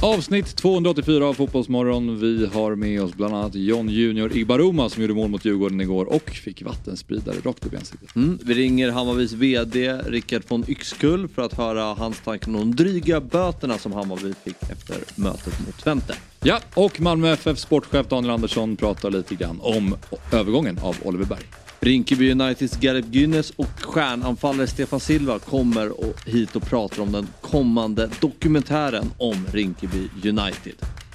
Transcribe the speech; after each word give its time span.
Avsnitt 0.00 0.56
284 0.56 1.26
av 1.26 1.34
Fotbollsmorgon. 1.34 2.20
Vi 2.20 2.46
har 2.46 2.74
med 2.74 3.02
oss 3.02 3.14
bland 3.14 3.34
annat 3.34 3.54
John 3.54 3.88
Junior 3.88 4.36
Igbaroma 4.36 4.88
som 4.88 5.02
gjorde 5.02 5.14
mål 5.14 5.28
mot 5.28 5.44
Djurgården 5.44 5.80
igår 5.80 6.04
och 6.04 6.30
fick 6.30 6.62
vattenspridare 6.62 7.36
rakt 7.44 7.66
upp 7.66 7.72
i 7.72 7.76
ansiktet. 7.76 8.16
Mm, 8.16 8.38
vi 8.44 8.54
ringer 8.54 8.90
Hammarbys 8.90 9.32
VD 9.32 9.92
Rickard 10.06 10.42
von 10.48 10.64
Yxkull 10.68 11.28
för 11.28 11.42
att 11.42 11.54
höra 11.54 11.82
hans 11.82 12.20
tankar 12.20 12.48
om 12.48 12.56
de 12.56 12.74
dryga 12.74 13.20
böterna 13.20 13.78
som 13.78 13.92
Hammarby 13.92 14.34
fick 14.44 14.62
efter 14.62 14.96
mötet 15.14 15.66
mot 15.66 15.78
Twente. 15.78 16.14
Ja, 16.42 16.60
och 16.74 17.00
Malmö 17.00 17.32
FF 17.32 17.58
sportchef 17.58 18.08
Daniel 18.08 18.30
Andersson 18.30 18.76
pratar 18.76 19.10
lite 19.10 19.34
grann 19.34 19.60
om 19.60 19.96
övergången 20.32 20.78
av 20.82 20.96
Oliver 21.04 21.24
Berg. 21.24 21.65
Rinkeby 21.80 22.32
Uniteds 22.32 22.76
Gareth 22.76 23.08
Gynes 23.10 23.50
och 23.50 23.80
stjärnanfallare 23.80 24.66
Stefan 24.66 25.00
Silva 25.00 25.38
kommer 25.38 25.92
hit 26.26 26.56
och 26.56 26.62
pratar 26.62 27.02
om 27.02 27.12
den 27.12 27.28
kommande 27.40 28.10
dokumentären 28.20 29.12
om 29.18 29.46
Rinkeby 29.52 30.08
United. 30.24 30.74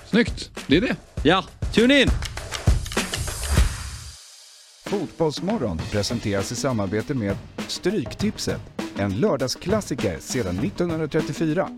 Snyggt, 0.09 0.52
det 0.67 0.77
är 0.77 0.81
det. 0.81 0.95
Ja, 1.23 1.45
tune 1.73 2.02
in! 2.02 2.09
Fotbollsmorgon 4.86 5.81
presenteras 5.91 6.52
i 6.52 6.55
samarbete 6.55 7.14
med 7.14 7.38
Stryktipset, 7.67 8.62
en 8.98 9.20
lördagsklassiker 9.20 10.17
sedan 10.20 10.59
1934. 10.59 11.70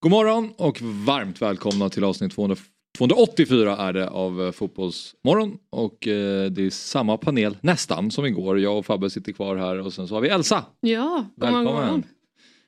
God 0.00 0.10
morgon 0.10 0.52
och 0.56 0.82
varmt 0.82 1.42
välkomna 1.42 1.88
till 1.88 2.04
avsnitt 2.04 2.32
200, 2.32 2.56
284 2.98 3.76
är 3.76 3.92
det 3.92 4.08
av 4.08 4.42
eh, 4.42 4.52
Fotbollsmorgon. 4.52 5.58
Och 5.70 6.08
eh, 6.08 6.50
det 6.50 6.66
är 6.66 6.70
samma 6.70 7.16
panel 7.16 7.56
nästan 7.60 8.10
som 8.10 8.26
igår. 8.26 8.60
Jag 8.60 8.78
och 8.78 8.86
Fabbe 8.86 9.10
sitter 9.10 9.32
kvar 9.32 9.56
här 9.56 9.78
och 9.80 9.92
sen 9.92 10.08
så 10.08 10.14
har 10.14 10.20
vi 10.20 10.28
Elsa. 10.28 10.64
Ja, 10.80 11.26
god 11.36 11.50
Välkommen. 11.50 12.02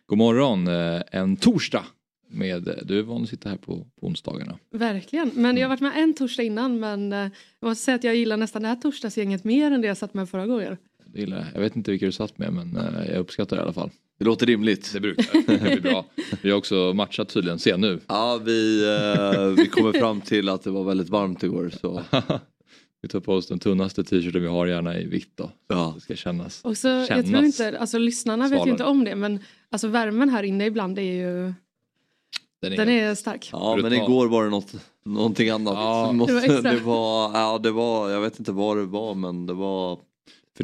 God 0.06 0.18
morgon. 0.18 0.68
Eh, 0.68 1.02
en 1.10 1.36
torsdag. 1.36 1.84
Med, 2.30 2.82
du 2.82 2.98
är 2.98 3.02
van 3.02 3.22
att 3.22 3.28
sitta 3.28 3.48
här 3.48 3.56
på, 3.56 3.86
på 4.00 4.06
onsdagarna. 4.06 4.58
Verkligen, 4.70 5.30
men 5.34 5.56
jag 5.56 5.64
har 5.64 5.68
varit 5.68 5.80
med 5.80 5.92
en 5.96 6.14
torsdag 6.14 6.42
innan 6.42 6.80
men 6.80 7.12
jag 7.12 7.30
måste 7.60 7.84
säga 7.84 7.94
att 7.94 8.04
jag 8.04 8.16
gillar 8.16 8.36
nästan 8.36 8.62
det 8.62 8.68
här 8.68 8.76
torsdagsgänget 8.76 9.44
mer 9.44 9.70
än 9.70 9.80
det 9.80 9.88
jag 9.88 9.96
satt 9.96 10.14
med 10.14 10.28
förra 10.28 10.46
gången. 10.46 10.76
Det 11.06 11.20
gillar 11.20 11.36
jag. 11.36 11.46
jag 11.54 11.60
vet 11.60 11.76
inte 11.76 11.90
vilka 11.90 12.06
du 12.06 12.12
satt 12.12 12.38
med 12.38 12.52
men 12.52 12.78
jag 13.08 13.16
uppskattar 13.16 13.56
det 13.56 13.60
i 13.60 13.62
alla 13.62 13.72
fall. 13.72 13.90
Det 14.18 14.24
låter 14.24 14.46
rimligt. 14.46 14.92
Det 14.92 15.00
brukar 15.00 15.24
det 15.46 15.58
blir 15.60 15.80
bra. 15.80 16.04
Vi 16.42 16.50
har 16.50 16.58
också 16.58 16.92
matchat 16.94 17.28
tydligen, 17.28 17.58
se 17.58 17.76
nu. 17.76 18.00
Ja, 18.06 18.40
vi, 18.44 18.84
eh, 18.84 19.46
vi 19.46 19.66
kommer 19.66 19.92
fram 19.92 20.20
till 20.20 20.48
att 20.48 20.62
det 20.62 20.70
var 20.70 20.84
väldigt 20.84 21.08
varmt 21.08 21.42
igår. 21.42 21.70
Så. 21.80 22.02
vi 23.02 23.08
tar 23.08 23.20
på 23.20 23.32
oss 23.32 23.46
den 23.46 23.58
tunnaste 23.58 24.04
t-shirten 24.04 24.42
vi 24.42 24.48
har, 24.48 24.66
gärna 24.66 24.98
i 24.98 25.06
vitt 25.06 25.36
då. 25.36 25.50
Ja. 25.68 25.92
Det 25.94 26.00
ska 26.00 26.16
kännas. 26.16 26.60
Och 26.64 26.76
så, 26.76 26.88
jag 26.88 27.26
tror 27.26 27.44
inte, 27.44 27.78
alltså 27.78 27.98
lyssnarna 27.98 28.48
svalare. 28.48 28.58
vet 28.58 28.66
ju 28.66 28.70
inte 28.70 28.84
om 28.84 29.04
det 29.04 29.16
men 29.16 29.40
alltså 29.70 29.88
värmen 29.88 30.28
här 30.28 30.42
inne 30.42 30.66
ibland 30.66 30.98
är 30.98 31.02
ju 31.02 31.52
den 32.62 32.72
är, 32.72 32.76
den 32.76 32.88
är 32.88 33.14
stark. 33.14 33.48
Ja 33.52 33.78
men 33.82 33.92
igår 33.92 34.28
var 34.28 34.44
det 34.44 34.50
något, 34.50 34.72
någonting 35.04 35.50
annat. 35.50 35.74
Ja. 35.74 36.12
Måste, 36.12 36.32
det, 36.32 36.40
var 36.40 36.54
extra. 36.54 36.72
det 36.72 36.80
var, 36.80 37.32
ja 37.32 37.58
det 37.58 37.70
var, 37.70 38.10
jag 38.10 38.20
vet 38.20 38.38
inte 38.38 38.52
vad 38.52 38.76
det 38.76 38.84
var 38.84 39.14
men 39.14 39.46
det 39.46 39.54
var 39.54 39.98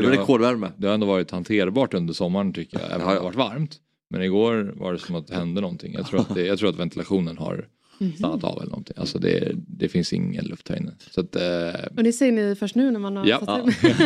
för 0.01 0.11
det 0.11 0.17
var 0.17 0.23
rekordvärme. 0.23 0.71
Det 0.77 0.87
har 0.87 0.95
ändå 0.95 1.07
varit 1.07 1.31
hanterbart 1.31 1.95
under 1.95 2.15
sommaren 2.15 2.53
tycker 2.53 2.81
jag, 2.81 2.87
även 2.87 3.01
om 3.01 3.09
det 3.09 3.19
har 3.19 3.25
varit 3.25 3.37
varmt. 3.37 3.81
Men 4.11 4.23
igår 4.23 4.73
var 4.77 4.93
det 4.93 4.99
som 4.99 5.15
att 5.15 5.27
det 5.27 5.35
hände 5.35 5.61
någonting. 5.61 5.93
Jag 5.93 6.07
tror 6.07 6.21
att, 6.21 6.35
det, 6.35 6.47
jag 6.47 6.59
tror 6.59 6.69
att 6.69 6.77
ventilationen 6.77 7.39
har 7.39 7.69
mhm. 7.99 8.13
stannat 8.13 8.45
av 8.45 8.57
eller 8.57 8.71
någonting. 8.71 8.97
Alltså 8.99 9.19
det, 9.19 9.53
det 9.55 9.89
finns 9.89 10.13
ingen 10.13 10.45
luft 10.45 10.69
här 10.69 10.77
inne. 10.77 10.93
Så 11.11 11.21
att, 11.21 11.37
eh... 11.37 11.97
Och 11.97 12.05
det 12.05 12.13
säger 12.13 12.33
ni 12.33 12.55
först 12.55 12.75
nu 12.75 12.91
när 12.91 13.01
man 13.01 13.17
har 13.17 13.27
ja. 13.27 13.39
satt 13.39 13.49
ja. 13.49 13.97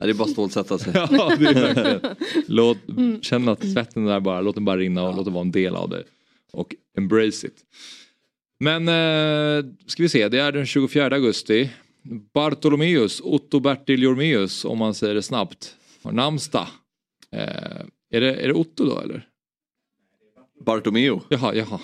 ja, 0.00 0.06
det 0.06 0.10
är 0.10 0.14
bara 0.14 0.24
att 0.24 0.30
stålsätta 0.30 0.78
sig. 0.78 0.92
ja, 0.96 1.32
det 1.38 1.46
är 1.46 1.54
verkligen. 1.54 2.16
Låt, 2.46 2.88
mm. 2.88 3.22
Känn 3.22 3.48
att 3.48 3.72
svetten 3.72 4.04
där 4.04 4.20
bara, 4.20 4.40
låt 4.40 4.54
den 4.54 4.64
bara 4.64 4.76
rinna 4.76 5.02
och 5.02 5.12
ja. 5.12 5.16
låt 5.16 5.24
den 5.24 5.34
vara 5.34 5.44
en 5.44 5.52
del 5.52 5.74
av 5.74 5.88
det. 5.88 6.04
Och 6.52 6.74
embrace 6.96 7.46
it. 7.46 7.64
Men 8.60 8.88
eh, 8.88 9.72
ska 9.86 10.02
vi 10.02 10.08
se, 10.08 10.28
det 10.28 10.38
är 10.38 10.52
den 10.52 10.66
24 10.66 11.06
augusti. 11.06 11.70
Bartolomeus, 12.34 13.20
Otto 13.20 13.60
Bertil 13.60 14.02
Jormeus 14.02 14.64
om 14.64 14.78
man 14.78 14.94
säger 14.94 15.14
det 15.14 15.22
snabbt. 15.22 15.74
Namnsdag. 16.02 16.66
Eh, 17.32 17.40
är, 18.10 18.20
det, 18.20 18.34
är 18.34 18.48
det 18.48 18.54
Otto 18.54 18.84
då 18.84 19.00
eller? 19.00 19.28
Bartomeo. 20.60 21.20
Jaha, 21.28 21.54
jaha. 21.54 21.80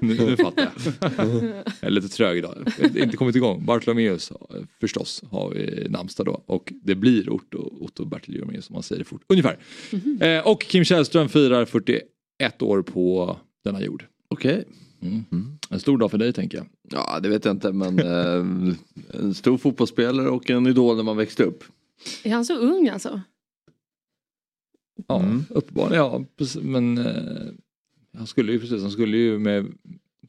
Nu, 0.00 0.14
nu 0.14 0.36
fattar 0.36 0.62
jag. 0.62 0.72
jag 1.64 1.64
är 1.80 1.90
lite 1.90 2.08
trög 2.08 2.38
idag. 2.38 2.72
Jag 2.78 2.96
inte 2.96 3.16
kommit 3.16 3.36
igång. 3.36 3.64
Bartolomeus 3.64 4.32
förstås 4.80 5.22
har 5.30 5.50
vi 5.50 5.86
namnsdag 5.88 6.26
då. 6.26 6.42
Och 6.46 6.72
det 6.82 6.94
blir 6.94 7.30
Otto, 7.30 7.78
Otto 7.80 8.04
Bertil 8.04 8.36
Jormeus 8.36 8.70
om 8.70 8.74
man 8.74 8.82
säger 8.82 8.98
det 8.98 9.04
fort. 9.04 9.22
Ungefär. 9.28 9.58
Mm 9.92 10.04
-hmm. 10.04 10.38
eh, 10.38 10.46
och 10.46 10.62
Kim 10.62 10.84
Källström 10.84 11.28
firar 11.28 11.64
41 11.64 12.62
år 12.62 12.82
på 12.82 13.36
denna 13.64 13.82
jord. 13.82 14.04
Okej. 14.28 14.52
Okay. 14.52 14.64
Mm. 15.02 15.24
Mm. 15.32 15.58
En 15.70 15.80
stor 15.80 15.98
dag 15.98 16.10
för 16.10 16.18
dig 16.18 16.32
tänker 16.32 16.58
jag. 16.58 16.66
Ja 16.90 17.20
det 17.20 17.28
vet 17.28 17.44
jag 17.44 17.54
inte 17.54 17.72
men 17.72 17.98
eh, 17.98 18.46
en 19.20 19.34
stor 19.34 19.58
fotbollsspelare 19.58 20.28
och 20.28 20.50
en 20.50 20.66
idol 20.66 20.96
när 20.96 21.02
man 21.02 21.16
växte 21.16 21.44
upp. 21.44 21.64
Är 22.24 22.30
han 22.30 22.44
så 22.44 22.54
ung 22.54 22.88
alltså? 22.88 23.20
Ja 25.08 25.20
mm. 25.20 25.44
uppenbarligen 25.50 26.04
ja. 26.04 26.24
Men 26.62 26.98
eh, 26.98 27.52
han 28.16 28.26
skulle 28.26 28.52
ju 28.52 28.60
precis, 28.60 28.82
han 28.82 28.90
skulle 28.90 29.16
ju 29.16 29.38
med 29.38 29.72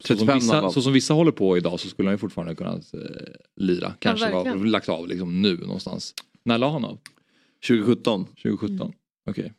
så 0.00 0.16
som, 0.16 0.26
vissa, 0.34 0.70
så 0.70 0.82
som 0.82 0.92
vissa 0.92 1.14
håller 1.14 1.32
på 1.32 1.56
idag 1.56 1.80
så 1.80 1.88
skulle 1.88 2.08
han 2.08 2.14
ju 2.14 2.18
fortfarande 2.18 2.54
kunna 2.54 2.72
eh, 2.72 3.00
lira. 3.56 3.94
Kanske 3.98 4.30
ja, 4.30 4.42
var 4.42 4.66
lagt 4.66 4.88
av 4.88 5.08
liksom 5.08 5.42
nu 5.42 5.56
någonstans. 5.56 6.14
När 6.42 6.58
la 6.58 6.70
han 6.70 6.84
av? 6.84 6.98
2017. 7.68 8.24
2017, 8.24 8.68
mm. 8.68 8.92
okej. 9.26 9.42
Okay. 9.44 9.50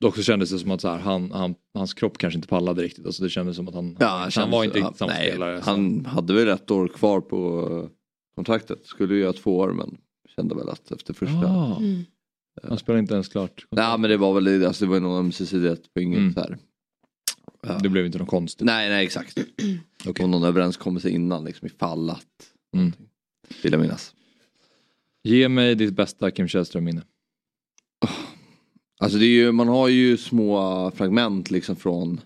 Dock 0.00 0.16
så 0.16 0.22
kändes 0.22 0.50
det 0.50 0.58
som 0.58 0.70
att 0.70 0.80
så 0.80 0.88
här, 0.88 0.98
han, 0.98 1.32
han, 1.32 1.54
hans 1.74 1.94
kropp 1.94 2.18
kanske 2.18 2.38
inte 2.38 2.48
pallade 2.48 2.82
riktigt. 2.82 3.06
Alltså 3.06 3.22
det 3.22 3.30
kändes 3.30 3.56
som 3.56 3.68
att 3.68 3.74
han, 3.74 3.96
ja, 4.00 4.06
han, 4.06 4.30
han 4.34 4.50
var 4.50 4.64
inte 4.64 4.78
riktigt 4.78 4.96
samma 4.96 5.12
nej, 5.12 5.30
spelare. 5.30 5.60
Han 5.64 6.06
hade 6.06 6.34
väl 6.34 6.48
ett 6.48 6.70
år 6.70 6.88
kvar 6.88 7.20
på 7.20 7.88
kontraktet. 8.34 8.86
Skulle 8.86 9.14
ju 9.14 9.20
göra 9.20 9.32
två 9.32 9.58
år 9.58 9.72
men 9.72 9.96
kände 10.36 10.54
väl 10.54 10.68
att 10.68 10.92
efter 10.92 11.14
första. 11.14 11.46
Ah. 11.46 11.76
Mm. 11.76 12.04
Han 12.62 12.78
spelade 12.78 13.00
inte 13.00 13.14
ens 13.14 13.28
klart. 13.28 13.66
Nej 13.70 13.98
men 13.98 14.10
det 14.10 14.16
var 14.16 14.40
väl 14.40 14.66
alltså, 14.66 14.84
det 14.84 14.90
var 14.90 15.00
någon 15.00 15.18
ömsesidighet 15.18 15.94
på 15.94 16.00
inget 16.00 16.18
mm. 16.18 16.34
så 16.34 16.40
här. 16.40 16.58
Ja. 17.62 17.78
Det 17.82 17.88
blev 17.88 18.06
inte 18.06 18.18
något 18.18 18.28
konstigt. 18.28 18.66
Nej 18.66 18.88
nej 18.88 19.04
exakt. 19.04 19.38
okay. 20.06 20.24
Och 20.24 20.30
någon 20.30 20.44
överenskommelse 20.44 21.10
innan 21.10 21.44
liksom 21.44 21.66
ifall 21.66 22.10
att. 22.10 22.26
Mm. 22.76 22.92
Vill 23.62 23.72
jag 23.72 23.80
minnas. 23.80 24.14
Ge 25.22 25.48
mig 25.48 25.74
ditt 25.74 25.94
bästa 25.94 26.30
Kim 26.30 26.48
Källström 26.48 26.84
minne. 26.84 27.02
Alltså 29.00 29.18
det 29.18 29.24
är 29.24 29.44
ju, 29.44 29.52
man 29.52 29.68
har 29.68 29.88
ju 29.88 30.16
små 30.16 30.90
fragment 30.90 31.50
liksom 31.50 31.76
från 31.76 32.20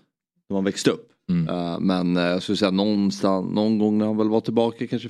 när 0.49 0.53
man 0.53 0.63
växte 0.63 0.91
upp. 0.91 1.11
Mm. 1.29 1.49
Uh, 1.49 1.79
men 1.79 2.17
uh, 2.17 2.23
jag 2.23 2.43
skulle 2.43 2.57
säga 2.57 2.71
någonstans, 2.71 3.53
någon 3.53 3.79
gång 3.79 3.97
när 3.97 4.05
han 4.05 4.17
väl 4.17 4.29
var 4.29 4.41
tillbaka 4.41 4.87
kanske 4.87 5.09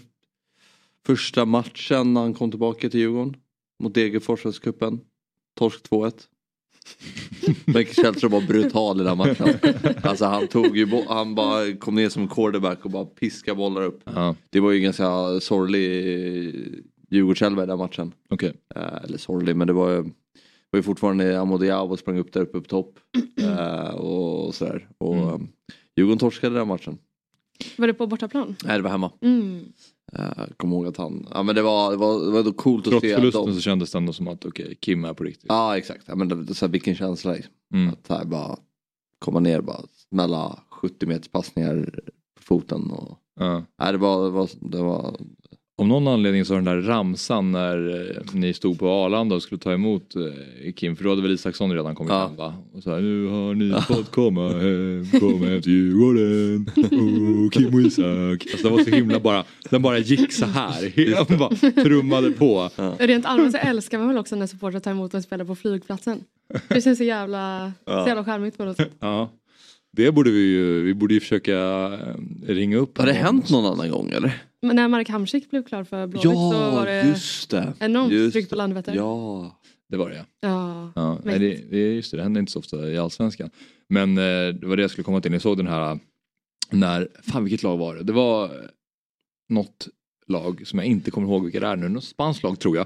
första 1.05 1.45
matchen 1.45 2.13
när 2.13 2.21
han 2.21 2.33
kom 2.33 2.51
tillbaka 2.51 2.89
till 2.89 2.99
Djurgården. 2.99 3.35
Mot 3.83 3.93
Degerfors 3.93 4.59
cupen. 4.59 4.99
Torsk 5.57 5.89
2-1. 5.89 6.13
Bengt 7.65 7.95
Källström 7.95 8.31
var 8.31 8.41
brutal 8.41 9.01
i 9.01 9.03
den 9.03 9.17
matchen. 9.17 9.49
Alltså 10.03 10.25
han 10.25 10.47
tog 10.47 10.77
ju, 10.77 11.03
han 11.07 11.35
bara 11.35 11.75
kom 11.75 11.95
ner 11.95 12.09
som 12.09 12.27
quarterback 12.27 12.85
och 12.85 12.91
bara 12.91 13.05
piskade 13.05 13.57
bollar 13.57 13.81
upp. 13.81 14.01
Ja. 14.03 14.35
Det 14.49 14.59
var 14.59 14.71
ju 14.71 14.79
ganska 14.79 15.39
sorglig 15.39 15.83
Djurgårdselva 17.09 17.63
i 17.63 17.65
den 17.65 17.77
matchen. 17.77 18.11
Okay. 18.29 18.49
Uh, 18.49 19.03
eller 19.03 19.17
sorglig 19.17 19.55
men 19.55 19.67
det 19.67 19.73
var 19.73 19.91
ju 19.91 20.05
var 20.75 20.79
ju 20.79 20.83
fortfarande 20.83 21.39
Amodiao 21.39 21.97
sprang 21.97 22.17
upp 22.17 22.33
där 22.33 22.41
uppe 22.41 22.61
på 22.61 22.67
topp. 22.67 22.99
uh, 23.41 23.89
och 23.95 24.55
sådär. 24.55 24.89
Och 24.97 25.15
mm. 25.15 25.27
Um, 25.27 25.47
Djurgården 25.95 26.19
torskade 26.19 26.55
den 26.55 26.67
matchen. 26.67 26.97
Var 27.77 27.87
det 27.87 27.93
på 27.93 28.07
bortaplan? 28.07 28.55
Nej 28.63 28.77
det 28.77 28.83
var 28.83 28.89
hemma. 28.89 29.11
Mm. 29.21 29.65
Uh, 30.19 30.45
kom 30.57 30.73
ihåg 30.73 30.87
att 30.87 30.97
han, 30.97 31.27
ja 31.33 31.43
men 31.43 31.55
det 31.55 31.61
var, 31.61 31.91
det 31.91 31.97
var, 31.97 32.25
det 32.25 32.31
var 32.31 32.51
coolt 32.51 32.83
Trots 32.83 32.95
att 32.95 33.01
se. 33.01 33.15
Trots 33.15 33.21
förlusten 33.21 33.55
så 33.55 33.61
kändes 33.61 33.91
det 33.91 33.97
ändå 33.97 34.13
som 34.13 34.27
att 34.27 34.45
okej, 34.45 34.65
okay, 34.65 34.75
Kim 34.75 35.05
är 35.05 35.13
på 35.13 35.23
riktigt. 35.23 35.45
Ja 35.49 35.77
exakt, 35.77 36.03
ja, 36.07 36.15
men 36.15 36.29
det, 36.29 36.43
det, 36.43 36.53
så 36.53 36.65
här, 36.65 36.71
vilken 36.71 36.95
känsla. 36.95 37.33
Liksom. 37.33 37.53
Mm. 37.73 37.89
Att 37.89 38.07
här 38.07 38.25
bara 38.25 38.57
komma 39.19 39.39
ner 39.39 39.61
bara 39.61 39.81
smälla 40.09 40.59
70 40.69 41.05
meters 41.05 41.27
passningar 41.27 41.99
på 42.37 42.43
foten. 42.43 42.91
Och, 42.91 43.17
uh. 43.41 43.61
nej, 43.79 43.91
det, 43.91 43.97
var, 43.97 44.25
det, 44.25 44.31
var, 44.31 44.49
det 44.61 44.81
var 44.81 45.15
om 45.77 45.87
någon 45.87 46.07
anledning 46.07 46.45
så 46.45 46.53
har 46.53 46.61
den 46.61 46.75
där 46.75 46.87
ramsan 46.87 47.51
när 47.51 48.09
eh, 48.09 48.33
ni 48.33 48.53
stod 48.53 48.79
på 48.79 48.89
Arlanda 48.89 49.35
och 49.35 49.43
skulle 49.43 49.59
ta 49.59 49.73
emot 49.73 50.15
eh, 50.15 50.73
Kim, 50.73 50.95
för 50.95 51.03
då 51.03 51.09
hade 51.09 51.21
väl 51.21 51.31
Isaksson 51.31 51.73
redan 51.73 51.95
kommit 51.95 52.13
ja. 52.13 52.27
hem 52.27 52.35
va? 52.35 52.53
Och 52.73 52.83
så 52.83 52.93
här, 52.93 53.01
nu 53.01 53.27
har 53.27 53.53
ni 53.53 53.81
fått 53.81 54.11
komma 54.11 54.49
hem, 54.49 55.19
kom 55.19 55.43
hem 55.43 55.61
till 55.61 55.71
Djurgården, 55.71 56.69
oh, 56.75 57.49
Kim 57.49 57.73
och 57.73 57.81
Isak. 57.81 58.51
Alltså, 58.51 58.69
det 58.69 58.75
var 58.75 58.83
så 58.83 58.89
himla 58.89 59.19
bara, 59.19 59.43
den 59.69 59.81
bara 59.81 59.97
gick 59.97 60.33
så 60.33 60.45
här, 60.45 61.25
den 61.27 61.37
bara 61.37 61.55
trummade 61.83 62.31
på. 62.31 62.69
Ja. 62.75 62.93
Rent 62.99 63.25
allmänt 63.25 63.51
så 63.51 63.57
älskar 63.57 63.97
man 63.97 64.07
väl 64.07 64.17
också 64.17 64.35
när 64.35 64.47
supportrar 64.47 64.79
tar 64.79 64.91
emot 64.91 65.13
en 65.13 65.23
spelare 65.23 65.47
på 65.47 65.55
flygplatsen. 65.55 66.23
Det 66.67 66.81
känns 66.81 66.97
så 66.97 67.03
jävla, 67.03 67.71
så 67.85 68.03
jävla 68.07 68.25
charmigt 68.25 68.57
på 68.57 68.65
något 68.65 68.77
sätt. 68.77 68.91
Ja. 68.99 69.29
Det 69.91 70.11
borde 70.11 70.31
vi 70.31 70.39
ju, 70.39 70.81
vi 70.81 70.93
borde 70.93 71.13
ju 71.13 71.19
försöka 71.19 71.53
eh, 71.53 72.53
ringa 72.53 72.77
upp. 72.77 72.97
Har 72.97 73.05
det 73.05 73.13
hänt 73.13 73.49
någon 73.49 73.65
annan 73.65 73.91
gång 73.91 74.09
eller? 74.09 74.41
Men 74.65 74.75
när 74.75 74.87
Marek 74.87 75.09
Hamsik 75.09 75.49
blev 75.49 75.63
klar 75.63 75.83
för 75.83 76.07
Blåvitt 76.07 76.23
ja, 76.23 76.31
så 76.31 76.75
var 76.75 76.85
det, 76.85 77.03
just 77.03 77.49
det 77.49 77.73
enormt 77.79 78.33
tryck 78.33 78.49
på 78.49 78.55
Landvetter. 78.55 78.95
Ja. 78.95 79.59
Det 79.89 79.97
var 79.97 80.09
det 80.09 80.25
ja. 80.41 80.91
ja 80.95 81.19
nej, 81.23 81.39
det, 81.39 81.69
det, 81.69 81.77
just 81.77 82.11
det, 82.11 82.17
det 82.17 82.23
händer 82.23 82.39
inte 82.39 82.51
så 82.51 82.59
ofta 82.59 82.89
i 82.89 82.97
Allsvenskan. 82.97 83.49
Men 83.89 84.17
eh, 84.17 84.23
det 84.53 84.63
var 84.63 84.75
det 84.75 84.81
jag 84.81 84.91
skulle 84.91 85.05
komma 85.05 85.21
till. 85.21 85.33
Jag 85.33 85.41
såg 85.41 85.57
den 85.57 85.67
här 85.67 85.99
när, 86.71 87.07
fan 87.31 87.43
vilket 87.43 87.63
lag 87.63 87.77
var 87.77 87.95
det? 87.95 88.03
Det 88.03 88.13
var 88.13 88.51
något 89.49 89.87
lag 90.27 90.61
som 90.65 90.79
jag 90.79 90.85
inte 90.85 91.11
kommer 91.11 91.27
ihåg 91.27 91.43
vilka 91.43 91.59
det 91.59 91.67
är 91.67 91.75
nu, 91.75 91.89
något 91.89 92.03
spanskt 92.03 92.43
lag 92.43 92.59
tror 92.59 92.77
jag. 92.77 92.85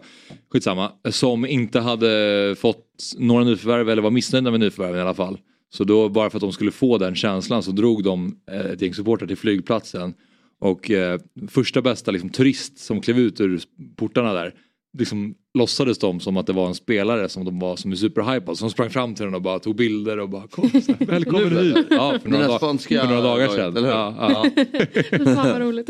Skitsamma. 0.50 0.92
Som 1.10 1.46
inte 1.46 1.80
hade 1.80 2.56
fått 2.58 2.86
några 3.18 3.44
nyförvärv 3.44 3.90
eller 3.90 4.02
var 4.02 4.12
missnöjda 4.12 4.52
med 4.52 4.60
nyförvärven 4.60 5.00
i 5.00 5.02
alla 5.02 5.14
fall. 5.14 5.40
Så 5.74 5.84
då 5.84 6.10
bara 6.10 6.30
för 6.30 6.38
att 6.38 6.42
de 6.42 6.52
skulle 6.52 6.72
få 6.72 6.98
den 6.98 7.16
känslan 7.16 7.64
så 7.64 7.72
drog 7.72 8.04
de 8.04 8.40
eh, 8.52 8.60
ett 8.60 8.82
gäng 8.82 8.94
supportrar 8.94 9.28
till 9.28 9.38
flygplatsen. 9.38 10.14
Och 10.60 10.92
eh, 10.92 11.20
första 11.48 11.82
bästa 11.82 12.12
liksom, 12.12 12.30
turist 12.30 12.78
som 12.78 13.02
klev 13.02 13.20
ut 13.20 13.42
ur 13.42 13.62
portarna 13.96 14.34
där 14.34 14.54
liksom 14.98 15.36
låtsades 15.54 15.98
de 15.98 16.20
som 16.20 16.38
att 16.38 16.48
det 16.48 16.54
var 16.54 16.68
en 16.68 16.76
spelare 16.76 17.30
som 17.30 17.46
de 17.46 17.60
var 17.60 17.76
som 17.76 17.92
är 17.92 17.96
superhypad. 17.96 18.58
Som 18.58 18.70
sprang 18.70 18.90
fram 18.90 19.16
till 19.16 19.26
den 19.26 19.36
och 19.36 19.42
bara 19.42 19.60
tog 19.60 19.76
bilder 19.76 20.20
och 20.20 20.30
bara 20.30 20.48
kom, 20.48 20.70
så 20.70 20.78
här, 21.00 21.06
välkommen 21.06 21.58
hit. 21.58 21.88
Ja, 21.90 22.20
för 22.24 22.30
några, 22.30 22.48
dag, 22.48 22.60
för 22.60 23.08
några 23.08 23.22
dagar 23.22 23.48
sedan. 23.48 23.84
Ja, 23.84 24.16
ja. 24.20 24.46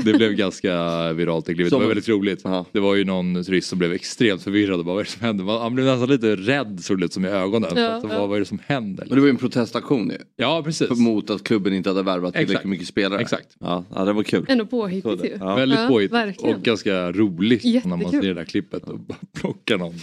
det 0.04 0.14
blev 0.14 0.34
ganska 0.34 0.74
viralt 1.14 1.46
det 1.46 1.54
klippet. 1.54 1.72
Det 1.72 1.80
var 1.80 1.86
väldigt 1.86 2.10
roligt. 2.10 2.46
Aha. 2.46 2.66
Det 2.72 2.80
var 2.80 2.96
ju 2.96 3.06
någon 3.06 3.44
turist 3.44 3.70
som 3.70 3.80
blev 3.80 3.94
extremt 3.94 4.44
förvirrad 4.44 4.80
och 4.80 4.86
bara 4.86 4.96
vad 4.96 5.02
är 5.02 5.06
det 5.06 5.12
som 5.12 5.22
händer? 5.22 5.60
Han 5.60 5.76
blev 5.76 5.88
nästan 5.88 6.10
lite 6.10 6.36
rädd 6.36 6.80
såg 6.82 7.00
det 7.00 7.06
ut 7.06 7.14
som 7.14 7.26
i 7.26 7.28
ögonen. 7.28 7.72
Ja, 7.76 7.88
att, 7.88 8.04
vad, 8.04 8.30
vad 8.30 8.36
är 8.36 8.40
det 8.40 8.46
som 8.46 8.60
händer? 8.66 9.06
Men 9.08 9.16
det 9.16 9.22
var 9.22 9.28
ju 9.28 9.32
en 9.32 9.38
protestaktion 9.38 10.10
ju. 10.10 10.18
Ja 10.36 10.62
precis. 10.66 10.90
Mot 10.90 11.30
att 11.30 11.44
klubben 11.44 11.74
inte 11.74 11.90
hade 11.90 12.04
värvat 12.04 12.34
tillräckligt 12.34 12.70
mycket 12.70 12.88
spelare. 12.88 13.22
Exakt. 13.22 13.48
Ja, 13.60 13.86
ja 13.96 14.06
det 14.06 14.14
var 14.14 14.24
kul. 14.24 14.46
Ändå 14.48 14.66
påhittigt 14.66 15.26
ju. 15.26 15.38
Ja. 15.40 15.56
Väldigt 15.56 15.88
påhittigt 15.88 16.42
och 16.42 16.62
ganska 16.62 17.12
roligt 17.12 17.66
Jättekul. 17.66 17.90
när 17.90 17.98
man 17.98 18.12
ser 18.12 18.22
det 18.22 18.34
där 18.34 18.46
klippet 18.46 18.84
och 18.90 19.00
bara 19.00 19.18
plockar 19.50 19.78
någon 19.78 19.94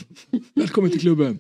Välkommen 0.54 0.90
till 0.90 1.00
klubben. 1.00 1.38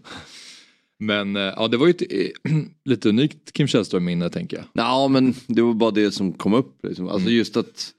Men 0.98 1.36
eh, 1.36 1.42
ja, 1.42 1.68
det 1.68 1.76
var 1.76 1.86
ju 1.86 1.90
ett 1.90 2.12
eh, 2.12 2.52
lite 2.84 3.08
unikt 3.08 3.52
Kim 3.52 3.66
Källström-minne 3.66 4.30
tänker 4.30 4.56
jag. 4.56 4.66
Ja, 4.72 5.08
men 5.08 5.34
det 5.46 5.62
var 5.62 5.74
bara 5.74 5.90
det 5.90 6.12
som 6.12 6.32
kom 6.32 6.54
upp. 6.54 6.84
Liksom. 6.84 7.08
Alltså 7.08 7.28
mm. 7.28 7.34
just 7.34 7.56
att 7.56 7.92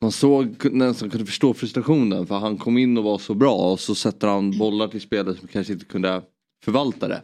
man 0.00 0.12
såg 0.12 0.72
nästan 0.72 1.10
kunde 1.10 1.26
förstå 1.26 1.54
frustrationen 1.54 2.26
för 2.26 2.38
han 2.38 2.58
kom 2.58 2.78
in 2.78 2.98
och 2.98 3.04
var 3.04 3.18
så 3.18 3.34
bra 3.34 3.72
och 3.72 3.80
så 3.80 3.94
sätter 3.94 4.28
han 4.28 4.58
bollar 4.58 4.88
till 4.88 5.00
spelare 5.00 5.36
som 5.36 5.48
kanske 5.48 5.72
inte 5.72 5.84
kunde 5.84 6.22
förvalta 6.64 7.08
det. 7.08 7.22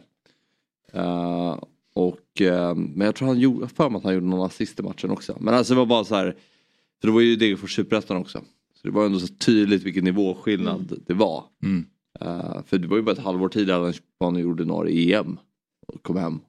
Uh, 0.95 1.63
och, 1.93 2.41
uh, 2.41 2.75
men 2.75 3.05
jag 3.05 3.15
tror 3.15 3.27
han 3.27 3.39
gjorde, 3.39 3.67
för 3.67 3.89
mig 3.89 3.97
att 3.97 4.03
han 4.03 4.13
gjorde 4.13 4.25
någon 4.25 4.45
assist 4.45 4.79
i 4.79 4.83
matchen 4.83 5.11
också. 5.11 5.37
Men 5.39 5.53
alltså 5.53 5.73
det 5.73 5.77
var 5.77 5.85
bara 5.85 6.03
så 6.03 6.15
här, 6.15 6.35
för 7.01 7.07
det 7.07 7.13
var 7.13 7.21
ju 7.21 7.35
Degerfors 7.35 7.75
Superettan 7.75 8.17
också. 8.17 8.41
Så 8.81 8.87
det 8.87 8.91
var 8.91 9.05
ändå 9.05 9.19
så 9.19 9.27
tydligt 9.27 9.83
vilken 9.83 10.03
nivåskillnad 10.03 10.91
mm. 10.91 11.03
det 11.07 11.13
var. 11.13 11.43
Mm. 11.63 11.85
Uh, 12.21 12.63
för 12.65 12.77
det 12.77 12.87
var 12.87 12.97
ju 12.97 13.03
bara 13.03 13.11
ett 13.11 13.19
halvår 13.19 13.49
tidigare 13.49 13.93
han 14.19 14.39
gjorde 14.39 14.63
ordinarie 14.63 15.19
EM. 15.19 15.37
Och 15.87 16.03
kom 16.03 16.17
hem. 16.17 16.39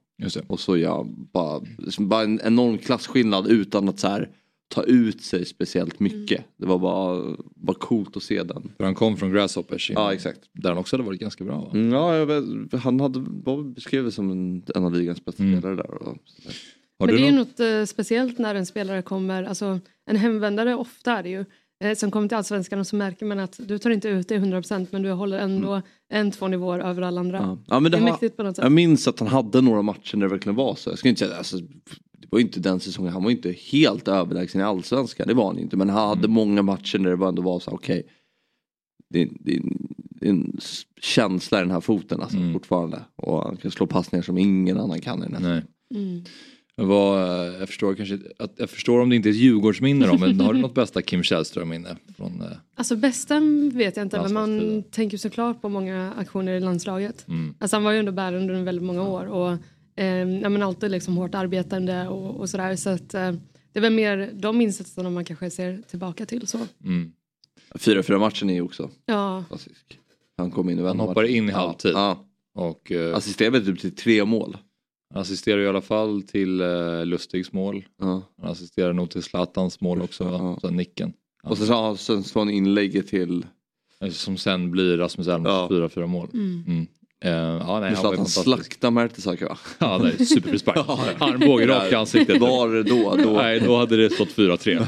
Och 0.47 0.59
så 0.59 0.77
ja, 0.77 1.07
bara, 1.33 1.61
bara 1.99 2.23
en 2.23 2.39
enorm 2.43 2.77
klasskillnad 2.77 3.47
utan 3.47 3.89
att 3.89 3.99
så 3.99 4.07
här, 4.07 4.29
ta 4.67 4.83
ut 4.83 5.21
sig 5.21 5.45
speciellt 5.45 5.99
mycket. 5.99 6.37
Mm. 6.37 6.49
Det 6.57 6.65
var 6.65 6.79
bara, 6.79 7.35
bara 7.55 7.77
coolt 7.77 8.17
att 8.17 8.23
se 8.23 8.43
den. 8.43 8.71
För 8.77 8.83
han 8.83 8.95
kom 8.95 9.17
från 9.17 9.31
Grasshoppers. 9.31 9.91
Ja 9.95 10.13
exakt. 10.13 10.39
Där 10.53 10.69
han 10.69 10.77
också 10.77 10.95
hade 10.95 11.05
varit 11.07 11.19
ganska 11.19 11.43
bra 11.43 11.61
va? 11.61 11.71
Mm, 11.73 11.91
ja, 11.91 12.25
vet, 12.25 12.83
han 12.83 12.99
hade, 12.99 13.19
var 13.19 13.63
beskriven 13.63 14.11
som 14.11 14.31
en, 14.31 14.63
en 14.75 14.85
av 14.85 14.93
ligans 14.93 15.25
bästa 15.25 15.43
mm. 15.43 15.59
spelare 15.59 15.75
där. 15.75 15.91
Och, 15.91 16.17
Men 16.99 17.07
det 17.07 17.27
är 17.27 17.31
något, 17.31 17.47
något 17.47 17.59
uh, 17.59 17.85
speciellt 17.85 18.37
när 18.37 18.55
en 18.55 18.65
spelare 18.65 19.01
kommer, 19.01 19.43
alltså 19.43 19.79
en 20.05 20.15
hemvändare 20.15 20.75
ofta 20.75 21.17
är 21.17 21.23
det 21.23 21.29
ju 21.29 21.45
eh, 21.81 21.95
som 21.95 22.11
kommer 22.11 22.27
till 22.27 22.37
allsvenskan 22.37 22.79
och 22.79 22.87
så 22.87 22.95
märker 22.95 23.25
man 23.25 23.39
att 23.39 23.59
du 23.67 23.79
tar 23.79 23.89
inte 23.89 24.09
ut 24.09 24.27
det 24.27 24.37
100% 24.37 24.87
men 24.91 25.01
du 25.01 25.11
håller 25.11 25.39
ändå 25.39 25.71
mm. 25.71 25.83
en, 26.09 26.31
två 26.31 26.47
nivåer 26.47 26.79
över 26.79 27.01
alla 27.01 27.19
andra. 27.19 27.37
Ja. 27.37 27.57
Ja, 27.67 27.79
men 27.79 27.91
det, 27.91 27.97
det 27.97 28.01
är 28.01 28.05
har, 28.05 28.11
mäktigt 28.11 28.37
på 28.37 28.43
något 28.43 28.55
sätt. 28.55 28.63
Jag 28.63 28.71
minns 28.71 29.07
att 29.07 29.19
han 29.19 29.27
hade 29.27 29.61
några 29.61 29.81
matcher 29.81 30.17
när 30.17 30.25
det 30.25 30.31
verkligen 30.31 30.55
var 30.55 30.75
så. 30.75 30.89
Jag 30.89 30.99
ska 30.99 31.09
inte 31.09 31.25
säga 31.25 31.37
alltså, 31.37 31.57
det 32.11 32.27
var 32.29 32.39
inte 32.39 32.59
den 32.59 32.79
säsongen, 32.79 33.13
han 33.13 33.23
var 33.23 33.31
inte 33.31 33.51
helt 33.51 34.07
överlägsen 34.07 34.61
i 34.61 34.63
allsvenskan, 34.63 35.27
det 35.27 35.33
var 35.33 35.45
han 35.45 35.59
inte. 35.59 35.77
Men 35.77 35.89
han 35.89 36.07
hade 36.07 36.19
mm. 36.19 36.31
många 36.31 36.61
matcher 36.61 36.99
när 36.99 37.15
det 37.15 37.27
ändå 37.27 37.41
var 37.41 37.59
så 37.59 37.71
okej. 37.71 37.99
Okay, 37.99 38.11
det, 39.09 39.25
det, 39.39 39.61
det, 40.19 40.25
är 40.25 40.29
en 40.29 40.57
känsla 41.01 41.57
i 41.59 41.61
den 41.61 41.71
här 41.71 41.81
foten 41.81 42.21
alltså, 42.21 42.37
mm. 42.37 42.53
fortfarande. 42.53 43.01
Och 43.15 43.43
han 43.43 43.57
kan 43.57 43.71
slå 43.71 43.87
passningar 43.87 44.23
som 44.23 44.37
ingen 44.37 44.77
annan 44.77 45.01
kan 45.01 45.23
i 45.23 45.27
den 45.27 45.43
här. 45.43 45.65
Mm. 45.95 46.23
Vad, 46.85 47.47
jag, 47.61 47.67
förstår 47.67 47.95
kanske, 47.95 48.19
att, 48.39 48.53
jag 48.57 48.69
förstår 48.69 48.99
om 48.99 49.09
det 49.09 49.15
inte 49.15 49.29
är 49.29 49.31
ett 49.31 49.37
Djurgårdsminne 49.37 50.07
då, 50.07 50.17
men 50.17 50.39
har 50.39 50.53
du 50.53 50.59
något 50.59 50.73
bästa 50.73 51.01
Kim 51.01 51.23
Källström-minne? 51.23 51.97
Från, 52.17 52.41
eh, 52.41 52.47
alltså 52.75 52.95
bästa 52.95 53.39
vet 53.73 53.97
jag 53.97 54.05
inte, 54.05 54.21
men 54.21 54.33
man 54.33 54.83
tänker 54.91 55.17
såklart 55.17 55.61
på 55.61 55.69
många 55.69 56.13
aktioner 56.17 56.53
i 56.53 56.59
landslaget. 56.59 57.27
Mm. 57.27 57.55
Alltså 57.59 57.75
han 57.75 57.83
var 57.83 57.91
ju 57.91 57.99
ändå 57.99 58.11
bärare 58.11 58.37
under 58.39 58.63
väldigt 58.63 58.83
många 58.83 59.03
år 59.03 59.25
och 59.25 59.51
eh, 59.95 60.05
ja, 60.41 60.49
men 60.49 60.63
alltid 60.63 60.91
liksom 60.91 61.17
hårt 61.17 61.35
arbetande 61.35 62.07
och, 62.07 62.39
och 62.39 62.49
sådär. 62.49 62.75
Så 62.75 62.89
att, 62.89 63.13
eh, 63.13 63.31
det 63.73 63.79
är 63.79 63.81
väl 63.81 63.93
mer 63.93 64.31
de 64.33 64.61
insatserna 64.61 65.09
man 65.09 65.25
kanske 65.25 65.49
ser 65.49 65.81
tillbaka 65.87 66.25
till. 66.25 66.47
så. 66.47 66.59
Mm. 66.83 67.11
4-4 67.73 68.19
matchen 68.19 68.49
är 68.49 68.53
ju 68.53 68.61
också 68.61 68.89
ja. 69.05 69.43
klassisk. 69.47 69.99
Han 70.37 70.51
kom 70.51 70.69
in 70.69 70.79
och 70.79 70.87
Han 70.87 70.99
hoppar 70.99 71.23
in 71.23 71.49
i 71.49 71.51
halvtid. 71.51 71.91
Ja. 71.93 72.27
Och, 72.53 72.91
uh, 72.91 73.15
Assisterade 73.15 73.65
typ 73.65 73.79
till 73.79 73.95
tre 73.95 74.25
mål. 74.25 74.57
Han 75.13 75.21
assisterar 75.21 75.61
i 75.61 75.67
alla 75.67 75.81
fall 75.81 76.21
till 76.21 76.61
uh, 76.61 77.05
Lustigs 77.05 77.53
mål. 77.53 77.85
Ja. 77.99 78.23
Han 78.41 78.51
assisterar 78.51 78.93
nog 78.93 79.09
till 79.09 79.23
Zlatans 79.23 79.81
mål 79.81 80.01
också, 80.01 80.23
ja. 80.23 80.57
så 80.61 80.69
nicken. 80.69 81.13
Och 81.43 81.57
så 81.57 82.39
han 82.39 82.49
inlägget 82.49 83.07
till... 83.07 83.45
Som 84.11 84.37
sen 84.37 84.71
blir 84.71 84.97
Rasmus 84.97 85.27
Elms 85.27 85.47
ja. 85.47 85.67
4-4 85.71 86.07
mål. 86.07 86.29
Mm. 86.33 86.63
Mm. 86.67 86.87
Uh, 87.25 87.31
ja, 87.31 87.79
nej, 87.79 87.95
han, 87.95 88.17
han 88.17 88.25
slaktar 88.25 88.91
Mertesacker 88.91 89.45
va? 89.45 89.57
Ja, 89.79 90.07
är 90.07 90.25
superfrispark. 90.25 90.77
Armbåge 91.19 91.67
rakt 91.67 91.91
i 91.91 91.95
ansiktet. 91.95 92.41
Var 92.41 92.83
då? 92.83 93.15
då? 93.23 93.31
Nej, 93.31 93.59
då 93.59 93.77
hade 93.77 93.97
det 93.97 94.09
stått 94.09 94.29
4-3. 94.29 94.87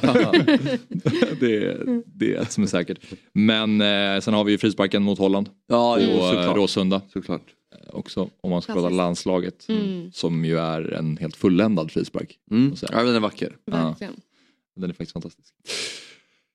det, 1.39 1.77
det 2.15 2.35
är 2.35 2.41
ett 2.41 2.51
som 2.51 2.63
är 2.63 2.67
säkert. 2.67 2.99
Men 3.33 3.81
eh, 3.81 4.19
sen 4.19 4.33
har 4.33 4.43
vi 4.43 4.51
ju 4.51 4.57
frisparken 4.57 5.03
mot 5.03 5.19
Holland. 5.19 5.49
Ja, 5.67 5.97
jo, 5.99 6.17
och 6.17 6.25
såklart. 6.25 6.55
Råsunda. 6.55 7.01
Såklart. 7.13 7.45
Också 7.88 8.30
om 8.41 8.50
man 8.50 8.62
ska 8.62 8.74
prata 8.74 8.89
landslaget. 8.89 9.69
Mm. 9.69 10.12
Som 10.12 10.45
ju 10.45 10.59
är 10.59 10.94
en 10.94 11.18
helt 11.18 11.35
fulländad 11.35 11.91
frispark. 11.91 12.39
Mm. 12.51 12.75
Ja, 12.91 13.03
den 13.03 13.15
är 13.15 13.19
vacker. 13.19 13.57
Ja, 13.65 13.96
den 14.75 14.89
är 14.89 14.93
faktiskt 14.93 15.12
fantastisk. 15.12 15.53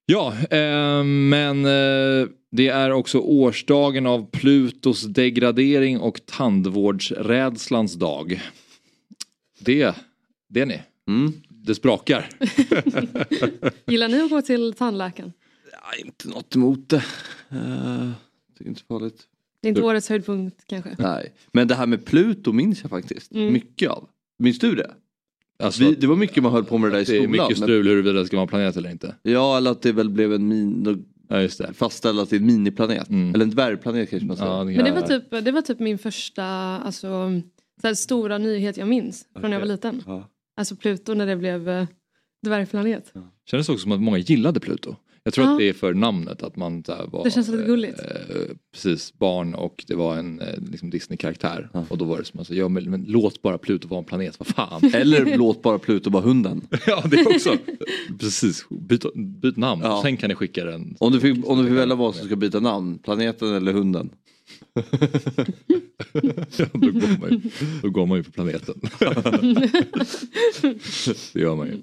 Ja, 0.07 0.35
eh, 0.50 1.05
men 1.05 1.64
eh, 1.64 2.29
det 2.50 2.69
är 2.69 2.91
också 2.91 3.19
årsdagen 3.19 4.07
av 4.07 4.31
Plutos 4.31 5.02
degradering 5.02 6.00
och 6.00 6.21
tandvårdsrädslans 6.26 7.95
dag. 7.95 8.43
Det, 9.59 9.95
det 10.49 10.61
är 10.61 10.67
ni. 10.67 10.83
Mm. 11.09 11.33
Det 11.49 11.75
sprakar. 11.75 12.29
Gillar 13.87 14.09
ni 14.09 14.21
att 14.21 14.31
gå 14.31 14.43
till 14.43 14.73
tandläkaren? 14.73 15.33
Ja, 15.73 16.05
inte 16.05 16.29
något 16.29 16.57
emot 16.57 16.88
det. 16.88 17.05
Uh, 17.52 18.11
tycker 18.59 18.71
inte 18.71 18.83
farligt. 18.83 19.26
Det 19.62 19.69
är 19.69 19.71
inte 19.71 19.83
årets 19.83 20.09
höjdpunkt 20.09 20.65
kanske? 20.67 20.97
Nej, 20.99 21.35
men 21.53 21.69
det 21.69 21.75
här 21.75 21.87
med 21.87 22.05
Pluto 22.05 22.53
minns 22.53 22.83
jag 22.83 22.91
faktiskt 22.91 23.33
mm. 23.33 23.53
mycket 23.53 23.91
av. 23.91 24.09
Minns 24.38 24.59
du 24.59 24.75
det? 24.75 24.95
Alltså, 25.62 25.85
Vi, 25.85 25.95
det 25.95 26.07
var 26.07 26.17
mycket 26.17 26.43
man 26.43 26.53
höll 26.53 26.65
på 26.65 26.79
med 26.79 26.91
det 26.91 26.97
där 26.97 27.03
i 27.03 27.05
skolan. 27.05 27.33
Det 27.33 27.38
är 27.38 27.43
mycket 27.43 27.59
strul 27.59 27.88
huruvida 27.88 28.21
det 28.21 28.27
ska 28.27 28.37
vara 28.37 28.43
en 28.43 28.49
planet 28.49 28.77
eller 28.77 28.91
inte. 28.91 29.15
Ja, 29.23 29.57
eller 29.57 29.71
att 29.71 29.83
det 29.83 29.93
väl 29.93 30.11
blev 30.11 30.33
en 30.33 30.49
min... 30.49 31.05
Ja, 31.29 31.43
just 31.43 31.59
det. 31.59 31.73
Fastställda 31.75 32.27
till 32.27 32.38
en 32.38 32.47
miniplanet. 32.47 33.09
Mm. 33.09 33.35
Eller 33.35 33.45
en 33.45 33.50
dvärgplanet 33.50 34.11
kanske 34.11 34.27
man 34.27 34.37
säger. 34.37 34.50
Ja, 34.50 34.59
det 34.59 34.65
Men 34.65 34.85
det 34.85 34.91
var, 34.91 35.03
typ, 35.03 35.45
det 35.45 35.53
var 35.53 35.62
typ 35.62 35.79
min 35.79 35.99
första 35.99 36.45
alltså, 36.45 37.41
så 37.83 37.95
stora 37.95 38.38
nyhet 38.38 38.77
jag 38.77 38.88
minns 38.88 39.27
från 39.33 39.41
okay. 39.41 39.50
när 39.50 39.57
jag 39.57 39.61
var 39.61 39.67
liten. 39.67 40.03
Ja. 40.07 40.29
Alltså 40.57 40.77
Pluto 40.77 41.15
när 41.15 41.27
det 41.27 41.37
blev 41.37 41.69
uh, 41.69 41.87
dvärgplanet. 42.43 43.11
Ja. 43.12 43.33
Kändes 43.45 43.69
också 43.69 43.83
som 43.83 43.93
att 43.93 44.00
många 44.00 44.19
gillade 44.19 44.61
Pluto. 44.61 44.97
Jag 45.28 45.35
tror 45.35 45.47
ja. 45.47 45.52
att 45.52 45.58
det 45.58 45.68
är 45.68 45.73
för 45.73 45.94
namnet 45.94 46.42
att 46.42 46.56
man 46.56 46.82
där, 46.82 47.06
var 47.12 47.25
Det 47.25 47.30
känns 47.30 47.49
lite 47.49 47.64
gulligt. 47.64 48.00
Eh, 48.00 48.06
precis, 48.73 49.18
barn 49.18 49.54
och 49.54 49.85
det 49.87 49.94
var 49.94 50.16
en 50.16 50.40
eh, 50.40 50.47
liksom 50.70 50.90
Disney-karaktär. 50.90 51.70
Ja. 51.73 51.85
Och 51.88 51.99
då 51.99 52.04
var 52.04 52.18
det 52.18 52.25
som 52.25 52.40
att 52.40 52.47
säga, 52.47 52.58
ja, 52.58 52.68
men, 52.68 52.90
men, 52.90 53.04
låt 53.08 53.42
bara 53.42 53.58
Pluto 53.58 53.88
vara 53.88 53.99
en 53.99 54.04
planet, 54.04 54.38
vad 54.38 54.47
fan. 54.47 54.90
Eller 54.94 55.37
låt 55.37 55.62
bara 55.62 55.78
Pluto 55.78 56.11
vara 56.11 56.23
hunden. 56.23 56.66
ja 56.87 57.04
det 57.11 57.26
också. 57.26 57.56
precis, 58.18 58.68
byt, 58.68 59.14
byt 59.14 59.56
namn. 59.56 59.82
Ja. 59.85 60.00
Sen 60.02 60.16
kan 60.16 60.28
ni 60.28 60.35
skicka 60.35 60.64
den. 60.64 60.97
Om 60.99 61.12
du 61.12 61.20
fick, 61.20 61.49
om 61.49 61.58
du 61.58 61.64
fick 61.64 61.78
välja 61.78 61.94
vad 61.94 62.14
som 62.14 62.26
ska 62.26 62.37
byta 62.37 62.61
namn, 62.61 62.99
planeten 62.99 63.54
eller 63.54 63.73
hunden? 63.73 64.11
ja, 66.56 66.66
då, 66.73 66.90
går 66.90 67.20
man 67.20 67.30
ju, 67.30 67.40
då 67.82 67.90
går 67.90 68.06
man 68.06 68.18
ju 68.18 68.25
på 68.25 68.30
planeten. 68.30 68.80
det 71.32 71.40
gör 71.40 71.56
man 71.56 71.66
ju. 71.66 71.82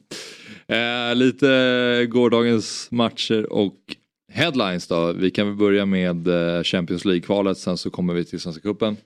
Eh, 0.67 1.15
lite 1.15 2.07
gårdagens 2.09 2.87
matcher 2.91 3.53
och 3.53 3.95
headlines 4.31 4.87
då. 4.87 5.13
Vi 5.13 5.31
kan 5.31 5.47
väl 5.47 5.55
börja 5.55 5.85
med 5.85 6.27
eh, 6.27 6.63
Champions 6.63 7.05
League-kvalet 7.05 7.57
sen 7.57 7.77
så 7.77 7.89
kommer 7.89 8.13
vi 8.13 8.25
till 8.25 8.39
Svenska 8.39 8.61
Cupen. 8.61 8.97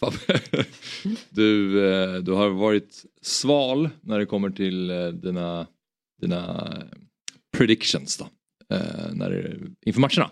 du, 1.30 1.84
eh, 1.92 2.14
du 2.14 2.32
har 2.32 2.48
varit 2.48 3.04
sval 3.22 3.88
när 4.00 4.18
det 4.18 4.26
kommer 4.26 4.50
till 4.50 4.90
eh, 4.90 5.08
dina, 5.08 5.66
dina 6.20 6.72
predictions 7.56 8.16
då. 8.16 8.28
När, 9.12 9.58
inför 9.86 10.00
matcherna. 10.00 10.30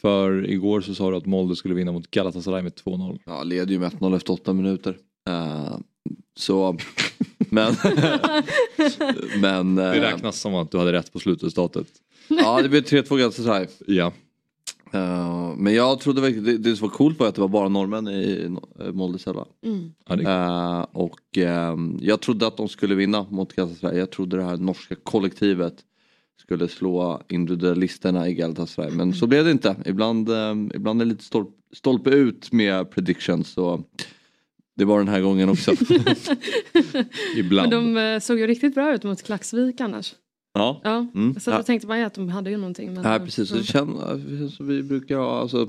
För 0.00 0.50
igår 0.50 0.80
så 0.80 0.94
sa 0.94 1.10
du 1.10 1.16
att 1.16 1.26
Molde 1.26 1.56
skulle 1.56 1.74
vinna 1.74 1.92
mot 1.92 2.10
Galatasaray 2.10 2.62
med 2.62 2.72
2-0. 2.72 3.18
Ja, 3.26 3.42
leder 3.42 3.72
ju 3.72 3.78
med 3.78 3.92
1-0 3.92 4.16
efter 4.16 4.32
8 4.32 4.52
minuter. 4.52 4.96
Uh, 5.28 5.78
så, 6.38 6.76
men... 7.38 7.74
men 9.40 9.76
det 9.76 10.00
räknas 10.00 10.40
som 10.40 10.54
att 10.54 10.70
du 10.70 10.78
hade 10.78 10.92
rätt 10.92 11.12
på 11.12 11.18
slutresultatet. 11.18 11.86
ja, 12.28 12.62
det 12.62 12.68
blev 12.68 12.82
3-2 12.82 13.18
Galatasaray. 13.18 13.66
Ja. 13.86 14.12
Uh, 14.94 15.54
men 15.56 15.74
jag 15.74 16.00
trodde 16.00 16.20
verkligen, 16.20 16.44
det, 16.44 16.58
det 16.58 16.76
som 16.76 16.88
var 16.88 16.96
coolt 16.96 17.20
var 17.20 17.26
att 17.28 17.34
det 17.34 17.40
var 17.40 17.48
bara 17.48 17.68
norrmän 17.68 18.08
i 18.08 18.56
Molde 18.92 19.18
själva. 19.18 19.44
Mm. 19.64 20.26
Uh, 20.26 20.86
och 20.92 21.20
uh, 21.36 21.96
jag 22.00 22.20
trodde 22.20 22.46
att 22.46 22.56
de 22.56 22.68
skulle 22.68 22.94
vinna 22.94 23.26
mot 23.30 23.52
Galatasaray. 23.52 23.98
Jag 23.98 24.10
trodde 24.10 24.36
det 24.36 24.44
här 24.44 24.56
norska 24.56 24.94
kollektivet 25.02 25.74
skulle 26.40 26.68
slå 26.68 27.22
individualisterna 27.28 28.28
i 28.28 28.34
Galatasaray. 28.34 28.90
Men 28.90 29.14
så 29.14 29.26
blev 29.26 29.44
det 29.44 29.50
inte. 29.50 29.76
Ibland, 29.86 30.28
ibland 30.74 31.00
är 31.00 31.04
det 31.04 31.10
lite 31.10 31.24
stolp, 31.24 31.48
stolpe 31.72 32.10
ut 32.10 32.52
med 32.52 32.90
predictions. 32.90 33.48
Så 33.48 33.84
det 34.78 34.84
var 34.84 34.98
den 34.98 35.08
här 35.08 35.20
gången 35.20 35.48
också. 35.48 35.72
ibland. 37.36 37.72
Men 37.72 37.94
de 37.94 38.14
eh, 38.14 38.20
såg 38.20 38.38
ju 38.38 38.46
riktigt 38.46 38.74
bra 38.74 38.94
ut 38.94 39.04
mot 39.04 39.22
Klaxvik 39.22 39.80
annars. 39.80 40.14
Ja. 40.54 40.80
ja. 40.84 41.06
Mm. 41.14 41.40
Så 41.40 41.50
ja. 41.50 41.56
då 41.56 41.62
tänkte 41.62 41.88
man 41.88 41.98
ju 41.98 42.04
att 42.04 42.14
de 42.14 42.28
hade 42.28 42.50
ju 42.50 42.56
någonting. 42.56 42.94
Men, 42.94 43.12
ja 43.12 43.18
precis, 43.18 43.50
det 43.50 43.64
känns 43.64 44.56
som 44.56 44.68
vi 44.68 44.82
brukar 44.82 45.16
ha, 45.16 45.40
alltså, 45.40 45.68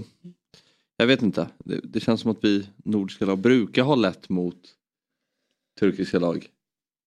jag 0.98 1.08
vet 1.08 1.22
inte, 1.22 1.48
det, 1.66 1.80
det, 1.84 2.00
känns 2.00 2.22
som 2.22 2.32
att 2.32 2.44
vi 2.44 2.68
nordiska 2.86 3.26
lag 3.26 3.38
brukar 3.38 3.84
ha 3.84 3.96
lätt 3.96 4.30
mot 4.30 4.58
turkiska 5.80 6.20
lag. 6.20 6.48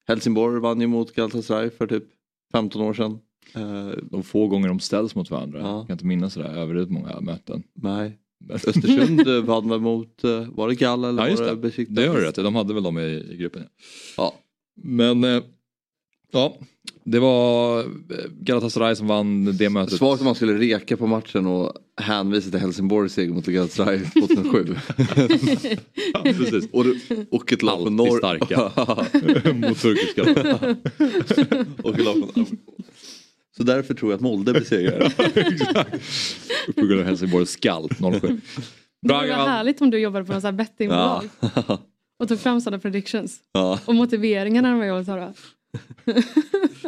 Helsingborg 0.06 0.61
vann 0.61 0.80
ju 0.80 0.87
mot 0.87 1.14
Galatasaray 1.14 1.71
för 1.71 1.87
typ 1.87 2.04
15 2.52 2.82
år 2.82 2.94
sedan. 2.94 3.18
Eh, 3.54 3.90
de 4.02 4.23
få 4.23 4.47
gånger 4.47 4.68
de 4.68 4.80
ställs 4.80 5.14
mot 5.14 5.30
varandra. 5.30 5.61
Ja. 5.61 5.76
Jag 5.76 5.87
kan 5.87 5.94
inte 5.94 6.06
minnas 6.06 6.35
sådär 6.35 6.49
överdrivet 6.49 6.90
många 6.90 7.21
möten. 7.21 7.62
Nej. 7.75 8.18
Östersund 8.50 9.28
eh, 9.28 9.42
vann 9.42 9.68
väl 9.68 9.80
mot, 9.80 10.25
eh, 10.25 10.49
var 10.49 10.68
det 10.68 10.75
Gall 10.75 11.04
eller 11.04 11.28
ja, 11.28 11.37
var 11.37 11.46
det 11.46 11.56
Besiktas? 11.56 11.96
Det 11.96 12.04
gör 12.04 12.14
du 12.14 12.20
rätt 12.20 12.34
De 12.34 12.54
hade 12.54 12.75
väl 12.75 12.82
dem 12.82 12.99
i, 12.99 13.02
i 13.30 13.37
gruppen. 13.37 13.62
Ja. 14.16 14.34
Men 14.82 15.42
ja, 16.32 16.56
det 17.04 17.18
var 17.18 17.84
Galatasaray 18.44 18.96
som 18.96 19.06
vann 19.06 19.56
det 19.56 19.70
mötet. 19.70 19.99
Svagt 19.99 20.20
om 20.20 20.25
man 20.25 20.34
skulle 20.34 20.58
reka 20.58 20.96
på 20.96 21.06
matchen 21.06 21.46
och 21.46 21.72
hänvisa 21.96 22.50
till 22.50 22.61
Helsingborgs 22.61 23.12
seger 23.12 23.32
mot 23.32 23.46
Galatasaray 23.46 23.99
2007. 24.14 24.76
ja, 26.12 26.22
precis. 26.22 26.68
Och, 26.72 26.87
och 27.30 27.52
ett 27.52 27.62
lag 27.62 27.82
från 27.82 27.96
norr. 27.96 28.18
starka 28.18 28.72
mot 29.54 29.80
turkiska. 29.80 30.22
och 31.82 31.99
ett 31.99 32.04
lag 32.04 32.14
från 32.34 32.46
så 33.56 33.62
därför 33.62 33.94
tror 33.94 34.12
jag 34.12 34.16
att 34.16 34.23
Molde 34.23 34.52
besegrar. 34.52 35.12
På 36.73 36.87
grund 36.87 37.00
av 37.00 37.06
Helsingborgs 37.06 37.50
skall 37.50 37.88
07. 37.88 38.40
Det 39.02 39.14
vore 39.14 39.32
härligt 39.32 39.80
om 39.80 39.90
du 39.90 39.99
jobbade 39.99 40.25
på 40.25 40.32
här 40.32 40.52
bettingbolag. 40.52 41.28
Ja. 41.40 41.78
Och 42.18 42.28
tog 42.28 42.40
fram 42.40 42.61
sådana 42.61 42.80
predictions. 42.80 43.40
Ja. 43.52 43.78
Och 43.85 43.94
motiveringarna 43.94 44.68
när 44.68 44.76
man 44.76 44.87
jobbade 44.87 45.04
så 45.04 45.32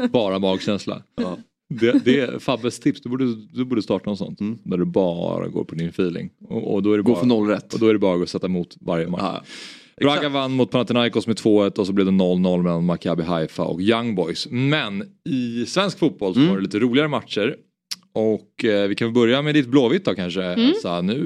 Bara 0.08 0.38
magkänsla. 0.38 1.02
Ja. 1.16 1.38
Det, 1.68 2.04
det 2.04 2.20
är 2.20 2.38
Fabbes 2.38 2.80
tips, 2.80 3.00
du 3.00 3.08
borde, 3.08 3.34
du 3.34 3.64
borde 3.64 3.82
starta 3.82 4.10
något 4.10 4.18
sånt. 4.18 4.40
Mm. 4.40 4.58
Där 4.64 4.76
du 4.76 4.84
bara 4.84 5.48
går 5.48 5.64
på 5.64 5.74
din 5.74 5.88
feeling. 5.88 6.30
Och, 6.48 6.74
och 6.74 6.82
då 6.82 6.92
är 6.92 6.96
det 6.96 7.02
Gå 7.02 7.12
bara, 7.12 7.20
för 7.20 7.26
noll 7.26 7.48
rätt. 7.48 7.74
Och 7.74 7.80
då 7.80 7.88
är 7.88 7.92
det 7.92 7.98
bara 7.98 8.22
att 8.22 8.28
sätta 8.28 8.46
emot 8.46 8.76
varje 8.80 9.08
match. 9.08 9.48
Braga 10.00 10.28
vann 10.28 10.52
mot 10.52 10.70
Panathinaikos 10.70 11.26
med 11.26 11.36
2-1 11.36 11.78
och 11.78 11.86
så 11.86 11.92
blev 11.92 12.06
det 12.06 12.12
0-0 12.12 12.62
mellan 12.62 12.84
Maccabi 12.84 13.22
Haifa 13.22 13.62
och 13.62 13.80
Young 13.80 14.14
Boys. 14.14 14.46
Men 14.50 15.04
i 15.24 15.66
svensk 15.66 15.98
fotboll 15.98 16.34
så 16.34 16.40
mm. 16.40 16.50
var 16.50 16.56
det 16.56 16.62
lite 16.62 16.78
roligare 16.78 17.08
matcher. 17.08 17.56
Och 18.16 18.64
eh, 18.64 18.88
vi 18.88 18.94
kan 18.94 19.12
börja 19.12 19.42
med 19.42 19.54
ditt 19.54 19.66
Blåvitt 19.66 20.04
då 20.04 20.14
kanske. 20.14 20.42
Mm. 20.42 20.68
Elsa. 20.68 21.00
Nu 21.00 21.18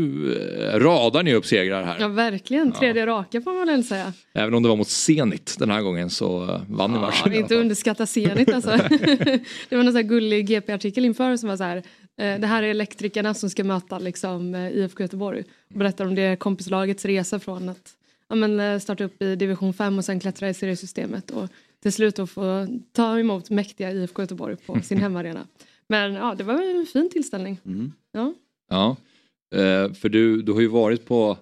eh, 0.72 0.78
radar 0.78 1.22
ni 1.22 1.34
upp 1.34 1.46
segrar 1.46 1.82
här. 1.82 1.96
Ja 2.00 2.08
verkligen, 2.08 2.72
tredje 2.72 3.02
ja. 3.02 3.06
raka 3.06 3.40
får 3.40 3.52
man 3.52 3.66
väl 3.66 3.84
säga. 3.84 4.12
Även 4.34 4.54
om 4.54 4.62
det 4.62 4.68
var 4.68 4.76
mot 4.76 4.88
Zenit 4.88 5.56
den 5.58 5.70
här 5.70 5.82
gången 5.82 6.10
så 6.10 6.42
eh, 6.42 6.60
vann 6.68 6.92
ni 6.92 6.98
matchen. 6.98 7.32
Ja, 7.32 7.38
inte 7.38 7.54
underskatta 7.54 8.06
Zenit 8.06 8.52
alltså. 8.52 8.70
det 9.68 9.76
var 9.76 9.82
någon 9.82 9.96
här 9.96 10.02
gullig 10.02 10.46
GP-artikel 10.46 11.04
inför 11.04 11.36
som 11.36 11.48
var 11.48 11.56
så 11.56 11.64
här. 11.64 11.76
Eh, 12.18 12.40
det 12.40 12.46
här 12.46 12.62
är 12.62 12.68
elektrikerna 12.68 13.34
som 13.34 13.50
ska 13.50 13.64
möta 13.64 13.98
liksom, 13.98 14.54
eh, 14.54 14.68
IFK 14.68 15.02
Göteborg. 15.02 15.44
Berättar 15.68 16.06
om 16.06 16.14
det 16.14 16.38
kompislagets 16.38 17.04
resa 17.04 17.38
från 17.38 17.68
att 17.68 17.94
ja, 18.28 18.34
men, 18.34 18.60
eh, 18.60 18.78
starta 18.78 19.04
upp 19.04 19.22
i 19.22 19.36
division 19.36 19.72
5 19.72 19.98
och 19.98 20.04
sen 20.04 20.20
klättra 20.20 20.48
i 20.48 20.54
seriesystemet 20.54 21.30
och 21.30 21.48
till 21.82 21.92
slut 21.92 22.16
då 22.16 22.26
få 22.26 22.66
ta 22.92 23.18
emot 23.18 23.50
mäktiga 23.50 23.92
IFK 23.92 24.22
Göteborg 24.22 24.56
på 24.56 24.80
sin 24.82 24.98
hemmaarena. 24.98 25.46
Men 25.88 26.14
ja, 26.14 26.34
det 26.34 26.44
var 26.44 26.78
en 26.78 26.86
fin 26.86 27.10
tillställning. 27.10 27.60
Mm. 27.64 27.92
Ja. 28.12 28.34
ja. 28.70 28.96
Eh, 29.54 29.92
för 29.92 30.08
du, 30.08 30.42
du 30.42 30.52
har 30.52 30.60
ju 30.60 30.68
varit 30.68 31.06
på 31.06 31.38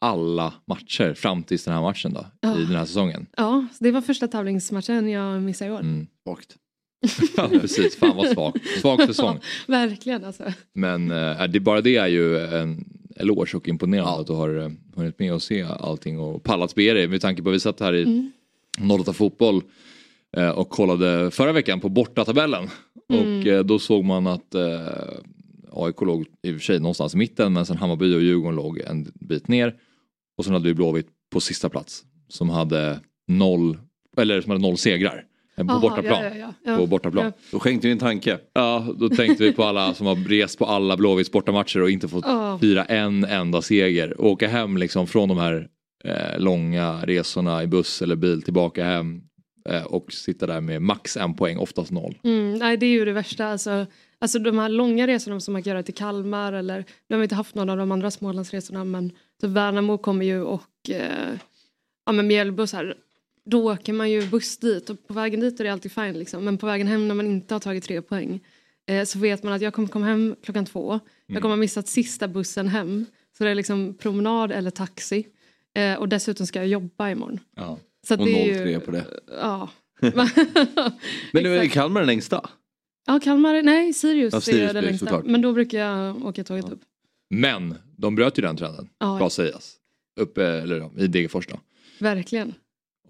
alla 0.00 0.54
matcher 0.64 1.14
fram 1.14 1.42
till 1.42 1.58
den 1.58 1.74
här 1.74 1.82
matchen 1.82 2.12
då, 2.12 2.26
ja. 2.40 2.58
i 2.58 2.64
den 2.64 2.76
här 2.76 2.84
säsongen. 2.84 3.26
Ja, 3.36 3.66
det 3.78 3.90
var 3.90 4.00
första 4.00 4.28
tävlingsmatchen 4.28 5.08
jag 5.08 5.42
missade 5.42 5.70
i 5.70 5.74
år. 5.74 5.80
Mm. 5.80 6.06
Svagt. 6.24 6.56
ja 7.36 7.48
precis, 7.48 7.96
fan 7.96 8.16
vad 8.16 8.28
svag. 8.28 8.58
Svag 8.80 9.02
säsong. 9.06 9.38
Ja, 9.42 9.72
verkligen 9.72 10.24
alltså. 10.24 10.52
Men 10.72 11.10
äh, 11.10 11.44
det, 11.44 11.60
bara 11.60 11.80
det 11.80 11.96
är 11.96 12.06
ju 12.06 12.38
en 12.38 12.99
eloge 13.16 13.56
och 13.56 13.68
imponerande 13.68 14.10
ja. 14.10 14.20
att 14.20 14.26
du 14.26 14.32
har 14.32 14.48
uh, 14.48 14.70
hunnit 14.96 15.18
med 15.18 15.32
att 15.32 15.42
se 15.42 15.62
allting 15.62 16.18
och 16.18 16.42
pallat 16.42 16.74
be 16.74 16.92
dig 16.92 17.08
med 17.08 17.20
tanke 17.20 17.42
på 17.42 17.48
att 17.48 17.54
vi 17.54 17.60
satt 17.60 17.80
här 17.80 17.94
i 17.94 18.02
mm. 18.02 18.30
08 19.00 19.12
fotboll 19.12 19.62
uh, 20.38 20.48
och 20.48 20.70
kollade 20.70 21.30
förra 21.30 21.52
veckan 21.52 21.80
på 21.80 21.88
bortatabellen 21.88 22.68
mm. 23.12 23.38
och 23.40 23.46
uh, 23.46 23.60
då 23.60 23.78
såg 23.78 24.04
man 24.04 24.26
att 24.26 24.54
AIK 25.72 26.00
låg 26.00 26.26
i 26.42 26.50
och 26.50 26.54
för 26.54 26.60
sig 26.60 26.80
någonstans 26.80 27.14
i 27.14 27.16
mitten 27.16 27.52
men 27.52 27.66
sen 27.66 27.76
Hammarby 27.76 28.14
och 28.14 28.22
Djurgården 28.22 28.56
låg 28.56 28.78
en 28.78 29.12
bit 29.14 29.48
ner 29.48 29.74
och 30.38 30.44
sen 30.44 30.54
hade 30.54 30.68
vi 30.68 30.74
Blåvitt 30.74 31.08
på 31.32 31.40
sista 31.40 31.68
plats 31.68 32.04
som 32.28 32.50
hade 32.50 33.00
noll, 33.28 33.78
eller 34.16 34.40
som 34.40 34.50
hade 34.50 34.62
noll 34.62 34.76
segrar. 34.76 35.24
På 35.56 35.62
Aha, 35.62 35.80
bortaplan. 35.80 36.24
Ja, 36.24 36.30
ja, 36.34 36.54
ja. 36.64 36.76
På 36.76 36.86
bortaplan. 36.86 37.32
Då 37.50 37.58
skänkte 37.58 37.86
vi 37.86 37.92
en 37.92 37.98
tanke. 37.98 38.38
Ja, 38.52 38.86
då 38.98 39.08
tänkte 39.08 39.44
vi 39.44 39.52
på 39.52 39.64
alla 39.64 39.94
som 39.94 40.06
har 40.06 40.16
rest 40.28 40.58
på 40.58 40.64
alla 40.64 40.96
Blåvitts 40.96 41.32
bortamatcher 41.32 41.82
och 41.82 41.90
inte 41.90 42.08
fått 42.08 42.24
oh. 42.24 42.58
fira 42.58 42.84
en 42.84 43.24
enda 43.24 43.62
seger. 43.62 44.20
Och 44.20 44.30
åka 44.30 44.48
hem 44.48 44.76
liksom 44.76 45.06
från 45.06 45.28
de 45.28 45.38
här 45.38 45.68
eh, 46.04 46.38
långa 46.38 47.00
resorna 47.02 47.62
i 47.62 47.66
buss 47.66 48.02
eller 48.02 48.16
bil 48.16 48.42
tillbaka 48.42 48.84
hem. 48.84 49.22
Eh, 49.68 49.84
och 49.84 50.12
sitta 50.12 50.46
där 50.46 50.60
med 50.60 50.82
max 50.82 51.16
en 51.16 51.34
poäng, 51.34 51.58
oftast 51.58 51.90
noll. 51.90 52.18
Mm, 52.24 52.54
nej 52.54 52.76
det 52.76 52.86
är 52.86 52.90
ju 52.90 53.04
det 53.04 53.12
värsta. 53.12 53.46
Alltså, 53.46 53.86
alltså 54.18 54.38
de 54.38 54.58
här 54.58 54.68
långa 54.68 55.06
resorna 55.06 55.40
som 55.40 55.52
man 55.52 55.62
kan 55.62 55.70
göra 55.70 55.82
till 55.82 55.94
Kalmar 55.94 56.52
eller 56.52 56.84
nu 57.08 57.16
har 57.16 57.18
vi 57.18 57.22
inte 57.22 57.34
haft 57.34 57.54
någon 57.54 57.70
av 57.70 57.76
de 57.76 57.92
andra 57.92 58.10
Smålandsresorna 58.10 58.84
men 58.84 59.12
så 59.40 59.48
Värnamo 59.48 59.98
kommer 59.98 60.24
ju 60.26 60.42
och 60.42 60.90
eh, 60.90 61.34
ja 62.06 62.12
men 62.12 62.26
Mjällby 62.26 62.66
här 62.72 62.94
då 63.50 63.72
åker 63.72 63.92
man 63.92 64.10
ju 64.10 64.26
buss 64.26 64.56
dit 64.56 64.90
och 64.90 65.06
på 65.06 65.14
vägen 65.14 65.40
dit 65.40 65.60
är 65.60 65.64
det 65.64 65.72
alltid 65.72 65.92
fine 65.92 66.18
liksom. 66.18 66.44
Men 66.44 66.58
på 66.58 66.66
vägen 66.66 66.86
hem 66.86 67.08
när 67.08 67.14
man 67.14 67.26
inte 67.26 67.54
har 67.54 67.60
tagit 67.60 67.84
tre 67.84 68.02
poäng 68.02 68.40
eh, 68.86 69.04
så 69.04 69.18
vet 69.18 69.42
man 69.42 69.52
att 69.52 69.62
jag 69.62 69.74
kommer 69.74 69.88
komma 69.88 70.06
hem 70.06 70.36
klockan 70.42 70.66
två. 70.66 70.92
Mm. 70.92 71.02
Jag 71.26 71.42
kommer 71.42 71.52
ha 71.52 71.60
missat 71.60 71.88
sista 71.88 72.28
bussen 72.28 72.68
hem. 72.68 73.06
Så 73.38 73.44
det 73.44 73.50
är 73.50 73.54
liksom 73.54 73.94
promenad 73.94 74.52
eller 74.52 74.70
taxi. 74.70 75.26
Eh, 75.74 75.94
och 75.94 76.08
dessutom 76.08 76.46
ska 76.46 76.58
jag 76.58 76.68
jobba 76.68 77.10
imorgon. 77.10 77.40
Ja. 77.56 77.78
Så 78.06 78.14
och 78.14 78.26
03 78.26 78.30
ju, 78.70 78.80
på 78.80 78.90
det. 78.90 79.04
Ja. 79.40 79.70
Men 81.32 81.42
nu 81.42 81.56
är 81.58 81.66
Kalmar 81.66 82.00
den 82.00 82.06
längsta? 82.06 82.50
Ja, 83.06 83.20
Kalmar, 83.20 83.62
nej 83.62 83.92
Sirius, 83.92 84.34
ja, 84.34 84.40
Sirius 84.40 84.70
är 84.70 84.74
det 84.74 84.80
längsta. 84.80 85.06
Såklart. 85.06 85.24
Men 85.24 85.42
då 85.42 85.52
brukar 85.52 85.78
jag 85.78 86.26
åka 86.26 86.44
tåget 86.44 86.64
ja. 86.68 86.72
upp. 86.72 86.80
Men 87.30 87.74
de 87.96 88.14
bröt 88.14 88.38
ju 88.38 88.42
den 88.42 88.56
trenden, 88.56 88.88
ja. 88.98 89.16
ska 89.16 89.30
sägas. 89.30 89.76
Uppe, 90.20 90.44
eller 90.44 91.00
i 91.00 91.06
Degerfors 91.06 91.46
då. 91.46 91.60
Verkligen. 91.98 92.54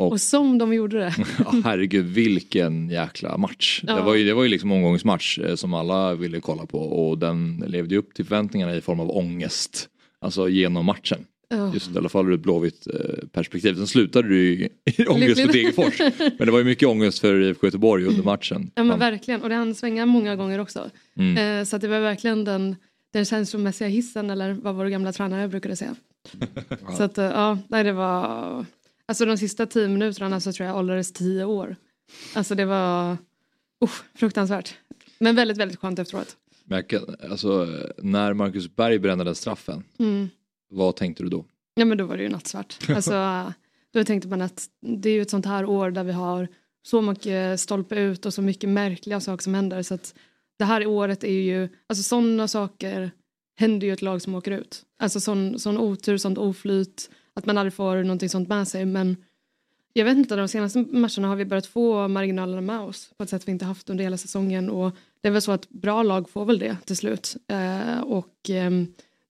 Och, 0.00 0.12
och 0.12 0.20
som 0.20 0.58
de 0.58 0.74
gjorde 0.74 0.98
det. 0.98 1.14
ja, 1.38 1.54
herregud 1.64 2.06
vilken 2.06 2.90
jäkla 2.90 3.36
match. 3.36 3.80
Ja. 3.86 3.94
Det, 3.94 4.02
var 4.02 4.14
ju, 4.14 4.24
det 4.24 4.34
var 4.34 4.42
ju 4.42 4.48
liksom 4.48 4.72
omgångsmatch 4.72 5.38
eh, 5.38 5.54
som 5.54 5.74
alla 5.74 6.14
ville 6.14 6.40
kolla 6.40 6.66
på 6.66 6.78
och 6.78 7.18
den 7.18 7.64
levde 7.66 7.96
upp 7.96 8.14
till 8.14 8.24
förväntningarna 8.24 8.76
i 8.76 8.80
form 8.80 9.00
av 9.00 9.16
ångest. 9.16 9.88
Alltså 10.20 10.48
genom 10.48 10.86
matchen. 10.86 11.24
Oh. 11.54 11.70
Just 11.74 11.94
i 11.94 11.98
alla 11.98 12.08
fall 12.08 12.28
ur 12.28 12.34
ett 12.34 12.40
blåvitt 12.40 12.86
eh, 12.86 13.28
perspektiv. 13.32 13.74
Sen 13.74 13.86
slutade 13.86 14.28
det 14.28 14.34
ju 14.34 14.68
i 14.84 15.06
ångest 15.06 15.40
för 15.40 15.52
Degerfors. 15.52 15.98
men 16.38 16.46
det 16.46 16.50
var 16.50 16.58
ju 16.58 16.64
mycket 16.64 16.88
ångest 16.88 17.18
för 17.18 17.40
IFK 17.40 17.66
Göteborg 17.66 18.04
under 18.04 18.22
matchen. 18.22 18.70
Ja 18.74 18.84
men 18.84 18.98
verkligen 18.98 19.42
och 19.42 19.48
det 19.48 19.54
hann 19.54 19.74
svänga 19.74 20.06
många 20.06 20.36
gånger 20.36 20.58
också. 20.58 20.90
Mm. 21.16 21.60
Eh, 21.60 21.64
så 21.64 21.78
det 21.78 21.88
var 21.88 22.00
verkligen 22.00 22.44
den, 22.44 22.76
den 23.12 23.24
känslomässiga 23.24 23.88
hissen 23.88 24.30
eller 24.30 24.52
vad 24.52 24.74
vår 24.74 24.86
gamla 24.86 25.12
tränare 25.12 25.48
brukade 25.48 25.76
säga. 25.76 25.94
så 26.96 27.02
att 27.02 27.16
ja, 27.16 27.58
nej, 27.68 27.84
det 27.84 27.92
var 27.92 28.64
Alltså 29.10 29.24
de 29.24 29.36
sista 29.36 29.66
tio 29.66 29.88
minuterna 29.88 30.40
så 30.40 30.52
tror 30.52 30.68
jag 30.68 30.76
åldrades 30.76 31.12
tio 31.12 31.44
år. 31.44 31.76
Alltså 32.34 32.54
det 32.54 32.64
var 32.64 33.12
uh, 33.82 33.90
fruktansvärt. 34.14 34.74
Men 35.18 35.36
väldigt, 35.36 35.56
väldigt 35.56 35.78
skönt 35.78 35.98
efteråt. 35.98 36.36
Men 36.64 36.84
alltså, 37.30 37.68
när 37.98 38.32
Marcus 38.34 38.76
Berg 38.76 38.98
brände 38.98 39.24
den 39.24 39.34
straffen, 39.34 39.84
mm. 39.98 40.28
vad 40.68 40.96
tänkte 40.96 41.22
du 41.22 41.28
då? 41.28 41.44
Ja 41.74 41.84
men 41.84 41.98
då 41.98 42.04
var 42.04 42.16
det 42.16 42.22
ju 42.22 42.28
nattsvart. 42.28 42.78
Alltså, 42.88 43.52
då 43.92 44.04
tänkte 44.04 44.28
man 44.28 44.42
att 44.42 44.66
det 44.80 45.10
är 45.10 45.14
ju 45.14 45.22
ett 45.22 45.30
sånt 45.30 45.46
här 45.46 45.64
år 45.64 45.90
där 45.90 46.04
vi 46.04 46.12
har 46.12 46.48
så 46.82 47.02
mycket 47.02 47.60
stolpe 47.60 48.00
ut 48.00 48.26
och 48.26 48.34
så 48.34 48.42
mycket 48.42 48.70
märkliga 48.70 49.20
saker 49.20 49.42
som 49.42 49.54
händer. 49.54 49.82
Så 49.82 49.94
att 49.94 50.14
det 50.58 50.64
här 50.64 50.86
året 50.86 51.24
är 51.24 51.40
ju, 51.40 51.68
alltså 51.86 52.02
sådana 52.02 52.48
saker 52.48 53.10
händer 53.56 53.86
ju 53.86 53.92
ett 53.92 54.02
lag 54.02 54.22
som 54.22 54.34
åker 54.34 54.50
ut. 54.50 54.82
Alltså 54.98 55.20
sån, 55.20 55.58
sån 55.58 55.78
otur, 55.78 56.16
sånt 56.16 56.38
oflyt, 56.38 57.10
att 57.40 57.46
man 57.46 57.58
aldrig 57.58 57.74
får 57.74 57.96
någonting 58.02 58.28
sånt 58.28 58.48
med 58.48 58.68
sig. 58.68 58.84
Men 58.84 59.16
jag 59.92 60.04
vet 60.04 60.16
inte, 60.16 60.36
de 60.36 60.48
senaste 60.48 60.78
matcherna 60.78 61.28
har 61.28 61.36
vi 61.36 61.44
börjat 61.44 61.66
få 61.66 62.08
marginalerna 62.08 62.60
med 62.60 62.80
oss 62.80 63.10
på 63.16 63.24
ett 63.24 63.30
sätt 63.30 63.48
vi 63.48 63.52
inte 63.52 63.64
haft 63.64 63.90
under 63.90 64.04
hela 64.04 64.16
säsongen. 64.16 64.70
Och 64.70 64.96
det 65.20 65.28
är 65.28 65.32
väl 65.32 65.42
så 65.42 65.52
att 65.52 65.68
bra 65.68 66.02
lag 66.02 66.30
får 66.30 66.44
väl 66.44 66.58
det 66.58 66.76
till 66.84 66.96
slut. 66.96 67.36
Eh, 67.48 68.00
och 68.00 68.50
eh, 68.50 68.70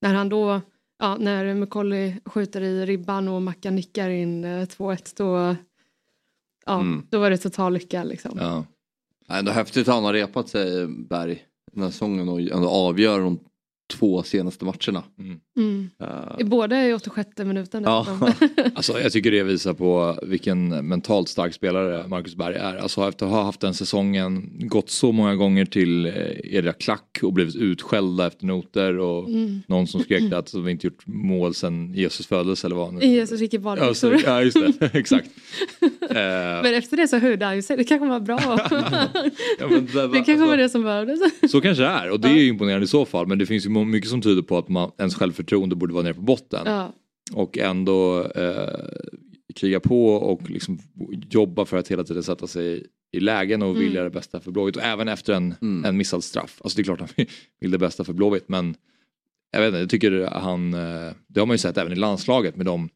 när 0.00 0.14
han 0.14 0.28
då, 0.28 0.60
ja, 0.98 1.16
när 1.16 1.54
McCauley 1.54 2.14
skjuter 2.24 2.60
i 2.60 2.86
ribban 2.86 3.28
och 3.28 3.42
Mackan 3.42 3.74
nickar 3.74 4.10
in 4.10 4.44
eh, 4.44 4.66
2-1 4.66 5.14
då, 5.16 5.56
ja, 6.66 6.80
mm. 6.80 7.06
då 7.10 7.18
var 7.18 7.30
det 7.30 7.38
total 7.38 7.72
lycka 7.72 8.04
liksom. 8.04 8.38
Ja. 8.40 8.64
Ändå 9.28 9.52
häftigt 9.52 9.88
att 9.88 9.94
han 9.94 10.04
har 10.04 10.12
repat 10.12 10.48
sig 10.48 10.86
Berg 10.86 11.44
den 11.72 11.82
här 11.82 11.90
säsongen 11.90 12.28
och 12.28 12.40
ändå 12.40 12.68
avgör 12.68 13.20
de 13.20 13.38
två 13.90 14.22
senaste 14.22 14.64
matcherna. 14.64 15.02
Mm. 15.18 15.40
Mm. 15.56 15.90
Uh, 16.02 16.46
Båda 16.46 16.86
i 16.86 16.92
86 16.94 17.28
minuten. 17.38 17.82
Ja. 17.84 18.06
alltså, 18.74 19.00
jag 19.00 19.12
tycker 19.12 19.30
det 19.30 19.42
visar 19.42 19.74
på 19.74 20.18
vilken 20.22 20.88
mentalt 20.88 21.28
stark 21.28 21.54
spelare 21.54 22.08
Marcus 22.08 22.34
Berg 22.34 22.56
är. 22.56 22.76
Alltså 22.76 23.08
efter 23.08 23.26
att 23.26 23.32
ha 23.32 23.42
haft 23.42 23.60
den 23.60 23.74
säsongen, 23.74 24.50
gått 24.58 24.90
så 24.90 25.12
många 25.12 25.34
gånger 25.34 25.64
till 25.64 26.06
eh, 26.06 26.12
era 26.42 26.72
klack 26.72 27.18
och 27.22 27.32
blivit 27.32 27.56
utskällda 27.56 28.26
efter 28.26 28.46
noter 28.46 28.98
och 28.98 29.28
mm. 29.28 29.62
någon 29.66 29.86
som 29.86 30.00
skrek 30.00 30.32
att 30.32 30.54
vi 30.54 30.70
inte 30.70 30.86
gjort 30.86 31.06
mål 31.06 31.54
sedan 31.54 31.94
Jesus 31.94 32.26
födelse 32.26 32.66
eller 32.66 32.76
vad. 32.76 33.02
Jesus 33.02 33.40
gick 33.40 33.54
i 33.54 33.58
badbyxor. 33.58 34.20
Ja 34.24 34.42
just 34.42 34.56
det, 34.78 34.90
exakt. 34.94 35.28
uh, 35.82 36.16
men 36.62 36.74
efter 36.74 36.96
det 36.96 37.08
så 37.08 37.18
hörde 37.18 37.44
han 37.44 37.56
ju 37.56 37.62
sig, 37.62 37.76
det 37.76 37.84
kanske 37.84 38.08
var 38.08 38.20
bra. 38.20 38.38
ja, 38.40 39.68
det, 39.68 39.80
det 39.80 40.12
kanske 40.12 40.32
alltså, 40.32 40.46
var 40.46 40.56
det 40.56 40.68
som 40.68 40.82
behövdes. 40.82 41.20
så 41.50 41.60
kanske 41.60 41.82
det 41.82 41.88
är 41.88 42.10
och 42.10 42.20
det 42.20 42.28
är 42.28 42.34
ju 42.34 42.48
imponerande 42.48 42.84
i 42.84 42.88
så 42.88 43.04
fall 43.04 43.26
men 43.26 43.38
det 43.38 43.46
finns 43.46 43.66
ju 43.66 43.70
mycket 43.84 44.10
som 44.10 44.22
tyder 44.22 44.42
på 44.42 44.58
att 44.58 44.68
man, 44.68 44.90
ens 44.98 45.14
självförtroende 45.14 45.76
borde 45.76 45.94
vara 45.94 46.02
nere 46.02 46.14
på 46.14 46.20
botten. 46.20 46.62
Ja. 46.66 46.92
Och 47.32 47.58
ändå 47.58 48.24
eh, 48.24 48.88
kriga 49.54 49.80
på 49.80 50.06
och 50.06 50.50
liksom 50.50 50.78
jobba 51.30 51.64
för 51.64 51.76
att 51.76 51.88
hela 51.88 52.04
tiden 52.04 52.22
sätta 52.22 52.46
sig 52.46 52.86
i 53.12 53.20
lägen 53.20 53.62
och 53.62 53.76
vilja 53.76 54.00
mm. 54.00 54.04
det 54.12 54.18
bästa 54.18 54.40
för 54.40 54.50
Blåvitt. 54.50 54.76
Och 54.76 54.82
även 54.82 55.08
efter 55.08 55.32
en, 55.32 55.54
mm. 55.62 55.84
en 55.84 55.96
missad 55.96 56.24
straff. 56.24 56.60
Alltså 56.64 56.76
det 56.76 56.82
är 56.82 56.84
klart 56.84 57.00
att 57.00 57.12
han 57.16 57.26
vill 57.60 57.70
det 57.70 57.78
bästa 57.78 58.04
för 58.04 58.12
Blåvitt 58.12 58.48
men 58.48 58.76
jag 59.52 59.60
vet 59.60 59.68
inte, 59.68 59.78
jag 59.78 59.90
tycker 59.90 60.26
han, 60.26 60.74
eh, 60.74 61.12
det 61.26 61.40
har 61.40 61.46
man 61.46 61.54
ju 61.54 61.58
sett 61.58 61.78
även 61.78 61.92
i 61.92 61.96
landslaget 61.96 62.56
med 62.56 62.66
dem 62.66 62.88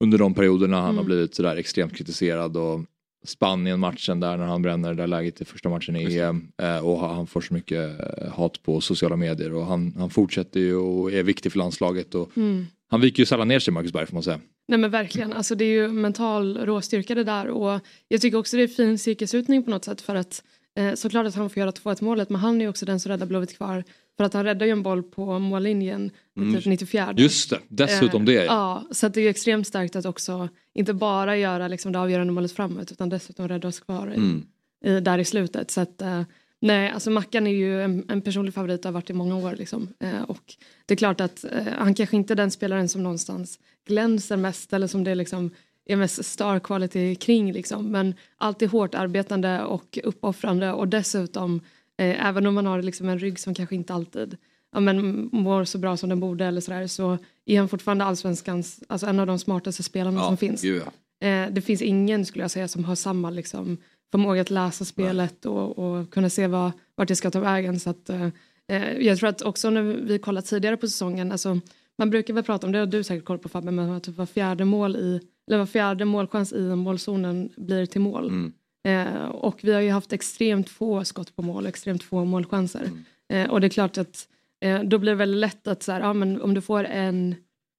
under 0.00 0.18
de 0.18 0.34
perioderna 0.34 0.76
han 0.76 0.84
mm. 0.84 0.96
har 0.96 1.04
blivit 1.04 1.34
sådär 1.34 1.56
extremt 1.56 1.96
kritiserad 1.96 2.56
och 2.56 2.80
Spanien-matchen 3.24 4.20
där 4.20 4.36
när 4.36 4.46
han 4.46 4.62
bränner 4.62 4.88
det 4.88 4.94
där 4.94 5.06
läget 5.06 5.40
i 5.40 5.44
första 5.44 5.68
matchen 5.68 5.96
i 5.96 6.18
EM 6.18 6.52
eh, 6.62 6.78
och 6.78 7.00
han 7.00 7.26
får 7.26 7.40
så 7.40 7.54
mycket 7.54 8.00
eh, 8.00 8.32
hat 8.32 8.62
på 8.62 8.80
sociala 8.80 9.16
medier 9.16 9.54
och 9.54 9.66
han, 9.66 9.94
han 9.98 10.10
fortsätter 10.10 10.60
ju 10.60 10.76
och 10.76 11.12
är 11.12 11.22
viktig 11.22 11.52
för 11.52 11.58
landslaget 11.58 12.14
och 12.14 12.36
mm. 12.36 12.66
han 12.88 13.00
viker 13.00 13.18
ju 13.20 13.26
sällan 13.26 13.48
ner 13.48 13.58
sig 13.58 13.74
Marcus 13.74 13.92
Berg 13.92 14.06
får 14.06 14.14
man 14.14 14.22
säga. 14.22 14.40
Nej 14.68 14.78
men 14.78 14.90
verkligen, 14.90 15.32
alltså 15.32 15.54
det 15.54 15.64
är 15.64 15.72
ju 15.82 15.88
mental 15.88 16.58
råstyrka 16.58 17.14
det 17.14 17.24
där 17.24 17.48
och 17.48 17.80
jag 18.08 18.20
tycker 18.20 18.38
också 18.38 18.56
det 18.56 18.62
är 18.62 18.68
fin 18.68 18.98
cirkusutning 18.98 19.62
på 19.62 19.70
något 19.70 19.84
sätt 19.84 20.00
för 20.00 20.14
att 20.14 20.42
eh, 20.76 20.94
såklart 20.94 21.26
att 21.26 21.34
han 21.34 21.50
får 21.50 21.60
göra 21.60 21.70
2-1 21.70 22.04
målet 22.04 22.30
men 22.30 22.40
han 22.40 22.60
är 22.60 22.68
också 22.68 22.86
den 22.86 23.00
som 23.00 23.10
räddar 23.10 23.26
Blåvitt 23.26 23.56
kvar 23.56 23.84
för 24.20 24.24
att 24.24 24.34
han 24.34 24.44
räddar 24.44 24.66
ju 24.66 24.72
en 24.72 24.82
boll 24.82 25.02
på 25.02 25.38
mållinjen 25.38 26.10
mm. 26.36 26.54
typ 26.54 26.66
94. 26.66 27.14
Just 27.16 27.50
det, 27.50 27.58
dessutom 27.68 28.24
det. 28.24 28.44
Ja. 28.44 28.86
så 28.90 29.08
det 29.08 29.20
är 29.20 29.22
ju 29.22 29.28
extremt 29.28 29.66
starkt 29.66 29.96
att 29.96 30.04
också 30.04 30.48
inte 30.74 30.94
bara 30.94 31.36
göra 31.36 31.68
liksom, 31.68 31.92
det 31.92 31.98
avgörande 31.98 32.32
målet 32.32 32.52
framåt 32.52 32.92
utan 32.92 33.08
dessutom 33.08 33.48
rädda 33.48 33.68
oss 33.68 33.80
kvar 33.80 34.06
mm. 34.06 34.46
i, 34.84 35.00
där 35.00 35.18
i 35.18 35.24
slutet. 35.24 35.70
Så 35.70 35.80
att, 35.80 36.02
uh, 36.02 36.22
nej, 36.60 36.90
alltså 36.90 37.10
Mackan 37.10 37.46
är 37.46 37.50
ju 37.50 37.82
en, 37.82 38.04
en 38.08 38.22
personlig 38.22 38.54
favorit 38.54 38.80
och 38.80 38.84
har 38.84 38.92
varit 38.92 39.10
i 39.10 39.12
många 39.12 39.36
år. 39.36 39.56
Liksom. 39.56 39.88
Uh, 40.04 40.22
och 40.22 40.54
det 40.86 40.94
är 40.94 40.96
klart 40.96 41.20
att 41.20 41.44
uh, 41.44 41.68
han 41.78 41.94
kanske 41.94 42.16
inte 42.16 42.34
är 42.34 42.36
den 42.36 42.50
spelaren 42.50 42.88
som 42.88 43.02
någonstans 43.02 43.58
glänser 43.86 44.36
mest 44.36 44.72
eller 44.72 44.86
som 44.86 45.04
det 45.04 45.14
liksom 45.14 45.50
är 45.92 45.96
mest 45.96 46.24
star 46.24 46.58
quality 46.58 47.14
kring 47.14 47.52
liksom. 47.52 47.90
Men 47.90 48.14
alltid 48.36 48.70
hårt 48.70 48.94
arbetande 48.94 49.62
och 49.64 49.98
uppoffrande 50.04 50.72
och 50.72 50.88
dessutom 50.88 51.60
Eh, 52.00 52.26
även 52.26 52.46
om 52.46 52.54
man 52.54 52.66
har 52.66 52.82
liksom 52.82 53.08
en 53.08 53.18
rygg 53.18 53.38
som 53.38 53.54
kanske 53.54 53.74
inte 53.74 53.94
alltid 53.94 54.36
ja, 54.72 54.80
men 54.80 55.28
mår 55.32 55.64
så 55.64 55.78
bra 55.78 55.96
som 55.96 56.08
den 56.08 56.20
borde 56.20 56.44
eller 56.44 56.60
sådär 56.60 56.86
så 56.86 57.18
är 57.46 57.58
han 57.58 57.68
fortfarande 57.68 58.04
allsvenskans, 58.04 58.82
alltså 58.88 59.06
en 59.06 59.20
av 59.20 59.26
de 59.26 59.38
smartaste 59.38 59.82
spelarna 59.82 60.20
ja, 60.20 60.26
som 60.26 60.36
finns. 60.36 60.64
Ja. 60.64 60.82
Eh, 61.26 61.50
det 61.50 61.60
finns 61.60 61.82
ingen 61.82 62.26
skulle 62.26 62.44
jag 62.44 62.50
säga 62.50 62.68
som 62.68 62.84
har 62.84 62.94
samma 62.94 63.30
liksom, 63.30 63.76
förmåga 64.10 64.40
att 64.40 64.50
läsa 64.50 64.84
spelet 64.84 65.46
och, 65.46 65.78
och, 65.78 66.10
kunna 66.10 66.30
se 66.30 66.46
vad, 66.46 66.72
vart 66.94 67.08
det 67.08 67.16
ska 67.16 67.30
ta 67.30 67.40
vägen. 67.40 67.80
Så 67.80 67.90
att, 67.90 68.10
eh, 68.10 68.28
eh, 68.68 68.92
jag 68.98 69.18
tror 69.18 69.28
att 69.28 69.42
också 69.42 69.70
när 69.70 69.82
vi 69.82 70.18
kollat 70.18 70.46
tidigare 70.46 70.76
på 70.76 70.86
säsongen, 70.86 71.32
alltså, 71.32 71.60
man 71.98 72.10
brukar 72.10 72.34
väl 72.34 72.44
prata 72.44 72.66
om 72.66 72.72
det, 72.72 72.78
har 72.78 72.86
du 72.86 73.02
säkert 73.02 73.24
koll 73.24 73.38
på 73.38 73.48
Fabbe, 73.48 73.70
men 73.70 73.90
att 73.90 74.02
typ 74.02 74.16
var 74.16 74.26
fjärde 74.26 74.64
mål 74.64 74.96
i, 74.96 75.20
eller 75.50 75.58
var 75.58 75.66
fjärde 75.66 76.04
målchans 76.04 76.52
i 76.52 76.60
målzonen 76.60 77.48
blir 77.56 77.86
till 77.86 78.00
mål. 78.00 78.28
Mm. 78.28 78.52
Eh, 78.84 79.24
och 79.24 79.58
vi 79.62 79.72
har 79.72 79.80
ju 79.80 79.90
haft 79.90 80.12
extremt 80.12 80.68
få 80.68 81.04
skott 81.04 81.36
på 81.36 81.42
mål, 81.42 81.66
extremt 81.66 82.02
få 82.02 82.24
målchanser. 82.24 82.84
Mm. 82.84 83.04
Eh, 83.28 83.50
och 83.50 83.60
det 83.60 83.66
är 83.66 83.68
klart 83.68 83.98
att 83.98 84.28
eh, 84.60 84.82
då 84.82 84.98
blir 84.98 85.12
det 85.12 85.16
väldigt 85.16 85.40
lätt 85.40 85.66
att 85.66 85.82
så 85.82 85.92
här, 85.92 86.00
ja, 86.00 86.12
men 86.12 86.40
om 86.40 86.54
du 86.54 86.60
får 86.60 86.84
en, 86.84 87.34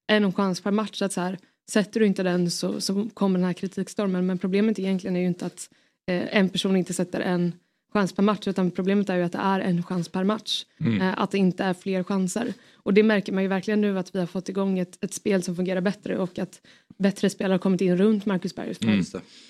en 0.08 0.34
chans 0.34 0.62
per 0.62 0.72
match, 0.72 1.02
att 1.02 1.14
så 1.14 1.22
här, 1.22 1.38
sätter 1.72 2.00
du 2.00 2.06
inte 2.06 2.24
den 2.24 2.52
så, 2.52 2.82
så 2.82 3.10
kommer 3.14 3.40
den 3.40 3.46
här 3.46 3.54
kritikstormen. 3.54 4.26
Men 4.26 4.38
problemet 4.38 4.80
egentligen 4.80 5.16
är 5.16 5.20
ju 5.22 5.28
inte 5.28 5.46
att 5.46 5.70
eh, 6.08 6.38
en 6.38 6.50
person 6.50 6.76
inte 6.76 6.94
sätter 6.94 7.20
en 7.20 7.54
chans 7.94 8.14
per 8.14 8.24
match 8.24 8.48
utan 8.48 8.72
problemet 8.72 9.10
är 9.10 9.16
ju 9.16 9.24
att 9.24 9.32
det 9.32 9.38
är 9.38 9.60
en 9.60 9.84
chans 9.84 10.10
per 10.10 10.24
match. 10.24 10.66
Mm. 10.80 11.02
Eh, 11.02 11.22
att 11.22 11.32
det 11.32 11.38
inte 11.38 11.64
är 11.64 11.74
fler 11.74 12.04
chanser. 12.04 12.54
Och 12.74 12.94
det 12.94 13.04
märker 13.04 13.34
man 13.34 13.44
ju 13.44 13.50
verkligen 13.50 13.82
nu 13.82 14.00
att 14.00 14.16
vi 14.16 14.20
har 14.20 14.26
fått 14.26 14.50
igång 14.50 14.80
ett, 14.80 15.04
ett 15.04 15.14
spel 15.14 15.44
som 15.44 15.56
fungerar 15.56 15.82
bättre 15.82 16.18
och 16.18 16.40
att 16.40 16.62
bättre 17.02 17.30
spelare 17.30 17.54
har 17.54 17.60
kommit 17.60 17.82
in 17.82 17.98
runt 17.98 18.26
Marcus 18.26 18.56
Berg. 18.56 18.76
Mm. 18.82 19.06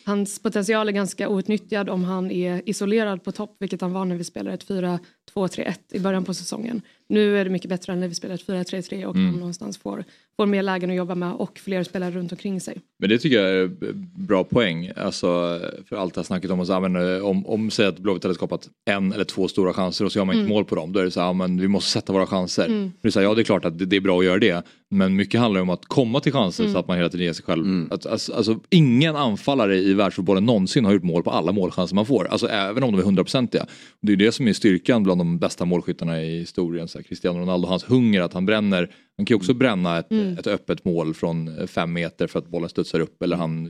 Hans 0.06 0.40
potential 0.40 0.88
är 0.88 0.92
ganska 0.92 1.30
outnyttjad 1.30 1.90
om 1.90 2.04
han 2.04 2.32
är 2.32 2.70
isolerad 2.70 3.24
på 3.24 3.32
topp 3.32 3.56
vilket 3.60 3.82
han 3.82 3.94
var 3.94 4.06
när 4.06 4.16
vi 4.16 4.24
spelade 4.24 4.54
ett 4.54 4.68
4-2-3-1 4.68 5.74
i 5.92 6.00
början 6.00 6.26
på 6.26 6.34
säsongen. 6.34 6.82
Nu 7.12 7.38
är 7.38 7.44
det 7.44 7.50
mycket 7.50 7.70
bättre 7.70 7.94
än 7.94 8.00
när 8.00 8.08
vi 8.08 8.16
spelar 8.16 8.36
ett 8.36 8.48
4-3-3 8.48 9.06
och 9.06 9.16
mm. 9.16 9.36
någonstans 9.36 9.78
får, 9.78 10.04
får 10.38 10.46
mer 10.46 10.64
lägen 10.64 10.90
att 10.90 10.96
jobba 10.96 11.16
med 11.16 11.34
och 11.34 11.60
fler 11.60 11.84
spelare 11.84 12.12
runt 12.12 12.32
omkring 12.32 12.62
sig. 12.62 12.82
Men 13.00 13.10
det 13.10 13.18
tycker 13.18 13.42
jag 13.42 13.52
är 13.52 13.70
bra 14.16 14.44
poäng. 14.44 14.92
Alltså, 14.96 15.60
för 15.90 15.96
allt 15.96 16.14
det 16.14 16.20
här 16.20 16.24
snacket 16.24 16.52
om 16.52 16.60
oss 16.60 16.70
använder, 16.70 17.22
om, 17.22 17.46
om 17.46 17.72
säg 17.72 17.86
att 17.86 18.00
Blåvitt 18.00 18.24
hade 18.24 18.36
skapat 18.36 18.70
en 18.86 19.14
eller 19.14 19.24
två 19.24 19.48
stora 19.48 19.74
chanser 19.74 20.06
och 20.06 20.12
så 20.12 20.20
gör 20.20 20.26
man 20.26 20.36
inte 20.36 20.42
mm. 20.42 20.54
mål 20.54 20.66
på 20.66 20.76
dem. 20.76 20.94
Då 20.94 21.00
är 21.00 21.04
det 21.04 21.12
så 21.12 21.22
här, 21.22 21.34
men 21.34 21.62
vi 21.62 21.68
måste 21.68 21.92
sätta 21.92 22.14
våra 22.14 22.26
chanser. 22.26 22.66
Mm. 22.66 22.92
Det 23.02 23.08
är 23.08 23.12
så 23.12 23.20
här, 23.20 23.28
ja 23.28 23.34
det 23.34 23.42
är 23.42 23.44
klart 23.44 23.66
att 23.66 23.80
det, 23.80 23.86
det, 23.86 23.96
är 23.96 24.02
bra 24.02 24.20
att 24.20 24.26
göra 24.26 24.40
det. 24.40 24.66
Men 24.90 25.16
mycket 25.16 25.40
handlar 25.40 25.62
om 25.62 25.70
att 25.70 25.86
komma 25.86 26.20
till 26.20 26.32
chanser 26.32 26.64
mm. 26.64 26.74
så 26.74 26.80
att 26.80 26.88
man 26.88 26.98
hela 26.98 27.10
tiden 27.10 27.26
ger 27.26 27.34
sig 27.34 27.46
själv. 27.46 27.66
Mm. 27.66 27.88
Att, 27.92 28.06
alltså, 28.06 28.34
alltså, 28.34 28.60
ingen 28.70 29.16
anfallare 29.16 29.78
i 29.78 29.94
världsfotbollen 29.94 30.46
någonsin 30.46 30.86
har 30.86 30.94
gjort 30.94 31.04
mål 31.04 31.24
på 31.24 31.32
alla 31.32 31.52
målchanser 31.52 31.96
man 31.96 32.06
får. 32.06 32.28
Alltså 32.28 32.48
även 32.48 32.84
om 32.84 32.92
de 32.92 33.00
är 33.00 33.04
hundraprocentiga. 33.04 33.66
Det 34.02 34.12
är 34.12 34.18
det 34.18 34.32
som 34.32 34.48
är 34.48 34.54
styrkan 34.54 35.04
bland 35.04 35.20
de 35.20 35.38
bästa 35.38 35.66
målskyttarna 35.66 36.24
i 36.24 36.40
historien. 36.40 36.88
Så 36.88 37.01
här, 37.02 37.08
Cristiano 37.08 37.40
Ronaldo, 37.40 37.68
hans 37.68 37.84
hunger 37.84 38.22
att 38.22 38.34
han 38.34 38.46
bränner 38.46 38.90
han 39.22 39.26
kan 39.26 39.36
ju 39.36 39.38
också 39.38 39.54
bränna 39.54 40.00
ett, 40.00 40.12
mm. 40.12 40.38
ett 40.38 40.48
öppet 40.48 40.86
mål 40.86 41.14
från 41.14 41.68
fem 41.68 41.94
meter 41.94 42.28
för 42.28 42.40
att 42.40 42.48
bollen 42.48 42.70
studsar 42.70 43.00
upp 43.00 43.24
eller 43.24 43.38
han 43.38 43.70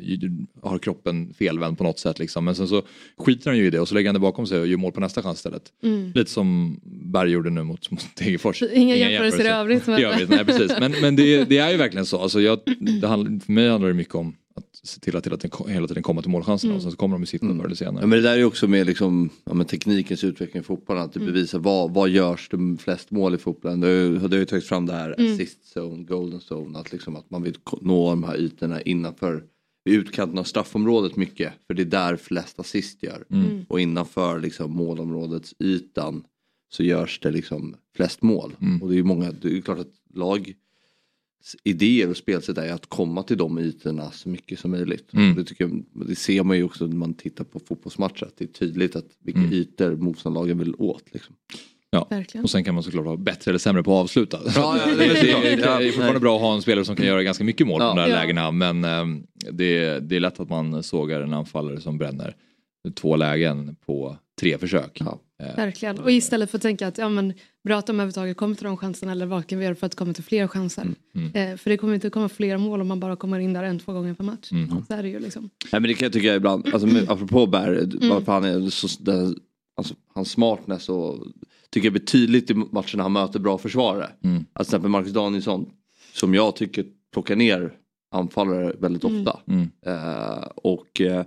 har 0.61 0.77
kroppen 0.79 1.33
felvänd 1.33 1.77
på 1.77 1.83
något 1.83 1.99
sätt. 1.99 2.19
Liksom. 2.19 2.45
Men 2.45 2.55
sen 2.55 2.67
så 2.67 2.81
skiter 3.17 3.49
han 3.49 3.57
ju 3.57 3.65
i 3.65 3.69
det 3.69 3.79
och 3.79 3.87
så 3.87 3.95
lägger 3.95 4.09
han 4.09 4.13
det 4.13 4.19
bakom 4.19 4.47
sig 4.47 4.59
och 4.59 4.67
gör 4.67 4.77
mål 4.77 4.91
på 4.91 4.99
nästa 4.99 5.21
chans 5.21 5.37
istället. 5.37 5.63
Mm. 5.83 6.11
Lite 6.15 6.31
som 6.31 6.79
Berg 6.83 7.31
gjorde 7.31 7.49
nu 7.49 7.63
mot, 7.63 7.91
mot 7.91 8.15
Degerfors. 8.15 8.61
Inga, 8.61 8.73
Inga 8.73 8.95
jämförelser 8.95 9.45
i 9.45 9.47
övrigt. 9.47 9.87
Men, 9.87 10.03
övrigt, 10.03 10.29
nej, 10.29 10.45
precis. 10.45 10.71
men, 10.79 10.91
men 11.01 11.15
det, 11.15 11.43
det, 11.43 11.57
är 11.57 11.71
ju 11.71 11.77
verkligen 11.77 12.05
så. 12.05 12.19
Alltså 12.19 12.41
jag, 12.41 12.59
handlar, 13.03 13.45
för 13.45 13.51
mig 13.51 13.69
handlar 13.69 13.87
det 13.87 13.93
mycket 13.93 14.15
om 14.15 14.35
att 14.55 14.70
se 14.83 14.99
till 14.99 15.15
att 15.15 15.25
hela 15.25 15.37
tiden, 15.37 15.67
hela 15.67 15.87
tiden 15.87 16.03
komma 16.03 16.21
till 16.21 16.31
målchanserna 16.31 16.71
mm. 16.71 16.77
och 16.77 16.81
sen 16.81 16.91
så 16.91 16.97
kommer 16.97 17.15
de 17.15 17.23
i 17.23 17.25
sitt 17.25 17.41
mm. 17.41 17.57
förr 17.57 17.65
eller 17.65 17.75
senare. 17.75 18.03
Ja, 18.03 18.07
men 18.07 18.21
det 18.21 18.29
där 18.29 18.37
är 18.37 18.43
också 18.43 18.67
med 18.67 18.87
liksom, 18.87 19.29
ja, 19.43 19.63
teknikens 19.63 20.23
utveckling 20.23 20.61
i 20.61 20.63
fotbollen, 20.63 21.03
att 21.03 21.13
det 21.13 21.19
mm. 21.19 21.33
bevisar 21.33 21.59
vad, 21.59 21.93
vad 21.93 22.09
görs 22.09 22.49
det 22.49 22.77
flest 22.79 23.11
mål 23.11 23.35
i 23.35 23.37
fotbollen. 23.37 23.79
Det 23.79 23.87
har 24.19 24.35
ju 24.35 24.45
tagits 24.45 24.67
fram 24.67 24.85
det 24.85 24.93
här 24.93 25.15
mm. 25.19 25.33
assist 25.33 25.77
zone, 25.77 26.03
golden 26.03 26.41
zone, 26.51 26.79
att, 26.79 26.91
liksom, 26.91 27.15
att 27.15 27.29
man 27.29 27.43
vill 27.43 27.57
nå 27.81 28.09
de 28.09 28.23
här 28.23 28.37
ytorna 28.37 28.81
innanför 28.81 29.43
i 29.89 29.93
utkanten 29.93 30.39
av 30.39 30.43
straffområdet 30.43 31.15
mycket 31.15 31.53
för 31.67 31.73
det 31.73 31.81
är 31.81 31.85
där 31.85 32.15
flest 32.15 32.59
assist 32.59 33.03
gör. 33.03 33.25
Mm. 33.29 33.45
mm. 33.45 33.65
Och 33.69 33.81
innanför 33.81 34.39
liksom, 34.39 34.71
målområdets 34.71 35.55
ytan 35.59 36.23
så 36.71 36.83
görs 36.83 37.19
det 37.19 37.31
liksom 37.31 37.75
flest 37.95 38.21
mål. 38.21 38.55
Mm. 38.61 38.81
Och 38.81 38.89
det 38.89 38.95
är 38.95 38.97
ju 38.97 39.03
många, 39.03 39.31
det 39.31 39.57
är 39.57 39.61
klart 39.61 39.79
att 39.79 39.93
lag 40.13 40.53
idéer 41.63 42.09
och 42.09 42.17
spelsätt 42.17 42.57
är 42.57 42.73
att 42.73 42.85
komma 42.85 43.23
till 43.23 43.37
de 43.37 43.59
ytorna 43.59 44.11
så 44.11 44.29
mycket 44.29 44.59
som 44.59 44.71
möjligt. 44.71 45.13
Mm. 45.13 45.35
Det, 45.35 45.43
tycker 45.43 45.63
jag, 45.63 45.83
det 46.07 46.15
ser 46.15 46.43
man 46.43 46.57
ju 46.57 46.63
också 46.63 46.87
när 46.87 46.95
man 46.95 47.13
tittar 47.13 47.43
på 47.43 47.59
fotbollsmatcher 47.59 48.23
att 48.23 48.37
det 48.37 48.43
är 48.43 48.47
tydligt 48.47 48.95
att 48.95 49.05
vilka 49.23 49.39
mm. 49.39 49.53
ytor 49.53 49.95
motståndarlagen 49.95 50.57
vill 50.57 50.75
åt. 50.77 51.03
Liksom. 51.13 51.35
Ja, 51.89 52.07
Verkligen. 52.09 52.43
och 52.43 52.49
sen 52.49 52.63
kan 52.63 52.73
man 52.73 52.83
såklart 52.83 53.05
vara 53.05 53.17
bättre 53.17 53.51
eller 53.51 53.59
sämre 53.59 53.83
på 53.83 53.93
att 53.97 54.03
avsluta. 54.03 54.39
Ja, 54.55 54.77
ja, 54.77 54.95
det, 54.95 55.05
är, 55.05 55.55
det 55.55 55.87
är 55.87 55.91
fortfarande 55.91 56.19
bra 56.19 56.35
att 56.35 56.41
ha 56.41 56.55
en 56.55 56.61
spelare 56.61 56.85
som 56.85 56.95
kan 56.95 57.05
göra 57.05 57.23
ganska 57.23 57.43
mycket 57.43 57.67
mål 57.67 57.81
ja. 57.81 57.91
på 57.91 57.97
de 57.97 58.01
där 58.01 58.15
ja. 58.15 58.21
lägena 58.21 58.51
men 58.51 58.85
um, 58.85 59.23
det, 59.51 59.99
det 59.99 60.15
är 60.15 60.19
lätt 60.19 60.39
att 60.39 60.49
man 60.49 60.83
sågar 60.83 61.21
en 61.21 61.33
anfallare 61.33 61.81
som 61.81 61.97
bränner 61.97 62.35
två 62.95 63.15
lägen 63.15 63.75
på 63.85 64.17
tre 64.39 64.57
försök. 64.57 65.01
Ja. 65.05 65.19
Eh, 65.43 65.55
Verkligen, 65.55 65.99
och 65.99 66.11
istället 66.11 66.51
för 66.51 66.57
att 66.57 66.61
tänka 66.61 66.87
att 66.87 66.97
ja, 66.97 67.09
men, 67.09 67.33
bra 67.63 67.77
att 67.77 67.87
de 67.87 67.95
överhuvudtaget 67.95 68.37
kommer 68.37 68.55
till 68.55 68.65
de 68.65 68.77
chanserna 68.77 69.11
eller 69.11 69.25
vad 69.25 69.47
kan 69.47 69.59
vi 69.59 69.65
göra 69.65 69.75
för 69.75 69.85
att 69.85 69.95
komma 69.95 70.13
till 70.13 70.23
fler 70.23 70.47
chanser. 70.47 70.81
Mm. 70.81 70.95
Mm. 71.15 71.51
Eh, 71.51 71.57
för 71.57 71.69
det 71.69 71.77
kommer 71.77 71.93
inte 71.93 72.09
komma 72.09 72.29
fler 72.29 72.57
mål 72.57 72.81
om 72.81 72.87
man 72.87 72.99
bara 72.99 73.15
kommer 73.15 73.39
in 73.39 73.53
där 73.53 73.63
en, 73.63 73.79
två 73.79 73.93
gånger 73.93 74.13
per 74.13 74.23
match. 74.23 74.51
Mm. 74.51 74.85
Så 74.87 74.93
är 74.93 75.03
det 75.03 75.09
ju 75.09 75.19
liksom. 75.19 75.49
Nej, 75.71 75.81
men 75.81 75.83
det 75.83 75.93
kan 75.93 76.05
jag 76.05 76.13
tycka 76.13 76.35
ibland, 76.35 76.73
alltså, 76.73 76.87
apropå 77.07 77.47
Berg, 77.47 77.77
mm. 77.77 78.09
varför 78.09 78.31
han 78.31 78.43
är 78.43 78.69
så, 78.69 78.87
den, 78.99 79.35
alltså, 79.75 79.95
hans 80.13 80.31
smartness 80.31 80.89
och 80.89 81.27
tycker 81.69 81.85
jag 81.85 81.93
blir 81.93 82.05
tydligt 82.05 82.51
i 82.51 82.53
matcherna 82.53 83.03
han 83.03 83.13
möter 83.13 83.39
bra 83.39 83.57
försvarare. 83.57 84.09
Mm. 84.23 84.35
Alltså, 84.35 84.45
till 84.53 84.61
exempel 84.61 84.91
Marcus 84.91 85.13
Danielsson 85.13 85.69
som 86.13 86.33
jag 86.33 86.55
tycker 86.55 86.85
plockar 87.13 87.35
ner 87.35 87.73
anfallare 88.11 88.73
väldigt 88.79 89.03
mm. 89.03 89.19
ofta. 89.19 89.39
Mm. 89.47 89.69
Uh, 89.87 90.43
och 90.55 91.01
uh, 91.01 91.21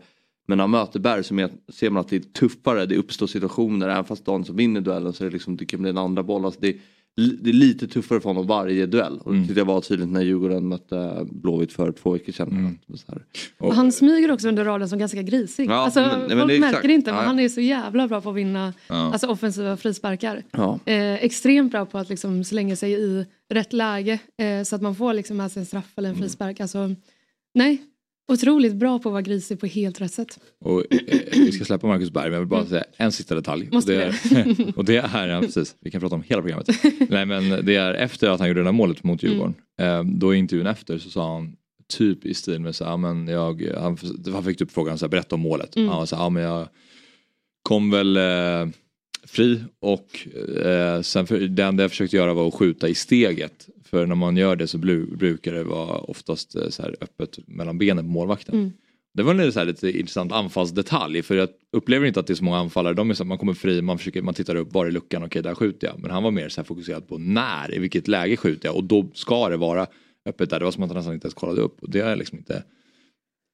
men 0.47 0.59
när 0.59 0.63
han 0.63 0.71
möter 0.71 1.01
Berg 1.01 1.25
så 1.25 1.49
ser 1.73 1.91
man 1.91 2.01
att 2.01 2.09
det 2.09 2.17
är 2.17 2.21
tuffare, 2.21 2.87
det 2.87 2.97
uppstår 2.97 3.27
situationer. 3.27 3.89
Även 3.89 4.05
fast 4.05 4.25
Danielsson 4.25 4.57
vinner 4.57 4.81
duellen 4.81 5.13
så 5.13 5.25
är 5.25 5.27
det 5.27 5.33
liksom, 5.33 5.57
det 5.57 5.67
kan 5.67 5.81
bli 5.81 5.91
en 5.91 5.99
andra 5.99 6.23
boll. 6.23 6.45
Alltså 6.45 6.61
det, 6.61 6.77
det 7.17 7.51
är 7.51 7.55
lite 7.55 7.89
tuffare 7.89 8.21
för 8.21 8.29
honom 8.29 8.47
varje 8.47 8.87
duell. 8.87 9.19
Och 9.19 9.33
det 9.33 9.37
mm. 9.37 9.47
tyckte 9.47 9.61
jag 9.61 9.67
var 9.67 9.81
tydligt 9.81 10.09
när 10.09 10.23
Djurgården 10.23 10.69
mötte 10.69 11.27
Blåvitt 11.31 11.73
för 11.73 11.93
två 11.93 12.13
veckor 12.13 12.33
sedan. 12.33 12.49
Mm. 12.49 12.79
Och 13.59 13.75
han 13.75 13.93
smyger 13.93 14.31
också 14.31 14.49
under 14.49 14.65
raden 14.65 14.89
som 14.89 14.99
ganska 14.99 15.23
grisig. 15.23 15.71
Ja, 15.71 15.75
alltså, 15.75 16.01
men, 16.01 16.21
folk 16.21 16.35
men 16.35 16.61
märker 16.61 16.89
det 16.89 16.95
inte 16.95 17.13
men 17.13 17.21
ja. 17.21 17.27
han 17.27 17.39
är 17.39 17.49
så 17.49 17.61
jävla 17.61 18.09
bra 18.09 18.21
på 18.21 18.31
att 18.31 18.37
vinna 18.37 18.75
ja. 18.89 18.95
alltså, 18.95 19.27
offensiva 19.27 19.77
frisparkar. 19.77 20.43
Ja. 20.51 20.79
Eh, 20.85 21.15
extremt 21.15 21.73
bra 21.73 21.87
på 21.87 21.99
att 21.99 22.09
liksom, 22.09 22.45
slänga 22.45 22.77
sig 22.77 22.93
i 22.93 23.27
rätt 23.51 23.73
läge 23.73 24.19
eh, 24.39 24.63
så 24.65 24.77
att 24.77 24.83
man 24.83 24.95
får 24.95 25.15
liksom, 25.15 25.37
med 25.37 25.53
sig 25.53 25.61
en 25.61 25.67
straff 25.67 25.93
eller 25.97 26.09
en 26.09 26.15
mm. 26.15 26.23
frispark. 26.23 26.61
Alltså, 26.61 26.95
nej, 27.55 27.83
Otroligt 28.33 28.75
bra 28.75 28.99
på 28.99 29.09
att 29.09 29.13
vara 29.13 29.23
grisig 29.23 29.61
på 29.61 29.67
helt 29.67 30.01
rätt 30.01 30.13
sätt. 30.13 30.39
Och, 30.61 30.81
eh, 30.91 30.99
vi 31.33 31.53
ska 31.53 31.65
släppa 31.65 31.87
Marcus 31.87 32.11
Berg 32.11 32.25
men 32.25 32.33
jag 32.33 32.41
vill 32.41 32.49
bara 32.49 32.61
mm. 32.61 32.71
säga 32.71 32.85
en 32.97 33.13
sista 33.13 33.35
detalj. 33.35 33.69
Måste 33.73 34.07
och 34.07 34.15
det, 34.31 34.37
är, 34.37 34.79
och 34.79 34.85
det 34.85 34.97
är, 34.97 35.29
ja, 35.29 35.41
precis, 35.41 35.77
vi 35.81 35.91
kan 35.91 36.01
prata 36.01 36.15
om 36.15 36.23
hela 36.23 36.43
programmet. 36.43 36.69
Nej 37.11 37.27
men 37.27 37.67
det 37.67 37.77
är 37.77 37.95
efter 37.95 38.31
att 38.31 38.41
han 38.41 38.49
gjorde 38.49 38.61
det 38.61 38.65
där 38.65 38.73
målet 38.73 39.05
mot 39.05 39.23
mm. 39.23 39.33
Djurgården. 39.33 39.55
Mm. 39.79 40.09
Eh, 40.09 40.15
då 40.19 40.35
i 40.35 40.39
intervjun 40.39 40.67
efter 40.67 40.99
så 40.99 41.11
sa 41.11 41.35
han 41.35 41.57
typ 41.89 42.27
i 42.27 42.35
stil 42.35 42.61
med 42.61 42.75
så 42.75 42.85
här, 42.85 42.97
men 42.97 43.29
jag, 43.29 43.63
han, 43.79 43.99
han 44.33 44.45
fick 44.45 44.59
typ 44.59 44.71
frågan 44.71 44.99
så 44.99 45.05
här, 45.05 45.11
berätta 45.11 45.35
om 45.35 45.41
målet. 45.41 45.77
Mm. 45.77 45.89
Han 45.89 46.07
sa, 46.07 46.17
ja 46.17 46.29
men 46.31 46.43
jag 46.43 46.69
kom 47.63 47.91
väl 47.91 48.17
eh, 48.17 48.69
fri 49.27 49.65
och 49.81 50.29
eh, 50.65 51.01
sen 51.01 51.27
för, 51.27 51.41
det 51.41 51.65
enda 51.65 51.85
jag 51.85 51.91
försökte 51.91 52.17
göra 52.17 52.35
var 52.35 52.49
att 52.49 52.55
skjuta 52.55 52.89
i 52.89 52.95
steget. 52.95 53.69
För 53.95 54.07
när 54.07 54.15
man 54.15 54.37
gör 54.37 54.57
det 54.57 54.67
så 54.67 54.79
brukar 54.79 55.53
det 55.53 55.65
vara 55.65 55.99
oftast 55.99 56.57
eh, 56.57 56.69
så 56.69 56.83
här 56.83 56.97
öppet 57.01 57.39
mellan 57.47 57.79
benen 57.79 58.05
på 58.05 58.11
målvakten. 58.11 58.55
Mm. 58.55 58.73
Det 59.15 59.23
var 59.23 59.35
en 59.35 59.53
så 59.53 59.59
här 59.59 59.67
lite 59.67 59.99
intressant 59.99 60.33
anfallsdetalj 60.33 61.23
för 61.23 61.35
jag 61.35 61.49
upplever 61.73 62.07
inte 62.07 62.21
att 62.21 62.27
det 62.27 62.33
är 62.33 62.35
så 62.35 62.45
många 62.45 62.59
anfallare. 62.59 62.95
De 62.95 63.11
är 63.11 63.15
så 63.15 63.25
man 63.25 63.39
kommer 63.39 63.55
fri, 63.55 63.83
man, 63.83 63.99
försöker, 63.99 64.23
man 64.23 64.35
tittar 64.35 64.55
upp, 64.57 64.73
var 64.73 64.87
är 64.87 64.91
luckan, 64.91 65.25
okej 65.25 65.43
där 65.43 65.55
skjuter 65.55 65.87
jag. 65.87 65.99
Men 65.99 66.11
han 66.11 66.23
var 66.23 66.31
mer 66.31 66.49
så 66.49 66.65
fokuserad 66.65 67.09
på 67.09 67.19
när, 67.19 67.75
i 67.75 67.79
vilket 67.79 68.09
läge 68.09 68.37
skjuter 68.37 68.69
jag 68.69 68.77
och 68.77 68.85
då 68.85 69.07
ska 69.15 69.49
det 69.49 69.57
vara 69.57 69.87
öppet 70.27 70.51
där. 70.51 70.59
Det 70.59 70.65
var 70.65 70.73
som 70.73 70.83
att 70.83 70.91
han 70.91 70.97
nästan 70.97 71.15
inte 71.15 71.27
ens 71.27 71.35
kollade 71.35 71.61
upp 71.61 71.83
och 71.83 71.91
det 71.91 72.01
är 72.01 72.17
liksom 72.17 72.39
inte 72.39 72.63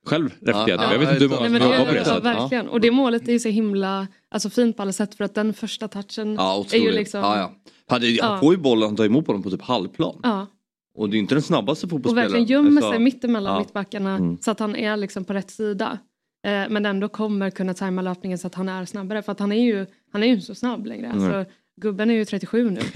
själv 0.07 0.31
reflekterat 0.41 0.81
ja, 0.81 0.93
Jag 0.93 0.99
vet 0.99 1.11
inte 1.11 1.25
hur 1.25 1.29
många 1.29 1.47
som 1.49 1.55
jobbar 1.55 1.87
på 1.87 1.93
det 1.93 2.05
sättet. 2.05 2.25
Verkligen. 2.25 2.69
Och 2.69 2.81
det 2.81 2.91
målet 2.91 3.29
är 3.29 3.33
ju 3.33 3.39
så 3.39 3.49
himla 3.49 4.09
alltså, 4.31 4.51
fint 4.51 4.77
på 4.77 4.83
alla 4.83 4.93
sätt 4.93 5.15
för 5.15 5.25
att 5.25 5.35
den 5.35 5.55
första 5.55 5.89
touchen 5.89 6.35
ja, 6.35 6.65
är 6.73 6.79
ju 6.79 6.93
liksom... 6.93 7.21
Ja, 7.21 7.39
ja. 7.39 7.53
Han, 7.87 8.03
han 8.21 8.41
får 8.41 8.55
ju 8.55 8.61
bollen, 8.61 8.87
han 8.89 8.97
tar 8.97 9.05
emot 9.05 9.27
bollen 9.27 9.43
på 9.43 9.51
typ 9.51 9.63
halvplan. 9.63 10.21
Ja. 10.23 10.47
Och 10.95 11.11
det 11.11 11.17
är 11.17 11.19
inte 11.19 11.35
den 11.35 11.43
snabbaste 11.43 11.89
fotbollsspelaren. 11.89 12.27
Och 12.27 12.35
verkligen 12.35 12.65
gömmer 12.65 12.81
alltså, 12.81 12.91
sig 12.91 13.01
mittemellan 13.01 13.53
ja. 13.53 13.59
mittbackarna 13.59 14.15
mm. 14.17 14.39
så 14.41 14.51
att 14.51 14.61
han 14.61 14.77
är 14.77 14.97
liksom 14.97 15.25
på 15.25 15.33
rätt 15.33 15.51
sida. 15.51 15.99
Eh, 16.47 16.51
men 16.71 16.87
ändå 16.87 17.09
kommer 17.09 17.51
kunna 17.51 17.75
tajma 17.75 18.03
löpningen 18.03 18.39
så 18.39 18.47
att 18.47 18.55
han 18.55 18.69
är 18.69 18.85
snabbare 18.85 19.23
för 19.23 19.33
att 19.33 19.41
han 19.41 19.53
är 19.53 19.65
ju, 19.65 19.87
han 20.13 20.23
är 20.23 20.27
ju 20.27 20.33
inte 20.33 20.47
så 20.47 20.55
snabb 20.55 20.87
längre. 20.87 21.07
Mm. 21.07 21.25
Alltså, 21.25 21.53
gubben 21.77 22.11
är 22.11 22.15
ju 22.15 22.25
37 22.25 22.71
nu. 22.71 22.81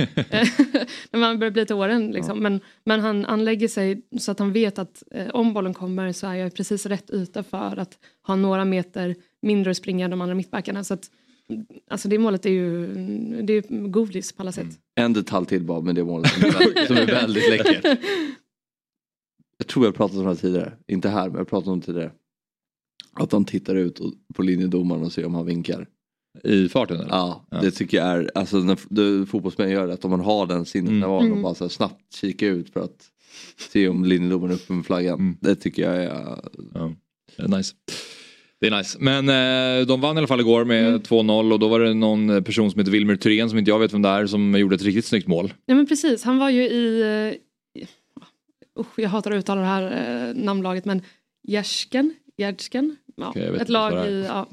När 1.10 1.18
man 1.18 1.38
börjar 1.38 1.50
bli 1.50 1.66
till 1.66 1.74
åren 1.74 2.10
liksom. 2.10 2.36
Ja. 2.36 2.42
Men, 2.42 2.60
men 2.84 3.00
han 3.00 3.24
anlägger 3.24 3.68
sig 3.68 4.02
så 4.18 4.30
att 4.30 4.38
han 4.38 4.52
vet 4.52 4.78
att 4.78 5.02
eh, 5.10 5.28
om 5.28 5.54
bollen 5.54 5.74
kommer 5.74 6.12
så 6.12 6.26
är 6.26 6.34
jag 6.34 6.54
precis 6.54 6.86
rätt 6.86 7.10
yta 7.10 7.42
för 7.42 7.76
att 7.78 7.98
ha 8.26 8.36
några 8.36 8.64
meter 8.64 9.14
mindre 9.42 9.70
att 9.70 9.76
springa 9.76 10.04
än 10.04 10.10
de 10.10 10.20
andra 10.20 10.34
mittbackarna. 10.34 10.84
Så 10.84 10.94
att, 10.94 11.10
Alltså 11.88 12.08
det 12.08 12.18
målet 12.18 12.46
är 12.46 12.50
ju 12.50 12.86
det 13.42 13.52
är 13.52 13.88
godis 13.88 14.32
på 14.32 14.42
alla 14.42 14.52
sätt. 14.52 14.62
Mm. 14.62 14.76
En 14.94 15.12
detalj 15.12 15.46
till 15.46 15.64
bara 15.64 15.80
med 15.80 15.94
det 15.94 16.04
målet 16.04 16.30
som 16.30 16.44
är, 16.44 16.86
som 16.86 16.96
är 16.96 17.06
väldigt 17.06 17.50
läckert. 17.50 17.98
Jag 19.58 19.66
tror 19.66 19.84
jag 19.84 19.94
pratat 19.94 20.16
om 20.16 20.22
det 20.22 20.28
här 20.28 20.36
tidigare, 20.36 20.72
inte 20.86 21.08
här 21.08 21.28
men 21.28 21.38
jag 21.38 21.48
pratat 21.48 21.68
om 21.68 21.80
det 21.80 21.86
tidigare. 21.86 22.12
Att 23.12 23.32
han 23.32 23.44
tittar 23.44 23.74
ut 23.74 24.00
på 24.34 24.42
linjedomaren 24.42 25.02
och 25.02 25.12
ser 25.12 25.26
om 25.26 25.34
han 25.34 25.46
vinkar. 25.46 25.86
I 26.44 26.68
farten? 26.68 26.96
Eller? 26.96 27.08
Ja, 27.08 27.46
ja, 27.50 27.60
det 27.60 27.70
tycker 27.70 27.96
jag 27.96 28.06
är, 28.06 28.30
alltså 28.34 28.56
när 28.56 29.26
fotbollsmän 29.26 29.70
gör 29.70 29.86
det, 29.86 29.94
att 29.94 30.04
om 30.04 30.10
man 30.10 30.20
har 30.20 30.46
den 30.46 30.64
sinnesnärvaron 30.64 31.26
mm. 31.26 31.36
och 31.36 31.42
bara 31.42 31.54
så 31.54 31.68
snabbt 31.68 32.14
kika 32.14 32.46
ut 32.46 32.72
för 32.72 32.80
att 32.80 33.10
se 33.72 33.88
om 33.88 34.04
linjedomaren 34.04 34.50
är 34.50 34.54
uppe 34.54 34.72
med 34.72 34.86
flaggan. 34.86 35.20
Mm. 35.20 35.36
Det 35.40 35.54
tycker 35.54 35.82
jag 35.82 35.96
är... 35.96 36.38
Ja. 36.74 36.92
Det 37.36 37.42
är 37.42 37.48
nice. 37.48 37.74
Det 38.60 38.66
är 38.66 38.78
nice. 38.78 38.98
Men 39.00 39.28
eh, 39.28 39.86
de 39.86 40.00
vann 40.00 40.16
i 40.16 40.18
alla 40.18 40.26
fall 40.26 40.40
igår 40.40 40.64
med 40.64 40.88
mm. 40.88 41.00
2-0 41.00 41.52
och 41.52 41.58
då 41.58 41.68
var 41.68 41.80
det 41.80 41.94
någon 41.94 42.44
person 42.44 42.70
som 42.70 42.80
heter 42.80 42.92
Wilmer 42.92 43.16
Thyrén 43.16 43.50
som 43.50 43.58
inte 43.58 43.70
jag 43.70 43.78
vet 43.78 43.94
vem 43.94 44.02
det 44.02 44.08
är 44.08 44.26
som 44.26 44.58
gjorde 44.58 44.74
ett 44.74 44.82
riktigt 44.82 45.04
snyggt 45.04 45.26
mål. 45.26 45.54
Ja 45.66 45.74
men 45.74 45.86
precis, 45.86 46.24
han 46.24 46.38
var 46.38 46.50
ju 46.50 46.62
i, 46.62 47.02
uh, 47.02 47.84
jag 48.96 49.08
hatar 49.08 49.30
att 49.30 49.36
uttala 49.36 49.60
det 49.60 49.66
här 49.66 50.28
uh, 50.28 50.44
namnlaget 50.44 50.84
men 50.84 51.02
Gärsken, 51.48 52.14
Gärdsken, 52.36 52.96
ja, 53.16 53.30
okay, 53.30 53.56
ett 53.56 53.68
lag 53.68 54.06
i, 54.08 54.24
ja, 54.28 54.48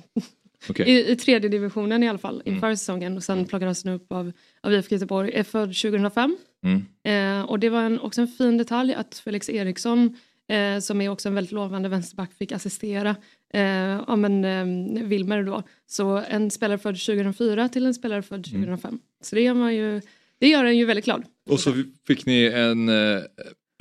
okay. 0.70 0.86
I, 0.86 1.12
i, 1.12 1.16
tredje 1.16 1.50
divisionen 1.50 2.04
i 2.04 2.10
alla 2.10 2.18
fall 2.18 2.42
inför 2.46 2.68
mm. 2.68 2.78
säsongen 2.78 3.18
och 3.18 3.24
sen 3.24 3.46
plockades 3.46 3.84
han 3.84 3.94
upp 3.94 4.12
av, 4.12 4.32
av 4.62 4.74
IFK 4.74 4.96
Göteborg, 4.96 5.32
är 5.34 5.44
född 5.44 5.76
2005. 5.76 6.38
Mm. 6.64 6.86
Eh, 7.04 7.46
och 7.46 7.60
det 7.60 7.70
var 7.70 7.82
en, 7.82 8.00
också 8.00 8.22
en 8.22 8.28
fin 8.28 8.58
detalj 8.58 8.94
att 8.94 9.16
Felix 9.16 9.50
Eriksson 9.50 10.18
eh, 10.52 10.80
som 10.80 11.02
är 11.02 11.10
också 11.10 11.30
en 11.30 11.36
väldigt 11.36 11.52
lovande 11.52 11.90
vänsterback 11.90 12.34
fick 12.34 12.52
assistera 12.52 13.16
eh, 13.54 13.62
ja, 14.08 14.16
men, 14.16 14.46
eh, 14.46 15.04
Wilmer 15.04 15.44
då. 15.44 15.64
Så 15.88 16.18
en 16.18 16.52
spelare 16.52 16.78
född 16.78 17.00
2004 17.00 17.70
till 17.70 17.86
en 17.86 17.94
spelare 17.94 18.22
född 18.22 18.44
2005. 18.44 18.90
Mm. 18.90 19.02
Så 19.22 19.36
det 19.36 19.42
gör, 19.42 19.54
man 19.54 19.76
ju, 19.76 20.02
det 20.40 20.48
gör 20.48 20.66
en 20.66 20.78
ju 20.78 20.86
väldigt 20.86 21.06
glad. 21.06 21.24
Och 21.50 21.60
så 21.60 21.84
fick 22.08 22.26
ni 22.26 22.44
en 22.46 22.90
eh, 22.90 23.22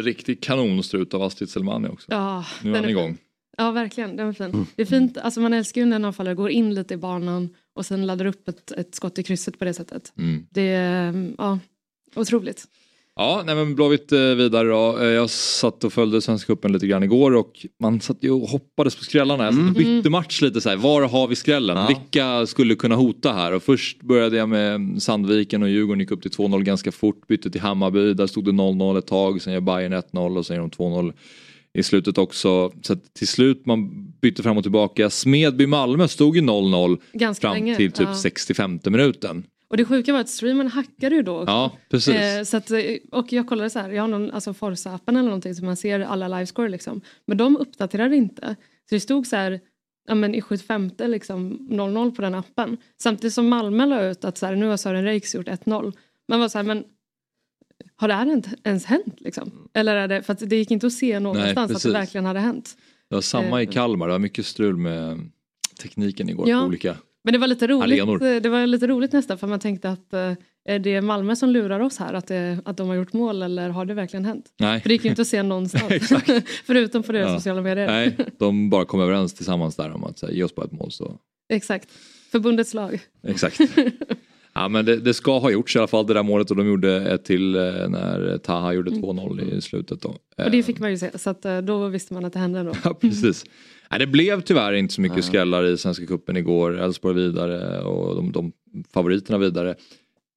riktig 0.02 0.42
kanonstrut 0.42 1.14
av 1.14 1.22
Astrid 1.22 1.50
Selmani 1.50 1.88
också. 1.88 2.06
Ja, 2.10 2.44
nu 2.62 2.70
är 2.70 2.80
han 2.80 2.88
igång. 2.88 3.18
Ja 3.60 3.70
verkligen, 3.70 4.16
den 4.16 4.28
är 4.28 4.32
fin. 4.32 4.46
Mm. 4.46 4.66
Det 4.76 4.82
är 4.82 4.86
fint, 4.86 5.18
alltså 5.18 5.40
man 5.40 5.52
älskar 5.52 5.80
ju 5.80 5.86
när 5.86 5.96
en 5.96 6.04
anfallare 6.04 6.34
går 6.34 6.50
in 6.50 6.74
lite 6.74 6.94
i 6.94 6.96
banan 6.96 7.48
och 7.74 7.86
sen 7.86 8.06
laddar 8.06 8.24
upp 8.24 8.48
ett, 8.48 8.72
ett 8.72 8.94
skott 8.94 9.18
i 9.18 9.22
krysset 9.22 9.58
på 9.58 9.64
det 9.64 9.74
sättet. 9.74 10.12
Mm. 10.18 10.46
Det 10.50 10.68
är 10.68 11.32
ja, 11.38 11.58
otroligt. 12.14 12.66
Ja, 13.16 13.42
nej 13.46 13.54
men 13.54 13.74
Blåvitt 13.74 14.12
eh, 14.12 14.20
vidare 14.20 14.68
då. 14.68 14.98
Eh, 14.98 15.06
jag 15.06 15.30
satt 15.30 15.84
och 15.84 15.92
följde 15.92 16.20
Svenska 16.20 16.46
cupen 16.46 16.72
lite 16.72 16.86
grann 16.86 17.02
igår 17.02 17.34
och 17.34 17.66
man 17.80 18.00
satt 18.00 18.16
ju 18.20 18.30
och 18.30 18.48
hoppades 18.48 18.96
på 18.96 19.04
skrällarna. 19.04 19.44
Jag 19.44 19.52
mm. 19.52 19.72
bytte 19.72 20.10
match 20.10 20.42
lite 20.42 20.60
så 20.60 20.68
här. 20.68 20.76
Var 20.76 21.08
har 21.08 21.28
vi 21.28 21.36
skrällen? 21.36 21.76
Ja. 21.76 21.86
Vilka 21.86 22.46
skulle 22.46 22.74
kunna 22.74 22.94
hota 22.94 23.32
här? 23.32 23.52
Och 23.52 23.62
först 23.62 24.02
började 24.02 24.36
jag 24.36 24.48
med 24.48 25.02
Sandviken 25.02 25.62
och 25.62 25.68
Djurgården 25.68 26.00
gick 26.00 26.10
upp 26.10 26.22
till 26.22 26.30
2-0 26.30 26.62
ganska 26.62 26.92
fort. 26.92 27.26
Bytte 27.26 27.50
till 27.50 27.60
Hammarby, 27.60 28.14
där 28.14 28.26
stod 28.26 28.44
det 28.44 28.50
0-0 28.50 28.98
ett 28.98 29.06
tag. 29.06 29.42
Sen 29.42 29.52
gör 29.52 29.60
Bayern 29.60 29.94
1-0 29.94 30.38
och 30.38 30.46
sen 30.46 30.56
gör 30.56 30.62
de 30.62 30.70
2-0 30.70 31.12
i 31.74 31.82
slutet 31.82 32.18
också. 32.18 32.72
Så 32.82 32.96
till 32.96 33.28
slut 33.28 33.66
man 33.66 34.10
bytte 34.20 34.42
fram 34.42 34.56
och 34.56 34.64
tillbaka. 34.64 35.08
Smedby-Malmö 35.10 36.08
stod 36.08 36.36
ju 36.36 36.42
0-0 36.42 37.34
fram 37.34 37.52
länge. 37.52 37.76
till 37.76 37.92
typ 37.92 38.08
ja. 38.08 38.14
65 38.14 38.80
minuten. 38.84 39.44
Och 39.68 39.76
det 39.76 39.84
sjuka 39.84 40.12
var 40.12 40.20
att 40.20 40.28
streamen 40.28 40.68
hackade 40.68 41.14
ju 41.14 41.22
då. 41.22 41.44
Ja, 41.46 41.72
precis. 41.90 42.14
Eh, 42.14 42.42
så 42.42 42.56
att, 42.56 42.70
och 43.12 43.32
jag 43.32 43.48
kollade 43.48 43.70
så 43.70 43.78
här, 43.78 43.90
jag 43.90 44.02
har 44.02 44.08
någon, 44.08 44.30
alltså 44.30 44.52
Forza-appen 44.52 45.10
eller 45.10 45.22
någonting 45.22 45.54
så 45.54 45.64
man 45.64 45.76
ser 45.76 46.00
alla 46.00 46.28
livescore 46.28 46.68
liksom. 46.68 47.00
Men 47.26 47.38
de 47.38 47.56
uppdaterade 47.56 48.16
inte. 48.16 48.56
Så 48.88 48.94
det 48.94 49.00
stod 49.00 49.26
så 49.26 49.36
här, 49.36 49.60
ja 50.08 50.14
men 50.14 50.34
i 50.34 50.42
75 50.42 50.90
liksom 50.98 51.68
0-0 51.70 52.16
på 52.16 52.22
den 52.22 52.34
appen. 52.34 52.76
Samtidigt 53.02 53.34
som 53.34 53.48
Malmö 53.48 53.86
la 53.86 54.02
ut 54.02 54.24
att 54.24 54.38
så 54.38 54.46
här, 54.46 54.56
nu 54.56 54.66
har 54.66 54.76
Sören 54.76 55.04
Reiks 55.04 55.34
gjort 55.34 55.48
1-0. 55.48 55.92
Man 56.28 56.40
var 56.40 56.48
så 56.48 56.58
här, 56.58 56.62
men 56.62 56.84
har 58.00 58.08
det 58.08 58.14
här 58.14 58.42
ens 58.64 58.84
hänt 58.84 59.16
liksom? 59.18 59.68
Eller 59.74 59.96
är 59.96 60.08
det, 60.08 60.22
för 60.22 60.36
det 60.46 60.56
gick 60.56 60.70
inte 60.70 60.86
att 60.86 60.92
se 60.92 61.20
någonstans 61.20 61.68
Nej, 61.70 61.76
att 61.76 61.82
det 61.82 61.92
verkligen 61.92 62.24
hade 62.24 62.40
hänt. 62.40 62.76
Det 63.08 63.14
var 63.14 63.22
samma 63.22 63.62
i 63.62 63.64
eh. 63.64 63.70
Kalmar, 63.70 64.06
det 64.06 64.12
var 64.12 64.18
mycket 64.18 64.46
strul 64.46 64.76
med 64.76 65.30
tekniken 65.82 66.28
igår 66.28 66.48
ja. 66.48 66.60
på 66.60 66.66
olika 66.66 66.96
men 67.22 67.32
det 67.32 67.38
var 67.38 67.46
lite 67.46 67.66
roligt, 67.66 68.42
det 68.42 68.48
var 68.48 68.66
lite 68.66 68.86
roligt 68.86 69.12
nästan 69.12 69.38
för 69.38 69.46
man 69.46 69.60
tänkte 69.60 69.90
att 69.90 70.12
eh, 70.12 70.32
är 70.64 70.78
det 70.78 71.00
Malmö 71.00 71.36
som 71.36 71.50
lurar 71.50 71.80
oss 71.80 71.98
här 71.98 72.14
att, 72.14 72.26
det, 72.26 72.58
att 72.64 72.76
de 72.76 72.88
har 72.88 72.94
gjort 72.94 73.12
mål 73.12 73.42
eller 73.42 73.68
har 73.68 73.84
det 73.84 73.94
verkligen 73.94 74.24
hänt? 74.24 74.46
Nej. 74.58 74.80
För 74.80 74.88
det 74.88 74.94
gick 74.94 75.04
ju 75.04 75.10
inte 75.10 75.22
att 75.22 75.28
se 75.28 75.42
någonstans 75.42 76.12
förutom 76.66 77.02
på 77.02 77.12
deras 77.12 77.28
ja. 77.28 77.36
sociala 77.36 77.62
medier. 77.62 77.86
Nej, 77.86 78.16
de 78.38 78.70
bara 78.70 78.84
kom 78.84 79.00
överens 79.00 79.34
tillsammans 79.34 79.76
där 79.76 79.90
om 79.90 80.04
att 80.04 80.22
här, 80.22 80.30
ge 80.30 80.42
oss 80.42 80.54
bara 80.54 80.66
ett 80.66 80.72
mål 80.72 80.90
så. 80.90 81.18
Exakt, 81.48 81.88
förbundets 82.32 82.74
lag. 82.74 83.00
Exakt. 83.22 83.60
Ja 84.54 84.68
men 84.68 84.84
det, 84.84 84.96
det, 84.96 85.14
ska 85.14 85.38
ha 85.38 85.50
gjorts 85.50 85.76
i 85.76 85.78
alla 85.78 85.88
fall 85.88 86.06
det 86.06 86.14
där 86.14 86.22
målet 86.22 86.50
och 86.50 86.56
de 86.56 86.66
gjorde 86.66 87.00
ett 87.00 87.24
till 87.24 87.54
eh, 87.54 87.62
när 87.62 88.38
Taha 88.38 88.72
gjorde 88.72 88.90
2-0 88.90 89.32
mm. 89.32 89.58
i 89.58 89.60
slutet. 89.60 90.00
Då. 90.02 90.08
Och 90.44 90.50
det 90.50 90.62
fick 90.62 90.78
man 90.78 90.90
ju 90.90 90.98
se 90.98 91.18
så 91.18 91.30
att 91.30 91.44
eh, 91.44 91.58
då 91.58 91.88
visste 91.88 92.14
man 92.14 92.24
att 92.24 92.32
det 92.32 92.38
hände 92.38 92.58
ändå. 92.58 92.72
Ja 92.84 92.94
precis. 92.94 93.44
Nej, 93.90 94.00
det 94.00 94.06
blev 94.06 94.40
tyvärr 94.40 94.72
inte 94.72 94.94
så 94.94 95.00
mycket 95.00 95.24
skrällar 95.24 95.64
i 95.64 95.78
Svenska 95.78 96.06
Cupen 96.06 96.36
igår. 96.36 96.80
Elfsborg 96.80 97.14
vidare 97.14 97.82
och 97.82 98.16
de, 98.16 98.32
de 98.32 98.52
favoriterna 98.94 99.38
vidare. 99.38 99.74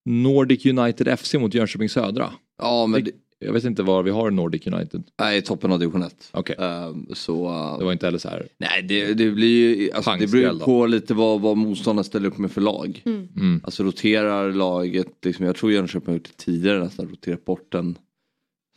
Nordic 0.05 0.65
United 0.65 1.19
FC 1.19 1.33
mot 1.33 1.53
Jönköping 1.53 1.89
Södra. 1.89 2.29
Ja, 2.61 2.87
men 2.87 3.03
det, 3.03 3.11
jag 3.45 3.53
vet 3.53 3.63
inte 3.63 3.83
var 3.83 4.03
vi 4.03 4.11
har 4.11 4.31
Nordic 4.31 4.67
United. 4.67 5.03
Nej, 5.19 5.41
toppen 5.41 5.71
av 5.71 5.79
division 5.79 6.03
1. 6.03 6.29
Okay. 6.33 6.55
Uh, 6.55 6.63
ehm, 6.65 7.07
så, 7.13 7.49
uh, 7.49 7.79
det 7.79 7.85
var 7.85 7.91
inte 7.91 8.05
heller 8.05 8.17
så 8.17 8.29
här. 8.29 8.47
Nej, 8.57 8.83
det, 8.83 9.13
det 9.13 9.31
blir 9.31 9.75
ju 9.75 9.91
alltså, 9.91 10.15
det 10.19 10.31
beror 10.31 10.59
på 10.59 10.85
lite 10.85 11.13
vad, 11.13 11.41
vad 11.41 11.57
motståndaren 11.57 12.03
ställer 12.03 12.27
upp 12.27 12.37
med 12.37 12.51
för 12.51 12.61
lag. 12.61 13.01
Mm. 13.05 13.27
Mm. 13.35 13.61
Alltså 13.63 13.83
roterar 13.83 14.51
laget, 14.51 15.25
liksom, 15.25 15.45
jag 15.45 15.55
tror 15.55 15.71
Jönköping 15.71 16.07
har 16.07 16.13
gjort 16.13 16.29
det 16.37 16.43
tidigare 16.43 16.83
nästan, 16.83 17.09
roterat 17.09 17.45
bort 17.45 17.73
en 17.73 17.97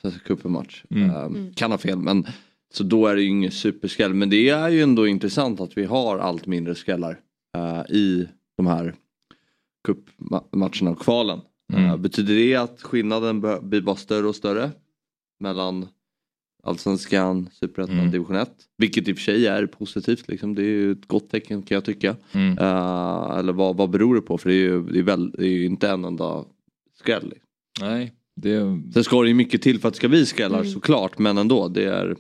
Svenska 0.03 0.21
cupen-match. 0.21 0.85
Mm. 0.91 1.11
Uh, 1.11 1.53
kan 1.55 1.71
ha 1.71 1.79
fel, 1.79 1.99
men 1.99 2.27
så 2.75 2.85
då 2.85 3.07
är 3.07 3.17
det 3.17 3.23
ju 3.23 3.29
ingen 3.29 3.51
superskräll. 3.51 4.15
Men 4.15 4.31
det 4.31 4.49
är 4.49 4.69
ju 4.69 4.83
ändå 4.83 5.07
intressant 5.07 5.61
att 5.61 5.79
vi 5.79 5.85
har 5.85 6.19
allt 6.19 6.47
mindre 6.47 6.75
skrällar 6.75 7.21
uh, 7.57 7.97
i 7.97 8.29
de 8.57 8.67
här 8.67 8.95
cupmatcherna 9.87 10.91
och 10.91 11.01
kvalen. 11.01 11.41
Mm. 11.73 11.91
Uh, 11.91 11.97
betyder 11.97 12.35
det 12.35 12.55
att 12.55 12.83
skillnaden 12.83 13.41
blir 13.41 13.81
bara 13.81 13.97
större 13.97 14.27
och 14.27 14.37
större 14.37 14.71
mellan 15.41 15.89
Allsvenskan, 16.63 17.49
Superettan, 17.53 17.99
mm. 17.99 18.11
Division 18.11 18.37
1. 18.37 18.51
Vilket 18.79 19.09
i 19.09 19.13
och 19.13 19.17
för 19.17 19.23
sig 19.23 19.47
är 19.47 19.67
positivt, 19.67 20.29
liksom. 20.29 20.55
det 20.55 20.63
är 20.63 20.67
ju 20.67 20.93
ett 20.93 21.09
gott 21.09 21.31
tecken 21.31 21.63
kan 21.63 21.75
jag 21.75 21.85
tycka. 21.85 22.17
Mm. 22.33 22.59
Uh, 22.59 23.39
eller 23.39 23.53
vad, 23.53 23.77
vad 23.77 23.91
beror 23.91 24.15
det 24.15 24.21
på? 24.21 24.39
För 24.39 24.49
det 24.49 24.55
är 24.55 24.59
ju, 24.59 24.83
det 24.83 24.99
är 24.99 25.03
väl, 25.03 25.31
det 25.31 25.45
är 25.45 25.51
ju 25.51 25.65
inte 25.65 25.89
en 25.89 26.05
enda 26.05 26.45
skräll. 26.95 27.35
Nej. 27.81 28.13
Det... 28.37 28.61
Sen 28.95 29.05
ska 29.05 29.23
det 29.23 29.29
ju 29.29 29.35
mycket 29.35 29.63
till 29.63 29.81
för 29.81 29.89
att 29.89 29.95
det 29.95 29.99
ska 29.99 30.09
bli 30.09 30.27
skrällar 30.27 30.59
mm. 30.59 30.71
såklart 30.71 31.19
men 31.19 31.39
ändå. 31.39 31.69
Det 31.69 31.85
är 31.85 32.17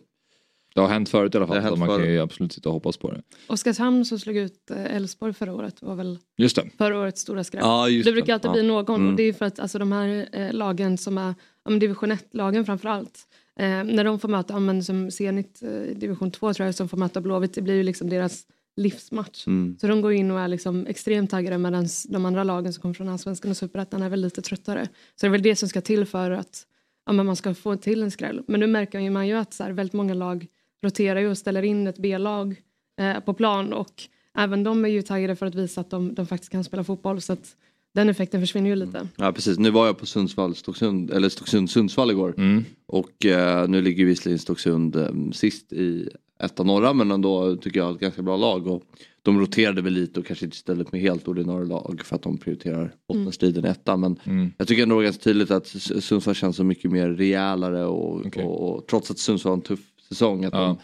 det 0.76 0.82
har 0.82 0.88
hänt 0.88 1.08
förut 1.08 1.34
i 1.34 1.38
alla 1.38 1.46
fall. 1.46 1.76
man 1.76 1.88
kan 1.88 2.12
ju 2.12 2.20
absolut 2.20 2.52
sitta 2.52 2.68
och 2.68 2.72
hoppas 2.72 2.96
på 2.96 3.10
det. 3.10 3.22
Oskarshamn 3.46 4.04
som 4.04 4.18
slog 4.18 4.36
ut 4.36 4.70
eh, 4.70 4.96
Elfsborg 4.96 5.32
förra 5.32 5.54
året 5.54 5.82
var 5.82 5.94
väl 5.94 6.18
just 6.36 6.56
det. 6.56 6.70
förra 6.78 6.98
årets 6.98 7.20
stora 7.20 7.44
skräll. 7.44 7.62
Ja, 7.64 7.88
det 8.04 8.12
brukar 8.12 8.34
alltid 8.34 8.48
ja. 8.48 8.52
bli 8.52 8.62
någon 8.62 8.96
mm. 8.96 9.08
och 9.10 9.16
det 9.16 9.22
är 9.22 9.32
för 9.32 9.44
att 9.44 9.58
alltså, 9.58 9.78
de 9.78 9.92
här 9.92 10.28
eh, 10.32 10.52
lagen 10.52 10.98
som 10.98 11.18
är 11.18 11.34
ja, 11.64 11.70
division 11.70 12.12
1-lagen 12.12 12.64
framförallt 12.64 13.18
eh, 13.58 13.66
när 13.66 14.04
de 14.04 14.18
får 14.20 14.28
möta, 14.28 14.54
ja, 14.54 14.60
men, 14.60 14.84
som 14.84 15.10
Zenit 15.10 15.62
eh, 15.62 15.96
division 15.96 16.30
2 16.30 16.54
tror 16.54 16.66
jag 16.66 16.74
som 16.74 16.88
får 16.88 16.96
möta 16.96 17.20
Blåvitt, 17.20 17.54
det 17.54 17.62
blir 17.62 17.74
ju 17.74 17.82
liksom 17.82 18.10
deras 18.10 18.46
livsmatch. 18.76 19.46
Mm. 19.46 19.76
Så 19.80 19.86
de 19.86 20.00
går 20.00 20.12
in 20.12 20.30
och 20.30 20.40
är 20.40 20.48
liksom 20.48 20.86
extremt 20.86 21.30
taggade 21.30 21.58
medan 21.58 21.88
de 22.08 22.26
andra 22.26 22.44
lagen 22.44 22.72
som 22.72 22.82
kommer 22.82 22.94
från 22.94 23.08
Allsvenskan 23.08 23.50
och 23.50 23.56
Superettan 23.56 24.02
är 24.02 24.08
väl 24.08 24.20
lite 24.20 24.42
tröttare. 24.42 24.88
Så 25.14 25.26
det 25.26 25.28
är 25.28 25.30
väl 25.30 25.42
det 25.42 25.56
som 25.56 25.68
ska 25.68 25.80
till 25.80 26.06
för 26.06 26.30
att 26.30 26.66
ja, 27.06 27.12
men 27.12 27.26
man 27.26 27.36
ska 27.36 27.54
få 27.54 27.76
till 27.76 28.02
en 28.02 28.10
skräll. 28.10 28.42
Men 28.46 28.60
nu 28.60 28.66
märker 28.66 29.10
man 29.10 29.28
ju 29.28 29.34
att 29.34 29.54
så 29.54 29.62
här, 29.64 29.72
väldigt 29.72 29.92
många 29.92 30.14
lag 30.14 30.46
roterar 30.84 31.20
ju 31.20 31.28
och 31.30 31.38
ställer 31.38 31.62
in 31.62 31.86
ett 31.86 31.98
B-lag 31.98 32.62
eh, 33.00 33.20
på 33.20 33.34
plan 33.34 33.72
och 33.72 34.02
även 34.38 34.62
de 34.62 34.84
är 34.84 34.88
ju 34.88 35.02
taggade 35.02 35.36
för 35.36 35.46
att 35.46 35.54
visa 35.54 35.80
att 35.80 35.90
de, 35.90 36.14
de 36.14 36.26
faktiskt 36.26 36.52
kan 36.52 36.64
spela 36.64 36.84
fotboll 36.84 37.20
så 37.20 37.32
att 37.32 37.56
den 37.94 38.08
effekten 38.08 38.40
försvinner 38.40 38.70
ju 38.70 38.76
lite. 38.76 39.08
Ja 39.16 39.32
precis, 39.32 39.58
nu 39.58 39.70
var 39.70 39.86
jag 39.86 39.98
på 39.98 40.06
Sundsvall, 40.06 40.54
Stocksund, 40.54 41.10
eller 41.10 41.28
Stocksund 41.28 41.70
Sundsvall 41.70 42.10
igår 42.10 42.34
mm. 42.36 42.64
och 42.86 43.26
eh, 43.26 43.68
nu 43.68 43.82
ligger 43.82 44.04
visserligen 44.04 44.38
Stocksund 44.38 44.96
eh, 44.96 45.10
sist 45.32 45.72
i 45.72 46.08
etta 46.38 46.62
norra 46.62 46.92
men 46.92 47.10
ändå 47.10 47.56
tycker 47.56 47.80
jag 47.80 47.94
ett 47.94 48.00
ganska 48.00 48.22
bra 48.22 48.36
lag 48.36 48.66
och 48.66 48.82
de 49.22 49.40
roterade 49.40 49.82
väl 49.82 49.92
lite 49.92 50.20
och 50.20 50.26
kanske 50.26 50.44
inte 50.44 50.56
ställde 50.56 50.84
upp 50.84 50.92
med 50.92 51.00
helt 51.00 51.28
ordinarie 51.28 51.66
lag 51.66 52.00
för 52.04 52.16
att 52.16 52.22
de 52.22 52.38
prioriterar 52.38 52.94
bottenstriden 53.08 53.64
mm. 53.64 53.70
etta 53.70 53.96
men 53.96 54.18
mm. 54.24 54.52
jag 54.58 54.68
tycker 54.68 54.82
ändå 54.82 55.00
ganska 55.00 55.22
tydligt 55.22 55.50
att 55.50 55.66
Sundsvall 55.66 56.34
känns 56.34 56.56
så 56.56 56.64
mycket 56.64 56.90
mer 56.90 57.08
rejälare 57.08 57.84
och, 57.84 58.26
okay. 58.26 58.44
och, 58.44 58.76
och 58.76 58.86
trots 58.86 59.10
att 59.10 59.18
Sundsvall 59.18 59.50
har 59.50 59.56
en 59.56 59.62
tuff 59.62 59.80
säsong. 60.08 60.44
Att 60.44 60.54
ja. 60.54 60.78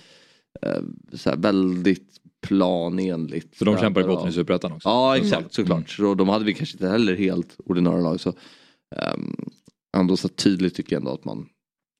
de, 0.62 0.68
eh, 0.68 0.82
så 1.12 1.30
här, 1.30 1.37
väldigt 1.37 2.12
planenligt. 2.42 3.56
Så 3.56 3.64
de 3.64 3.78
kämpar 3.78 4.00
i 4.00 4.04
botten 4.04 4.28
i 4.28 4.32
Superettan 4.32 4.72
också? 4.72 4.88
Ja 4.88 5.16
exakt 5.16 5.40
mm. 5.40 5.50
såklart. 5.50 5.90
Så 5.90 6.14
de 6.14 6.28
hade 6.28 6.44
vi 6.44 6.54
kanske 6.54 6.74
inte 6.74 6.88
heller 6.88 7.16
helt 7.16 7.56
ordinarie 7.64 8.02
lag. 8.02 8.20
Så, 8.20 8.28
um, 9.14 9.37
ändå 9.96 10.16
så 10.16 10.28
tydligt 10.28 10.74
tycker 10.74 10.96
jag 10.96 11.00
ändå 11.00 11.14
att 11.14 11.24
man 11.24 11.48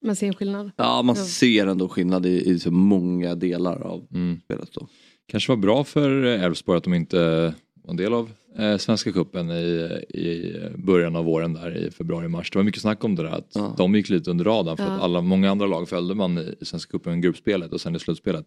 man 0.05 0.17
ser 0.17 0.27
en 0.27 0.35
skillnad? 0.35 0.71
Ja 0.77 1.03
man 1.03 1.17
ja. 1.17 1.25
ser 1.25 1.67
ändå 1.67 1.89
skillnad 1.89 2.27
i, 2.27 2.51
i 2.51 2.59
så 2.59 2.71
många 2.71 3.35
delar 3.35 3.81
av 3.81 4.07
mm. 4.15 4.41
spelet. 4.45 4.69
Då. 4.73 4.89
Kanske 5.27 5.53
var 5.53 5.57
bra 5.57 5.85
för 5.85 6.11
Elfsborg 6.25 6.79
att 6.79 6.85
de 6.85 6.95
inte 6.95 7.55
var 7.75 7.91
en 7.91 7.97
del 7.97 8.15
av 8.15 8.31
eh, 8.59 8.77
Svenska 8.77 9.13
Cupen 9.13 9.51
i, 9.51 9.63
i 10.09 10.57
början 10.75 11.17
av 11.17 11.25
våren 11.25 11.53
där 11.53 11.77
i 11.77 11.91
februari-mars. 11.91 12.51
Det 12.51 12.59
var 12.59 12.65
mycket 12.65 12.83
snack 12.83 13.05
om 13.05 13.15
det 13.15 13.23
där 13.23 13.31
att 13.31 13.51
ja. 13.55 13.75
de 13.79 13.95
gick 13.95 14.09
lite 14.09 14.31
under 14.31 14.45
radarn 14.45 14.77
för 14.77 14.85
ja. 14.85 14.91
att 14.91 15.03
alla, 15.03 15.21
många 15.21 15.51
andra 15.51 15.67
lag 15.67 15.89
följde 15.89 16.15
man 16.15 16.39
i 16.39 16.65
Svenska 16.65 16.91
Cupen 16.91 17.21
gruppspelet 17.21 17.73
och 17.73 17.81
sen 17.81 17.97
i 17.97 17.99
slutspelet. 17.99 18.47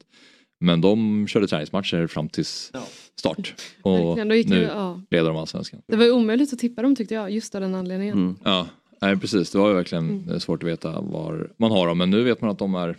Men 0.59 0.81
de 0.81 1.27
körde 1.27 1.47
träningsmatcher 1.47 2.07
fram 2.07 2.29
till 2.29 2.45
start 2.45 3.55
och 3.81 4.17
nu 4.27 4.69
ja. 4.73 5.01
leder 5.09 5.27
de 5.27 5.37
allsvenskan. 5.37 5.81
Det 5.87 5.95
var 5.95 6.11
omöjligt 6.11 6.53
att 6.53 6.59
tippa 6.59 6.81
dem 6.81 6.95
tyckte 6.95 7.13
jag 7.13 7.31
just 7.31 7.55
av 7.55 7.61
den 7.61 7.75
anledningen. 7.75 8.17
Mm. 8.17 8.35
Ja, 8.43 8.67
Nej, 9.01 9.17
precis 9.17 9.51
det 9.51 9.57
var 9.57 9.69
ju 9.69 9.75
verkligen 9.75 10.09
mm. 10.09 10.39
svårt 10.39 10.63
att 10.63 10.69
veta 10.69 11.01
var 11.01 11.51
man 11.57 11.71
har 11.71 11.87
dem 11.87 11.97
men 11.97 12.09
nu 12.09 12.23
vet 12.23 12.41
man 12.41 12.49
att 12.49 12.59
de 12.59 12.75
är 12.75 12.97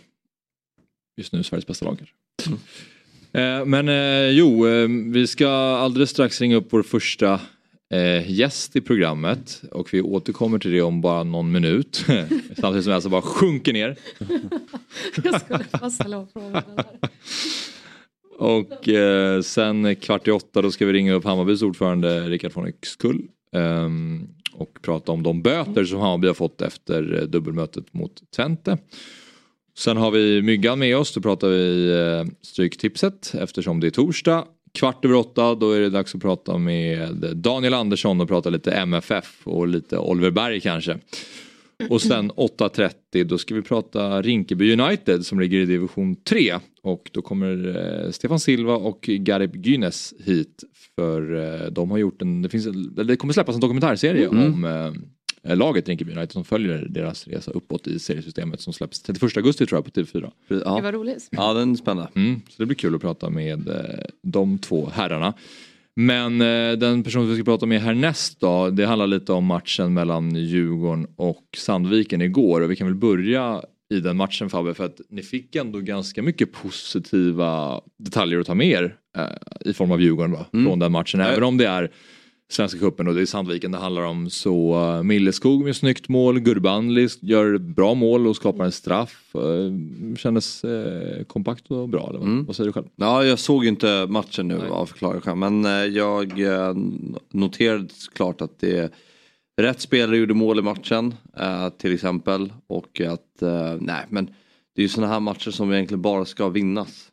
just 1.17 1.33
nu 1.33 1.43
Sveriges 1.43 1.67
bästa 1.67 1.85
lag. 1.85 2.11
Mm. 2.47 2.59
Eh, 3.31 3.65
men 3.65 3.89
eh, 3.89 4.29
jo, 4.29 4.67
eh, 4.67 4.87
vi 5.13 5.27
ska 5.27 5.49
alldeles 5.49 6.09
strax 6.09 6.41
ringa 6.41 6.55
upp 6.55 6.67
vår 6.69 6.83
första 6.83 7.39
gäst 8.25 8.75
i 8.75 8.81
programmet 8.81 9.61
och 9.71 9.93
vi 9.93 10.01
återkommer 10.01 10.59
till 10.59 10.71
det 10.71 10.81
om 10.81 11.01
bara 11.01 11.23
någon 11.23 11.51
minut. 11.51 12.05
Samtidigt 12.57 12.83
som 12.83 12.91
jag 12.91 12.93
alltså 12.93 13.09
bara 13.09 13.21
sjunker 13.21 13.73
ner. 13.73 13.97
jag 15.23 15.41
skulle 15.41 15.65
bara 15.79 15.89
ställa 15.89 16.27
frågan. 16.33 16.63
Och 18.37 18.89
eh, 18.89 19.41
sen 19.41 19.95
kvart 19.95 20.27
i 20.27 20.31
åtta 20.31 20.61
då 20.61 20.71
ska 20.71 20.85
vi 20.85 20.93
ringa 20.93 21.13
upp 21.13 21.23
Hammarbys 21.23 21.61
ordförande 21.61 22.29
Rickard 22.29 22.53
von 22.53 22.67
Yxkull. 22.67 23.21
Eh, 23.55 23.89
och 24.53 24.79
prata 24.81 25.11
om 25.11 25.23
de 25.23 25.41
böter 25.41 25.85
som 25.85 25.99
Hammarby 25.99 26.27
har 26.27 26.33
fått 26.33 26.61
efter 26.61 27.25
dubbelmötet 27.27 27.93
mot 27.93 28.31
Twente. 28.35 28.77
Sen 29.77 29.97
har 29.97 30.11
vi 30.11 30.41
Myggan 30.41 30.79
med 30.79 30.97
oss, 30.97 31.13
då 31.13 31.21
pratar 31.21 31.49
vi 31.49 31.91
eh, 31.91 32.33
Stryktipset 32.41 33.33
eftersom 33.39 33.79
det 33.79 33.87
är 33.87 33.91
torsdag. 33.91 34.45
Kvart 34.73 35.05
över 35.05 35.15
åtta, 35.15 35.55
då 35.55 35.71
är 35.71 35.79
det 35.79 35.89
dags 35.89 36.15
att 36.15 36.21
prata 36.21 36.57
med 36.57 37.15
Daniel 37.35 37.73
Andersson 37.73 38.21
och 38.21 38.27
prata 38.27 38.49
lite 38.49 38.71
MFF 38.71 39.41
och 39.43 39.67
lite 39.67 39.97
Oliver 39.97 40.31
Berg 40.31 40.61
kanske. 40.61 40.97
Och 41.89 42.01
sen 42.01 42.31
8.30 42.59 43.23
då 43.23 43.37
ska 43.37 43.55
vi 43.55 43.61
prata 43.61 44.21
Rinkeby 44.21 44.73
United 44.73 45.25
som 45.25 45.39
ligger 45.39 45.59
i 45.59 45.65
division 45.65 46.15
3. 46.15 46.55
Och 46.83 47.09
då 47.13 47.21
kommer 47.21 47.77
eh, 47.77 48.11
Stefan 48.11 48.39
Silva 48.39 48.75
och 48.75 49.01
Garib 49.01 49.65
Gynes 49.65 50.13
hit 50.25 50.63
för 50.95 51.35
eh, 51.35 51.71
de 51.71 51.91
har 51.91 51.97
gjort 51.97 52.21
en, 52.21 52.41
det, 52.41 52.49
finns, 52.49 52.67
det 53.05 53.15
kommer 53.15 53.33
släppas 53.33 53.55
en 53.55 53.61
dokumentärserie 53.61 54.27
mm. 54.27 54.53
om 54.53 54.65
eh, 54.65 54.91
Eh, 55.43 55.57
laget 55.57 55.89
Rinkeby 55.89 56.11
United 56.11 56.31
som 56.31 56.45
följer 56.45 56.87
deras 56.89 57.27
resa 57.27 57.51
uppåt 57.51 57.87
i 57.87 57.99
seriesystemet 57.99 58.61
som 58.61 58.73
släpps 58.73 59.01
31 59.01 59.37
augusti 59.37 59.65
tror 59.65 59.77
jag 59.77 59.93
på 59.93 60.01
TV4. 60.01 60.31
Ja. 60.47 60.75
Det 60.75 60.81
var 60.81 60.91
roligt. 60.91 61.27
Ja 61.31 61.53
den 61.53 61.71
är 61.71 61.75
spännande. 61.75 62.11
Mm, 62.15 62.41
så 62.49 62.55
det 62.57 62.65
blir 62.65 62.75
kul 62.75 62.95
att 62.95 63.01
prata 63.01 63.29
med 63.29 63.67
eh, 63.67 64.05
de 64.23 64.57
två 64.57 64.89
herrarna. 64.93 65.33
Men 65.95 66.41
eh, 66.41 66.71
den 66.71 67.03
person 67.03 67.29
vi 67.29 67.35
ska 67.35 67.43
prata 67.43 67.65
med 67.65 67.81
härnäst 67.81 68.39
då, 68.39 68.69
det 68.69 68.85
handlar 68.85 69.07
lite 69.07 69.33
om 69.33 69.45
matchen 69.45 69.93
mellan 69.93 70.35
Djurgården 70.35 71.07
och 71.15 71.43
Sandviken 71.57 72.21
igår 72.21 72.61
och 72.61 72.71
vi 72.71 72.75
kan 72.75 72.87
väl 72.87 72.95
börja 72.95 73.61
i 73.89 73.99
den 73.99 74.17
matchen 74.17 74.49
Fabbe 74.49 74.73
för 74.73 74.85
att 74.85 75.01
ni 75.09 75.21
fick 75.21 75.55
ändå 75.55 75.79
ganska 75.79 76.21
mycket 76.21 76.51
positiva 76.51 77.81
detaljer 77.97 78.39
att 78.39 78.47
ta 78.47 78.55
med 78.55 78.67
er 78.67 78.95
eh, 79.17 79.69
i 79.69 79.73
form 79.73 79.91
av 79.91 80.01
Djurgården 80.01 80.31
va? 80.31 80.45
Mm. 80.53 80.65
från 80.65 80.79
den 80.79 80.91
matchen. 80.91 81.21
Även 81.21 81.43
om 81.43 81.57
det 81.57 81.67
är 81.67 81.91
Svenska 82.49 82.79
cupen 82.79 83.07
och 83.07 83.15
det 83.15 83.21
är 83.21 83.25
Sandviken 83.25 83.71
det 83.71 83.77
handlar 83.77 84.01
om. 84.01 84.29
Så 84.29 84.75
uh, 84.75 85.03
Milleskog 85.03 85.63
med 85.63 85.75
snyggt 85.75 86.09
mål, 86.09 86.39
Gurbanli 86.39 87.07
gör 87.21 87.57
bra 87.57 87.93
mål 87.93 88.27
och 88.27 88.35
skapar 88.35 88.65
en 88.65 88.71
straff. 88.71 89.35
Uh, 89.35 90.15
kändes 90.15 90.65
uh, 90.65 91.23
kompakt 91.23 91.71
och 91.71 91.89
bra, 91.89 92.09
eller 92.09 92.19
mm. 92.19 92.45
vad 92.45 92.55
säger 92.55 92.67
du 92.67 92.73
själv? 92.73 92.85
Ja, 92.95 93.23
jag 93.23 93.39
såg 93.39 93.65
inte 93.65 94.05
matchen 94.09 94.47
nu 94.47 94.67
av 94.69 94.85
förklarliga 94.85 95.35
men 95.35 95.63
jag 95.93 96.39
noterade 97.33 97.87
klart 98.13 98.41
att 98.41 98.59
det 98.59 98.93
rätt 99.61 99.81
spelare 99.81 100.17
gjorde 100.17 100.33
mål 100.33 100.59
i 100.59 100.61
matchen 100.61 101.15
till 101.77 101.93
exempel 101.93 102.53
och 102.67 103.01
att, 103.01 103.43
nej 103.79 104.05
men 104.09 104.25
det 104.75 104.81
är 104.81 104.83
ju 104.83 104.89
sådana 104.89 105.13
här 105.13 105.19
matcher 105.19 105.51
som 105.51 105.73
egentligen 105.73 106.01
bara 106.01 106.25
ska 106.25 106.49
vinnas. 106.49 107.11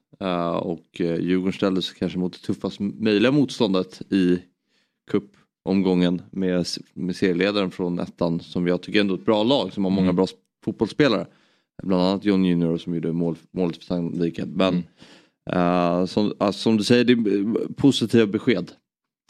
och 0.61 0.87
Djurgården 1.01 1.83
sig 1.83 1.97
kanske 1.99 2.18
mot 2.18 2.33
det 2.33 2.47
tuffast 2.47 2.81
möjliga 2.81 3.33
motståndet 3.33 4.03
i 4.12 4.38
cupomgången 5.11 6.23
med, 6.31 6.67
med 6.95 7.17
serieledaren 7.17 7.71
från 7.71 7.99
ettan 7.99 8.40
som 8.40 8.67
jag 8.67 8.83
tycker 8.83 9.01
ändå 9.01 9.14
är 9.14 9.19
ett 9.19 9.25
bra 9.25 9.43
lag 9.43 9.73
som 9.73 9.85
har 9.85 9.90
många 9.90 10.05
mm. 10.05 10.17
bra 10.17 10.27
fotbollsspelare. 10.64 11.27
Bland 11.83 12.03
annat 12.03 12.25
John 12.25 12.45
Junior 12.45 12.79
som 12.79 12.95
gjorde 12.95 13.12
mål, 13.12 13.37
målet 13.51 13.77
för 13.77 13.85
Sandviken. 13.85 14.49
Men 14.49 14.85
mm. 15.47 16.01
uh, 16.01 16.07
som, 16.07 16.33
alltså, 16.38 16.61
som, 16.61 16.77
du 16.77 16.85
säger, 16.85 17.05
det 17.05 17.12
är 17.12 17.73
positiva 17.75 18.27
besked. 18.27 18.73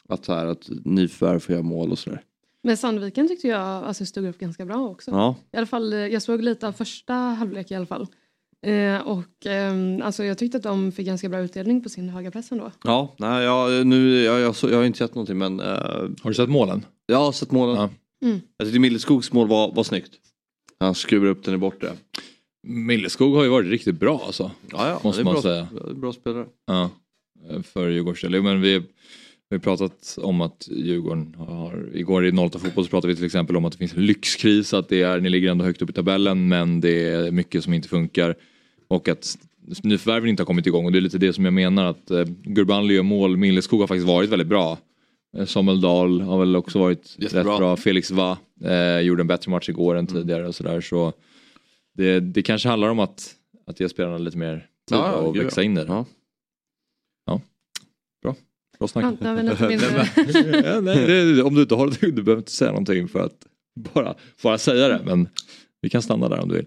Att, 0.09 0.25
så 0.25 0.33
här, 0.33 0.47
att 0.47 0.69
nyförvärv 0.85 1.39
får 1.39 1.53
göra 1.53 1.63
mål 1.63 1.93
och 1.93 1.99
sådär. 1.99 2.23
Men 2.63 2.77
Sandviken 2.77 3.29
tyckte 3.29 3.49
jag 3.49 3.61
alltså, 3.61 4.07
stod 4.07 4.27
upp 4.27 4.39
ganska 4.39 4.67
bra 4.67 4.89
också. 4.89 5.11
Ja. 5.11 5.37
I 5.53 5.57
alla 5.57 5.67
fall, 5.67 5.93
jag 5.93 6.23
såg 6.23 6.43
lite 6.43 6.69
av 6.69 6.73
första 6.73 7.15
halvlek 7.15 7.71
i 7.71 7.75
alla 7.75 7.87
fall. 7.87 8.07
Eh, 8.65 9.01
och 9.01 9.47
eh, 9.47 9.75
alltså 10.03 10.25
jag 10.25 10.39
tyckte 10.39 10.57
att 10.57 10.63
de 10.63 10.93
fick 10.93 11.07
ganska 11.07 11.29
bra 11.29 11.41
utdelning 11.41 11.83
på 11.83 11.89
sin 11.89 12.09
höga 12.09 12.31
press 12.31 12.53
ändå. 12.53 12.71
Ja, 12.85 13.15
nej, 13.19 13.45
jag, 13.45 13.87
nu, 13.87 14.23
jag, 14.23 14.41
jag, 14.41 14.55
jag, 14.63 14.77
har 14.77 14.85
inte 14.85 14.99
sett 14.99 15.15
någonting 15.15 15.39
men... 15.39 15.61
Eh, 15.61 15.67
har 16.23 16.29
du 16.29 16.35
sett 16.35 16.49
målen? 16.49 16.87
Jag 17.07 17.19
har 17.19 17.33
sett 17.33 17.51
målen. 17.51 17.77
Ja. 17.77 17.91
Mm. 18.29 18.41
Jag 18.57 18.67
tyckte 18.67 18.81
Milleskogs 18.81 19.33
mål 19.33 19.49
var, 19.49 19.75
var 19.75 19.85
snyggt. 19.85 20.13
Han 20.81 20.95
skruvar 20.95 21.27
upp 21.27 21.45
den 21.45 21.55
i 21.55 21.59
bortre. 21.59 21.93
Milleskog 22.67 23.35
har 23.35 23.45
ju 23.45 23.49
varit 23.49 23.71
riktigt 23.71 24.01
bra 24.01 24.23
alltså. 24.27 24.51
Ja, 24.71 24.89
ja 24.89 25.01
måste 25.05 25.25
man 25.25 25.33
bra, 25.33 25.43
säga. 25.43 25.69
Bra 25.95 26.13
spelare. 26.13 26.47
Ja, 26.67 26.91
för 27.63 27.89
Djurgårdens 27.89 28.21
del. 28.21 28.43
Men 28.43 28.61
vi, 28.61 28.79
vi 29.49 29.57
har 29.57 29.59
pratat 29.59 30.19
om 30.23 30.41
att 30.41 30.69
Djurgården 30.71 31.35
har, 31.39 31.91
igår 31.95 32.27
i 32.27 32.33
08 32.33 32.59
fotboll 32.59 32.85
så 32.85 32.91
pratade 32.91 33.13
vi 33.13 33.17
till 33.17 33.27
exempel 33.27 33.57
om 33.57 33.65
att 33.65 33.73
det 33.73 33.79
finns 33.79 33.95
en 33.95 34.07
lyxkris, 34.07 34.75
att 34.75 34.89
det 34.89 35.03
är, 35.03 35.21
ni 35.21 35.29
ligger 35.29 35.51
ändå 35.51 35.65
högt 35.65 35.83
upp 35.83 35.91
i 35.91 35.93
tabellen 35.93 36.49
men 36.49 36.81
det 36.81 37.09
är 37.09 37.31
mycket 37.31 37.65
som 37.65 37.73
inte 37.73 37.89
funkar. 37.89 38.37
Och 38.95 39.09
att 39.09 39.39
nyförvärven 39.83 40.29
inte 40.29 40.43
har 40.43 40.47
kommit 40.47 40.67
igång 40.67 40.87
och 40.87 40.93
det 40.93 40.99
är 40.99 41.01
lite 41.01 41.19
det 41.19 41.33
som 41.33 41.45
jag 41.45 41.55
menar 41.55 41.85
att 41.85 42.11
eh, 42.11 42.25
Gurbanli 42.43 42.99
och 42.99 43.05
mål, 43.05 43.37
Milleskog 43.37 43.81
har 43.81 43.87
faktiskt 43.87 44.07
varit 44.07 44.31
väldigt 44.31 44.49
bra. 44.49 44.79
Eh, 45.37 45.47
Samuel 45.47 45.81
Dahl 45.81 46.21
har 46.21 46.39
väl 46.39 46.57
också 46.57 46.79
varit 46.79 47.17
Jättebra. 47.19 47.53
rätt 47.53 47.59
bra. 47.59 47.77
Felix 47.77 48.11
Va 48.11 48.39
eh, 48.65 49.01
gjorde 49.01 49.23
en 49.23 49.27
bättre 49.27 49.51
match 49.51 49.69
igår 49.69 49.95
än 49.95 50.07
mm. 50.07 50.23
tidigare 50.23 50.49
och 50.49 50.55
sådär. 50.55 50.81
Så 50.81 51.13
det, 51.97 52.21
det 52.21 52.43
kanske 52.43 52.69
handlar 52.69 52.89
om 52.89 52.99
att, 52.99 53.35
att 53.67 53.81
ge 53.81 53.89
spelarna 53.89 54.19
lite 54.19 54.39
mer 54.39 54.57
tid 54.89 54.99
ja, 54.99 55.13
och 55.13 55.37
växa 55.37 55.63
in 55.63 55.79
i 55.79 55.81
det. 55.81 55.87
Ja. 55.87 56.07
ja. 57.27 57.41
Bra. 58.23 58.35
Bra 58.79 58.89
snack. 58.89 59.05
Ja, 59.21 59.33
nej, 60.81 61.07
det, 61.07 61.43
om 61.43 61.55
du 61.55 61.63
inte 61.63 61.75
har 61.75 61.87
det, 61.87 62.11
du 62.11 62.23
behöver 62.23 62.41
inte 62.41 62.53
säga 62.53 62.71
någonting 62.71 63.09
för 63.09 63.21
att 63.21 63.47
bara, 63.93 64.15
bara 64.43 64.59
säga 64.59 64.89
det. 64.89 65.01
Men 65.05 65.29
vi 65.81 65.91
kan 65.91 66.03
stanna 66.03 66.29
där 66.29 66.41
om 66.41 66.49
du 66.49 66.55
vill. 66.55 66.67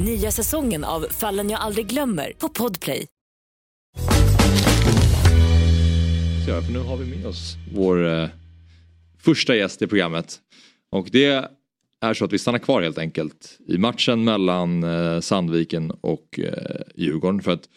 Nya 0.00 0.30
säsongen 0.30 0.84
av 0.84 1.06
Fallen 1.10 1.50
jag 1.50 1.60
aldrig 1.60 1.86
glömmer 1.86 2.32
på 2.38 2.48
Podplay. 2.48 3.06
För 6.46 6.72
nu 6.72 6.78
har 6.78 6.96
vi 6.96 7.16
med 7.16 7.26
oss 7.26 7.56
vår 7.74 8.06
eh, 8.06 8.28
första 9.18 9.56
gäst 9.56 9.82
i 9.82 9.86
programmet. 9.86 10.40
Och 10.90 11.08
det 11.12 11.48
är 12.00 12.14
så 12.14 12.24
att 12.24 12.32
vi 12.32 12.38
stannar 12.38 12.58
kvar 12.58 12.82
helt 12.82 12.98
enkelt 12.98 13.58
i 13.68 13.78
matchen 13.78 14.24
mellan 14.24 14.82
eh, 14.82 15.20
Sandviken 15.20 15.90
och 15.90 16.38
eh, 16.38 16.80
Djurgården. 16.94 17.42
För 17.42 17.52
att 17.52 17.68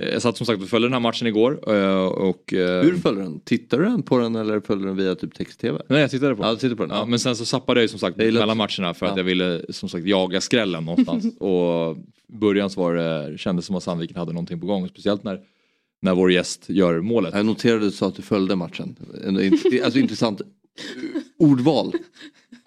jag 0.00 0.22
satt 0.22 0.36
som 0.36 0.46
sagt 0.46 0.62
och 0.62 0.68
följde 0.68 0.88
den 0.88 0.92
här 0.92 1.00
matchen 1.00 1.26
igår. 1.26 1.74
Eh, 1.74 2.06
och, 2.06 2.52
eh, 2.52 2.82
Hur 2.82 2.96
följde 2.96 3.22
den? 3.22 3.40
Tittade 3.40 3.96
du 3.96 4.02
på 4.02 4.18
den 4.18 4.36
eller 4.36 4.60
följde 4.60 4.84
du 4.84 4.88
den 4.88 4.96
via 4.96 5.14
typ 5.14 5.34
text-tv? 5.34 5.82
Nej 5.88 6.00
jag 6.00 6.10
tittade 6.10 6.34
på 6.34 6.42
den. 6.42 6.50
Ja, 6.50 6.56
tittade 6.56 6.76
på 6.76 6.82
den. 6.82 6.96
Ja, 6.96 7.04
men 7.06 7.18
sen 7.18 7.36
så 7.36 7.44
sappade 7.44 7.80
jag 7.80 7.82
ju 7.82 7.88
som 7.88 7.98
sagt 7.98 8.16
mellan 8.16 8.56
matcherna 8.56 8.94
för 8.94 9.06
att 9.06 9.16
jag 9.16 9.24
ville 9.24 9.62
som 9.68 9.88
sagt 9.88 10.06
jaga 10.06 10.40
skrällen 10.40 10.84
någonstans. 10.84 11.36
och 11.40 11.96
början 12.26 12.70
så 12.70 12.80
var 12.80 12.94
det, 12.94 13.38
kändes 13.38 13.66
som 13.66 13.76
att 13.76 13.82
Sandviken 13.82 14.16
hade 14.16 14.32
någonting 14.32 14.60
på 14.60 14.66
gång. 14.66 14.88
Speciellt 14.88 15.24
när, 15.24 15.40
när 16.02 16.14
vår 16.14 16.32
gäst 16.32 16.64
gör 16.68 17.00
målet. 17.00 17.34
Jag 17.34 17.46
noterade 17.46 17.86
att 17.86 17.92
du 17.92 17.96
sa 17.96 18.06
att 18.06 18.16
du 18.16 18.22
följde 18.22 18.56
matchen. 18.56 18.96
Alltså 19.84 19.98
intressant 19.98 20.40
ordval. 21.38 21.92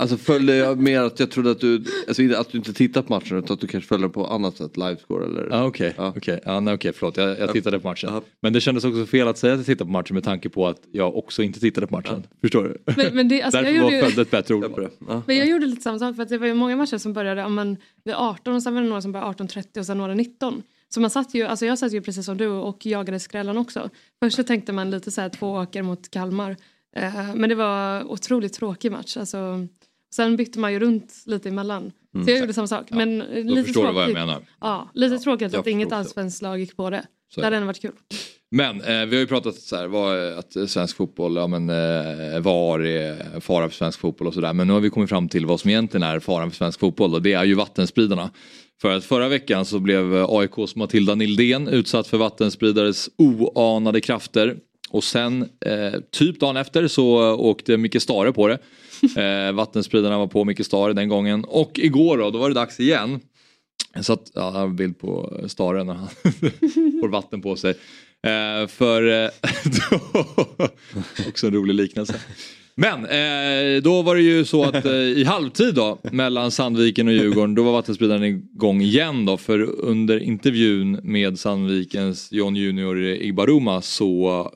Alltså 0.01 0.17
följde 0.17 0.55
jag 0.55 0.79
mer 0.79 1.01
att 1.01 1.19
jag 1.19 1.31
trodde 1.31 1.51
att 1.51 1.59
du, 1.59 1.83
alltså 2.07 2.23
att 2.37 2.51
du 2.51 2.57
inte 2.57 2.73
tittade 2.73 3.07
på 3.07 3.13
matchen 3.13 3.37
utan 3.37 3.53
att 3.53 3.61
du 3.61 3.67
kanske 3.67 3.87
följde 3.87 4.09
på 4.09 4.27
annat 4.27 4.57
sätt, 4.57 4.77
livescore 4.77 5.25
eller? 5.25 5.49
Ah, 5.51 5.63
Okej, 5.65 5.89
okay, 5.89 6.05
ja. 6.05 6.09
okay. 6.17 6.39
ah, 6.45 6.73
okay, 6.73 6.91
förlåt 6.91 7.17
jag, 7.17 7.39
jag 7.39 7.53
tittade 7.53 7.79
på 7.79 7.87
matchen. 7.87 8.09
Ja. 8.13 8.21
Men 8.41 8.53
det 8.53 8.61
kändes 8.61 8.83
också 8.83 9.05
fel 9.05 9.27
att 9.27 9.37
säga 9.37 9.53
att 9.53 9.59
jag 9.59 9.65
tittade 9.65 9.87
på 9.87 9.91
matchen 9.91 10.13
med 10.13 10.23
tanke 10.23 10.49
på 10.49 10.67
att 10.67 10.81
jag 10.91 11.17
också 11.17 11.43
inte 11.43 11.59
tittade 11.59 11.87
på 11.87 11.95
matchen. 11.95 12.23
Ja. 12.29 12.37
Förstår 12.41 12.63
du? 12.63 12.93
Men, 12.97 13.15
men 13.15 13.27
det, 13.27 13.41
alltså, 13.41 13.57
Därför 13.57 13.73
jag 13.73 13.83
var 13.83 13.91
gjorde... 13.91 14.03
följde 14.03 14.21
ett 14.21 14.31
bättre 14.31 14.55
ordval. 14.55 14.87
Ja. 15.07 15.21
Men 15.27 15.37
jag 15.37 15.47
gjorde 15.47 15.65
lite 15.65 15.81
samma 15.81 15.99
sak 15.99 16.15
för 16.15 16.23
att 16.23 16.29
det 16.29 16.37
var 16.37 16.47
ju 16.47 16.53
många 16.53 16.75
matcher 16.75 16.97
som 16.97 17.13
började 17.13 17.43
om 17.43 17.53
man, 17.53 17.77
vid 18.03 18.13
18 18.13 18.55
och 18.55 18.63
sen 18.63 18.73
var 18.73 18.81
det 18.81 18.87
några 18.87 19.01
som 19.01 19.11
började 19.11 19.31
18.30 19.31 19.79
och 19.79 19.85
sen 19.85 19.97
några 19.97 20.13
19. 20.13 20.63
Så 20.89 21.01
man 21.01 21.09
satt 21.09 21.33
ju, 21.33 21.43
alltså 21.43 21.65
jag 21.65 21.79
satt 21.79 21.93
ju 21.93 22.01
precis 22.01 22.25
som 22.25 22.37
du 22.37 22.47
och 22.47 22.85
jagade 22.85 23.19
skrällen 23.19 23.57
också. 23.57 23.89
Först 24.19 24.35
så 24.35 24.43
tänkte 24.43 24.73
man 24.73 24.91
lite 24.91 25.11
så 25.11 25.21
här 25.21 25.29
två 25.29 25.51
åker 25.51 25.81
mot 25.81 26.11
Kalmar. 26.11 26.55
Eh, 26.95 27.35
men 27.35 27.49
det 27.49 27.55
var 27.55 28.03
otroligt 28.03 28.53
tråkig 28.53 28.91
match. 28.91 29.17
Alltså, 29.17 29.67
sen 30.15 30.35
bytte 30.35 30.59
man 30.59 30.73
ju 30.73 30.79
runt 30.79 31.13
lite 31.25 31.49
emellan. 31.49 31.91
Mm, 32.15 32.25
så 32.25 32.31
jag 32.31 32.39
gjorde 32.39 32.53
samma 32.53 32.67
sak. 32.67 32.85
Ja. 32.89 32.95
Men 32.95 33.19
Då 33.19 33.25
lite 33.25 33.63
förstår 33.63 33.81
tråkigt. 33.81 33.89
du 33.89 33.93
vad 33.93 34.03
jag 34.03 34.13
menar. 34.13 34.41
Ja, 34.61 34.91
lite 34.93 35.15
ja, 35.15 35.21
tråkigt 35.21 35.53
att 35.53 35.67
inget 35.67 35.91
allsvenskt 35.91 36.41
lag 36.41 36.59
gick 36.59 36.77
på 36.77 36.89
det. 36.89 37.05
Så. 37.33 37.41
Det 37.41 37.45
hade 37.45 37.55
ändå 37.55 37.67
varit 37.67 37.81
kul. 37.81 37.91
Men 38.51 38.81
eh, 38.81 39.05
vi 39.05 39.15
har 39.15 39.21
ju 39.21 39.27
pratat 39.27 39.55
så 39.55 39.75
här, 39.75 39.87
vad, 39.87 40.33
att 40.33 40.69
svensk 40.69 40.97
fotboll, 40.97 41.35
ja 41.35 41.47
men 41.47 41.69
eh, 41.69 42.39
VAR 42.39 42.85
är 42.85 43.39
fara 43.39 43.69
för 43.69 43.75
svensk 43.75 43.99
fotboll 43.99 44.27
och 44.27 44.33
sådär. 44.33 44.53
Men 44.53 44.67
nu 44.67 44.73
har 44.73 44.79
vi 44.79 44.89
kommit 44.89 45.09
fram 45.09 45.29
till 45.29 45.45
vad 45.45 45.59
som 45.59 45.69
egentligen 45.69 46.03
är 46.03 46.19
faran 46.19 46.49
för 46.49 46.57
svensk 46.57 46.79
fotboll 46.79 47.13
och 47.13 47.21
det 47.21 47.33
är 47.33 47.43
ju 47.43 47.53
vattenspridarna. 47.53 48.31
För 48.81 48.91
att 48.91 49.05
förra 49.05 49.27
veckan 49.27 49.65
så 49.65 49.79
blev 49.79 50.25
AIKs 50.29 50.75
Matilda 50.75 51.15
Nildén 51.15 51.67
utsatt 51.67 52.07
för 52.07 52.17
vattenspridares 52.17 53.09
oanade 53.17 54.01
krafter. 54.01 54.57
Och 54.89 55.03
sen, 55.03 55.41
eh, 55.65 55.99
typ 56.11 56.39
dagen 56.39 56.57
efter 56.57 56.87
så 56.87 57.35
åkte 57.35 57.77
Micke 57.77 58.01
Stare 58.01 58.33
på 58.33 58.47
det. 58.47 58.57
Eh, 59.17 59.51
vattenspridarna 59.51 60.17
var 60.17 60.27
på 60.27 60.45
Micke 60.45 60.65
Stare 60.65 60.93
den 60.93 61.09
gången. 61.09 61.45
Och 61.45 61.79
igår 61.79 62.17
då, 62.17 62.31
då 62.31 62.39
var 62.39 62.49
det 62.49 62.55
dags 62.55 62.79
igen. 62.79 63.19
Så 64.01 64.13
att, 64.13 64.31
ja, 64.33 64.41
jag 64.41 64.51
har 64.51 64.63
en 64.63 64.75
bild 64.75 64.99
på 64.99 65.39
Stare 65.47 65.83
när 65.83 65.93
han 65.93 66.07
får 67.01 67.07
vatten 67.07 67.41
på 67.41 67.55
sig. 67.55 67.71
Eh, 68.23 68.67
för, 68.67 69.23
eh, 69.23 69.29
också 71.27 71.47
en 71.47 71.53
rolig 71.53 71.73
liknelse. 71.73 72.21
Men 72.75 73.05
eh, 73.05 73.81
då 73.81 74.01
var 74.01 74.15
det 74.15 74.21
ju 74.21 74.45
så 74.45 74.63
att 74.63 74.85
eh, 74.85 74.93
i 74.93 75.23
halvtid 75.23 75.75
då 75.75 75.97
mellan 76.11 76.51
Sandviken 76.51 77.07
och 77.07 77.13
Djurgården 77.13 77.55
då 77.55 77.63
var 77.63 77.71
vattenspridaren 77.71 78.23
igång 78.23 78.81
igen 78.81 79.25
då 79.25 79.37
för 79.37 79.79
under 79.79 80.19
intervjun 80.19 80.99
med 81.03 81.39
Sandvikens 81.39 82.31
John 82.31 82.55
Junior 82.55 82.99
Igbaruma 83.03 83.81
så 83.81 84.51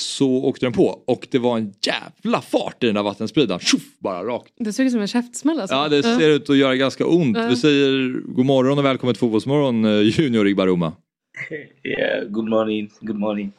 så 0.00 0.44
åkte 0.44 0.66
den 0.66 0.72
på 0.72 1.02
och 1.06 1.28
det 1.30 1.38
var 1.38 1.58
en 1.58 1.74
jävla 1.82 2.40
fart 2.40 2.82
i 2.82 2.86
den 2.86 2.94
där 2.94 3.02
vattenspridaren. 3.02 3.60
Tjoff, 3.60 3.98
bara 3.98 4.24
rakt. 4.24 4.52
Det 4.56 4.72
såg 4.72 4.86
ut 4.86 4.92
som 4.92 5.00
en 5.00 5.08
käftsmäll 5.08 5.60
alltså. 5.60 5.76
Ja 5.76 5.88
det 5.88 6.02
ser 6.02 6.30
ut 6.30 6.50
att 6.50 6.56
göra 6.56 6.76
ganska 6.76 7.06
ont. 7.06 7.38
Vi 7.50 7.56
säger 7.56 8.20
god 8.26 8.46
morgon 8.46 8.78
och 8.78 8.84
välkommen 8.84 9.14
till 9.14 9.20
Fotbollsmorgon 9.20 9.84
eh, 9.84 10.00
Junior 10.00 10.48
Igbaruma. 10.48 10.92
Yeah, 11.82 12.24
good 12.28 12.48
morning, 12.48 12.90
good 13.00 13.16
morning. 13.18 13.52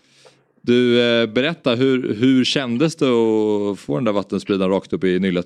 Du, 0.62 1.02
eh, 1.02 1.28
berätta, 1.28 1.76
hur, 1.76 2.14
hur 2.14 2.46
kändes 2.46 2.96
det 2.96 3.10
att 3.10 3.80
få 3.80 3.96
den 3.96 4.04
där 4.04 4.12
vattenspridaren 4.12 4.72
rakt 4.72 4.94
upp 4.94 5.04
i 5.04 5.20
nyllet? 5.20 5.46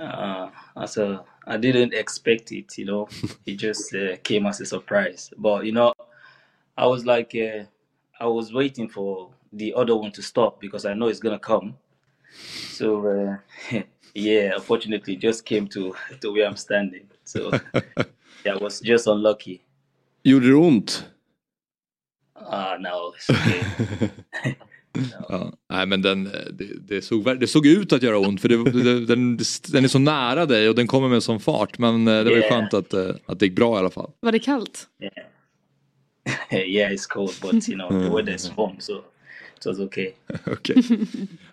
Uh, 0.00 0.48
alltså, 0.74 1.24
I 1.46 1.56
didn't 1.56 1.94
expect 1.94 2.52
it, 2.52 2.78
you 2.78 2.86
know. 2.86 3.08
It 3.44 3.62
just 3.62 3.94
uh, 3.94 4.16
came 4.22 4.48
as 4.48 4.60
a 4.60 4.64
surprise. 4.64 5.34
But, 5.36 5.64
you 5.64 5.72
know, 5.72 5.94
I 6.76 6.86
was 6.86 7.04
like, 7.04 7.34
uh, 7.34 7.64
I 8.20 8.28
was 8.28 8.52
waiting 8.52 8.88
for 8.88 9.30
the 9.52 9.74
other 9.74 9.94
one 9.94 10.12
to 10.12 10.22
stop 10.22 10.60
because 10.60 10.84
I 10.84 10.94
know 10.94 11.08
it's 11.08 11.20
gonna 11.20 11.38
come. 11.38 11.74
So 12.70 13.06
uh, 13.06 13.36
yeah, 14.14 14.54
unfortunately, 14.54 15.14
it 15.14 15.20
just 15.20 15.44
came 15.44 15.68
to 15.68 15.94
to 16.20 16.32
where 16.32 16.46
I'm 16.46 16.56
standing. 16.56 17.08
So 17.24 17.50
yeah, 18.44 18.54
I 18.54 18.56
was 18.56 18.80
just 18.80 19.06
unlucky. 19.06 19.60
Gjorde 20.24 20.46
det 20.46 20.54
ont? 20.54 21.06
Ah, 22.34 22.74
uh, 22.74 22.78
no, 22.80 23.12
it's 23.16 23.30
okay. 23.30 23.64
no. 24.44 24.54
Ja, 25.28 25.52
nej 25.70 25.86
men 25.86 26.02
den, 26.02 26.24
det, 26.52 26.88
det, 26.88 27.02
såg, 27.02 27.40
det 27.40 27.46
såg 27.46 27.66
ut 27.66 27.92
att 27.92 28.02
göra 28.02 28.18
ont 28.18 28.40
för 28.40 28.48
det, 28.48 28.70
det, 28.70 29.06
den, 29.06 29.38
den 29.72 29.84
är 29.84 29.88
så 29.88 29.98
nära 29.98 30.46
dig 30.46 30.68
och 30.68 30.74
den 30.74 30.86
kommer 30.86 31.08
med 31.08 31.22
sån 31.22 31.40
fart 31.40 31.78
men 31.78 32.08
eh, 32.08 32.14
det 32.14 32.24
var 32.24 32.30
ju 32.30 32.38
yeah. 32.38 32.50
skönt 32.50 32.74
att, 32.74 32.92
eh, 32.92 33.14
att 33.26 33.38
det 33.38 33.46
gick 33.46 33.56
bra 33.56 33.76
i 33.76 33.78
alla 33.78 33.90
fall. 33.90 34.10
Var 34.20 34.32
det 34.32 34.38
kallt? 34.38 34.86
Yeah, 36.50 36.68
yeah 36.68 36.92
it's 36.92 37.06
cold 37.06 37.32
but 37.42 37.68
you 37.68 37.78
know 37.78 37.88
the 37.88 38.16
weather 38.16 38.34
is 38.34 38.52
warm 38.56 38.76
so 38.78 39.02
it 39.62 39.66
was 39.66 39.80
okay. 39.80 40.14
okay. 40.46 40.76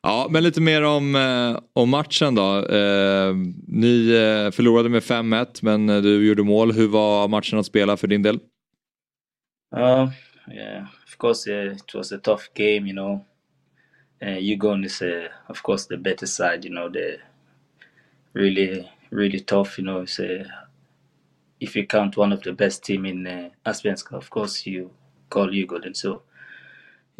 Ja, 0.01 0.27
men 0.29 0.43
lite 0.43 0.61
mer 0.61 0.83
om, 0.83 1.15
eh, 1.15 1.59
om 1.73 1.89
matchen 1.89 2.35
då. 2.35 2.65
Eh, 2.65 3.35
ni 3.67 4.09
eh, 4.09 4.51
förlorade 4.51 4.89
med 4.89 5.03
5-1 5.03 5.47
men 5.61 5.87
du 5.87 6.27
gjorde 6.27 6.43
mål. 6.43 6.71
Hur 6.71 6.87
var 6.87 7.27
matchen 7.27 7.59
att 7.59 7.65
spela 7.65 7.97
för 7.97 8.07
din 8.07 8.21
del? 8.21 8.39
Uh, 9.75 10.09
yeah, 10.53 10.83
of 11.05 11.17
course 11.17 11.51
uh, 11.51 11.75
it 11.75 11.95
was 11.95 12.11
a 12.11 12.17
tough 12.23 12.43
game, 12.55 12.87
you 12.87 12.93
know. 12.93 13.25
uh, 14.21 14.37
Yugon 14.37 14.85
is, 14.85 15.01
uh, 15.01 15.29
of 15.47 15.63
course, 15.63 15.85
the 15.85 15.97
better 15.97 16.25
side. 16.25 16.65
You 16.65 16.71
know, 16.71 16.89
the 16.89 17.19
really, 18.33 18.89
really 19.09 19.39
tough. 19.39 19.77
You 19.77 19.85
know, 19.85 20.01
it's 20.01 20.19
uh, 20.19 20.43
if 21.59 21.75
you 21.75 21.85
count 21.85 22.17
one 22.17 22.33
of 22.33 22.43
the 22.43 22.53
best 22.53 22.83
team 22.83 23.05
in 23.05 23.27
uh, 23.27 23.49
Aspenska, 23.65 24.13
of 24.13 24.29
course, 24.29 24.65
you 24.65 24.91
call 25.29 25.47
Yugon. 25.47 25.95
so, 25.95 26.23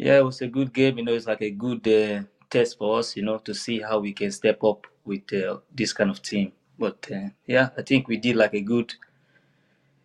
yeah, 0.00 0.18
it 0.18 0.24
was 0.24 0.40
a 0.40 0.46
good 0.46 0.72
game. 0.72 0.98
You 0.98 1.04
know, 1.04 1.12
it's 1.12 1.26
like 1.26 1.42
a 1.42 1.50
good 1.50 1.86
uh, 1.86 2.22
test 2.48 2.78
for 2.78 2.98
us. 2.98 3.16
You 3.16 3.24
know, 3.24 3.38
to 3.38 3.54
see 3.54 3.80
how 3.80 3.98
we 4.00 4.12
can 4.12 4.30
step 4.32 4.64
up 4.64 4.86
with 5.04 5.32
uh, 5.32 5.58
this 5.74 5.92
kind 5.92 6.10
of 6.10 6.22
team. 6.22 6.52
But 6.78 7.06
uh, 7.10 7.28
yeah, 7.46 7.68
I 7.76 7.82
think 7.82 8.08
we 8.08 8.16
did 8.16 8.36
like 8.36 8.54
a 8.54 8.60
good, 8.60 8.94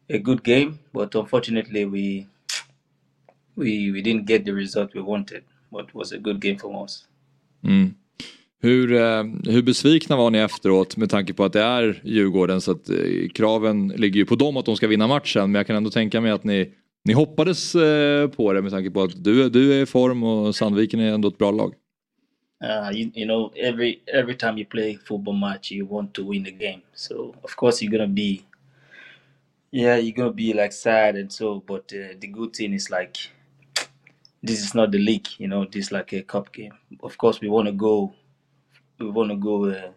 a 0.09 0.17
good 0.17 0.43
game. 0.43 0.79
But 0.93 1.15
unfortunately, 1.15 1.85
we 1.85 2.27
we 3.55 3.91
we 3.91 4.01
didn't 4.01 4.25
get 4.25 4.45
the 4.45 4.53
result 4.53 4.93
we 4.93 5.01
wanted. 5.01 5.43
But 5.71 5.85
it 5.87 5.95
was 5.95 6.11
a 6.11 6.17
good 6.17 6.41
game 6.41 6.57
for 6.57 6.83
us. 6.83 7.07
Mm. 7.63 7.95
Hur, 8.61 8.93
eh, 8.93 9.23
hur 9.43 9.61
besvikna 9.61 10.15
var 10.15 10.29
ni 10.29 10.37
efteråt 10.37 10.97
med 10.97 11.09
tanke 11.09 11.33
på 11.33 11.45
att 11.45 11.53
det 11.53 11.61
är 11.61 12.01
Djurgården 12.03 12.61
så 12.61 12.71
att 12.71 12.89
eh, 12.89 12.97
kraven 13.33 13.87
ligger 13.87 14.19
ju 14.19 14.25
på 14.25 14.35
dem 14.35 14.57
att 14.57 14.65
de 14.65 14.75
ska 14.75 14.87
vinna 14.87 15.07
matchen 15.07 15.51
men 15.51 15.55
jag 15.55 15.67
kan 15.67 15.75
ändå 15.75 15.89
tänka 15.89 16.21
mig 16.21 16.31
att 16.31 16.43
ni, 16.43 16.71
ni 17.05 17.13
hoppades 17.13 17.75
eh, 17.75 18.29
på 18.29 18.53
det 18.53 18.61
med 18.61 18.71
tanke 18.71 18.91
på 18.91 19.03
att 19.03 19.23
du, 19.23 19.49
du 19.49 19.73
är 19.73 19.83
i 19.83 19.85
form 19.85 20.23
och 20.23 20.55
Sandviken 20.55 20.99
är 20.99 21.13
ändå 21.13 21.27
ett 21.27 21.37
bra 21.37 21.51
lag. 21.51 21.73
Uh, 22.63 22.91
you, 22.97 23.11
you 23.13 23.25
know, 23.25 23.51
every 23.55 23.99
every 24.07 24.33
time 24.33 24.57
you 24.57 24.65
play 24.65 24.97
football 24.97 25.35
match, 25.35 25.71
you 25.71 25.87
want 25.87 26.13
to 26.13 26.31
win 26.31 26.43
the 26.43 26.51
game. 26.51 26.81
So 26.93 27.35
of 27.43 27.55
course 27.55 27.81
you're 27.81 27.91
gonna 27.91 28.07
be, 28.07 28.41
yeah, 29.71 29.97
you're 29.97 30.15
gonna 30.15 30.33
be 30.33 30.53
like 30.53 30.71
sad 30.71 31.15
and 31.15 31.31
so. 31.31 31.61
But 31.67 31.93
uh, 31.93 32.15
the 32.19 32.27
good 32.27 32.55
thing 32.55 32.73
is 32.73 32.89
like, 32.89 33.17
this 34.41 34.63
is 34.63 34.73
not 34.73 34.91
the 34.91 34.99
league. 34.99 35.27
You 35.37 35.47
know, 35.47 35.65
this 35.65 35.85
is 35.85 35.91
like 35.91 36.13
a 36.13 36.23
cup 36.23 36.51
game. 36.53 36.73
Of 37.03 37.17
course 37.17 37.41
we 37.41 37.49
want 37.49 37.67
to 37.67 37.73
go 37.73 38.13
we 38.99 39.11
want 39.11 39.29
to 39.29 39.37
go 39.37 39.65
uh, 39.65 39.91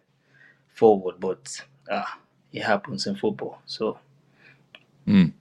forward 0.74 1.14
but 1.20 1.64
ah, 1.90 2.18
it 2.52 2.62
happens 2.62 3.06
in 3.06 3.16
football. 3.16 3.62
So. 3.66 3.98
Mm. 5.06 5.32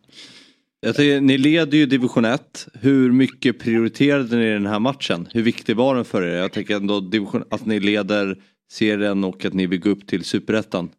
Jag 0.80 0.96
tycker, 0.96 1.22
ni 1.22 1.38
leder 1.38 1.78
ju 1.78 1.86
division 1.86 2.26
1. 2.26 2.68
Hur 2.74 3.12
mycket 3.12 3.60
prioriterade 3.60 4.36
ni 4.36 4.54
den 4.54 4.66
här 4.66 4.80
matchen? 4.80 5.28
Hur 5.34 5.42
viktig 5.42 5.76
var 5.76 5.96
den 5.96 6.06
för 6.06 6.22
er? 6.24 6.38
Jag 6.38 6.52
tänker 6.52 6.76
ändå 6.76 7.00
division, 7.00 7.44
att 7.50 7.66
ni 7.66 7.80
leder 7.80 8.42
serien 8.72 9.24
och 9.24 9.46
att 9.46 9.54
ni 9.54 9.68
vill 9.68 9.80
gå 9.80 9.90
upp 9.90 10.08
till 10.08 10.24
superettan. 10.24 10.90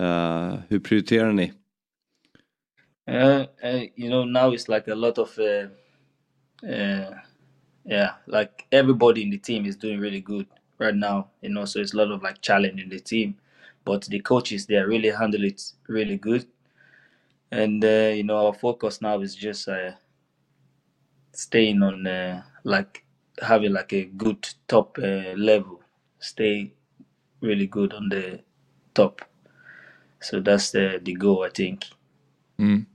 Uh, 0.00 0.54
hur 0.68 0.78
prioriterar 0.80 1.32
ni? 1.32 1.52
Uh, 3.10 3.40
uh, 3.64 3.82
you 3.96 4.08
know 4.08 4.24
now 4.24 4.54
it's 4.54 4.74
like 4.74 4.92
a 4.92 4.94
lot 4.94 5.18
of 5.18 5.38
uh, 5.38 5.68
uh, 6.62 7.14
yeah 7.84 8.10
like 8.26 8.50
everybody 8.70 9.22
in 9.22 9.30
the 9.30 9.38
team 9.38 9.66
is 9.66 9.76
doing 9.76 10.00
really 10.00 10.20
good 10.20 10.46
right 10.78 10.96
now, 10.96 11.28
you 11.42 11.50
know, 11.50 11.66
so 11.66 11.80
it's 11.80 11.94
a 11.94 11.96
lot 11.96 12.10
of 12.10 12.22
like 12.22 12.40
challenge 12.40 12.82
in 12.82 12.88
the 12.88 13.00
team. 13.00 13.34
But 13.84 14.02
the 14.02 14.20
coaches, 14.20 14.66
they 14.66 14.76
really 14.76 15.10
handle 15.10 15.44
it 15.44 15.62
really 15.88 16.16
good. 16.16 16.46
And, 17.52 17.84
uh, 17.84 18.14
you 18.14 18.22
know, 18.22 18.36
our 18.36 18.52
focus 18.52 19.00
now 19.00 19.22
is 19.22 19.34
just 19.34 19.68
uh, 19.68 19.92
staying 21.32 21.82
on, 21.82 22.06
uh, 22.06 22.42
like, 22.64 23.04
having 23.42 23.72
like 23.72 23.92
a 23.92 24.04
good 24.04 24.46
top 24.66 24.98
uh, 24.98 25.34
level, 25.36 25.80
stay 26.20 26.72
really 27.40 27.66
good 27.66 27.92
on 27.92 28.08
the 28.08 28.40
top. 28.94 29.20
So 30.20 30.40
that's 30.40 30.70
the, 30.70 31.00
the 31.04 31.14
goal, 31.14 31.46
I 31.46 31.50
think. 31.50 31.84
Mm. 32.58 32.86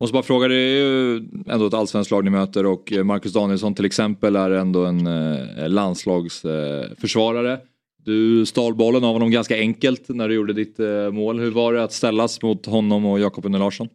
Måste 0.00 0.12
bara 0.12 0.22
fråga, 0.22 0.48
det 0.48 0.54
är 0.54 0.84
ju 0.84 1.16
ändå 1.46 1.66
ett 1.66 1.74
allsvenskt 1.74 2.10
lag 2.10 2.24
ni 2.24 2.30
möter 2.30 2.66
och 2.66 2.92
eh, 2.92 3.04
Marcus 3.04 3.32
Danielsson 3.32 3.74
till 3.74 3.84
exempel 3.84 4.36
är 4.36 4.50
ändå 4.50 4.84
en 4.84 5.06
eh, 5.06 5.68
landslagsförsvarare. 5.68 7.60
Du 8.08 8.46
stal 8.46 8.74
bollen 8.74 9.04
av 9.04 9.12
honom 9.12 9.30
ganska 9.30 9.56
enkelt 9.56 10.08
när 10.08 10.28
du 10.28 10.34
gjorde 10.34 10.52
ditt 10.52 10.80
eh, 10.80 11.10
mål. 11.10 11.40
Hur 11.40 11.50
var 11.50 11.72
det 11.72 11.82
att 11.82 11.92
ställas 11.92 12.42
mot 12.42 12.66
honom 12.66 13.06
och 13.06 13.20
Jakob 13.20 13.46
Une 13.46 13.58
Larsson? 13.58 13.88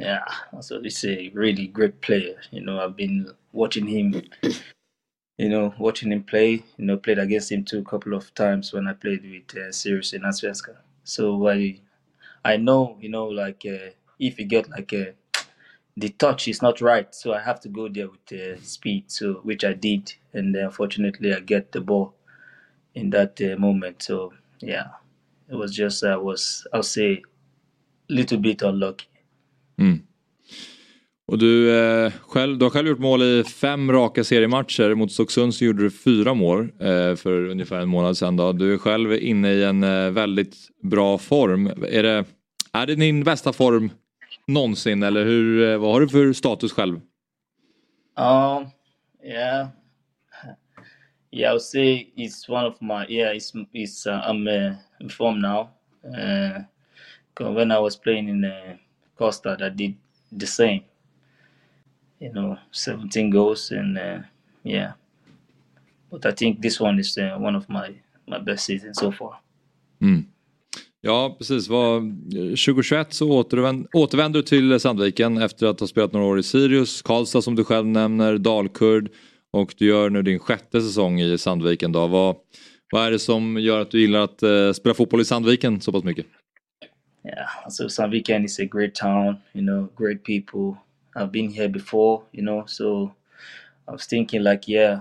Yeah, 0.00 0.22
also 0.52 0.74
alltså, 0.74 1.06
he's 1.06 1.28
a 1.28 1.30
really 1.34 1.66
great 1.66 2.00
player. 2.00 2.34
You 2.50 2.62
know, 2.62 2.78
I've 2.78 2.96
been 2.96 3.28
watching 3.52 3.86
him, 3.86 4.22
you 5.38 5.48
know, 5.48 5.74
watching 5.78 6.12
him 6.12 6.22
play. 6.22 6.62
You 6.76 6.86
know, 6.86 6.96
played 6.96 7.18
against 7.18 7.52
him 7.52 7.64
too 7.64 7.78
a 7.78 7.90
couple 7.90 8.14
of 8.14 8.34
times 8.34 8.74
when 8.74 8.86
I 8.86 8.92
played 8.92 9.22
with 9.22 9.56
uh, 9.56 9.72
Sirius 9.72 10.12
in 10.12 10.22
Asvenska. 10.22 10.76
So 11.04 11.48
I, 11.48 11.80
I 12.44 12.56
know, 12.58 12.96
you 13.00 13.08
know, 13.08 13.26
like 13.26 13.66
uh, 13.66 13.90
if 14.18 14.38
you 14.38 14.44
get 14.44 14.68
like 14.70 14.92
a 14.92 15.14
the 15.96 16.10
touch 16.10 16.46
is 16.46 16.62
not 16.62 16.80
right, 16.80 17.12
so 17.14 17.32
I 17.32 17.40
have 17.40 17.60
to 17.60 17.68
go 17.68 17.88
there 17.88 18.08
with 18.08 18.32
uh, 18.32 18.60
speed. 18.62 19.10
So 19.10 19.40
which 19.42 19.64
I 19.64 19.72
did, 19.72 20.14
and 20.32 20.54
unfortunately 20.54 21.34
I 21.34 21.40
get 21.40 21.72
the 21.72 21.80
ball 21.80 22.15
in 22.96 23.10
that 23.10 23.40
uh, 23.40 23.58
moment. 23.58 24.02
So 24.02 24.32
yeah, 24.62 24.86
it 25.48 25.54
was 25.54 25.78
just 25.78 26.04
I 26.04 26.16
was 26.16 26.66
I'll 26.72 26.82
say 26.82 27.22
little 28.08 28.38
bit 28.38 28.62
unlucky. 28.62 29.06
Mm. 29.78 30.02
Och 31.28 31.38
du, 31.38 31.78
eh, 31.78 32.12
själv, 32.20 32.58
du 32.58 32.64
har 32.64 32.70
själv 32.70 32.88
gjort 32.88 32.98
mål 32.98 33.22
i 33.22 33.44
fem 33.44 33.92
raka 33.92 34.24
seriematcher. 34.24 34.94
Mot 34.94 35.12
Stocksund 35.12 35.54
så 35.54 35.64
gjorde 35.64 35.82
du 35.82 35.90
fyra 35.90 36.34
mål 36.34 36.72
eh, 36.80 37.16
för 37.16 37.48
ungefär 37.48 37.80
en 37.80 37.88
månad 37.88 38.16
sedan. 38.16 38.36
Då. 38.36 38.52
Du 38.52 38.74
är 38.74 38.78
själv 38.78 39.12
inne 39.12 39.52
i 39.52 39.64
en 39.64 39.84
eh, 39.84 40.10
väldigt 40.10 40.56
bra 40.82 41.18
form. 41.18 41.66
Är 41.66 42.02
det, 42.02 42.24
är 42.72 42.86
det 42.86 42.94
din 42.94 43.24
bästa 43.24 43.52
form 43.52 43.90
någonsin 44.46 45.02
eller 45.02 45.24
hur, 45.24 45.70
eh, 45.70 45.78
vad 45.78 45.92
har 45.92 46.00
du 46.00 46.08
för 46.08 46.32
status 46.32 46.72
själv? 46.72 46.94
Um, 48.18 48.66
yeah. 49.24 49.68
Yeah, 51.36 51.50
I 51.50 51.52
would 51.52 51.62
say 51.62 52.08
it's 52.16 52.48
one 52.48 52.64
of 52.64 52.80
my 52.80 53.06
yeah. 53.08 53.34
It's 53.34 53.52
it's 53.74 54.06
uh, 54.06 54.22
I'm 54.24 54.48
uh, 54.48 54.72
in 55.00 55.10
form 55.10 55.40
now. 55.40 55.68
Uh, 56.02 56.60
when 57.38 57.70
I 57.70 57.78
was 57.78 57.96
playing 57.96 58.28
in 58.28 58.44
uh, 58.44 58.76
Costa, 59.18 59.56
I 59.60 59.68
did 59.68 59.96
the 60.32 60.46
same. 60.46 60.80
You 62.20 62.32
know, 62.32 62.56
17 62.72 63.30
goals 63.30 63.70
and 63.70 63.98
uh, 63.98 64.18
yeah. 64.62 64.92
But 66.10 66.24
I 66.24 66.32
think 66.32 66.62
this 66.62 66.80
one 66.80 66.98
is 66.98 67.18
uh, 67.18 67.36
one 67.38 67.54
of 67.54 67.68
my 67.68 67.94
my 68.26 68.38
best 68.38 68.64
seasons 68.64 68.98
so 68.98 69.12
far. 69.12 69.40
Mm. 70.00 70.24
Ja, 71.00 71.34
precis. 71.38 71.68
Var, 71.68 72.00
2021 72.30 73.12
så 73.12 73.30
återvänd, 73.30 73.86
återvänder 73.92 74.40
du 74.40 74.42
till 74.42 74.80
Sandviken 74.80 75.42
efter 75.42 75.66
att 75.66 75.80
ha 75.80 75.86
spelat 75.86 76.12
några 76.12 76.26
år 76.26 76.38
i 76.38 76.42
Sirius, 76.42 77.02
Karlstad 77.02 77.42
som 77.42 77.54
du 77.54 77.64
själv 77.64 77.86
nämner, 77.86 78.38
Dalkurd 78.38 79.10
och 79.56 79.74
du 79.78 79.86
gör 79.86 80.10
nu 80.10 80.22
din 80.22 80.38
sjätte 80.38 80.80
säsong 80.80 81.20
i 81.20 81.38
Sandviken. 81.38 81.92
Då. 81.92 82.06
Vad, 82.06 82.36
vad 82.92 83.06
är 83.06 83.10
det 83.10 83.18
som 83.18 83.56
gör 83.56 83.80
att 83.80 83.90
du 83.90 84.00
gillar 84.00 84.20
att 84.20 84.42
uh, 84.42 84.72
spela 84.72 84.94
fotboll 84.94 85.20
i 85.20 85.24
Sandviken 85.24 85.80
så 85.80 85.92
pass 85.92 86.04
mycket? 86.04 86.26
Yeah, 87.24 87.68
so 87.68 87.88
Sandviken 87.88 88.44
is 88.44 88.60
a 88.60 88.64
great 88.64 88.94
town, 88.94 89.36
you 89.52 89.64
know, 89.64 89.88
great 89.96 90.24
people. 90.24 90.80
I've 91.16 91.32
been 91.32 91.50
here 91.50 91.68
before, 91.68 92.22
you 92.32 92.42
know, 92.42 92.64
so 92.66 93.10
I 93.88 93.92
was 93.92 94.06
thinking 94.06 94.42
like, 94.42 94.72
yeah, 94.72 95.00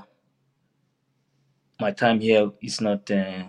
my 1.79 1.91
time 1.91 2.19
here 2.19 2.49
is 2.61 2.81
not 2.81 3.11
uh, 3.11 3.43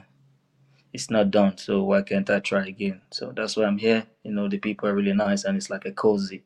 it's 0.92 1.10
not 1.10 1.30
done. 1.30 1.56
So 1.56 1.84
why 1.84 2.02
can't 2.02 2.28
I 2.28 2.40
try 2.40 2.66
again? 2.66 3.00
So 3.10 3.32
that's 3.36 3.56
why 3.56 3.64
I'm 3.64 3.78
here. 3.78 4.02
You 4.24 4.32
know, 4.32 4.48
the 4.48 4.58
people 4.58 4.88
are 4.88 4.94
really 4.94 5.14
nice 5.14 5.44
and 5.44 5.56
it's 5.56 5.70
like 5.70 5.86
a 5.86 5.92
cozy, 5.92 6.42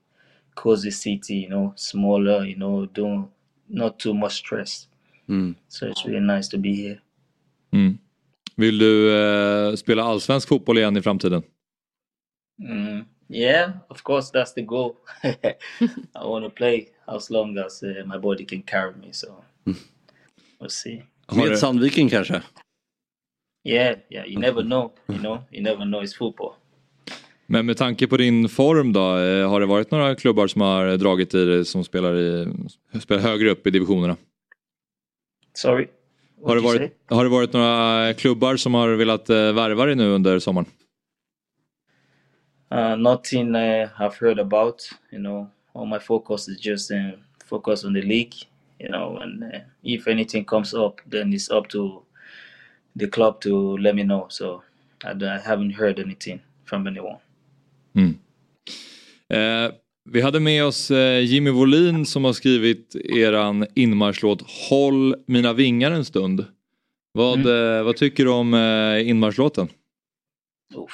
cozy 0.54 0.90
city, 0.90 1.34
you 1.34 1.48
know, 1.48 1.72
smaller, 1.76 2.44
you 2.44 2.56
know, 2.56 2.86
don't 2.86 3.30
not 3.70 3.98
too 3.98 4.14
much 4.14 4.32
stress. 4.32 4.88
Mm. 5.28 5.54
So 5.68 5.86
it's 5.86 6.04
really 6.06 6.20
nice 6.20 6.48
to 6.48 6.58
be 6.58 6.74
here. 6.74 7.00
Mm. 7.72 7.98
Vill 8.56 8.78
du 8.78 9.10
uh, 9.10 9.76
spela 9.76 10.02
allsvensk 10.02 10.48
fotboll 10.48 10.78
igen 10.78 10.96
i 10.96 11.02
framtiden? 11.02 11.42
Mm. 12.58 13.04
Yeah, 13.28 13.72
of 13.88 14.02
course 14.02 14.30
that's 14.32 14.54
the 14.54 14.62
goal. 14.62 14.96
I 16.14 16.24
want 16.24 16.44
to 16.44 16.50
play 16.50 16.88
as 17.06 17.30
long 17.30 17.58
as 17.58 17.82
uh, 17.82 18.04
my 18.06 18.18
body 18.18 18.44
can 18.44 18.62
carry 18.62 18.94
me. 18.94 19.12
So 19.12 19.44
mm. 19.64 19.76
we'll 20.60 20.70
see. 20.70 21.02
Med 21.32 21.58
Sandviken 21.58 22.10
kanske? 22.10 22.42
Yeah, 23.64 23.98
yeah, 24.08 24.24
you 24.26 24.38
never 24.38 24.62
know, 24.62 24.92
you 25.08 25.18
know, 25.18 25.44
you 25.50 25.62
never 25.62 25.84
know, 25.84 26.00
it's 26.00 26.16
football. 26.16 26.56
Men 27.52 27.66
med 27.66 27.76
tanke 27.76 28.06
på 28.06 28.16
din 28.16 28.48
form 28.48 28.92
då, 28.92 29.00
eh, 29.00 29.48
har 29.48 29.60
det 29.60 29.66
varit 29.66 29.90
några 29.90 30.14
klubbar 30.14 30.46
som 30.46 30.60
har 30.60 30.96
dragit 30.96 31.34
i 31.34 31.44
dig 31.44 31.64
som 31.64 31.84
spelar, 31.84 32.16
i, 32.16 32.46
spelar 33.00 33.22
högre 33.22 33.50
upp 33.50 33.66
i 33.66 33.70
divisionerna? 33.70 34.16
Sorry? 35.54 35.88
Har 36.44 36.54
det, 36.54 36.62
varit, 36.62 36.92
har 37.08 37.24
det 37.24 37.30
varit 37.30 37.52
några 37.52 38.14
klubbar 38.14 38.56
som 38.56 38.74
har 38.74 38.88
velat 38.88 39.30
uh, 39.30 39.52
värva 39.52 39.86
dig 39.86 39.94
nu 39.94 40.08
under 40.08 40.38
sommaren? 40.38 40.66
Uh, 42.74 42.96
nothing 42.96 43.54
uh, 43.54 43.88
I've 43.98 44.14
heard 44.20 44.38
about, 44.38 44.90
you 45.12 45.22
know, 45.22 45.50
all 45.72 45.86
my 45.86 45.98
focus 45.98 46.48
is 46.48 46.66
just 46.66 46.90
uh, 46.90 46.96
focus 47.46 47.84
on 47.84 47.94
the 47.94 48.02
league, 48.02 48.34
you 48.78 48.88
know, 48.88 49.16
and 49.22 49.42
uh, 49.42 49.60
if 49.82 50.06
anything 50.08 50.44
comes 50.44 50.74
up 50.74 51.00
then 51.10 51.32
it's 51.32 51.50
up 51.58 51.68
to 51.68 52.02
the 52.96 53.06
club 53.06 53.40
to 53.40 53.76
let 53.78 53.94
me 53.94 54.02
know. 54.02 54.26
So 54.28 54.62
I, 55.04 55.10
I 55.10 55.40
haven't 55.44 55.74
heard 55.74 55.98
anything 55.98 56.40
from 56.64 56.86
anyone. 56.86 57.18
Mm. 57.94 58.18
Eh, 59.28 59.72
Vi 60.04 60.20
hade 60.20 60.40
med 60.40 60.64
oss 60.64 60.90
eh, 60.90 61.20
Jimmy 61.20 61.50
Wolin 61.50 62.06
som 62.06 62.24
har 62.24 62.32
skrivit 62.32 62.96
eran 62.96 63.66
inmarschlåt 63.74 64.42
Håll 64.70 65.14
mina 65.26 65.52
vingar 65.52 65.90
en 65.90 66.04
stund. 66.04 66.44
Vad, 67.12 67.38
mm. 67.38 67.78
Eh, 67.78 67.82
vad 67.82 67.96
tycker 67.96 68.24
du 68.24 68.30
om 68.30 68.54
eh, 68.54 69.08
inmarschlåten? 69.08 69.68
Oof, 70.74 70.92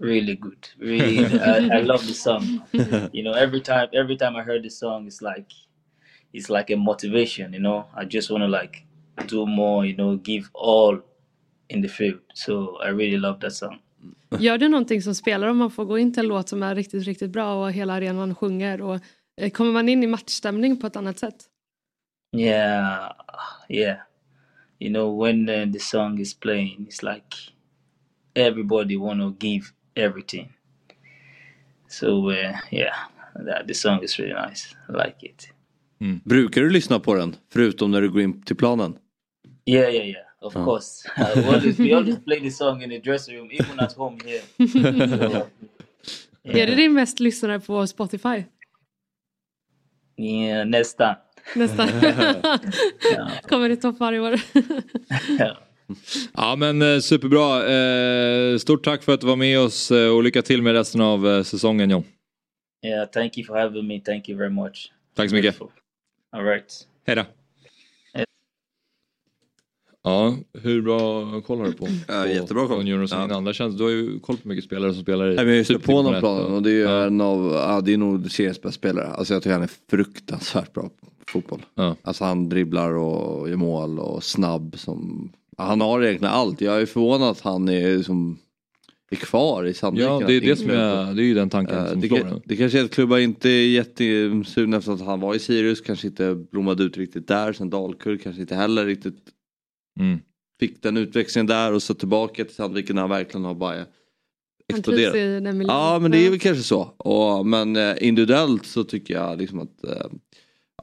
really 0.00 0.34
good. 0.34 0.66
Really, 0.78 1.18
I, 1.18 1.80
I 1.80 1.82
love 1.82 2.06
the 2.06 2.14
song. 2.14 2.60
You 3.12 3.22
know, 3.22 3.34
every 3.34 3.60
time, 3.60 3.88
every 3.92 4.16
time 4.18 4.36
I 4.36 4.42
heard 4.42 4.62
the 4.62 4.70
song, 4.70 5.06
it's 5.06 5.22
like, 5.22 5.48
it's 6.32 6.48
like 6.58 6.74
a 6.74 6.76
motivation. 6.76 7.52
You 7.52 7.60
know, 7.60 7.84
I 7.96 8.04
just 8.04 8.30
want 8.30 8.42
to 8.42 8.48
like 8.48 8.86
do 9.28 9.46
more. 9.46 9.86
You 9.86 9.96
know, 9.96 10.16
give 10.16 10.48
all 10.54 10.98
in 11.68 11.82
the 11.82 11.88
field. 11.88 12.20
So 12.34 12.78
I 12.82 12.88
really 12.88 13.18
love 13.18 13.38
that 13.40 13.52
song. 13.52 13.78
Gör 14.38 14.58
det 14.58 14.68
någonting 14.68 15.02
som 15.02 15.14
spelar 15.14 15.48
om 15.48 15.56
man 15.56 15.70
får 15.70 15.84
gå 15.84 15.98
in 15.98 16.12
till 16.12 16.20
en 16.20 16.28
låt 16.28 16.48
som 16.48 16.62
är 16.62 16.74
riktigt, 16.74 17.04
riktigt 17.04 17.30
bra 17.30 17.64
och 17.64 17.72
hela 17.72 17.92
arenan 17.92 18.34
sjunger? 18.34 18.80
Och, 18.80 19.00
eh, 19.40 19.50
kommer 19.50 19.72
man 19.72 19.88
in 19.88 20.02
i 20.02 20.06
matchstämning 20.06 20.80
på 20.80 20.86
ett 20.86 20.96
annat 20.96 21.18
sätt? 21.18 21.36
Yeah, 22.36 23.12
yeah. 23.68 23.96
You 24.78 24.92
know, 24.92 25.24
when 25.24 25.48
uh, 25.48 25.72
the 25.72 25.78
song 25.78 26.20
is 26.20 26.34
playing, 26.34 26.86
it's 26.88 27.02
like 27.02 27.36
everybody 28.34 28.96
want 28.96 29.20
to 29.20 29.46
give 29.46 29.64
everything. 29.94 30.52
So 31.88 32.30
uh, 32.30 32.56
yeah, 32.70 32.94
that, 33.46 33.66
the 33.68 33.74
song 33.74 34.02
is 34.02 34.18
really 34.18 34.34
nice. 34.34 34.76
I 34.88 34.92
like 34.92 35.26
it. 35.26 35.48
Mm. 36.00 36.20
Brukar 36.24 36.60
du 36.60 36.70
lyssna 36.70 37.00
på 37.00 37.14
den, 37.14 37.36
förutom 37.52 37.90
när 37.90 38.00
du 38.00 38.10
går 38.10 38.20
in 38.20 38.42
till 38.42 38.56
planen? 38.56 38.98
Yeah, 39.66 39.94
yeah, 39.94 40.06
yeah. 40.06 40.26
Of 40.44 40.56
oh. 40.56 40.64
course. 40.64 41.08
Uh, 41.18 41.46
always, 41.46 41.78
we 41.78 41.94
always 41.94 42.18
play 42.18 42.40
the 42.40 42.50
song 42.50 42.82
in 42.82 42.90
the 42.90 42.98
dressing 42.98 43.36
room, 43.36 43.48
even 43.52 43.80
at 43.80 43.92
home 43.92 44.18
here. 44.24 44.42
yeah. 44.58 45.46
Är 46.42 46.66
det 46.66 46.74
din 46.74 46.92
mest 46.92 47.20
lyssnare 47.20 47.60
på 47.60 47.86
Spotify? 47.86 48.44
Yeah, 50.16 50.66
nästan. 50.66 51.14
Nästan. 51.54 51.88
Kommer 53.48 53.68
det 53.68 53.76
topp 53.76 54.00
varje 54.00 54.20
år. 54.20 54.40
ja 56.34 56.56
men 56.56 56.82
eh, 56.82 56.98
superbra. 56.98 57.68
Eh, 57.68 58.58
stort 58.58 58.84
tack 58.84 59.02
för 59.02 59.14
att 59.14 59.20
du 59.20 59.26
var 59.26 59.36
med 59.36 59.60
oss 59.60 59.90
eh, 59.90 60.16
och 60.16 60.22
lycka 60.22 60.42
till 60.42 60.62
med 60.62 60.72
resten 60.72 61.00
av 61.00 61.42
säsongen 61.42 61.90
John. 61.90 62.04
Yeah, 62.86 63.08
thank 63.08 63.38
you 63.38 63.46
for 63.46 63.56
having 63.56 63.86
me. 63.86 64.00
Thank 64.00 64.28
you 64.28 64.38
very 64.38 64.50
much. 64.50 64.92
Tack 65.14 65.30
så 65.30 65.36
mycket. 65.36 65.60
All 66.32 66.44
right. 66.44 66.86
Hej 67.06 67.16
då. 67.16 67.24
Ja, 70.06 70.36
hur 70.62 70.82
bra 70.82 71.40
koll 71.40 71.58
har 71.58 71.66
du 71.66 71.72
på? 71.72 71.88
Ja, 72.08 72.26
jättebra 72.26 72.66
koll. 72.66 72.88
Junior 72.88 73.08
ja. 73.10 73.24
innan. 73.24 73.54
känns, 73.54 73.76
du 73.76 73.82
har 73.82 73.90
ju 73.90 74.18
koll 74.18 74.36
på 74.36 74.48
mycket 74.48 74.64
spelare 74.64 74.92
som 74.92 75.02
spelar 75.02 75.30
i... 75.30 75.34
Nej, 75.34 75.44
men 75.44 75.54
jag 75.54 75.70
är 75.70 75.78
på 75.78 76.02
någon 76.02 76.20
plan 76.20 76.52
och 76.52 76.62
det 76.62 76.70
är 76.70 76.84
ja. 76.84 77.04
en 77.04 77.20
av, 77.20 77.52
ja, 77.52 77.80
det 77.80 77.92
är 77.92 77.98
nog 77.98 78.30
seriens 78.30 78.62
bästa 78.62 78.72
spelare. 78.78 79.06
Alltså 79.06 79.34
jag 79.34 79.42
tycker 79.42 79.52
han 79.52 79.62
är 79.62 79.70
fruktansvärt 79.90 80.72
bra 80.72 80.82
på 80.82 81.06
fotboll. 81.28 81.62
Ja. 81.74 81.96
Alltså 82.02 82.24
han 82.24 82.48
dribblar 82.48 82.92
och 82.92 83.48
gör 83.48 83.56
mål 83.56 83.98
och 83.98 84.24
snabb 84.24 84.74
som, 84.78 85.32
han 85.56 85.80
har 85.80 86.02
egentligen 86.02 86.34
allt. 86.34 86.60
Jag 86.60 86.82
är 86.82 86.86
förvånad 86.86 87.30
att 87.30 87.40
han 87.40 87.68
är 87.68 88.02
som 88.02 88.38
är 89.10 89.16
kvar 89.16 89.64
i 89.64 89.74
Sandviken. 89.74 90.12
Ja, 90.12 90.26
det 90.26 90.34
är, 90.34 90.40
det, 90.40 90.56
som 90.56 90.70
är, 90.70 91.14
det 91.14 91.22
är 91.22 91.26
ju 91.26 91.34
den 91.34 91.50
tanken 91.50 91.78
uh, 91.78 91.86
som 91.86 92.00
det, 92.00 92.08
kan, 92.08 92.40
det 92.44 92.56
kanske 92.56 92.80
är 92.80 92.84
att 92.84 92.90
klubbar 92.90 93.18
inte 93.18 93.48
är 93.48 93.68
jättesugna 93.68 94.76
efter 94.76 94.92
att 94.92 95.00
han 95.00 95.20
var 95.20 95.34
i 95.34 95.38
Sirius, 95.38 95.80
kanske 95.80 96.06
inte 96.06 96.34
blommade 96.34 96.82
ut 96.82 96.96
riktigt 96.96 97.28
där. 97.28 97.52
Sen 97.52 97.70
Dalkurd 97.70 98.22
kanske 98.22 98.40
inte 98.40 98.54
heller 98.54 98.86
riktigt 98.86 99.33
Mm. 100.00 100.18
Fick 100.60 100.82
den 100.82 100.96
utväxlingen 100.96 101.46
där 101.46 101.72
och 101.72 101.82
så 101.82 101.94
tillbaka 101.94 102.44
till 102.44 102.54
Sandviken 102.54 102.94
när 102.94 103.02
han 103.02 103.10
verkligen 103.10 103.44
har 103.44 103.54
bara 103.54 103.86
exploderat. 104.68 105.14
Ja 105.68 105.98
men 105.98 106.10
det 106.10 106.26
är 106.26 106.30
väl 106.30 106.40
kanske 106.40 106.62
så. 106.62 106.82
Och, 106.96 107.46
men 107.46 107.76
eh, 107.76 107.94
individuellt 108.00 108.66
så 108.66 108.84
tycker 108.84 109.14
jag 109.14 109.38
liksom 109.38 109.58
att 109.58 109.84
eh, 109.84 110.06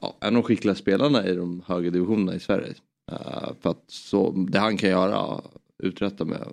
ja, 0.00 0.18
en 0.20 0.36
av 0.36 0.42
de 0.42 0.42
skickliga 0.42 0.74
spelarna 0.74 1.26
i 1.26 1.34
de 1.34 1.62
högre 1.66 1.90
divisionerna 1.90 2.34
i 2.34 2.40
Sverige. 2.40 2.74
Uh, 3.12 3.52
för 3.60 3.70
att 3.70 3.84
så, 3.86 4.46
det 4.48 4.58
han 4.58 4.76
kan 4.76 4.90
göra, 4.90 5.40
uträtta 5.82 6.24
med 6.24 6.48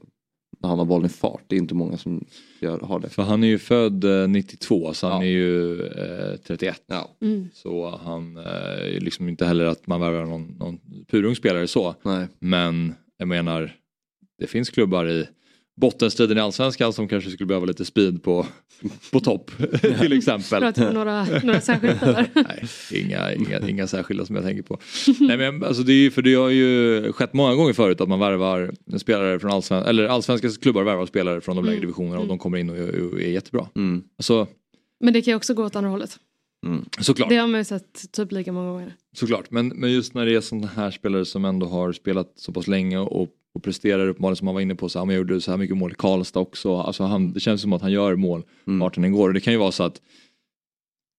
när 0.61 0.69
han 0.69 0.79
har 0.79 0.85
bollen 0.85 1.05
i 1.05 1.09
fart. 1.09 1.43
Det 1.47 1.55
är 1.55 1.59
inte 1.59 1.75
många 1.75 1.97
som 1.97 2.25
gör, 2.59 2.79
har 2.79 2.99
det. 2.99 3.09
För 3.09 3.23
han 3.23 3.43
är 3.43 3.47
ju 3.47 3.59
född 3.59 4.05
92 4.29 4.93
så 4.93 5.07
han 5.07 5.21
är 5.21 5.27
ju 5.27 5.81
eh, 5.85 6.35
31. 6.47 6.83
Ja. 6.87 7.15
Mm. 7.21 7.49
Så 7.53 7.99
han 8.03 8.37
eh, 8.37 8.95
är 8.95 8.99
liksom 8.99 9.29
inte 9.29 9.45
heller 9.45 9.65
att 9.65 9.87
man 9.87 10.01
värvar 10.01 10.25
någon, 10.25 10.55
någon 10.59 10.79
purung 11.07 11.35
spelare 11.35 11.67
så. 11.67 11.95
Nej. 12.03 12.27
Men 12.39 12.95
jag 13.17 13.27
menar 13.27 13.75
det 14.39 14.47
finns 14.47 14.69
klubbar 14.69 15.09
i 15.09 15.27
bottenstriden 15.79 16.37
i 16.37 16.41
allsvenskan 16.41 16.93
som 16.93 17.07
kanske 17.07 17.29
skulle 17.29 17.47
behöva 17.47 17.65
lite 17.65 17.85
speed 17.85 18.23
på, 18.23 18.45
på 19.11 19.19
topp 19.19 19.51
till 19.99 20.13
exempel. 20.13 20.73
några, 20.93 21.25
några 21.43 21.61
särskilda 21.61 22.05
där? 22.05 22.29
Nej, 22.35 22.65
inga, 23.03 23.33
inga, 23.33 23.69
inga 23.69 23.87
särskilda 23.87 24.25
som 24.25 24.35
jag 24.35 24.45
tänker 24.45 24.63
på. 24.63 24.79
Nej, 25.19 25.37
men 25.37 25.63
alltså 25.63 25.83
det, 25.83 25.93
är, 25.93 26.09
för 26.09 26.21
det 26.21 26.33
har 26.33 26.49
ju 26.49 27.13
skett 27.13 27.33
många 27.33 27.55
gånger 27.55 27.73
förut 27.73 28.01
att 28.01 28.09
man 28.09 28.19
värvar 28.19 28.71
spelare 28.97 29.39
från 29.39 29.51
allsvenska, 29.51 29.89
eller 29.89 30.07
allsvenska 30.07 30.49
klubbar 30.61 30.83
värvar 30.83 31.05
spelare 31.05 31.41
från 31.41 31.55
de 31.55 31.65
lägre 31.65 31.77
mm. 31.77 31.81
divisionerna 31.81 32.17
och 32.17 32.23
mm. 32.23 32.27
de 32.27 32.37
kommer 32.37 32.57
in 32.57 32.69
och 32.69 32.77
är, 32.77 33.13
och 33.13 33.21
är 33.21 33.29
jättebra. 33.29 33.67
Mm. 33.75 34.03
Alltså, 34.17 34.47
men 34.99 35.13
det 35.13 35.21
kan 35.21 35.31
ju 35.31 35.35
också 35.35 35.53
gå 35.53 35.65
åt 35.65 35.75
andra 35.75 35.89
hållet. 35.89 36.19
Mm. 36.65 36.85
Såklart. 36.99 37.29
Det 37.29 37.35
har 37.35 37.47
man 37.47 37.59
ju 37.59 37.63
sett 37.63 38.11
typ 38.11 38.31
lika 38.31 38.51
många 38.51 38.71
gånger. 38.71 38.95
Såklart, 39.15 39.51
men, 39.51 39.67
men 39.67 39.91
just 39.91 40.13
när 40.13 40.25
det 40.25 40.35
är 40.35 40.41
sådana 40.41 40.67
här 40.67 40.91
spelare 40.91 41.25
som 41.25 41.45
ändå 41.45 41.65
har 41.67 41.91
spelat 41.91 42.33
så 42.35 42.51
pass 42.51 42.67
länge 42.67 42.97
och 42.97 43.29
och 43.55 43.63
presterar 43.63 44.07
uppenbarligen 44.07 44.35
som 44.35 44.47
han 44.47 44.53
var 44.53 44.61
inne 44.61 44.75
på. 44.75 44.89
Så 44.89 44.99
han 44.99 45.15
gjorde 45.15 45.41
så 45.41 45.51
här 45.51 45.57
mycket 45.57 45.77
mål 45.77 45.91
i 45.91 45.95
Karlstad 45.95 46.39
också. 46.39 46.75
Alltså 46.75 47.03
han, 47.03 47.33
det 47.33 47.39
känns 47.39 47.61
som 47.61 47.73
att 47.73 47.81
han 47.81 47.91
gör 47.91 48.15
mål 48.15 48.43
mm. 48.67 48.79
vart 48.79 48.95
han 48.95 49.11
går. 49.11 49.27
Och 49.27 49.33
det 49.33 49.41
kan 49.41 49.53
ju 49.53 49.59
vara 49.59 49.71
så 49.71 49.83
att 49.83 50.01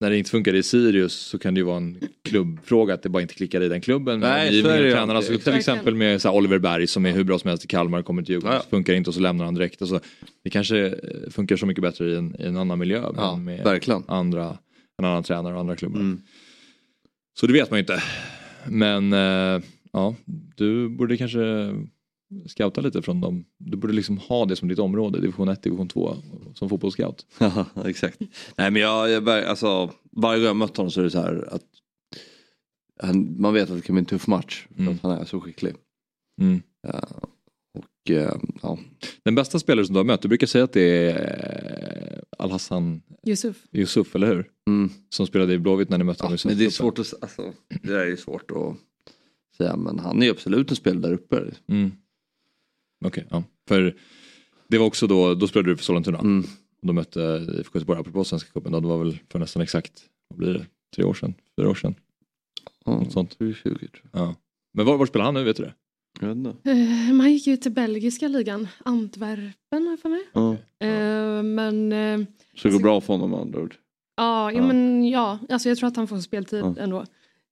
när 0.01 0.09
det 0.09 0.17
inte 0.17 0.29
funkar 0.29 0.53
i 0.53 0.63
Sirius 0.63 1.13
så 1.13 1.39
kan 1.39 1.53
det 1.53 1.59
ju 1.59 1.63
vara 1.63 1.77
en 1.77 1.97
klubbfråga 2.23 2.93
att 2.93 3.03
det 3.03 3.09
bara 3.09 3.21
inte 3.21 3.33
klickar 3.33 3.61
i 3.61 3.67
den 3.67 3.81
klubben. 3.81 4.19
Nej, 4.19 4.61
så 4.61 4.67
är 4.67 4.83
det 4.83 4.91
tränarna, 4.91 5.21
så 5.21 5.37
till 5.37 5.53
exempel 5.53 5.95
med 5.95 6.21
så 6.21 6.31
Oliver 6.31 6.59
Berg 6.59 6.87
som 6.87 7.05
är 7.05 7.11
hur 7.11 7.23
bra 7.23 7.39
som 7.39 7.47
helst 7.47 7.65
i 7.65 7.67
Kalmar, 7.67 8.01
kommer 8.01 8.23
till 8.23 8.33
Djurgården, 8.33 8.55
ja. 8.55 8.65
funkar 8.69 8.93
inte 8.93 9.09
och 9.09 9.13
så 9.13 9.19
lämnar 9.19 9.45
han 9.45 9.53
direkt. 9.53 9.81
Alltså, 9.81 9.99
det 10.43 10.49
kanske 10.49 10.85
eh, 10.87 10.93
funkar 11.29 11.55
så 11.55 11.65
mycket 11.65 11.81
bättre 11.81 12.09
i 12.09 12.15
en, 12.15 12.35
i 12.39 12.43
en 12.43 12.57
annan 12.57 12.79
miljö. 12.79 13.11
Ja, 13.15 13.35
med 13.35 13.63
verkligen. 13.63 14.03
Andra, 14.07 14.57
en 14.97 15.05
annan 15.05 15.23
tränare 15.23 15.53
och 15.53 15.59
andra 15.59 15.75
klubbar. 15.75 15.99
Mm. 15.99 16.21
Så 17.39 17.47
det 17.47 17.53
vet 17.53 17.71
man 17.71 17.77
ju 17.77 17.81
inte. 17.81 18.03
Men 18.67 19.13
äh, 19.13 19.61
ja, 19.93 20.15
du 20.55 20.89
borde 20.89 21.17
kanske 21.17 21.39
scouta 22.45 22.81
lite 22.81 23.01
från 23.01 23.21
dem. 23.21 23.45
Du 23.57 23.77
borde 23.77 23.93
liksom 23.93 24.17
ha 24.17 24.45
det 24.45 24.55
som 24.55 24.67
ditt 24.67 24.79
område, 24.79 25.21
division 25.21 25.49
1, 25.49 25.63
division 25.63 25.87
2 25.87 26.15
som 26.53 26.69
fotbollsscout. 26.69 27.25
Ja, 27.39 27.65
exakt. 27.85 28.19
Nej 28.57 28.71
men 28.71 28.81
jag, 28.81 29.09
jag 29.09 29.29
alltså, 29.29 29.91
varje 30.11 30.39
gång 30.39 30.47
jag 30.47 30.55
mött 30.55 30.77
honom 30.77 30.91
så 30.91 30.99
är 30.99 31.03
det 31.03 31.11
så 31.11 31.21
här 31.21 31.47
att 31.51 31.65
han, 32.99 33.41
man 33.41 33.53
vet 33.53 33.69
att 33.69 33.75
det 33.75 33.81
kan 33.81 33.95
bli 33.95 33.99
en 33.99 34.05
tuff 34.05 34.27
match 34.27 34.67
för 34.75 34.81
mm. 34.81 34.93
att 34.93 35.01
han 35.01 35.11
är 35.11 35.25
så 35.25 35.41
skicklig. 35.41 35.75
Mm. 36.41 36.61
Ja, 36.87 37.01
och, 37.77 38.09
uh, 38.09 38.31
ja. 38.61 38.77
Den 39.23 39.35
bästa 39.35 39.59
spelare 39.59 39.85
som 39.85 39.93
du 39.93 39.99
har 39.99 40.05
mött, 40.05 40.21
du 40.21 40.27
brukar 40.27 40.47
säga 40.47 40.63
att 40.63 40.73
det 40.73 41.11
är 41.11 42.15
uh, 42.15 42.21
Al-Hassan 42.37 43.01
Yusuf. 43.27 43.57
Yusuf, 43.73 44.15
eller 44.15 44.27
hur? 44.27 44.49
Mm. 44.67 44.89
Som 45.09 45.27
spelade 45.27 45.53
i 45.53 45.59
Blåvitt 45.59 45.89
när 45.89 45.97
ni 45.97 46.03
mötte 46.03 46.23
honom 46.23 46.37
ja, 46.43 46.49
men 46.49 46.57
det 46.57 46.65
är 46.65 46.69
svårt 46.69 46.99
att, 46.99 47.13
alltså, 47.21 47.53
det 47.83 47.93
är 47.93 48.15
svårt 48.15 48.51
att 48.51 48.77
säga 49.57 49.75
men 49.75 49.99
han 49.99 50.23
är 50.23 50.31
absolut 50.31 50.69
en 50.69 50.75
spelare 50.75 51.01
där 51.01 51.13
uppe. 51.13 51.43
Mm. 51.67 51.91
Okej, 53.05 53.07
okay, 53.07 53.25
ja. 53.29 53.43
För 53.67 53.95
det 54.67 54.77
var 54.77 54.85
också 54.85 55.07
då, 55.07 55.35
då 55.35 55.47
spelade 55.47 55.69
du 55.69 55.77
för 55.77 55.83
Sollentuna. 55.83 56.19
Mm. 56.19 56.43
Och 56.81 56.87
då 56.87 56.93
mötte 56.93 57.47
IFK 57.59 57.77
Göteborg, 57.79 57.99
apropå 57.99 58.23
Svenska 58.23 58.49
cupen, 58.51 58.71
det 58.71 58.79
var 58.79 58.97
väl 58.97 59.19
för 59.29 59.39
nästan 59.39 59.61
exakt, 59.61 60.03
vad 60.29 60.37
blir 60.37 60.53
det, 60.53 60.65
tre 60.95 61.03
år 61.03 61.13
sedan, 61.13 61.33
fyra 61.59 61.69
år 61.69 61.75
sedan? 61.75 61.95
Ja, 62.85 62.91
Något 62.91 63.11
sånt. 63.11 63.37
20, 63.39 63.53
tror 63.63 63.89
jag. 64.11 64.21
Ja. 64.21 64.35
Men 64.73 64.85
var, 64.85 64.97
var 64.97 65.05
spelar 65.05 65.25
han 65.25 65.33
nu, 65.33 65.43
vet 65.43 65.57
du 65.57 65.63
det? 65.63 65.73
Uh, 66.21 67.13
man 67.13 67.31
gick 67.31 67.47
ju 67.47 67.57
till 67.57 67.71
belgiska 67.71 68.27
ligan, 68.27 68.67
Antwerpen 68.85 69.83
har 69.83 69.89
jag 69.91 69.99
för 69.99 70.09
mig. 70.09 70.21
Ja. 70.33 70.51
Uh, 70.51 71.43
men... 71.43 71.93
Uh, 71.93 72.25
Så 72.55 72.67
det 72.67 72.73
går 72.73 72.79
bra 72.79 73.01
för 73.01 73.13
honom 73.13 73.29
med 73.29 73.39
andra 73.39 73.61
ord? 73.61 73.75
Ja, 74.15 74.51
ja, 74.51 74.67
men 74.67 75.09
ja, 75.09 75.39
alltså 75.49 75.69
jag 75.69 75.77
tror 75.77 75.87
att 75.87 75.95
han 75.95 76.07
får 76.07 76.19
speltid 76.19 76.63
ändå. 76.79 77.05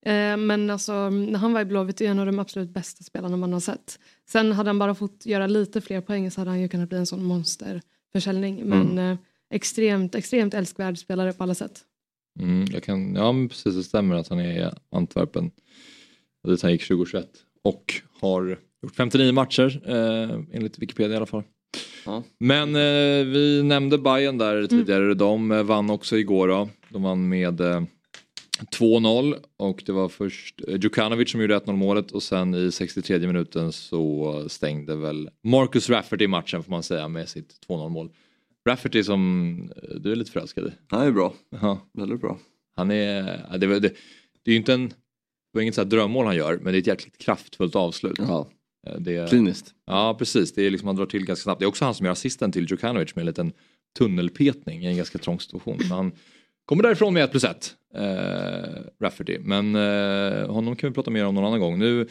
Eh, 0.05 0.37
men 0.37 0.69
alltså, 0.69 1.09
när 1.09 1.39
han 1.39 1.53
var 1.53 1.61
i 1.61 1.65
Blåvitt 1.65 2.01
är 2.01 2.05
en 2.05 2.19
av 2.19 2.25
de 2.25 2.39
absolut 2.39 2.69
bästa 2.69 3.03
spelarna 3.03 3.37
man 3.37 3.53
har 3.53 3.59
sett. 3.59 3.99
Sen 4.29 4.51
hade 4.51 4.69
han 4.69 4.79
bara 4.79 4.95
fått 4.95 5.25
göra 5.25 5.47
lite 5.47 5.81
fler 5.81 6.01
poäng 6.01 6.31
så 6.31 6.41
hade 6.41 6.51
han 6.51 6.61
ju 6.61 6.69
kunnat 6.69 6.89
bli 6.89 6.97
en 6.97 7.05
sån 7.05 7.23
monsterförsäljning. 7.23 8.61
Men 8.65 8.91
mm. 8.91 9.11
eh, 9.11 9.17
extremt, 9.49 10.15
extremt 10.15 10.53
älskvärd 10.53 10.97
spelare 10.97 11.33
på 11.33 11.43
alla 11.43 11.55
sätt. 11.55 11.81
Mm, 12.39 12.65
jag 12.71 12.83
kan, 12.83 13.15
ja 13.15 13.31
men 13.31 13.49
precis 13.49 13.75
det 13.75 13.83
stämmer 13.83 14.15
att 14.15 14.27
han 14.27 14.39
är 14.39 14.67
i 14.67 14.71
Antwerpen. 14.91 15.51
Dit 16.47 16.61
han 16.61 16.71
gick 16.71 16.87
2021 16.87 17.27
och 17.63 17.93
har 18.21 18.57
gjort 18.81 18.95
59 18.95 19.31
matcher 19.33 19.81
eh, 19.85 20.39
enligt 20.51 20.79
Wikipedia 20.79 21.13
i 21.13 21.17
alla 21.17 21.25
fall. 21.25 21.43
Ja. 22.05 22.23
Men 22.39 22.75
eh, 22.75 23.25
vi 23.25 23.63
nämnde 23.63 23.97
Bayern 23.97 24.37
där 24.37 24.55
mm. 24.55 24.67
tidigare, 24.67 25.03
mm. 25.03 25.17
de 25.17 25.65
vann 25.67 25.89
också 25.89 26.17
igår 26.17 26.47
då. 26.47 26.69
De 26.89 27.03
vann 27.03 27.29
med 27.29 27.61
eh, 27.61 27.83
2-0 28.65 29.35
och 29.57 29.83
det 29.85 29.91
var 29.91 30.09
först 30.09 30.61
eh, 30.67 30.75
Djukanovic 30.75 31.31
som 31.31 31.41
gjorde 31.41 31.59
1-0 31.59 31.73
målet 31.73 32.11
och 32.11 32.23
sen 32.23 32.55
i 32.55 32.71
63 32.71 33.19
minuten 33.19 33.71
så 33.71 34.45
stängde 34.49 34.95
väl 34.95 35.29
Marcus 35.43 35.89
Raffert 35.89 36.21
i 36.21 36.27
matchen 36.27 36.63
får 36.63 36.71
man 36.71 36.83
säga 36.83 37.07
med 37.07 37.29
sitt 37.29 37.67
2-0 37.67 37.89
mål. 37.89 38.09
Rafferty 38.69 39.03
som 39.03 39.71
du 39.95 40.11
är 40.11 40.15
lite 40.15 40.31
förälskad 40.31 40.67
i. 40.67 40.71
Han 40.87 41.07
är 41.07 41.11
bra. 41.11 41.33
Ja. 41.61 41.79
Väldigt 41.93 42.21
bra. 42.21 42.39
Han 42.75 42.91
är, 42.91 43.57
det, 43.57 43.67
det, 43.67 43.79
det 44.43 44.51
är 44.51 44.51
ju 44.51 44.55
inte 44.55 44.73
en, 44.73 44.87
det 44.87 44.95
var 45.53 45.61
inget 45.61 45.75
så 45.75 45.83
drömmål 45.83 46.25
han 46.25 46.35
gör 46.35 46.59
men 46.61 46.73
det 46.73 46.77
är 46.77 46.81
ett 46.81 46.87
jäkligt 46.87 47.17
kraftfullt 47.17 47.75
avslut. 47.75 48.17
Ja. 48.17 48.47
Det, 48.99 49.29
Kliniskt. 49.29 49.73
Ja 49.85 50.15
precis, 50.19 50.53
det 50.53 50.65
är 50.65 50.71
liksom, 50.71 50.87
han 50.87 50.95
drar 50.95 51.05
till 51.05 51.25
ganska 51.25 51.43
snabbt. 51.43 51.59
Det 51.59 51.65
är 51.65 51.67
också 51.67 51.85
han 51.85 51.95
som 51.95 52.05
gör 52.05 52.13
assisten 52.13 52.51
till 52.51 52.65
Djukanovic 52.69 53.15
med 53.15 53.21
en 53.21 53.25
liten 53.25 53.53
tunnelpetning 53.97 54.83
i 54.83 54.87
en 54.87 54.97
ganska 54.97 55.17
trång 55.17 55.39
situation. 55.39 55.79
Så 55.79 55.95
han 55.95 56.11
kommer 56.69 56.83
därifrån 56.83 57.13
med 57.13 57.23
1 57.23 57.31
plus 57.31 57.43
1, 57.43 57.75
eh, 57.95 58.03
Rafferty. 59.01 59.39
Men 59.39 59.75
eh, 59.75 60.47
honom 60.51 60.75
kan 60.75 60.89
vi 60.89 60.93
prata 60.93 61.11
mer 61.11 61.25
om 61.25 61.35
någon 61.35 61.45
annan 61.45 61.59
gång. 61.59 61.79
Nu 61.79 62.07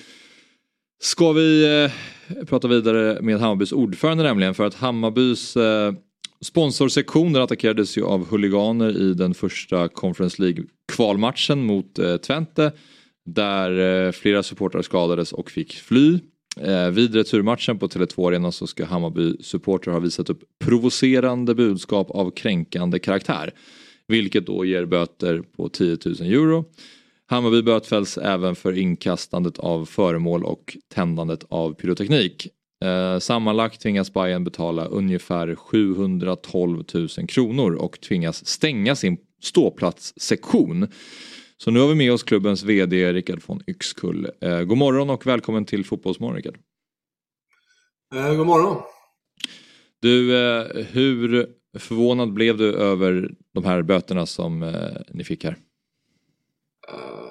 ska 1.03 1.33
vi 1.33 1.65
eh, 1.85 2.45
prata 2.45 2.69
vidare 2.69 3.19
med 3.23 3.41
Hammarbys 3.41 3.73
ordförande 3.73 4.25
nämligen 4.25 4.55
för 4.55 4.67
att 4.67 4.75
Hammarbys 4.75 5.57
eh, 5.57 5.93
sponsorsektioner 6.41 7.41
attackerades 7.41 7.99
ju 7.99 8.05
av 8.05 8.29
huliganer 8.31 8.97
i 8.97 9.15
den 9.15 9.35
första 9.35 9.89
Conference 9.89 10.43
League 10.43 10.65
kvalmatchen 10.93 11.65
mot 11.65 11.99
eh, 11.99 12.17
Twente. 12.17 12.73
Där 13.27 14.07
eh, 14.07 14.13
flera 14.13 14.43
supportrar 14.43 14.83
skadades 14.83 15.33
och 15.33 15.51
fick 15.51 15.73
fly. 15.73 16.19
Eh, 16.61 16.91
vid 16.91 17.15
returmatchen 17.15 17.79
på 17.79 17.89
Tele2 17.89 18.29
Arena 18.29 18.53
så 18.53 18.67
ska 18.67 18.85
Hammarby 18.85 19.37
supportrar 19.43 19.93
ha 19.93 20.01
visat 20.01 20.31
upp 20.31 20.41
provocerande 20.65 21.55
budskap 21.55 22.11
av 22.11 22.31
kränkande 22.31 22.99
karaktär. 22.99 23.53
Vilket 24.09 24.47
då 24.47 24.65
ger 24.65 24.85
böter 24.85 25.43
på 25.57 25.69
10 25.69 25.99
000 26.05 26.15
euro. 26.21 26.65
Hammarby 27.27 27.63
bötfälls 27.63 28.19
även 28.19 28.57
för 28.57 28.79
inkastandet 28.79 29.59
av 29.59 29.85
föremål 29.85 30.45
och 30.45 30.77
tändandet 30.95 31.45
av 31.49 31.75
pyroteknik. 31.75 32.49
Eh, 32.85 33.19
sammanlagt 33.19 33.81
tvingas 33.81 34.13
Bayern 34.13 34.45
betala 34.45 34.85
ungefär 34.85 35.55
712 35.55 36.85
000 36.95 37.09
kronor 37.29 37.75
och 37.75 38.01
tvingas 38.01 38.47
stänga 38.47 38.97
sin 38.97 39.19
ståplatssektion. 39.43 40.89
Så 41.57 41.71
nu 41.71 41.81
har 41.81 41.89
vi 41.89 41.95
med 41.95 42.13
oss 42.13 42.23
klubbens 42.23 42.63
VD 42.63 43.13
Rickard 43.13 43.43
von 43.47 43.63
Yxkull. 43.67 44.31
Eh, 44.41 44.61
god 44.61 44.79
morgon 44.79 45.11
och 45.11 45.27
välkommen 45.27 45.65
till 45.65 45.85
Fotbollsmorgon 45.85 46.37
Rickard. 46.37 46.59
Eh, 48.15 48.35
god 48.35 48.47
morgon. 48.47 48.83
Du, 50.01 50.37
eh, 50.37 50.85
hur 50.93 51.47
förvånad 51.79 52.33
blev 52.33 52.57
du 52.57 52.75
över 52.75 53.31
de 53.55 53.65
här 53.65 53.83
böterna 53.83 54.27
som 54.27 54.63
eh, 54.63 55.01
ni 55.09 55.25
fick 55.25 55.45
här? 55.45 55.57
Uh, 56.93 57.31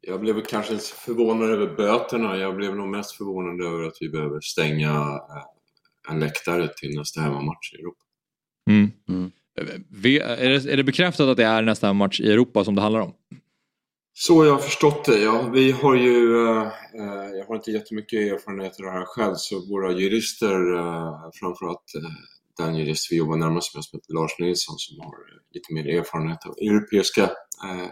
jag 0.00 0.20
blev 0.20 0.40
kanske 0.44 0.72
inte 0.72 0.84
förvånad 0.84 1.50
över 1.50 1.76
böterna. 1.76 2.36
Jag 2.36 2.56
blev 2.56 2.76
nog 2.76 2.88
mest 2.88 3.12
förvånad 3.12 3.66
över 3.66 3.82
att 3.82 3.96
vi 4.00 4.08
behöver 4.08 4.40
stänga 4.40 4.92
uh, 4.92 5.44
en 6.08 6.20
läktare 6.20 6.68
till 6.68 6.98
nästa 6.98 7.20
hemmamatch 7.20 7.74
i 7.74 7.76
Europa. 7.76 8.04
Mm. 8.70 8.90
Mm. 9.08 9.30
Är 9.54 10.48
det, 10.48 10.72
är 10.72 10.76
det 10.76 10.84
bekräftat 10.84 11.28
att 11.28 11.36
det 11.36 11.44
är 11.44 11.62
nästa 11.62 11.92
match 11.92 12.20
i 12.20 12.32
Europa 12.32 12.64
som 12.64 12.74
det 12.74 12.82
handlar 12.82 13.00
om? 13.00 13.14
Så 14.14 14.44
jag 14.44 14.52
har 14.52 14.58
förstått 14.58 15.04
det. 15.04 15.18
Ja, 15.18 15.50
vi 15.52 15.72
har 15.72 15.94
ju, 15.94 16.36
eh, 16.36 16.68
jag 17.38 17.46
har 17.48 17.54
inte 17.54 17.70
jättemycket 17.70 18.32
erfarenhet 18.32 18.80
av 18.80 18.84
det 18.84 18.90
här 18.90 19.04
själv, 19.04 19.34
så 19.36 19.66
våra 19.68 19.92
jurister, 19.92 20.74
eh, 20.74 21.30
framförallt 21.40 21.94
eh, 21.96 22.10
den 22.58 22.76
jurist 22.76 23.12
vi 23.12 23.16
jobbar 23.16 23.36
närmast 23.36 23.74
med 23.74 23.84
som 23.84 23.96
heter 23.96 24.14
Lars 24.14 24.38
Nilsson 24.38 24.78
som 24.78 25.00
har 25.00 25.14
lite 25.54 25.74
mer 25.74 25.98
erfarenhet 25.98 26.46
av 26.46 26.52
europeiska 26.52 27.22
eh, 27.64 27.90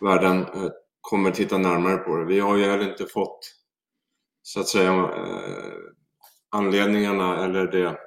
världen, 0.00 0.38
eh, 0.40 0.70
kommer 1.00 1.30
titta 1.30 1.58
närmare 1.58 1.96
på 1.96 2.16
det. 2.16 2.26
Vi 2.26 2.40
har 2.40 2.56
ju 2.56 2.64
heller 2.64 2.90
inte 2.90 3.06
fått, 3.06 3.38
så 4.42 4.60
att 4.60 4.68
säga, 4.68 4.92
eh, 4.92 5.74
anledningarna 6.50 7.44
eller 7.44 7.66
det 7.66 7.98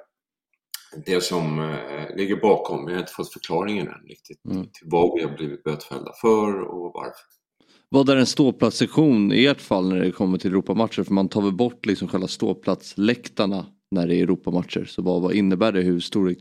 det 1.06 1.20
som 1.20 1.58
eh, 1.58 2.16
ligger 2.16 2.36
bakom. 2.36 2.86
Vi 2.86 2.92
har 2.92 3.00
inte 3.00 3.12
fått 3.12 3.32
förklaringen 3.32 3.88
än 3.88 4.08
riktigt 4.08 4.44
mm. 4.44 4.62
till 4.62 4.86
vad 4.86 5.14
vi 5.14 5.22
har 5.22 5.36
blivit 5.36 5.64
bötfällda 5.64 6.12
för 6.20 6.60
och 6.60 6.90
varför. 6.94 7.26
Vad 7.88 8.08
är 8.08 8.16
en 8.16 8.26
ståplatssektion 8.26 9.32
i 9.32 9.46
ert 9.46 9.60
fall 9.60 9.88
när 9.88 10.00
det 10.00 10.12
kommer 10.12 10.38
till 10.38 10.50
Europamatcher? 10.50 11.02
För 11.02 11.14
man 11.14 11.28
tar 11.28 11.42
väl 11.42 11.52
bort 11.52 11.86
liksom 11.86 12.08
själva 12.08 12.28
ståplatsläktarna 12.28 13.66
när 13.90 14.06
det 14.06 14.16
är 14.16 14.22
Europamatcher. 14.22 14.84
Så 14.84 15.02
vad, 15.02 15.22
vad 15.22 15.34
innebär 15.34 15.72
det? 15.72 15.80
Hur 15.80 16.00
stor 16.00 16.30
är 16.30 16.36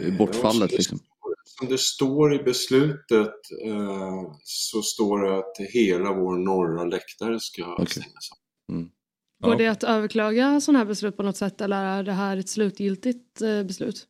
eh, 0.00 0.18
bortfallet? 0.18 0.72
Liksom? 0.72 0.98
Som 1.44 1.68
det 1.68 1.78
står 1.78 2.34
i 2.34 2.38
beslutet 2.38 3.34
eh, 3.64 4.22
så 4.42 4.82
står 4.82 5.22
det 5.22 5.38
att 5.38 5.56
hela 5.72 6.12
vår 6.12 6.38
norra 6.38 6.84
läktare 6.84 7.40
ska 7.40 7.72
okay. 7.72 7.86
stängas 7.86 8.30
av. 8.32 8.74
Mm. 8.74 8.90
Går 9.42 9.52
ja. 9.52 9.58
det 9.58 9.66
att 9.66 9.84
överklaga 9.84 10.60
sådana 10.60 10.78
här 10.78 10.86
beslut 10.86 11.16
på 11.16 11.22
något 11.22 11.36
sätt 11.36 11.60
eller 11.60 11.84
är 11.84 12.02
det 12.02 12.12
här 12.12 12.36
ett 12.36 12.48
slutgiltigt 12.48 13.42
eh, 13.42 13.62
beslut? 13.62 14.06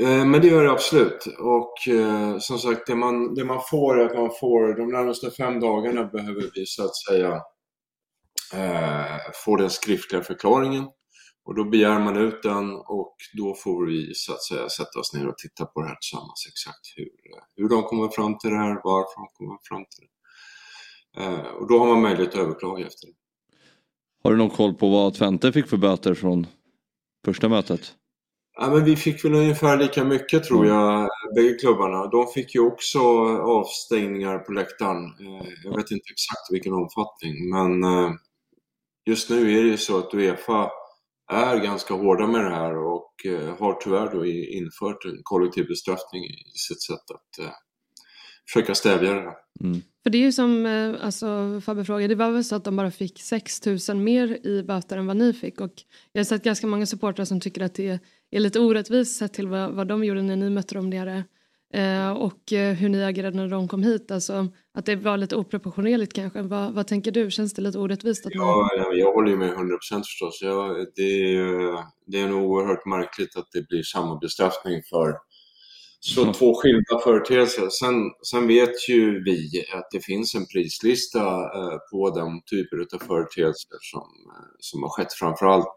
Eh, 0.00 0.24
men 0.24 0.40
det 0.40 0.48
gör 0.48 0.64
det 0.64 0.70
absolut. 0.70 1.26
Och 1.38 1.88
eh, 1.94 2.38
som 2.38 2.58
sagt, 2.58 2.86
det 2.86 2.94
man, 2.94 3.34
det 3.34 3.44
man 3.44 3.60
får 3.70 4.00
är 4.00 4.06
att 4.06 4.16
man 4.16 4.30
får 4.40 4.76
de 4.76 4.88
närmaste 4.88 5.30
fem 5.30 5.60
dagarna 5.60 6.04
behöver 6.04 6.50
vi 6.54 6.66
så 6.66 6.84
att 6.84 6.96
säga 6.96 7.42
eh, 8.54 9.16
få 9.44 9.56
den 9.56 9.70
skriftliga 9.70 10.22
förklaringen. 10.22 10.84
Och 11.48 11.54
då 11.54 11.64
begär 11.64 11.98
man 11.98 12.16
ut 12.16 12.42
den 12.42 12.74
och 12.74 13.16
då 13.32 13.54
får 13.54 13.86
vi 13.86 14.14
så 14.14 14.32
att 14.32 14.42
säga 14.42 14.68
sätta 14.68 15.00
oss 15.00 15.14
ner 15.14 15.28
och 15.28 15.38
titta 15.38 15.64
på 15.64 15.80
det 15.80 15.88
här 15.88 15.96
tillsammans 16.00 16.46
exakt 16.48 16.92
hur, 16.96 17.08
hur 17.56 17.68
de 17.68 17.82
kommer 17.82 18.08
fram 18.08 18.38
till 18.38 18.50
det 18.50 18.56
här, 18.56 18.80
varför 18.84 19.20
de 19.20 19.28
kommer 19.32 19.58
fram 19.62 19.84
till 19.84 20.06
det. 20.06 21.24
Eh, 21.24 21.40
och 21.40 21.68
då 21.68 21.78
har 21.78 21.86
man 21.86 22.02
möjlighet 22.02 22.34
att 22.34 22.40
överklaga 22.40 22.86
efter 22.86 23.06
det. 23.06 23.12
Har 24.22 24.30
du 24.30 24.36
någon 24.36 24.50
koll 24.50 24.74
på 24.74 24.90
vad 24.90 25.14
Twente 25.14 25.52
fick 25.52 25.66
för 25.66 25.76
böter 25.76 26.14
från 26.14 26.46
första 27.24 27.48
mötet? 27.48 27.94
Ja, 28.56 28.70
men 28.70 28.84
vi 28.84 28.96
fick 28.96 29.24
väl 29.24 29.34
ungefär 29.34 29.76
lika 29.76 30.04
mycket 30.04 30.44
tror 30.44 30.66
jag, 30.66 31.08
bägge 31.36 31.54
klubbarna. 31.54 32.06
De 32.06 32.26
fick 32.26 32.54
ju 32.54 32.60
också 32.60 32.98
avstängningar 33.38 34.38
på 34.38 34.52
läktaren. 34.52 35.04
Eh, 35.04 35.48
jag 35.64 35.76
vet 35.76 35.90
inte 35.90 36.10
exakt 36.10 36.52
vilken 36.52 36.72
omfattning, 36.72 37.50
men 37.50 37.84
eh, 37.84 38.12
just 39.06 39.30
nu 39.30 39.58
är 39.58 39.62
det 39.62 39.68
ju 39.68 39.76
så 39.76 39.98
att 39.98 40.14
Uefa 40.14 40.70
är 41.28 41.56
ganska 41.56 41.94
hårda 41.94 42.26
med 42.26 42.44
det 42.44 42.54
här 42.54 42.76
och 42.76 43.26
eh, 43.26 43.58
har 43.58 43.74
tyvärr 43.80 44.12
då 44.12 44.26
infört 44.26 45.04
en 45.04 45.20
kollektiv 45.22 45.66
bestraffning 45.66 46.24
i 46.24 46.58
sitt 46.58 46.82
sätt 46.82 47.10
att 47.14 47.52
försöka 48.46 48.74
stävja 48.74 49.14
det 49.14 49.20
här. 49.20 49.34
Mm. 49.60 49.82
För 50.02 50.10
det 50.10 50.18
är 50.18 50.22
ju 50.22 50.32
som 50.32 50.66
eh, 50.66 50.94
alltså, 51.04 51.60
Fabbe 51.64 51.84
frågade, 51.84 52.08
det 52.08 52.14
var 52.14 52.30
väl 52.30 52.44
så 52.44 52.56
att 52.56 52.64
de 52.64 52.76
bara 52.76 52.90
fick 52.90 53.20
6 53.20 53.66
000 53.66 53.96
mer 53.96 54.46
i 54.46 54.62
böter 54.62 54.98
än 54.98 55.06
vad 55.06 55.16
ni 55.16 55.32
fick 55.32 55.60
och 55.60 55.72
jag 56.12 56.20
har 56.20 56.24
sett 56.24 56.44
ganska 56.44 56.66
många 56.66 56.86
supportrar 56.86 57.24
som 57.24 57.40
tycker 57.40 57.62
att 57.62 57.74
det 57.74 58.00
är 58.30 58.40
lite 58.40 58.60
orättvist 58.60 59.18
sett 59.18 59.32
till 59.32 59.48
vad, 59.48 59.72
vad 59.72 59.88
de 59.88 60.04
gjorde 60.04 60.22
när 60.22 60.36
ni 60.36 60.50
mötte 60.50 60.74
dem 60.74 60.90
nere 60.90 61.16
eh, 61.16 61.22
och 62.16 62.52
eh, 62.52 62.74
hur 62.74 62.88
ni 62.88 63.04
agerade 63.04 63.36
när 63.36 63.48
de 63.48 63.68
kom 63.68 63.82
hit, 63.82 64.10
alltså 64.10 64.48
att 64.74 64.86
det 64.86 64.96
var 64.96 65.16
lite 65.16 65.36
oproportionerligt 65.36 66.12
kanske. 66.12 66.42
Vad, 66.42 66.72
vad 66.72 66.86
tänker 66.86 67.10
du, 67.10 67.30
känns 67.30 67.54
det 67.54 67.62
lite 67.62 67.78
orättvist? 67.78 68.26
Att 68.26 68.34
ja, 68.34 68.70
ni... 68.92 68.98
jag 68.98 69.12
håller 69.12 69.30
ju 69.30 69.36
med 69.36 69.50
100% 69.50 69.78
förstås. 69.98 70.38
Jag, 70.42 70.86
det, 70.96 71.34
är, 71.34 71.84
det 72.06 72.20
är 72.20 72.28
nog 72.28 72.50
oerhört 72.50 72.86
märkligt 72.86 73.36
att 73.36 73.48
det 73.52 73.68
blir 73.68 73.82
samma 73.82 74.18
bestraffning 74.18 74.82
för 74.90 75.14
så 76.00 76.22
mm. 76.22 76.34
två 76.34 76.54
skilda 76.54 76.98
företeelser. 77.04 77.68
Sen, 77.70 78.10
sen 78.30 78.46
vet 78.46 78.88
ju 78.88 79.24
vi 79.24 79.64
att 79.74 79.88
det 79.90 80.00
finns 80.00 80.34
en 80.34 80.46
prislista 80.46 81.20
eh, 81.40 81.78
på 81.90 82.10
de 82.10 82.42
typer 82.50 82.76
av 82.94 83.06
företeelser 83.06 83.78
som, 83.80 84.08
eh, 84.36 84.46
som 84.58 84.82
har 84.82 84.90
skett. 84.90 85.12
Framförallt, 85.12 85.74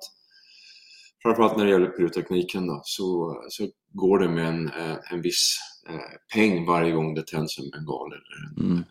framförallt 1.24 1.58
när 1.58 1.66
det 1.66 1.72
gäller 1.72 1.88
pyrotekniken 1.88 2.68
då, 2.68 2.82
så, 2.84 3.36
så 3.50 3.68
går 3.94 4.20
det 4.20 4.30
med 4.30 4.48
en, 4.48 4.68
eh, 4.68 4.98
en 5.12 5.22
viss 5.22 5.58
eh, 5.90 5.96
peng 6.34 6.66
varje 6.66 6.92
gång 6.92 7.16
det 7.16 7.28
tänds 7.28 7.60
en 7.60 7.70
bengal 7.70 8.08
eller 8.08 8.62
en 8.62 8.72
mm. 8.72 8.84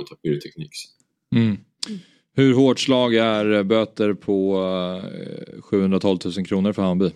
Eh, 0.00 0.16
pyroteknik. 0.22 0.70
Mm. 1.34 1.56
Hur 2.34 2.54
hårt 2.54 2.78
slag 2.80 3.14
är 3.14 3.62
böter 3.62 4.14
på 4.14 4.62
712 5.62 6.18
000 6.24 6.46
kronor 6.46 6.72
för 6.72 6.82
Hammarby? 6.82 7.12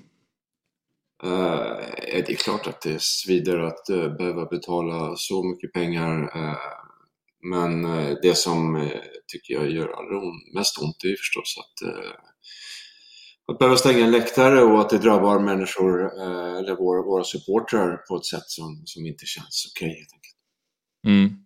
Uh, 1.24 1.76
det 2.12 2.30
är 2.30 2.36
klart 2.36 2.66
att 2.66 2.80
det 2.82 3.02
svider 3.02 3.58
att 3.58 3.90
uh, 3.90 4.16
behöva 4.16 4.46
betala 4.46 5.16
så 5.16 5.42
mycket 5.42 5.72
pengar. 5.72 6.22
Uh, 6.22 6.56
men 7.42 7.82
det 8.22 8.36
som 8.36 8.90
tycker 9.32 9.54
jag 9.54 9.70
gör 9.70 9.88
allra 9.88 10.32
mest 10.54 10.78
ont 10.78 11.04
är 11.04 11.16
förstås 11.16 11.58
att, 11.58 11.88
att 13.52 13.58
behöva 13.58 13.76
stänga 13.76 14.04
en 14.04 14.10
läktare 14.10 14.62
och 14.62 14.80
att 14.80 14.90
det 14.90 14.98
drabbar 14.98 15.38
människor, 15.38 16.04
eh, 16.04 16.56
eller 16.58 16.76
våra, 16.76 17.02
våra 17.02 17.24
supportrar 17.24 17.96
på 17.96 18.16
ett 18.16 18.26
sätt 18.26 18.46
som, 18.46 18.82
som 18.84 19.06
inte 19.06 19.26
känns 19.26 19.72
okej 19.72 19.86
okay, 19.86 19.98
helt 19.98 20.12
enkelt. 20.12 20.36
Mm. 21.06 21.42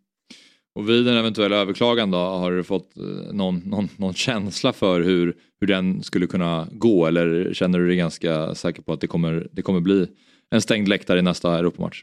Och 0.74 0.88
vid 0.88 1.08
en 1.08 1.16
eventuell 1.16 1.52
överklagan 1.52 2.10
då, 2.10 2.18
har 2.18 2.52
du 2.52 2.64
fått 2.64 2.96
eh, 2.96 3.32
någon, 3.32 3.58
någon, 3.58 3.88
någon 3.96 4.14
känsla 4.14 4.72
för 4.72 5.00
hur, 5.00 5.36
hur 5.60 5.66
den 5.66 6.02
skulle 6.02 6.26
kunna 6.26 6.68
gå 6.72 7.06
eller 7.06 7.54
känner 7.54 7.78
du 7.78 7.86
dig 7.86 7.96
ganska 7.96 8.54
säker 8.54 8.82
på 8.82 8.92
att 8.92 9.00
det 9.00 9.06
kommer, 9.06 9.48
det 9.52 9.62
kommer 9.62 9.80
bli 9.80 10.08
en 10.50 10.60
stängd 10.60 10.88
läktare 10.88 11.18
i 11.18 11.22
nästa 11.22 11.58
Europamatch? 11.58 12.02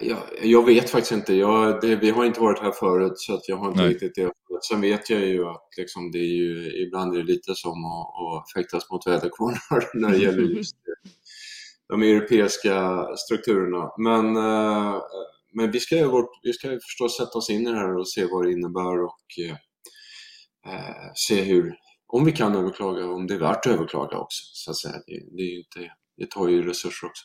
Jag, 0.00 0.18
jag 0.42 0.66
vet 0.66 0.90
faktiskt 0.90 1.12
inte. 1.12 1.34
Jag, 1.34 1.80
det, 1.80 1.96
vi 1.96 2.10
har 2.10 2.24
inte 2.24 2.40
varit 2.40 2.58
här 2.58 2.72
förut 2.72 3.12
så 3.16 3.34
att 3.34 3.48
jag 3.48 3.56
har 3.56 3.68
inte 3.68 3.80
Nej. 3.80 3.90
riktigt 3.90 4.14
det. 4.14 4.32
Sen 4.68 4.80
vet 4.80 5.10
jag 5.10 5.20
ju 5.20 5.44
att 5.44 5.68
liksom, 5.76 6.10
det 6.10 6.18
är 6.18 6.36
ju, 6.36 6.82
ibland 6.86 7.14
är 7.14 7.18
det 7.18 7.24
lite 7.24 7.54
som 7.54 7.84
att, 7.84 8.42
att 8.42 8.52
fäktas 8.52 8.90
mot 8.90 9.06
väderkvarnar 9.06 9.94
när 9.94 10.10
det 10.10 10.18
gäller 10.18 10.42
just 10.56 10.76
de 11.88 12.02
europeiska 12.02 13.06
strukturerna. 13.16 13.92
Men, 13.98 14.36
eh, 14.36 15.00
men 15.52 15.70
vi, 15.70 15.80
ska 15.80 15.96
ju 15.96 16.04
vårt, 16.04 16.30
vi 16.42 16.52
ska 16.52 16.68
förstås 16.68 17.16
sätta 17.16 17.38
oss 17.38 17.50
in 17.50 17.66
i 17.66 17.70
det 17.70 17.78
här 17.78 17.96
och 17.96 18.08
se 18.08 18.24
vad 18.24 18.44
det 18.44 18.52
innebär 18.52 19.04
och 19.04 19.24
eh, 19.46 19.56
se 21.14 21.42
hur, 21.42 21.74
om 22.06 22.24
vi 22.24 22.32
kan 22.32 22.54
överklaga, 22.54 23.06
om 23.06 23.26
det 23.26 23.34
är 23.34 23.38
värt 23.38 23.66
att 23.66 23.72
överklaga 23.72 24.18
också. 24.18 24.42
Så 24.52 24.70
att 24.70 24.76
säga. 24.76 24.94
Det, 25.06 25.36
det, 25.36 25.42
är 25.42 25.58
inte, 25.58 25.92
det 26.16 26.30
tar 26.30 26.48
ju 26.48 26.62
resurser 26.62 27.06
också. 27.06 27.24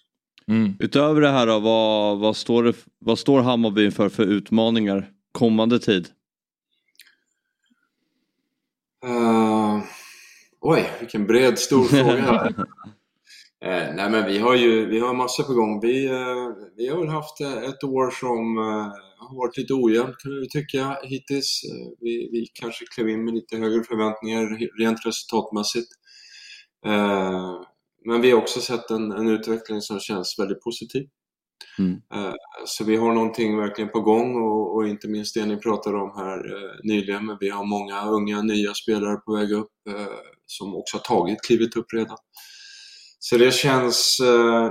Mm. 0.51 0.75
Utöver 0.79 1.21
det 1.21 1.29
här 1.29 1.47
då, 1.47 1.59
vad, 1.59 2.19
vad, 2.19 2.37
står 2.37 2.63
det, 2.63 2.73
vad 2.99 3.19
står 3.19 3.41
Hammarby 3.41 3.85
inför 3.85 4.09
för 4.09 4.23
utmaningar 4.23 5.09
kommande 5.31 5.79
tid? 5.79 6.07
Uh, 9.05 9.83
oj, 10.61 10.89
vilken 10.99 11.27
bred, 11.27 11.59
stor 11.59 11.83
fråga. 12.03 12.45
uh, 12.45 13.95
nej 13.95 14.09
men 14.09 14.25
vi 14.25 14.39
har 14.39 14.55
ju 14.55 14.85
vi 14.85 14.99
har 14.99 15.13
massor 15.13 15.43
på 15.43 15.53
gång. 15.53 15.79
Vi, 15.81 16.09
uh, 16.09 16.49
vi 16.77 16.87
har 16.87 16.99
väl 16.99 17.09
haft 17.09 17.41
ett 17.41 17.83
år 17.83 18.11
som 18.11 18.57
har 19.17 19.37
varit 19.37 19.57
lite 19.57 19.73
ojämnt 19.73 20.17
kan 20.17 20.31
vi 20.31 20.49
tycka 20.49 20.97
hittills. 21.03 21.61
Vi, 21.99 22.29
vi 22.31 22.47
kanske 22.53 22.85
klev 22.95 23.09
in 23.09 23.25
med 23.25 23.33
lite 23.33 23.57
högre 23.57 23.83
förväntningar 23.83 24.57
rent 24.79 25.05
resultatmässigt. 25.05 25.87
Men 28.05 28.21
vi 28.21 28.31
har 28.31 28.41
också 28.41 28.61
sett 28.61 28.91
en, 28.91 29.11
en 29.11 29.27
utveckling 29.27 29.81
som 29.81 29.99
känns 29.99 30.39
väldigt 30.39 30.61
positiv. 30.61 31.07
Mm. 31.79 32.01
Eh, 32.13 32.33
så 32.65 32.83
vi 32.83 32.95
har 32.95 33.13
någonting 33.13 33.57
verkligen 33.57 33.91
på 33.91 34.01
gång 34.01 34.35
och, 34.35 34.75
och, 34.75 34.87
inte 34.87 35.07
minst 35.07 35.35
det 35.35 35.45
ni 35.45 35.57
pratade 35.57 35.97
om 35.97 36.11
här 36.15 36.37
eh, 36.37 36.71
nyligen, 36.83 37.25
men 37.25 37.37
vi 37.39 37.49
har 37.49 37.65
många 37.65 38.05
unga 38.05 38.41
nya 38.41 38.73
spelare 38.73 39.15
på 39.15 39.35
väg 39.35 39.51
upp 39.51 39.71
eh, 39.89 40.05
som 40.45 40.75
också 40.75 40.97
har 40.97 41.01
tagit 41.01 41.41
klivet 41.41 41.75
upp 41.75 41.93
redan. 41.93 42.17
Så 43.19 43.37
det 43.37 43.53
känns, 43.53 44.17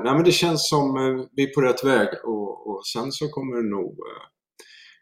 nej 0.04 0.14
men 0.14 0.24
det 0.24 0.32
känns 0.32 0.68
som 0.68 0.94
vi 1.32 1.42
är 1.42 1.54
på 1.54 1.60
rätt 1.60 1.84
väg 1.84 2.08
och, 2.24 2.70
och 2.70 2.86
sen 2.86 3.12
så 3.12 3.28
kommer 3.28 3.56
det 3.56 3.70
nog 3.70 3.98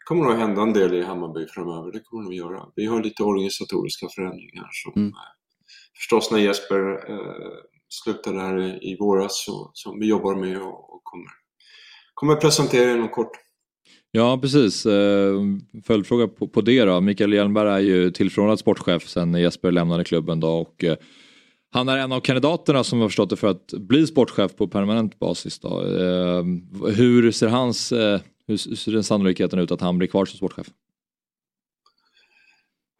kommer 0.05 0.25
nog 0.25 0.33
hända 0.33 0.61
en 0.61 0.73
del 0.73 0.93
i 0.93 1.03
Hammarby 1.03 1.47
framöver, 1.47 1.91
det 1.91 1.99
kommer 1.99 2.23
det 2.23 2.29
nog 2.29 2.33
göra. 2.33 2.65
Vi 2.75 2.85
har 2.85 3.03
lite 3.03 3.23
organisatoriska 3.23 4.07
förändringar 4.15 4.69
som 4.71 5.01
mm. 5.01 5.13
förstås 5.97 6.31
när 6.31 6.39
Jesper 6.39 6.79
slutade 7.89 8.39
här 8.39 8.83
i 8.85 8.97
våras 8.99 9.45
så, 9.45 9.71
som 9.73 9.99
vi 9.99 10.07
jobbar 10.07 10.35
med 10.35 10.57
och, 10.57 10.93
och 10.93 11.01
kommer, 11.03 11.27
kommer 12.13 12.35
presentera 12.35 12.91
inom 12.91 13.09
kort. 13.09 13.31
Ja 14.11 14.39
precis, 14.41 14.85
eh, 14.85 15.35
följdfråga 15.83 16.27
på, 16.27 16.47
på 16.47 16.61
det 16.61 16.85
då. 16.85 17.01
Mikael 17.01 17.33
Hjelmberg 17.33 17.69
är 17.69 17.79
ju 17.79 18.11
tillförordnad 18.11 18.59
sportchef 18.59 19.07
sen 19.07 19.33
Jesper 19.33 19.71
lämnade 19.71 20.03
klubben 20.03 20.39
då 20.39 20.49
och 20.49 20.83
eh, 20.83 20.95
han 21.71 21.89
är 21.89 21.97
en 21.97 22.11
av 22.11 22.19
kandidaterna 22.19 22.83
som 22.83 23.01
har 23.01 23.07
förstått 23.07 23.29
det 23.29 23.35
för 23.35 23.47
att 23.47 23.73
bli 23.73 24.07
sportchef 24.07 24.55
på 24.55 24.67
permanent 24.67 25.19
basis. 25.19 25.59
Då. 25.59 25.81
Eh, 25.81 26.43
hur 26.95 27.31
ser 27.31 27.47
hans, 27.47 27.93
hur 28.47 28.57
ser 28.57 28.91
den 28.91 29.03
sannolikheten 29.03 29.59
ut 29.59 29.71
att 29.71 29.81
han 29.81 29.97
blir 29.97 30.07
kvar 30.07 30.25
som 30.25 30.37
sportchef? 30.37 30.67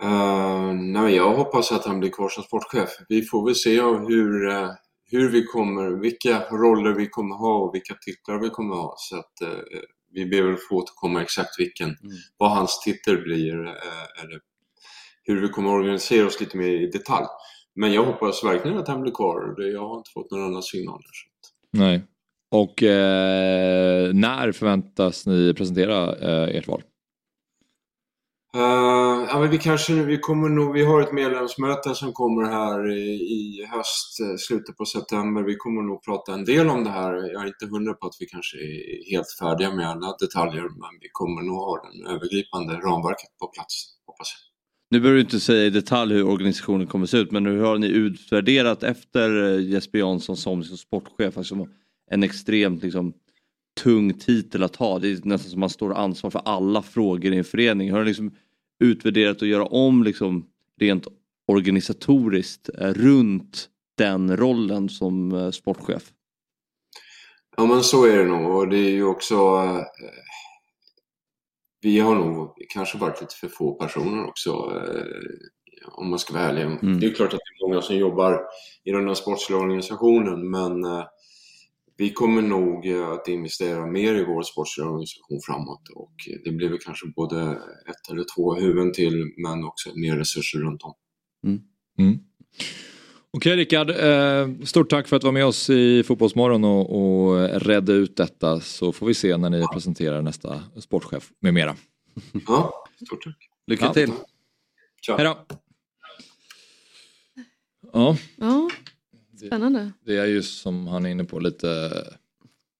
Uh, 0.03 0.73
nej, 0.73 1.15
jag 1.15 1.35
hoppas 1.35 1.71
att 1.71 1.85
han 1.85 1.99
blir 1.99 2.09
kvar 2.09 2.29
som 2.29 2.43
sportchef. 2.43 2.89
Vi 3.09 3.21
får 3.21 3.45
väl 3.45 3.55
se 3.55 3.81
hur, 3.81 4.47
uh, 4.47 4.71
hur 5.11 5.29
vi 5.29 5.45
kommer, 5.45 5.89
vilka 5.89 6.39
roller 6.51 6.93
vi 6.93 7.09
kommer 7.09 7.35
ha 7.35 7.57
och 7.57 7.75
vilka 7.75 7.93
titlar 7.93 8.39
vi 8.39 8.49
kommer 8.49 8.75
ha. 8.75 8.95
Så 8.97 9.15
att, 9.15 9.33
uh, 9.43 9.59
vi 10.13 10.25
ber 10.25 10.41
väl 10.41 10.57
få 10.69 10.75
återkomma 10.75 11.21
exakt 11.21 11.59
vilken, 11.59 11.87
mm. 11.87 12.15
vad 12.37 12.51
hans 12.51 12.79
titel 12.79 13.17
blir 13.17 13.53
eller 14.21 14.39
hur 15.23 15.41
vi 15.41 15.49
kommer 15.49 15.69
organisera 15.69 16.27
oss 16.27 16.39
lite 16.39 16.57
mer 16.57 16.69
i 16.69 16.87
detalj. 16.87 17.25
Men 17.75 17.93
jag 17.93 18.03
hoppas 18.03 18.43
verkligen 18.43 18.77
att 18.77 18.87
han 18.87 19.01
blir 19.01 19.11
kvar. 19.11 19.55
Jag 19.57 19.87
har 19.87 19.97
inte 19.97 20.11
fått 20.13 20.31
några 20.31 20.45
andra 20.45 20.61
signaler. 20.61 21.05
Nej. 21.71 22.01
Och 22.51 22.83
eh, 22.83 24.13
när 24.13 24.51
förväntas 24.51 25.25
ni 25.25 25.53
presentera 25.53 26.15
eh, 26.15 26.55
ert 26.57 26.67
val? 26.67 26.83
Uh, 28.55 29.27
ja, 29.29 29.39
men 29.39 29.49
vi, 29.49 29.57
kanske, 29.57 29.93
vi, 29.93 30.17
kommer 30.17 30.49
nog, 30.49 30.73
vi 30.73 30.85
har 30.85 31.01
ett 31.01 31.11
medlemsmöte 31.11 31.95
som 31.95 32.13
kommer 32.13 32.43
här 32.43 32.91
i, 32.91 33.09
i 33.09 33.65
höst, 33.71 34.19
eh, 34.19 34.35
slutet 34.37 34.77
på 34.77 34.85
september. 34.85 35.43
Vi 35.43 35.55
kommer 35.55 35.81
nog 35.81 36.03
prata 36.03 36.33
en 36.33 36.45
del 36.45 36.69
om 36.69 36.83
det 36.83 36.89
här. 36.89 37.13
Jag 37.13 37.43
är 37.43 37.47
inte 37.47 37.65
hundra 37.65 37.93
på 37.93 38.07
att 38.07 38.15
vi 38.19 38.25
kanske 38.25 38.57
är 38.57 39.11
helt 39.11 39.31
färdiga 39.39 39.75
med 39.75 39.89
alla 39.89 40.15
detaljer, 40.19 40.61
men 40.61 40.93
vi 41.01 41.09
kommer 41.11 41.41
nog 41.41 41.55
ha 41.55 41.81
det 41.81 42.11
övergripande 42.13 42.73
ramverket 42.73 43.37
på 43.39 43.47
plats, 43.47 43.73
hoppas 44.05 44.27
jag. 44.33 44.49
Nu 44.91 44.99
behöver 44.99 45.15
du 45.15 45.21
inte 45.21 45.39
säga 45.39 45.65
i 45.65 45.69
detalj 45.69 46.13
hur 46.13 46.27
organisationen 46.27 46.87
kommer 46.87 47.03
att 47.03 47.09
se 47.09 47.17
ut, 47.17 47.31
men 47.31 47.45
hur 47.45 47.63
har 47.63 47.77
ni 47.77 47.87
utvärderat 47.87 48.83
efter 48.83 49.43
eh, 49.43 49.65
Jesper 49.65 49.99
Jansson 49.99 50.37
som 50.37 50.63
sportchef? 50.63 51.37
Alltså 51.37 51.67
en 52.11 52.23
extremt 52.23 52.83
liksom, 52.83 53.13
tung 53.83 54.13
titel 54.13 54.63
att 54.63 54.75
ha. 54.75 54.99
Det 54.99 55.07
är 55.07 55.19
nästan 55.23 55.51
som 55.51 55.59
man 55.59 55.69
står 55.69 55.93
ansvar 55.93 56.29
för 56.29 56.41
alla 56.45 56.81
frågor 56.81 57.33
i 57.33 57.37
en 57.37 57.43
förening. 57.43 57.91
Har 57.91 57.99
du 57.99 58.05
liksom 58.05 58.31
utvärderat 58.79 59.41
och 59.41 59.47
göra 59.47 59.65
om 59.65 60.03
liksom 60.03 60.45
rent 60.79 61.07
organisatoriskt 61.47 62.69
eh, 62.79 62.93
runt 62.93 63.69
den 63.97 64.37
rollen 64.37 64.89
som 64.89 65.31
eh, 65.31 65.51
sportchef? 65.51 66.11
Ja 67.57 67.65
men 67.65 67.83
så 67.83 68.05
är 68.05 68.17
det 68.17 68.25
nog 68.25 68.55
och 68.55 68.67
det 68.67 68.77
är 68.77 68.89
ju 68.89 69.03
också 69.03 69.35
eh, 69.35 69.83
Vi 71.81 71.99
har 71.99 72.15
nog 72.15 72.53
kanske 72.69 72.97
varit 72.97 73.21
lite 73.21 73.35
för 73.35 73.47
få 73.47 73.73
personer 73.73 74.27
också 74.27 74.51
om 75.91 76.09
man 76.09 76.19
ska 76.19 76.33
vara 76.33 76.43
ärlig. 76.43 76.61
Mm. 76.61 76.99
Det 76.99 77.05
är 77.05 77.13
klart 77.13 77.33
att 77.33 77.39
det 77.39 77.65
är 77.65 77.67
många 77.67 77.81
som 77.81 77.95
jobbar 77.95 78.41
i 78.83 78.91
den 78.91 79.07
här 79.07 79.13
sportsliga 79.13 79.59
organisationen 79.59 80.49
men 80.49 80.85
vi 81.99 82.13
kommer 82.13 82.41
nog 82.41 82.87
eh, 82.87 83.09
att 83.09 83.27
investera 83.27 83.85
mer 83.85 84.15
i 84.15 84.23
vår 84.23 84.43
sportsliga 84.43 84.87
organisation 84.87 85.39
framåt 85.45 85.89
och 85.95 86.13
det 86.43 86.51
blir 86.51 86.69
väl 86.69 86.79
kanske 86.79 87.07
både 87.15 87.41
ett 87.89 88.11
eller 88.11 88.25
två 88.35 88.55
huvuden 88.55 88.93
till 88.93 89.33
men 89.37 89.63
också 89.63 89.89
mer 89.95 90.17
resurser 90.17 90.59
runt 90.59 90.81
om. 90.83 90.93
Mm. 91.47 91.61
Mm. 91.99 92.19
Okej 93.31 93.55
Rickard, 93.55 93.89
eh, 93.89 94.65
stort 94.65 94.89
tack 94.89 95.07
för 95.07 95.15
att 95.15 95.21
du 95.21 95.27
var 95.27 95.31
med 95.31 95.45
oss 95.45 95.69
i 95.69 96.03
Fotbollsmorgon 96.03 96.63
och, 96.63 97.01
och 97.01 97.49
redde 97.61 97.93
ut 97.93 98.17
detta 98.17 98.59
så 98.59 98.91
får 98.91 99.07
vi 99.07 99.13
se 99.13 99.37
när 99.37 99.49
ni 99.49 99.65
presenterar 99.73 100.21
nästa 100.21 100.63
sportchef 100.77 101.29
med 101.39 101.53
mera. 101.53 101.75
Ja, 102.47 102.73
stort 103.05 103.23
tack. 103.23 103.37
Lycka 103.67 103.85
ja. 103.85 103.93
till. 103.93 104.11
Hej 105.17 105.25
då. 105.25 105.37
Ja. 107.93 108.17
ja. 108.37 108.69
Spännande. 109.47 109.91
Det, 110.05 110.17
är 110.17 110.25
ju 110.25 110.43
som 110.43 110.87
han 110.87 111.05
är 111.05 111.09
inne 111.09 111.23
på 111.23 111.39
lite 111.39 111.91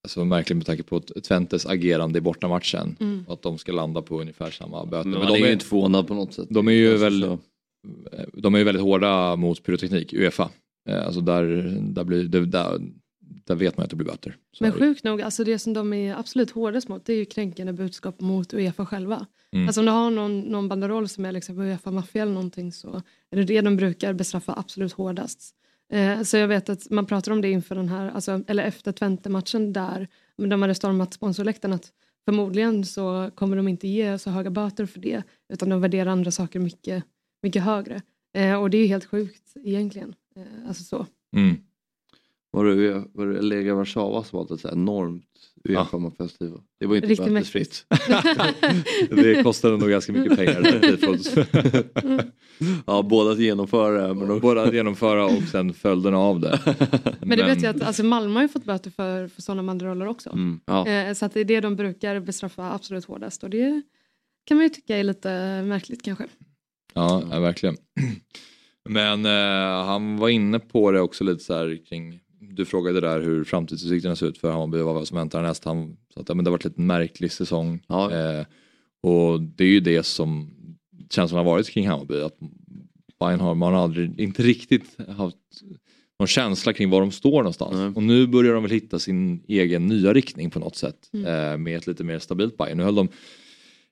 alltså, 0.03 0.26
märkligt 0.26 0.57
med 0.57 0.66
tanke 0.66 0.84
på 0.84 0.99
Twentes 0.99 1.66
agerande 1.66 2.18
i 2.18 2.22
bortamatchen. 2.22 2.95
Mm. 2.99 3.24
Och 3.28 3.34
att 3.34 3.41
de 3.41 3.57
ska 3.57 3.72
landa 3.72 4.01
på 4.01 4.22
ungefär 4.22 4.51
samma 4.51 4.86
böter. 4.86 5.10
Men, 5.10 5.20
Men 5.20 5.28
de 5.28 5.34
är 5.34 5.47
ju 5.47 5.53
inte 5.53 5.66
förvånad 5.66 6.07
på 6.07 6.14
något 6.14 6.34
sätt. 6.34 6.47
De 6.49 6.68
är 6.68 6.72
ju 6.72 6.97
väldigt, 6.97 7.39
de 8.34 8.55
är 8.55 8.64
väldigt 8.64 8.84
hårda 8.84 9.36
mot 9.36 9.64
pyroteknik, 9.64 10.14
Uefa. 10.14 10.49
Eh, 10.89 11.05
alltså 11.05 11.22
där, 11.22 11.43
där, 11.82 12.03
blir, 12.03 12.24
där, 12.24 12.80
där 13.45 13.55
vet 13.55 13.78
man 13.78 13.84
att 13.84 13.89
det 13.89 13.95
blir 13.95 14.07
böter. 14.07 14.36
Så 14.51 14.64
Men 14.64 14.72
sjukt 14.72 15.03
nog, 15.03 15.22
alltså 15.22 15.43
det 15.43 15.60
som 15.60 15.74
de 15.74 15.93
är 15.93 16.16
absolut 16.16 16.51
hårdast 16.51 16.88
mot 16.88 17.05
det 17.05 17.14
är 17.14 17.18
ju 17.18 17.26
kränkande 17.26 17.74
budskap 17.74 18.22
mot 18.22 18.53
Uefa 18.53 18.86
själva. 18.86 19.26
Mm. 19.51 19.68
Alltså 19.68 19.82
om 19.82 19.86
du 19.86 19.91
har 19.91 20.12
någon, 20.12 20.39
någon 20.39 20.68
banderoll 20.68 21.10
som 21.10 21.26
är 21.26 21.32
liksom 21.32 21.60
Uefa-maffia 21.60 22.22
eller 22.22 22.34
någonting 22.34 22.72
så 22.72 23.01
är 23.32 23.38
det 23.38 23.43
det 23.43 23.62
de 23.62 23.76
brukar 23.76 24.14
bestraffa 24.14 24.53
absolut 24.57 24.93
hårdast. 24.93 25.55
Eh, 25.92 26.22
så 26.22 26.38
jag 26.38 26.48
vet 26.48 26.70
att 26.70 26.90
man 26.90 27.06
pratar 27.06 27.32
om 27.32 27.42
det 27.42 27.52
inför 27.52 27.76
den 27.76 27.90
här, 27.90 28.12
alltså, 28.12 28.44
eller 28.48 28.64
efter 28.64 28.92
Twente-matchen 28.92 29.74
där 29.74 30.08
de 30.38 30.62
hade 30.62 30.76
stormat 30.76 31.14
sponsorläktaren 31.14 31.74
att 31.74 31.92
förmodligen 32.26 32.86
så 32.86 33.32
kommer 33.36 33.58
de 33.58 33.68
inte 33.68 33.88
ge 33.88 34.18
så 34.18 34.30
höga 34.30 34.50
böter 34.50 34.86
för 34.86 35.00
det 35.00 35.24
utan 35.54 35.70
de 35.70 35.82
värderar 35.82 36.12
andra 36.12 36.32
saker 36.32 36.60
mycket, 36.60 37.04
mycket 37.44 37.64
högre. 37.64 38.02
Eh, 38.34 38.62
och 38.62 38.70
det 38.70 38.78
är 38.78 38.88
helt 38.88 39.06
sjukt 39.06 39.54
egentligen. 39.64 40.16
Eh, 40.36 40.68
alltså 40.68 40.84
så. 40.84 41.06
Mm. 41.36 41.56
Var 42.52 42.66
det, 42.66 43.04
var 43.14 43.28
det 43.28 43.42
Lega 43.42 43.74
Warszawa 43.74 44.24
som 44.24 44.40
var 44.40 44.56
ett 44.56 44.66
enormt 44.66 45.49
Uefa-festival? 45.64 46.62
Det 46.80 46.86
var 46.86 46.95
inte 46.95 47.07
bötesfritt. 47.07 47.86
det 49.10 49.43
kostade 49.43 49.78
nog 49.78 49.89
ganska 49.89 50.14
mycket 50.14 50.38
pengar. 50.38 50.82
ja, 52.88 53.01
både 53.01 53.32
att 53.32 53.39
genomföra 53.39 54.14
men 54.14 54.32
också... 54.32 54.39
Både 54.39 54.64
att 54.64 54.74
genomföra 54.74 55.26
och 55.26 55.43
sen 55.51 55.74
följderna 55.74 56.18
av 56.18 56.39
det. 56.39 56.60
Men, 57.22 57.38
det 57.38 57.43
vet 57.43 57.62
jag 57.62 57.76
att 57.76 57.82
alltså 57.82 58.03
Malmö 58.03 58.34
har 58.34 58.41
ju 58.41 58.47
fått 58.47 58.66
böter 58.66 58.91
för, 58.91 59.28
för 59.28 59.41
sådana 59.41 59.64
banderoller 59.64 60.07
också. 60.07 60.30
Mm, 60.30 60.60
ja. 60.66 60.88
eh, 60.88 61.14
så 61.14 61.26
att 61.26 61.34
det 61.34 61.39
är 61.39 61.45
det 61.45 61.60
de 61.60 61.76
brukar 61.76 62.20
bestraffa 62.20 62.74
absolut 62.74 63.05
hårdast 63.05 63.43
och 63.43 63.49
det 63.49 63.82
kan 64.45 64.57
man 64.57 64.64
ju 64.64 64.70
tycka 64.70 64.97
är 64.97 65.03
lite 65.03 65.30
märkligt 65.64 66.03
kanske. 66.03 66.28
Ja, 66.93 67.24
ja 67.32 67.39
verkligen. 67.39 67.78
Men 68.89 69.26
eh, 69.26 69.86
han 69.86 70.18
var 70.18 70.30
inne 70.30 70.60
på 70.60 70.91
det 70.91 71.01
också 71.01 71.24
lite 71.24 71.43
så 71.43 71.53
här 71.53 71.86
kring 71.86 72.20
du 72.60 72.66
frågade 72.66 73.01
där 73.01 73.22
hur 73.22 73.43
framtidsutsikterna 73.43 74.16
ser 74.16 74.28
ut 74.28 74.38
för 74.38 74.51
Hammarby 74.51 74.80
och 74.80 74.86
vad 74.86 75.07
som 75.07 75.18
väntar 75.18 75.41
näst. 75.41 75.66
Han 75.66 75.97
sa 76.14 76.22
att 76.22 76.30
ja, 76.30 76.36
men 76.36 76.45
det 76.45 76.49
har 76.49 76.51
varit 76.51 76.66
en 76.66 76.72
lite 76.72 76.82
märklig 76.82 77.32
säsong. 77.32 77.84
Ja. 77.88 78.12
Eh, 78.12 78.45
och 79.01 79.41
det 79.41 79.64
är 79.64 79.68
ju 79.68 79.80
det 79.80 80.03
som 80.03 80.49
känslan 81.10 81.38
har 81.38 81.51
varit 81.51 81.70
kring 81.70 81.88
Hammarby. 81.88 82.22
Att 82.22 82.38
Bayern 83.20 83.39
har 83.39 83.55
man 83.55 83.76
aldrig, 83.76 84.20
inte 84.20 84.43
riktigt 84.43 84.97
haft 85.07 85.38
någon 86.20 86.28
känsla 86.28 86.74
kring 86.74 86.89
var 86.89 87.01
de 87.01 87.12
står 87.12 87.38
någonstans. 87.38 87.76
Mm. 87.76 87.95
Och 87.95 88.03
nu 88.03 88.28
börjar 88.28 88.53
de 88.53 88.64
väl 88.64 88.72
hitta 88.72 88.99
sin 88.99 89.43
egen 89.47 89.88
nya 89.88 90.14
riktning 90.14 90.49
på 90.49 90.60
något 90.60 90.76
sätt. 90.76 91.10
Mm. 91.14 91.26
Eh, 91.26 91.57
med 91.57 91.78
ett 91.78 91.88
lite 91.88 92.03
mer 92.03 92.20
stabilt 92.20 92.57
Bayern. 92.57 92.78
Nu 92.78 92.84
höll 92.84 92.95
de 92.95 93.07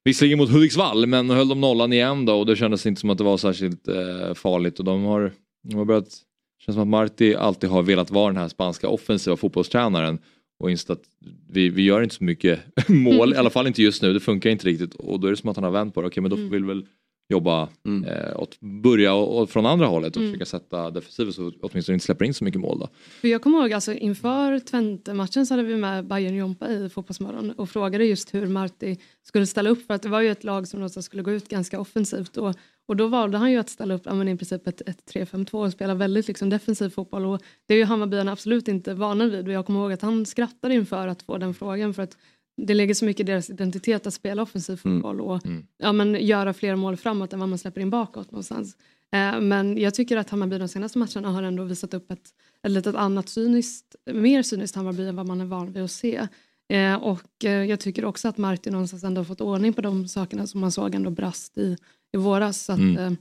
visserligen 0.04 0.38
mot 0.38 0.50
Hudiksvall 0.50 1.06
men 1.06 1.30
höll 1.30 1.48
de 1.48 1.62
nollan 1.62 1.94
igen 1.94 2.26
då 2.26 2.40
och 2.40 2.46
det 2.46 2.56
kändes 2.56 2.86
inte 2.86 3.02
som 3.02 3.10
att 3.10 3.18
det 3.18 3.24
var 3.24 3.38
särskilt 3.38 3.88
eh, 3.88 4.34
farligt. 4.34 4.80
Och 4.80 4.86
de 4.86 5.04
har, 5.04 5.34
de 5.64 5.76
har 5.76 5.86
börjat, 5.86 6.24
känns 6.60 6.76
som 6.76 6.82
att 6.82 6.88
Marti 6.88 7.36
alltid 7.36 7.70
har 7.70 7.84
velat 7.84 8.12
vara 8.12 8.28
den 8.28 8.42
här 8.42 8.48
spanska 8.48 8.90
offensiva 8.90 9.38
fotbollstränaren. 9.38 10.20
Och 10.60 10.72
insett 10.72 10.90
att 10.90 11.04
vi, 11.50 11.70
vi 11.70 11.82
gör 11.82 12.02
inte 12.02 12.16
så 12.16 12.24
mycket 12.24 12.60
mål, 12.90 13.30
mm. 13.30 13.36
i 13.36 13.38
alla 13.38 13.50
fall 13.50 13.68
inte 13.68 13.84
just 13.84 14.02
nu, 14.02 14.14
det 14.14 14.20
funkar 14.20 14.50
inte 14.50 14.68
riktigt. 14.68 14.96
Och 14.96 15.20
då 15.20 15.28
är 15.28 15.32
det 15.32 15.38
som 15.38 15.50
att 15.50 15.58
han 15.58 15.64
har 15.64 15.72
vänt 15.72 15.94
på 15.94 16.02
det, 16.02 16.08
okej 16.08 16.22
men 16.22 16.30
då 16.30 16.38
mm. 16.38 16.50
vill 16.50 16.66
väl 16.66 16.86
jobba, 17.30 17.70
mm. 17.86 18.04
eh, 18.04 18.40
åt, 18.40 18.60
börja 18.60 19.14
och, 19.14 19.42
och 19.42 19.50
från 19.50 19.66
andra 19.66 19.86
hållet 19.86 20.16
och 20.16 20.22
mm. 20.22 20.34
försöka 20.34 20.46
sätta 20.46 20.92
defensiven 20.92 21.34
så 21.34 21.52
åtminstone 21.62 21.94
inte 21.94 22.06
släpper 22.06 22.26
in 22.26 22.34
så 22.34 22.44
mycket 22.44 22.62
mål. 22.62 22.80
Då. 22.80 22.90
För 23.22 23.28
jag 23.28 23.42
kommer 23.42 23.58
ihåg 23.58 23.74
alltså, 23.74 23.94
inför 23.94 24.60
Twente-matchen 24.60 25.46
så 25.46 25.54
hade 25.54 25.64
vi 25.64 25.76
med 25.76 26.08
Bayern 26.08 26.36
Jompa 26.36 26.68
i 26.68 26.90
Fotbollsmorgon 26.90 27.52
och 27.52 27.70
frågade 27.70 28.06
just 28.06 28.34
hur 28.34 28.48
Marti 28.48 28.98
skulle 29.24 29.46
ställa 29.46 29.70
upp 29.70 29.88
för 29.88 29.94
att 29.94 30.02
det 30.02 30.10
var 30.10 30.22
ju 30.22 30.32
ett 30.32 30.44
lag 30.44 30.68
som 30.68 30.90
skulle 30.90 31.24
gå 31.24 31.32
ut 31.32 31.50
ganska 31.50 31.80
offensivt 31.80 32.38
och, 32.38 32.56
och 32.88 32.96
då 32.96 33.08
valde 33.08 33.38
han 33.38 33.52
ju 33.52 33.58
att 33.58 33.70
ställa 33.70 33.94
upp 33.94 34.02
ja, 34.06 34.24
i 34.24 34.38
princip 34.38 34.68
ett, 34.68 34.82
ett 34.82 35.14
3-5-2 35.14 35.66
och 35.66 35.72
spela 35.72 35.94
väldigt 35.94 36.28
liksom, 36.28 36.50
defensiv 36.50 36.90
fotboll 36.90 37.26
och 37.26 37.42
det 37.68 37.74
är 37.74 37.78
ju 37.78 37.84
Hammarbyarna 37.84 38.32
absolut 38.32 38.68
inte 38.68 38.94
vana 38.94 39.26
vid 39.26 39.48
och 39.48 39.54
jag 39.54 39.66
kommer 39.66 39.80
ihåg 39.80 39.94
att 39.94 40.02
han 40.02 40.26
skrattade 40.26 40.74
inför 40.74 41.08
att 41.08 41.22
få 41.22 41.38
den 41.38 41.54
frågan 41.54 41.94
för 41.94 42.04
att 42.04 42.18
det 42.58 42.74
ligger 42.74 42.94
så 42.94 43.06
mycket 43.06 43.20
i 43.20 43.32
deras 43.32 43.50
identitet 43.50 44.08
att 44.08 44.14
spela 44.14 44.42
offensiv 44.42 44.82
mm. 44.86 44.98
fotboll 44.98 45.22
och 45.22 45.46
mm. 45.46 45.68
ja, 45.78 45.92
men 45.92 46.26
göra 46.26 46.54
fler 46.54 46.76
mål 46.76 46.98
framåt 46.98 47.34
än 47.34 47.40
vad 47.40 47.50
man 47.50 47.58
släpper 47.58 47.82
in 47.82 47.90
bakåt 47.90 48.32
någonstans. 48.32 48.78
Eh, 49.14 49.42
men 49.42 49.78
jag 49.78 49.94
tycker 49.94 50.18
att 50.18 50.30
Hammarby 50.30 50.58
de 50.58 50.68
senaste 50.68 50.98
matcherna 50.98 51.32
har 51.32 51.44
ändå 51.44 51.64
visat 51.64 51.94
upp 51.94 52.12
ett, 52.12 52.30
ett 52.64 52.72
litet 52.72 52.96
annat 52.96 53.30
cyniskt, 53.30 53.96
mer 54.14 54.44
cyniskt 54.44 54.76
Hammarby 54.76 55.08
än 55.08 55.16
vad 55.16 55.28
man 55.28 55.42
är 55.42 55.46
van 55.46 55.74
vid 55.74 55.84
att 55.84 55.92
se. 55.92 56.28
Eh, 56.70 56.96
och 56.96 57.46
eh, 57.46 57.66
jag 57.66 57.80
tycker 57.80 58.06
också 58.06 58.28
att 58.28 58.38
Martin 58.38 58.74
någonstans 58.74 59.04
ändå 59.04 59.20
har 59.20 59.26
fått 59.26 59.42
ordning 59.42 59.74
på 59.74 59.82
de 59.82 60.08
sakerna 60.08 60.48
som 60.48 60.62
man 60.62 60.72
såg 60.72 60.96
ändå 60.96 61.10
brast 61.10 61.58
i, 61.58 61.78
i 62.14 62.18
våras. 62.18 62.62
Så 62.62 62.72
att, 62.72 62.80
mm. 62.80 63.18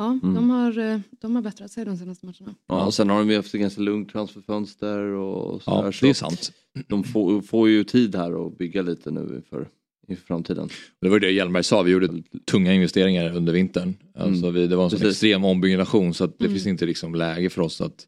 Ja, 0.00 0.18
mm. 0.22 0.34
de, 0.34 0.50
har, 0.50 0.78
eh, 0.78 1.00
de 1.20 1.34
har 1.36 1.42
bättrat 1.42 1.70
sig 1.70 1.84
de 1.84 1.96
senaste 1.96 2.26
matcherna. 2.26 2.54
Ja, 2.68 2.86
och 2.86 2.94
sen 2.94 3.10
har 3.10 3.18
de 3.18 3.30
ju 3.30 3.36
haft 3.36 3.54
ett 3.54 3.60
ganska 3.60 3.80
lugnt 3.80 4.12
transferfönster 4.12 4.98
och 4.98 5.62
sådär. 5.62 5.84
Ja, 5.84 5.92
det 6.00 6.08
är 6.08 6.14
sant. 6.14 6.52
De 6.86 7.04
får, 7.04 7.42
får 7.42 7.68
ju 7.68 7.84
tid 7.84 8.14
här 8.14 8.46
att 8.46 8.58
bygga 8.58 8.82
lite 8.82 9.10
nu 9.10 9.20
inför, 9.20 9.68
inför 10.08 10.26
framtiden. 10.26 10.68
Det 11.00 11.08
var 11.08 11.20
det 11.20 11.30
Hjelmberg 11.30 11.64
sa, 11.64 11.82
vi 11.82 11.90
gjorde 11.90 12.22
tunga 12.44 12.74
investeringar 12.74 13.36
under 13.36 13.52
vintern. 13.52 13.96
Alltså 14.14 14.46
mm. 14.46 14.54
vi, 14.54 14.66
det 14.66 14.76
var 14.76 14.84
en 14.84 14.90
sån 14.90 15.08
extrem 15.08 15.44
ombyggnation 15.44 16.14
så 16.14 16.24
att 16.24 16.38
det 16.38 16.44
mm. 16.44 16.54
finns 16.54 16.66
inte 16.66 16.86
liksom 16.86 17.14
läge 17.14 17.50
för 17.50 17.62
oss 17.62 17.80
att 17.80 18.06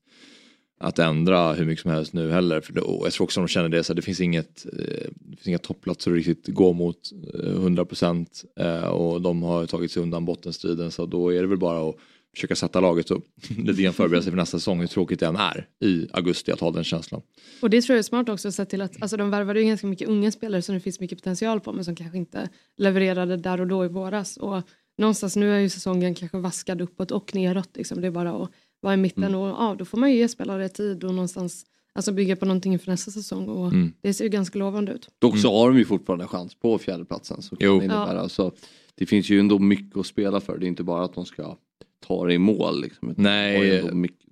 att 0.83 0.99
ändra 0.99 1.53
hur 1.53 1.65
mycket 1.65 1.83
som 1.83 1.91
helst 1.91 2.13
nu 2.13 2.31
heller. 2.31 2.61
För 2.61 2.73
det, 2.73 2.81
jag 2.81 3.13
tror 3.13 3.25
också 3.25 3.41
de 3.41 3.49
känner 3.49 3.69
det, 3.69 3.85
så 3.85 3.95
det 3.95 4.03
finns 4.03 4.21
inget 4.21 4.67
eh, 4.67 5.09
det 5.15 5.37
finns 5.37 5.47
inga 5.47 5.59
topplatser 5.59 6.11
att 6.11 6.17
riktigt 6.17 6.49
gå 6.49 6.73
mot 6.73 6.99
eh, 7.35 7.39
100% 7.39 8.27
eh, 8.57 8.85
och 8.85 9.21
de 9.23 9.43
har 9.43 9.67
tagit 9.67 9.93
sig 9.93 10.03
undan 10.03 10.25
bottenstriden 10.25 10.91
så 10.91 11.07
då 11.07 11.33
är 11.33 11.43
det 11.43 11.49
väl 11.49 11.59
bara 11.59 11.89
att 11.89 11.97
försöka 12.35 12.57
sätta 12.57 12.81
laget 12.81 13.11
och 13.11 13.23
lite 13.59 13.83
grann 13.83 13.93
förbereda 13.93 14.23
sig 14.23 14.33
för 14.33 14.37
nästa 14.37 14.59
säsong 14.59 14.81
hur 14.81 14.87
tråkigt 14.87 15.21
det 15.21 15.27
än 15.27 15.37
är 15.37 15.67
i 15.85 16.09
augusti 16.13 16.53
att 16.53 16.61
ha 16.61 16.71
den 16.71 16.85
känslan. 16.85 17.23
Och 17.63 17.71
det 17.71 17.83
tror 17.83 17.95
jag 17.95 17.99
är 17.99 18.03
smart 18.03 18.29
också 18.29 18.53
sett 18.53 18.71
till 18.71 18.83
att 18.83 19.03
alltså 19.03 19.17
de 19.17 19.31
värvade 19.31 19.61
ju 19.61 19.67
ganska 19.67 19.87
mycket 19.87 20.09
unga 20.09 20.33
spelare 20.33 20.63
som 20.63 20.75
det 20.75 20.81
finns 20.81 21.01
mycket 21.01 21.19
potential 21.19 21.61
på 21.61 21.73
men 21.73 21.85
som 21.85 21.97
kanske 21.97 22.19
inte 22.19 22.49
levererade 22.77 23.37
där 23.37 23.61
och 23.61 23.67
då 23.67 23.85
i 23.85 23.89
våras. 23.89 24.37
Och 24.37 24.63
någonstans 24.99 25.37
nu 25.37 25.55
är 25.55 25.59
ju 25.59 25.69
säsongen 25.69 26.15
kanske 26.15 26.39
vaskad 26.39 26.81
uppåt 26.81 27.11
och 27.11 27.35
neråt. 27.35 27.77
Liksom. 27.77 28.01
Det 28.01 28.07
är 28.07 28.11
bara 28.11 28.33
att 28.33 28.51
vara 28.83 28.95
i 28.95 28.97
mitten 28.97 29.25
mm. 29.25 29.41
och 29.41 29.49
ja, 29.49 29.77
då 29.79 29.85
får 29.85 29.99
man 29.99 30.11
ju 30.11 30.17
ge 30.17 30.29
spelare 30.29 30.69
tid 30.69 31.05
och 31.05 31.15
någonstans 31.15 31.67
alltså 31.93 32.13
bygga 32.13 32.37
på 32.37 32.45
någonting 32.47 32.73
inför 32.73 32.91
nästa 32.91 33.11
säsong 33.11 33.49
och 33.49 33.67
mm. 33.67 33.93
det 34.01 34.15
ser 34.15 34.25
ju 34.25 34.31
ganska 34.31 34.59
lovande 34.59 34.93
ut. 34.93 35.09
Dock 35.19 35.39
så 35.39 35.49
mm. 35.49 35.59
har 35.59 35.69
de 35.69 35.79
ju 35.79 35.85
fortfarande 35.85 36.27
chans 36.27 36.55
på 36.55 36.79
fjärdeplatsen. 36.79 37.43
Så 37.43 37.57
jo. 37.61 37.79
Det, 37.79 37.85
innebära. 37.85 38.15
Ja. 38.15 38.29
Så 38.29 38.53
det 38.95 39.07
finns 39.07 39.31
ju 39.31 39.41
ändå 39.41 39.59
mycket 39.59 39.97
att 39.97 40.07
spela 40.07 40.41
för, 40.41 40.59
det 40.59 40.67
är 40.67 40.69
inte 40.69 40.85
bara 40.85 41.05
att 41.05 41.15
de 41.15 41.27
ska 41.27 41.57
ta 42.01 42.27
det 42.27 42.35
i 42.35 42.39
mål. 42.39 42.81
Liksom. 42.81 43.15
Nej, 43.17 43.93
mycket... 43.93 44.27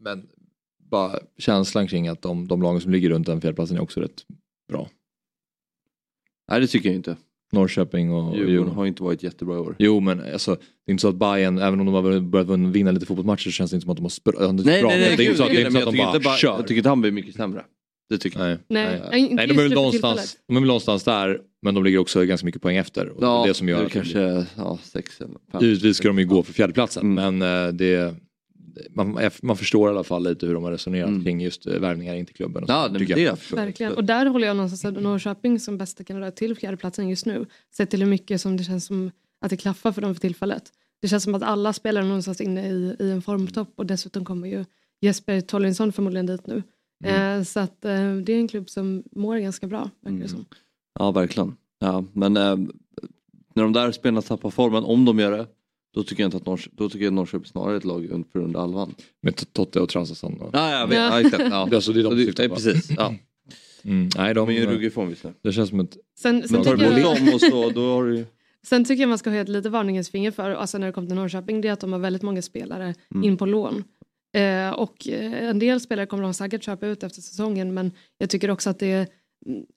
men 0.00 0.28
bara 0.78 1.18
känslan 1.38 1.88
kring 1.88 2.08
att 2.08 2.22
de, 2.22 2.48
de 2.48 2.62
lagen 2.62 2.80
som 2.80 2.92
ligger 2.92 3.10
runt 3.10 3.26
den 3.26 3.40
fjärdeplatsen 3.40 3.76
är 3.76 3.82
också 3.82 4.00
rätt 4.00 4.26
bra. 4.68 4.88
Nej 6.50 6.60
det 6.60 6.66
tycker 6.66 6.88
jag 6.88 6.96
inte. 6.96 7.16
Norrköping 7.52 8.12
och 8.12 8.36
Djurgården 8.36 8.74
har 8.74 8.86
inte 8.86 9.02
varit 9.02 9.22
jättebra 9.22 9.56
i 9.56 9.58
år. 9.58 9.76
Jo 9.78 10.00
men 10.00 10.32
alltså, 10.32 10.54
det 10.54 10.90
är 10.90 10.92
inte 10.92 11.02
så 11.02 11.08
att 11.08 11.14
Bayern, 11.14 11.58
även 11.58 11.80
om 11.80 11.86
de 11.86 11.94
har 11.94 12.20
börjat 12.20 12.74
vinna 12.74 12.90
lite 12.90 13.06
fotbollsmatcher 13.06 13.44
så 13.44 13.50
känns 13.50 13.70
det 13.70 13.74
inte 13.74 13.84
som 13.84 13.90
att 13.90 13.96
de 13.96 14.02
har 14.02 14.08
spr- 14.08 14.52
nej, 14.64 14.82
nej, 14.82 15.00
nej, 15.00 15.16
det 15.16 15.22
är 15.22 15.26
inte 15.26 15.36
så 15.36 15.42
att, 15.42 15.50
det 15.50 15.56
är 15.56 15.66
inte 15.66 15.72
så 15.72 15.88
att 15.88 15.94
de 15.94 15.98
bara, 15.98 16.20
bara 16.20 16.36
kör. 16.36 16.56
Jag 16.56 16.66
tycker 16.66 16.76
inte 16.76 16.88
han 16.88 17.00
blir 17.00 17.12
mycket 17.12 17.34
sämre. 17.34 17.64
Det 18.10 18.18
tycker 18.18 18.38
jag. 18.38 18.48
Nej, 18.48 18.58
nej, 18.68 19.00
nej, 19.10 19.28
nej 19.32 19.46
de, 19.46 19.58
är 19.58 19.62
väl 19.62 19.72
någonstans, 19.72 20.36
de 20.48 20.56
är 20.56 20.60
väl 20.60 20.66
någonstans 20.66 21.04
där 21.04 21.40
men 21.62 21.74
de 21.74 21.84
ligger 21.84 21.98
också 21.98 22.24
ganska 22.24 22.44
mycket 22.44 22.62
poäng 22.62 22.76
efter. 22.76 23.08
Och 23.08 23.22
ja, 23.22 23.44
det, 23.46 23.54
som 23.54 23.68
gör 23.68 23.84
det 23.84 23.90
kanske 23.90 24.46
ja, 24.56 24.78
sex 24.82 25.20
eller 25.20 25.34
fem. 25.52 25.60
Givetvis 25.60 25.96
ska 25.96 26.08
de 26.08 26.18
ju 26.18 26.26
gå 26.26 26.42
för 26.42 26.52
fjärdeplatsen 26.52 27.18
mm. 27.18 27.38
men 27.38 27.66
uh, 27.66 27.72
det 27.72 28.14
man, 28.90 29.30
man 29.42 29.56
förstår 29.56 29.88
i 29.88 29.90
alla 29.90 30.04
fall 30.04 30.24
lite 30.24 30.46
hur 30.46 30.54
de 30.54 30.64
har 30.64 30.70
resonerat 30.70 31.08
mm. 31.08 31.24
kring 31.24 31.40
just 31.40 31.66
eh, 31.66 31.78
värvningar 31.78 32.14
in 32.14 32.26
till 32.26 32.34
klubben. 32.34 32.64
Och 32.64 32.70
ja, 32.70 32.88
det, 32.88 32.98
det 32.98 33.20
jag. 33.20 33.38
Verkligen. 33.52 33.92
Och 33.92 34.04
där 34.04 34.26
håller 34.26 34.46
jag 34.46 34.56
någonstans 34.56 34.96
Norrköping 34.96 35.60
som 35.60 35.78
bästa 35.78 36.04
kandidat 36.04 36.36
till 36.36 36.56
fjärdeplatsen 36.56 37.08
just 37.08 37.26
nu. 37.26 37.46
Sett 37.76 37.90
till 37.90 38.00
hur 38.00 38.10
mycket 38.10 38.40
som 38.40 38.56
det 38.56 38.64
känns 38.64 38.86
som 38.86 39.10
att 39.40 39.50
det 39.50 39.56
klaffar 39.56 39.92
för 39.92 40.02
dem 40.02 40.14
för 40.14 40.20
tillfället. 40.20 40.62
Det 41.02 41.08
känns 41.08 41.24
som 41.24 41.34
att 41.34 41.42
alla 41.42 41.72
spelare 41.72 42.04
någonstans 42.04 42.40
inne 42.40 42.68
i, 42.68 42.96
i 42.98 43.10
en 43.10 43.22
formtopp 43.22 43.72
och 43.76 43.86
dessutom 43.86 44.24
kommer 44.24 44.48
ju 44.48 44.64
Jesper 45.00 45.40
Tollinsson 45.40 45.92
förmodligen 45.92 46.26
dit 46.26 46.46
nu. 46.46 46.62
Mm. 47.04 47.38
Eh, 47.38 47.44
så 47.44 47.60
att 47.60 47.84
eh, 47.84 48.14
det 48.14 48.32
är 48.32 48.38
en 48.38 48.48
klubb 48.48 48.70
som 48.70 49.02
mår 49.12 49.36
ganska 49.36 49.66
bra. 49.66 49.90
Mm. 50.06 50.28
Som. 50.28 50.44
Ja 50.98 51.10
verkligen. 51.10 51.56
Ja, 51.78 52.04
men 52.12 52.36
eh, 52.36 52.56
när 53.54 53.62
de 53.62 53.72
där 53.72 53.92
spelarna 53.92 54.22
tappar 54.22 54.50
formen, 54.50 54.84
om 54.84 55.04
de 55.04 55.18
gör 55.18 55.32
det, 55.32 55.46
då 55.94 56.02
tycker 56.02 56.22
jag 56.22 56.28
inte 56.28 56.36
att 56.36 56.46
Norr, 56.46 56.60
då 56.72 56.88
tycker 56.88 57.04
jag 57.04 57.12
Norrköping 57.12 57.46
snarare 57.46 57.72
är 57.72 57.76
ett 57.76 57.84
lag 57.84 58.24
för 58.32 58.38
under 58.38 58.60
halvan. 58.60 58.94
Med 59.22 59.52
Totte 59.52 59.80
och 59.80 59.88
Transason? 59.88 60.40
Och... 60.40 60.50
Ja, 60.52 60.80
jag 60.80 60.86
vet. 60.86 60.98
Ja. 60.98 61.20
exakt. 61.20 61.44
Ja. 61.50 61.64
det 61.70 61.74
är 61.74 61.76
alltså 61.76 61.92
det 61.92 62.02
de 62.02 62.16
syftar 62.16 62.48
på? 62.48 62.54
Precis. 62.54 62.90
Ja. 62.96 63.14
Mm, 63.84 64.08
nej, 64.16 64.34
de, 64.34 64.46
de 64.46 64.54
är 64.56 64.60
ju 64.60 64.66
ruggig 64.66 64.92
form 64.92 65.08
visst. 65.08 65.24
Det 65.42 65.52
känns 65.52 65.70
som 65.70 65.80
ett... 65.80 65.96
Sen, 66.18 66.48
sen 66.48 66.64
tycker 66.64 66.98
jag... 66.98 67.34
och 67.34 67.40
så, 67.40 67.70
då 67.70 67.94
har 67.94 68.04
du... 68.04 68.26
Sen 68.62 68.84
tycker 68.84 69.00
jag 69.00 69.08
man 69.08 69.18
ska 69.18 69.30
ha 69.30 69.36
ett 69.36 69.48
lite 69.48 69.68
varningens 69.68 70.10
finger 70.10 70.30
för, 70.30 70.50
alltså 70.50 70.78
när 70.78 70.86
det 70.86 70.92
kommer 70.92 71.08
till 71.08 71.16
Norrköping, 71.16 71.60
det 71.60 71.68
är 71.68 71.72
att 71.72 71.80
de 71.80 71.92
har 71.92 72.00
väldigt 72.00 72.22
många 72.22 72.42
spelare 72.42 72.94
mm. 73.14 73.24
in 73.24 73.36
på 73.36 73.46
lån. 73.46 73.84
Eh, 74.32 74.70
och 74.70 75.08
eh, 75.08 75.48
en 75.48 75.58
del 75.58 75.80
spelare 75.80 76.06
kommer 76.06 76.22
de 76.22 76.34
säkert 76.34 76.64
köpa 76.64 76.86
ut 76.86 77.02
efter 77.02 77.22
säsongen 77.22 77.74
men 77.74 77.92
jag 78.18 78.30
tycker 78.30 78.50
också 78.50 78.70
att 78.70 78.78
det 78.78 78.92
är 78.92 79.06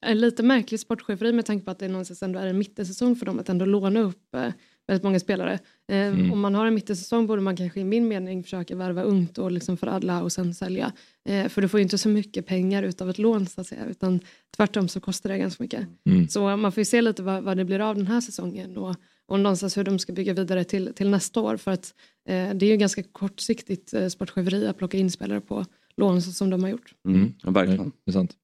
en 0.02 0.20
lite 0.20 0.44
märklig 0.44 0.80
sportcheferi 0.80 1.34
med 1.34 1.46
tanke 1.46 1.66
på 1.66 1.72
att 1.72 1.80
det 1.80 1.88
någonstans 1.88 2.24
ändå 2.24 2.40
är 2.40 2.48
en 2.48 2.58
mittensäsong 2.58 3.16
för 3.16 3.26
dem 3.26 3.40
att 3.40 3.50
ändå 3.50 3.66
låna 3.66 4.00
upp 4.00 4.36
eh, 4.36 4.48
väldigt 4.88 5.04
många 5.04 5.20
spelare. 5.20 5.54
Eh, 5.92 5.98
mm. 5.98 6.32
Om 6.32 6.40
man 6.40 6.56
har 6.56 6.66
en 6.66 6.74
mittensäsong 6.74 7.28
borde 7.28 7.42
man 7.42 7.56
kanske 7.56 7.80
i 7.80 7.84
min 7.84 8.08
mening 8.08 8.44
försöka 8.44 8.76
värva 8.76 9.04
ungt 9.04 9.38
och 9.38 9.52
liksom 9.52 9.78
föradla 9.78 10.24
och 10.24 10.32
sen 10.32 10.54
sälja. 10.54 10.92
Eh, 11.30 11.48
för 11.48 11.62
du 11.62 11.68
får 11.68 11.80
ju 11.80 11.84
inte 11.84 11.98
så 11.98 12.10
mycket 12.10 12.46
pengar 12.46 12.84
utav 12.84 13.10
ett 13.10 13.18
lån 13.18 13.46
så 13.46 13.62
att 13.62 13.68
säga 13.68 13.86
utan 13.86 14.20
tvärtom 14.58 14.88
så 14.88 15.00
kostar 15.00 15.30
det 15.30 15.38
ganska 15.38 15.64
mycket. 15.64 15.88
Mm. 16.06 16.28
Så 16.28 16.58
man 16.58 16.72
får 16.72 16.82
ju 16.82 16.86
se 16.86 17.02
lite 17.02 17.24
vad, 17.24 17.44
vad, 17.44 17.58
det 17.58 17.66
blir 17.66 17.80
av 17.80 17.96
den 17.96 18.08
här 18.08 18.22
säsongen 18.22 18.78
och, 18.78 18.96
och 19.26 19.40
någonstans 19.40 19.78
hur 19.78 19.84
de 19.84 20.00
ska 20.00 20.14
bygga 20.14 20.34
vidare 20.34 20.64
till, 20.64 20.94
till 20.96 21.10
nästa 21.10 21.42
år 21.42 21.58
för 21.58 21.72
att 21.72 21.94
eh, 22.30 22.54
det 22.54 22.66
är 22.66 22.70
ju 22.70 22.78
ganska 22.78 23.04
kortsiktigt 23.04 23.94
eh, 23.94 24.08
sportcheferi 24.08 24.68
att 24.68 24.78
plocka 24.78 24.98
in 24.98 25.12
spelare 25.12 25.42
på 25.42 25.66
lån 25.98 26.22
som 26.22 26.50
de 26.50 26.64
har 26.64 26.70
gjort. 26.70 26.94
Mm. 27.08 27.34
Ja, 27.44 27.52
verkligen. 27.52 27.92
Det 28.06 28.12
är 28.12 28.14
sant. 28.14 28.36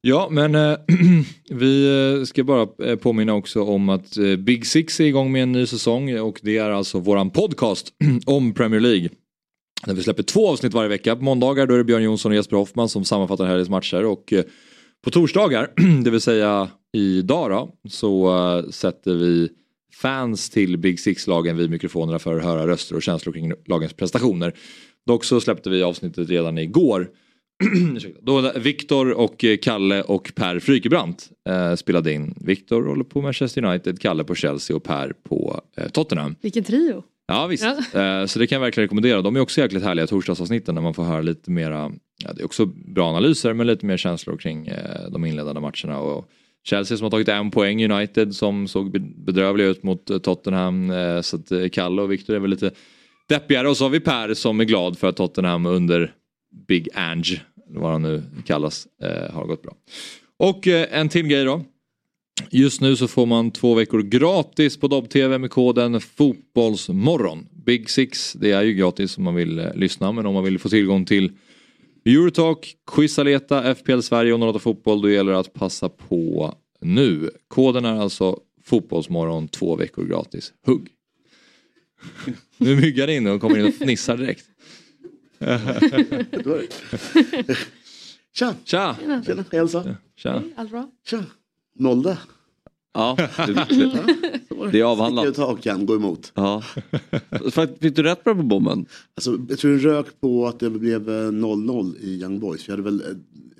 Ja, 0.00 0.28
men 0.30 0.54
äh, 0.54 0.78
vi 1.50 1.86
eh, 2.18 2.24
ska 2.24 2.44
bara 2.44 2.68
eh, 2.84 2.96
påminna 2.96 3.34
också 3.34 3.62
om 3.62 3.88
att 3.88 4.16
Big 4.38 4.66
Six 4.66 5.00
är 5.00 5.04
igång 5.04 5.32
med 5.32 5.42
en 5.42 5.52
ny 5.52 5.66
säsong 5.66 6.18
och 6.18 6.40
det 6.42 6.58
är 6.58 6.70
alltså 6.70 6.98
våran 6.98 7.30
podcast 7.30 7.92
om 8.26 8.54
Premier 8.54 8.80
League. 8.80 9.08
Där 9.86 9.94
vi 9.94 10.02
släpper 10.02 10.22
två 10.22 10.48
avsnitt 10.48 10.74
varje 10.74 10.88
vecka. 10.88 11.16
På 11.16 11.24
måndagar 11.24 11.66
då 11.66 11.74
är 11.74 11.78
det 11.78 11.84
Björn 11.84 12.02
Jonsson 12.02 12.32
och 12.32 12.36
Jesper 12.36 12.56
Hoffman 12.56 12.88
som 12.88 13.04
sammanfattar 13.04 13.46
helgens 13.46 13.68
matcher 13.68 14.04
och 14.04 14.32
på 15.04 15.10
torsdagar, 15.10 15.70
det 16.04 16.10
vill 16.10 16.20
säga 16.20 16.68
idag 16.92 17.50
då, 17.50 17.74
så 17.88 18.62
sätter 18.70 19.14
vi 19.14 19.48
fans 20.02 20.50
till 20.50 20.78
Big 20.78 21.00
Six-lagen 21.00 21.56
vid 21.56 21.70
mikrofonerna 21.70 22.18
för 22.18 22.36
att 22.36 22.44
höra 22.44 22.66
röster 22.66 22.96
och 22.96 23.02
känslor 23.02 23.32
kring 23.32 23.52
lagens 23.66 23.92
prestationer. 23.92 24.54
Dock 25.06 25.24
så 25.24 25.40
släppte 25.40 25.70
vi 25.70 25.82
avsnittet 25.82 26.28
redan 26.28 26.58
igår 26.58 27.08
då 28.22 28.52
Viktor 28.56 29.12
och 29.12 29.44
eh, 29.44 29.56
Kalle 29.56 30.02
och 30.02 30.32
Per 30.34 30.58
Frykebrant 30.58 31.30
eh, 31.48 31.74
spelade 31.74 32.12
in. 32.12 32.34
Viktor 32.40 32.86
håller 32.86 33.04
på 33.04 33.22
Manchester 33.22 33.64
United, 33.64 34.00
Kalle 34.00 34.24
på 34.24 34.34
Chelsea 34.34 34.76
och 34.76 34.84
Per 34.84 35.12
på 35.28 35.60
eh, 35.76 35.88
Tottenham. 35.88 36.36
Vilken 36.40 36.64
trio! 36.64 37.02
Ja 37.26 37.46
visst, 37.46 37.64
ja. 37.92 38.00
Eh, 38.00 38.26
så 38.26 38.38
det 38.38 38.46
kan 38.46 38.56
jag 38.56 38.60
verkligen 38.60 38.84
rekommendera. 38.84 39.22
De 39.22 39.36
är 39.36 39.40
också 39.40 39.60
jäkligt 39.60 39.82
härliga 39.82 40.06
torsdagsavsnitten 40.06 40.74
när 40.74 40.82
man 40.82 40.94
får 40.94 41.02
höra 41.02 41.20
lite 41.20 41.50
mera, 41.50 41.92
ja, 42.24 42.32
det 42.32 42.42
är 42.42 42.44
också 42.44 42.66
bra 42.66 43.08
analyser 43.08 43.54
men 43.54 43.66
lite 43.66 43.86
mer 43.86 43.96
känslor 43.96 44.36
kring 44.36 44.66
eh, 44.66 45.10
de 45.10 45.24
inledande 45.24 45.60
matcherna. 45.60 46.00
Och 46.00 46.28
Chelsea 46.64 46.96
som 46.96 47.04
har 47.04 47.10
tagit 47.10 47.28
en 47.28 47.50
poäng, 47.50 47.92
United 47.92 48.34
som 48.34 48.68
såg 48.68 49.00
bedrövliga 49.24 49.68
ut 49.68 49.82
mot 49.82 50.10
eh, 50.10 50.18
Tottenham. 50.18 50.92
så 51.22 51.36
att 51.36 51.72
Kalle 51.72 52.02
och 52.02 52.12
Viktor 52.12 52.34
är 52.34 52.38
väl 52.38 52.50
lite 52.50 52.70
deppigare 53.28 53.68
och 53.68 53.76
så 53.76 53.84
har 53.84 53.90
vi 53.90 54.00
Per 54.00 54.34
som 54.34 54.60
är 54.60 54.64
glad 54.64 54.98
för 54.98 55.08
att 55.08 55.16
Tottenham 55.16 55.66
under 55.66 56.12
Big 56.68 56.88
Ange, 56.94 57.42
vad 57.66 57.92
han 57.92 58.02
nu 58.02 58.22
kallas, 58.46 58.86
eh, 59.02 59.34
har 59.34 59.46
gått 59.46 59.62
bra. 59.62 59.76
Och 60.36 60.66
eh, 60.66 60.98
en 60.98 61.08
till 61.08 61.26
grej 61.26 61.44
då. 61.44 61.64
Just 62.50 62.80
nu 62.80 62.96
så 62.96 63.08
får 63.08 63.26
man 63.26 63.50
två 63.50 63.74
veckor 63.74 64.02
gratis 64.02 64.76
på 64.76 64.88
Dobb-TV 64.88 65.38
med 65.38 65.50
koden 65.50 66.00
Fotbollsmorgon. 66.00 67.46
Big 67.66 67.90
Six, 67.90 68.32
det 68.32 68.50
är 68.50 68.62
ju 68.62 68.74
gratis 68.74 69.18
om 69.18 69.24
man 69.24 69.34
vill 69.34 69.58
eh, 69.58 69.74
lyssna 69.74 70.12
men 70.12 70.26
om 70.26 70.34
man 70.34 70.44
vill 70.44 70.58
få 70.58 70.68
tillgång 70.68 71.04
till 71.04 71.32
Eurotalk, 72.04 72.76
Quizaleta, 72.90 73.74
FPL 73.74 74.00
Sverige 74.00 74.32
och 74.32 74.40
08 74.40 74.58
Fotboll 74.58 75.02
då 75.02 75.10
gäller 75.10 75.32
det 75.32 75.38
att 75.38 75.54
passa 75.54 75.88
på 75.88 76.54
nu. 76.80 77.30
Koden 77.48 77.84
är 77.84 78.00
alltså 78.00 78.38
Fotbollsmorgon 78.64 79.48
två 79.48 79.76
veckor 79.76 80.04
gratis. 80.04 80.52
Hugg! 80.66 80.88
Nu 82.58 82.76
myggar 82.76 83.08
in 83.08 83.26
och 83.26 83.40
kommer 83.40 83.58
in 83.58 83.66
och 83.66 83.74
fnissar 83.74 84.16
direkt. 84.16 84.44
Tja! 88.34 88.54
Tja! 88.64 88.96
Tjena, 89.26 89.44
Elsa. 89.50 89.96
Tja. 90.16 90.42
Allt 90.56 90.70
bra? 90.70 90.90
Tja! 91.06 91.24
Nolde. 91.78 92.18
Ja, 92.94 93.16
det, 93.46 93.66
det 94.72 94.80
är 94.80 94.84
avhandlat. 94.84 95.24
Sticka 95.26 95.42
ut 95.42 95.48
hakan, 95.48 95.86
gå 95.86 95.94
emot. 95.96 96.32
Ja. 96.34 96.62
Fick 97.80 97.96
du 97.96 98.02
rätt 98.02 98.24
på 98.24 98.34
bomben? 98.34 98.86
Alltså, 99.16 99.38
jag 99.48 99.58
tror 99.58 99.70
den 99.70 99.80
rök 99.80 100.20
på 100.20 100.46
att 100.46 100.60
det 100.60 100.70
blev 100.70 101.08
eh, 101.08 101.12
0-0 101.12 101.96
i 102.00 102.20
Young 102.22 102.38
Boys. 102.40 102.68
Vi 102.68 102.72
hade 102.72 102.82
väl 102.82 103.00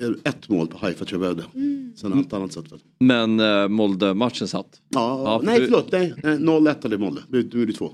eh, 0.00 0.08
ett 0.24 0.48
mål 0.48 0.66
på 0.66 0.78
Haifa 0.78 1.04
tror 1.04 1.24
jag 1.24 1.36
behövde. 1.36 1.58
Mm. 1.60 1.92
Sen 1.96 2.12
allt 2.12 2.32
annat 2.32 2.52
satt 2.52 2.72
väl. 2.72 2.78
Men 3.00 3.40
uh, 3.40 3.68
Molde-matchen 3.68 4.48
satt? 4.48 4.80
Ja, 4.88 5.22
Ja, 5.24 5.38
för 5.38 5.46
nej 5.46 5.58
du- 5.60 5.64
förlåt. 5.64 5.92
Nej, 5.92 6.14
nej, 6.22 6.38
0-1 6.38 6.82
hade 6.82 6.98
Molde. 6.98 7.20
Nu 7.28 7.50
nu 7.52 7.62
är 7.62 7.66
det 7.66 7.72
två. 7.72 7.92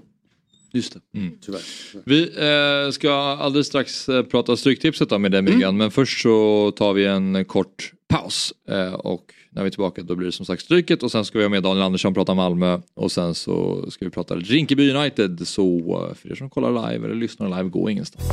Just 0.74 0.92
det. 0.92 1.18
Mm. 1.18 1.32
Tyvärr. 1.40 1.60
Vi 2.04 2.22
eh, 2.86 2.90
ska 2.90 3.12
alldeles 3.12 3.66
strax 3.66 4.08
eh, 4.08 4.22
prata 4.22 4.56
Stryktipset 4.56 5.08
då 5.08 5.18
med 5.18 5.32
dig 5.32 5.42
Myggan 5.42 5.76
men 5.76 5.90
först 5.90 6.22
så 6.22 6.70
tar 6.70 6.92
vi 6.92 7.06
en 7.06 7.44
kort 7.44 7.92
paus 8.08 8.52
eh, 8.68 8.92
och 8.92 9.24
när 9.50 9.62
vi 9.62 9.66
är 9.66 9.70
tillbaka 9.70 10.02
då 10.02 10.16
blir 10.16 10.26
det 10.26 10.32
som 10.32 10.46
sagt 10.46 10.62
Stryket 10.62 11.02
och 11.02 11.12
sen 11.12 11.24
ska 11.24 11.38
vi 11.38 11.44
ha 11.44 11.48
med 11.48 11.62
Daniel 11.62 11.82
Andersson 11.82 12.14
prata 12.14 12.34
Malmö 12.34 12.80
och 12.94 13.12
sen 13.12 13.34
så 13.34 13.86
ska 13.90 14.04
vi 14.04 14.10
prata 14.10 14.36
Rinkeby 14.36 14.90
United 14.90 15.48
så 15.48 15.78
eh, 16.10 16.14
för 16.14 16.30
er 16.30 16.34
som 16.34 16.50
kollar 16.50 16.92
live 16.92 17.06
eller 17.06 17.14
lyssnar 17.14 17.48
live, 17.48 17.68
gå 17.68 17.90
ingenstans. 17.90 18.24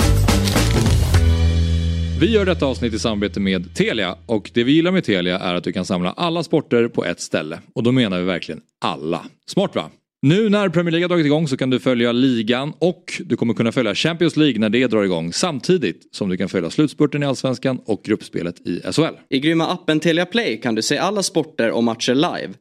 Vi 2.21 2.31
gör 2.31 2.45
detta 2.45 2.65
avsnitt 2.65 2.93
i 2.93 2.99
samarbete 2.99 3.39
med 3.39 3.75
Telia 3.75 4.17
och 4.25 4.51
det 4.53 4.63
vi 4.63 4.71
gillar 4.71 4.91
med 4.91 5.03
Telia 5.03 5.39
är 5.39 5.55
att 5.55 5.63
du 5.63 5.71
kan 5.71 5.85
samla 5.85 6.11
alla 6.11 6.43
sporter 6.43 6.87
på 6.87 7.05
ett 7.05 7.19
ställe 7.19 7.59
och 7.75 7.83
då 7.83 7.91
menar 7.91 8.19
vi 8.19 8.25
verkligen 8.25 8.61
alla. 8.79 9.25
Smart 9.45 9.75
va? 9.75 9.89
Nu 10.23 10.49
när 10.49 10.69
Premier 10.69 10.91
League 10.91 11.03
har 11.03 11.09
dragit 11.09 11.25
igång 11.25 11.47
så 11.47 11.57
kan 11.57 11.69
du 11.69 11.79
följa 11.79 12.11
ligan 12.11 12.73
och 12.79 13.21
du 13.25 13.35
kommer 13.35 13.53
kunna 13.53 13.71
följa 13.71 13.95
Champions 13.95 14.37
League 14.37 14.59
när 14.59 14.69
det 14.69 14.87
drar 14.87 15.03
igång 15.03 15.33
samtidigt 15.33 16.15
som 16.15 16.29
du 16.29 16.37
kan 16.37 16.49
följa 16.49 16.69
slutspurten 16.69 17.23
i 17.23 17.25
Allsvenskan 17.25 17.79
och 17.85 18.03
gruppspelet 18.03 18.67
i 18.67 18.81
SHL. 18.91 19.15
I 19.29 19.39
grymma 19.39 19.67
appen 19.67 19.99
Telia 19.99 20.25
Play 20.25 20.61
kan 20.61 20.75
du 20.75 20.81
se 20.81 20.97
alla 20.97 21.23
sporter 21.23 21.71
och 21.71 21.83
matcher 21.83 22.15
live 22.15 22.53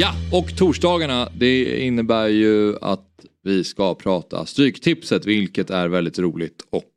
Ja, 0.00 0.12
och 0.32 0.56
torsdagarna 0.56 1.28
det 1.38 1.80
innebär 1.80 2.28
ju 2.28 2.76
att 2.80 3.26
vi 3.44 3.64
ska 3.64 3.94
prata 3.94 4.46
Stryktipset 4.46 5.26
vilket 5.26 5.70
är 5.70 5.88
väldigt 5.88 6.18
roligt 6.18 6.66
och 6.70 6.92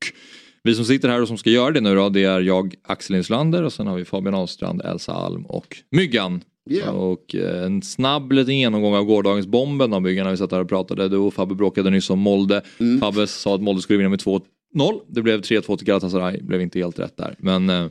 vi 0.64 0.76
som 0.76 0.86
sitter 0.86 1.10
här 1.10 1.22
och 1.22 1.28
som 1.28 1.38
ska 1.38 1.50
göra 1.50 1.72
det 1.72 1.82
nu 1.82 1.96
då 1.96 2.10
det 2.10 2.24
är 2.24 2.42
jag 2.42 2.76
Axel 2.84 3.16
Inslander 3.16 3.64
och 3.64 3.74
sen 3.74 3.88
har 3.88 3.96
vi 3.96 4.06
Fabian 4.06 4.36
Ahlstrand, 4.36 4.82
Elsa 4.82 5.14
Alm 5.14 5.46
och 5.46 5.78
Myggan. 5.92 6.44
Yeah. 6.70 6.96
Och 6.96 7.36
eh, 7.36 7.66
en 7.66 7.82
snabb 7.82 8.32
liten 8.32 8.58
genomgång 8.58 8.96
av 8.96 9.04
gårdagens 9.04 9.48
bomben 9.48 9.94
av 9.94 10.02
Myggan 10.02 10.24
när 10.24 10.32
vi 10.32 10.38
satt 10.38 10.52
här 10.52 10.60
och 10.60 10.70
pratade. 10.70 11.10
Du 11.10 11.18
och 11.18 11.34
Fabbe 11.34 11.56
bråkade 11.56 11.90
nyss 11.90 12.10
om 12.10 12.20
Molde. 12.20 12.62
Fabbe 13.00 13.28
sa 13.28 13.56
att 13.56 13.62
Molde 13.62 13.82
skulle 13.82 13.98
vinna 13.98 14.10
med 14.10 14.22
2-0. 14.22 14.42
Det 15.08 15.22
blev 15.22 15.42
3-2 15.42 15.78
till 15.78 15.88
Galatasaray, 15.88 16.42
blev 16.42 16.62
inte 16.62 16.80
helt 16.80 17.00
rätt 17.00 17.18
där. 17.18 17.36
Men 17.40 17.70
eh, 17.70 17.86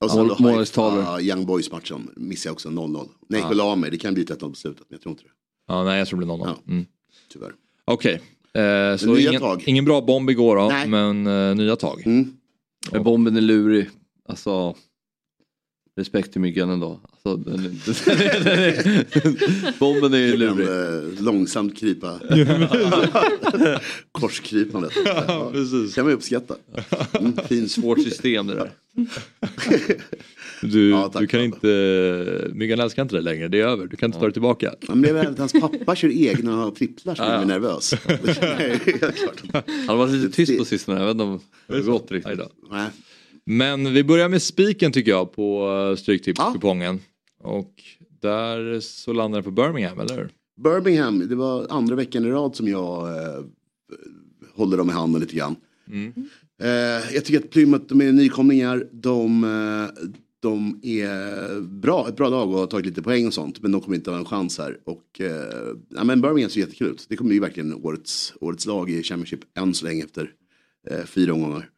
Och 0.00 0.10
sen 0.10 0.30
målstavlor. 0.38 1.02
Haifa, 1.02 1.20
Young 1.34 1.46
Boys-matchen 1.46 2.10
missade 2.16 2.48
jag 2.48 2.52
också 2.52 2.68
0-0. 2.68 3.08
Nej, 3.28 3.40
Ja. 3.40 3.52
la 3.52 3.76
mig. 3.76 3.90
Det 3.90 3.98
kan 3.98 4.14
bli 4.14 4.22
ett 4.22 4.30
1-0 4.30 4.50
på 4.50 4.54
slutet, 4.56 4.80
men 4.88 4.94
jag 4.96 5.00
tror 5.00 5.10
inte 5.12 5.22
det. 5.24 5.30
ja, 5.68 5.84
nej 5.84 5.98
jag 5.98 6.08
tror 6.08 6.20
det 6.20 6.26
blir 6.26 6.34
0-0. 6.36 6.46
Ja. 6.66 6.72
Mm. 6.72 6.86
Tyvärr. 7.32 7.52
Okej, 7.84 8.20
eh, 8.54 8.96
så 8.96 9.16
ingen, 9.16 9.40
tag. 9.40 9.62
ingen 9.66 9.84
bra 9.84 10.00
bomb 10.00 10.30
igår 10.30 10.56
då, 10.56 10.68
Nej. 10.68 10.88
men 10.88 11.26
eh, 11.26 11.54
nya 11.56 11.76
tag. 11.76 12.02
Mm. 12.06 12.32
Men 12.92 13.02
bomben 13.02 13.36
är 13.36 13.40
lurig. 13.40 13.90
Alltså, 14.28 14.74
respekt 15.98 16.32
till 16.32 16.40
myggan 16.40 16.70
ändå. 16.70 17.00
Alltså, 17.12 17.36
den 17.50 17.64
är, 17.64 18.44
den 18.44 18.58
är, 18.58 19.78
bomben 19.78 20.14
är 20.14 20.18
ju 20.18 20.30
Kan 20.30 20.56
lurig. 20.56 20.68
eh, 20.68 21.22
långsamt 21.24 21.78
krypa. 21.78 22.20
Korskrypandet. 24.12 24.92
Ja, 25.04 25.50
precis. 25.52 25.94
kan 25.94 26.04
man 26.04 26.14
uppskatta. 26.14 26.54
Mm, 27.20 27.32
fin 27.48 27.68
Svårt 27.68 28.02
system 28.02 28.46
det 28.46 28.54
där. 28.54 28.70
Du, 30.62 30.90
Ja, 30.90 31.08
tack, 31.12 31.20
du 31.20 31.26
kan 31.26 31.40
inte, 31.40 32.48
Myggan 32.52 32.80
älskar 32.80 33.02
inte 33.02 33.16
det 33.16 33.20
längre, 33.22 33.48
det 33.48 33.60
är 33.60 33.66
över. 33.66 33.86
Du 33.86 33.96
kan 33.96 34.08
inte 34.08 34.18
ta 34.18 34.26
det 34.26 34.32
tillbaka. 34.32 34.74
Men 34.88 35.02
det 35.02 35.08
är 35.08 35.12
väl 35.14 35.26
att 35.26 35.38
hans 35.38 35.52
pappa 35.52 35.96
kör 35.96 36.08
egna 36.08 36.70
tripplar 36.70 37.14
som 37.14 37.24
Ja, 37.26 37.32
ja. 37.32 37.44
nervös. 37.44 37.92
Är 37.92 38.78
klart. 39.12 39.64
Han 39.66 39.88
har 39.88 39.96
varit 39.96 40.12
lite 40.12 40.36
tyst 40.36 40.58
på 40.58 40.64
sistone. 40.64 40.98
Jag 40.98 41.06
vet 41.06 41.10
inte 41.14 41.24
om 41.24 41.40
det 41.66 41.74
har 41.74 41.80
gått 41.82 42.10
riktigt. 42.12 42.40
Nej. 42.70 42.86
Men 43.48 43.94
vi 43.94 44.04
börjar 44.04 44.28
med 44.28 44.42
spiken 44.42 44.92
tycker 44.92 45.10
jag 45.10 45.32
på 45.32 45.68
eh, 45.90 45.96
Stryktipskupongen. 45.96 47.00
Och 47.40 47.82
där 48.20 48.80
så 48.80 49.12
landar 49.12 49.36
den 49.38 49.44
på 49.44 49.62
Birmingham, 49.62 50.00
eller 50.00 50.16
hur? 50.16 50.28
Birmingham, 50.64 51.28
det 51.28 51.34
var 51.34 51.66
andra 51.70 51.96
veckan 51.96 52.24
i 52.24 52.30
rad 52.30 52.56
som 52.56 52.68
jag 52.68 53.08
eh, 53.08 53.44
håller 54.54 54.76
dem 54.76 54.90
i 54.90 54.92
handen 54.92 55.20
lite 55.20 55.36
grann. 55.36 55.56
Mm. 55.90 56.12
Eh, 56.62 57.14
jag 57.14 57.24
tycker 57.24 57.38
att 57.38 57.50
Plymouth, 57.50 57.84
de 57.88 58.00
är 58.00 58.12
nykomlingar. 58.12 58.86
De, 58.92 59.44
eh, 59.44 60.04
de 60.40 60.80
är 60.82 61.60
bra, 61.60 62.08
ett 62.08 62.16
bra 62.16 62.28
lag 62.28 62.50
och 62.50 62.58
har 62.58 62.66
tagit 62.66 62.86
lite 62.86 63.02
poäng 63.02 63.26
och 63.26 63.34
sånt. 63.34 63.62
Men 63.62 63.72
de 63.72 63.80
kommer 63.80 63.96
inte 63.96 64.10
ha 64.10 64.18
en 64.18 64.24
chans 64.24 64.58
här. 64.58 64.78
Och, 64.84 65.20
eh, 65.20 65.74
ja, 65.88 66.04
men 66.04 66.20
Birmingham 66.20 66.50
ser 66.50 66.60
jättekul 66.60 66.88
ut. 66.88 67.06
Det 67.08 67.16
kommer 67.16 67.28
bli 67.28 67.38
verkligen 67.38 67.74
årets, 67.74 68.32
årets 68.40 68.66
lag 68.66 68.90
i 68.90 69.02
Championship 69.02 69.40
än 69.58 69.74
så 69.74 69.86
länge 69.86 70.04
efter 70.04 70.30
eh, 70.90 71.04
fyra 71.04 71.32
omgångar. 71.32 71.70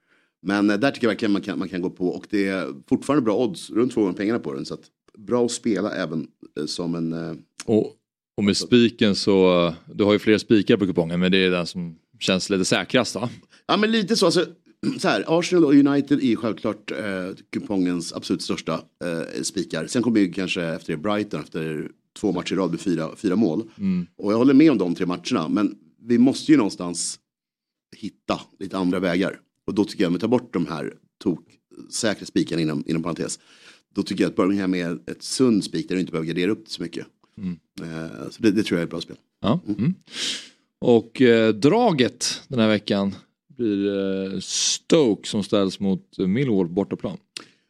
Men 0.42 0.70
eh, 0.70 0.78
där 0.78 0.90
tycker 0.90 1.06
jag 1.06 1.10
verkligen 1.10 1.32
man 1.32 1.42
kan, 1.42 1.58
man 1.58 1.68
kan 1.68 1.82
gå 1.82 1.90
på. 1.90 2.08
Och 2.08 2.26
det 2.30 2.48
är 2.48 2.66
fortfarande 2.88 3.22
bra 3.22 3.36
odds, 3.36 3.70
runt 3.70 3.92
två 3.92 4.00
gånger 4.00 4.14
pengarna 4.14 4.38
på 4.38 4.52
den. 4.54 4.64
Så 4.66 4.74
att, 4.74 4.84
bra 5.18 5.44
att 5.44 5.52
spela 5.52 5.94
även 5.94 6.28
eh, 6.58 6.66
som 6.66 6.94
en... 6.94 7.12
Eh, 7.12 7.34
Och, 7.64 7.96
och 8.36 8.44
med 8.44 8.56
spiken 8.56 9.14
så, 9.16 9.74
du 9.94 10.04
har 10.04 10.12
ju 10.12 10.18
fler 10.18 10.38
spikar 10.38 10.76
på 10.76 10.86
kupongen 10.86 11.20
men 11.20 11.32
det 11.32 11.38
är 11.38 11.50
den 11.50 11.66
som 11.66 11.96
känns 12.18 12.50
lite 12.50 12.64
säkrast 12.64 13.14
va? 13.14 13.30
Ja 13.66 13.76
men 13.76 13.92
lite 13.92 14.16
så. 14.16 14.26
Alltså, 14.26 14.46
så 14.98 15.08
här, 15.08 15.24
Arsenal 15.26 15.64
och 15.64 15.74
United 15.74 16.24
är 16.24 16.36
självklart 16.36 16.90
eh, 16.90 17.30
kupongens 17.52 18.12
absolut 18.12 18.42
största 18.42 18.72
eh, 19.04 19.42
spikar. 19.42 19.86
Sen 19.86 20.02
kommer 20.02 20.20
ju 20.20 20.32
kanske 20.32 20.62
efter 20.62 20.96
Brighton 20.96 21.40
efter 21.40 21.90
två 22.18 22.32
matcher 22.32 22.52
i 22.52 22.56
rad 22.56 22.70
med 22.70 22.80
fyra, 22.80 23.10
fyra 23.16 23.36
mål. 23.36 23.70
Mm. 23.78 24.06
Och 24.16 24.32
jag 24.32 24.38
håller 24.38 24.54
med 24.54 24.70
om 24.70 24.78
de 24.78 24.94
tre 24.94 25.06
matcherna. 25.06 25.48
Men 25.48 25.74
vi 26.02 26.18
måste 26.18 26.52
ju 26.52 26.58
någonstans 26.58 27.18
hitta 27.96 28.40
lite 28.58 28.78
andra 28.78 29.00
vägar. 29.00 29.38
Och 29.66 29.74
då 29.74 29.84
tycker 29.84 30.04
jag, 30.04 30.08
om 30.08 30.14
vi 30.14 30.20
tar 30.20 30.28
bort 30.28 30.52
de 30.52 30.66
här 30.66 30.94
tok 31.18 31.40
säkra 31.90 32.26
spikarna 32.26 32.62
inom, 32.62 32.84
inom 32.86 33.02
parentes. 33.02 33.38
Då 33.94 34.02
tycker 34.02 34.24
jag 34.24 34.30
att 34.30 34.36
Birmingham 34.36 34.74
är 34.74 34.98
ett 35.06 35.22
sund 35.22 35.64
spik 35.64 35.88
där 35.88 35.94
du 35.94 36.00
inte 36.00 36.12
behöver 36.12 36.28
gardera 36.28 36.50
upp 36.50 36.64
det 36.64 36.70
så 36.70 36.82
mycket. 36.82 37.06
Mm. 37.38 37.58
Eh, 37.82 38.30
så 38.30 38.42
det, 38.42 38.50
det 38.50 38.62
tror 38.62 38.78
jag 38.78 38.82
är 38.82 38.86
ett 38.86 38.90
bra 38.90 39.00
spel. 39.00 39.16
Ja. 39.40 39.60
Mm. 39.78 39.94
Och 40.78 41.20
eh, 41.22 41.54
draget 41.54 42.42
den 42.48 42.58
här 42.58 42.68
veckan 42.68 43.14
blir 43.48 43.86
eh, 43.88 44.38
Stoke 44.40 45.28
som 45.28 45.42
ställs 45.42 45.80
mot 45.80 46.18
Millwall 46.18 46.68
bortaplan. 46.68 47.18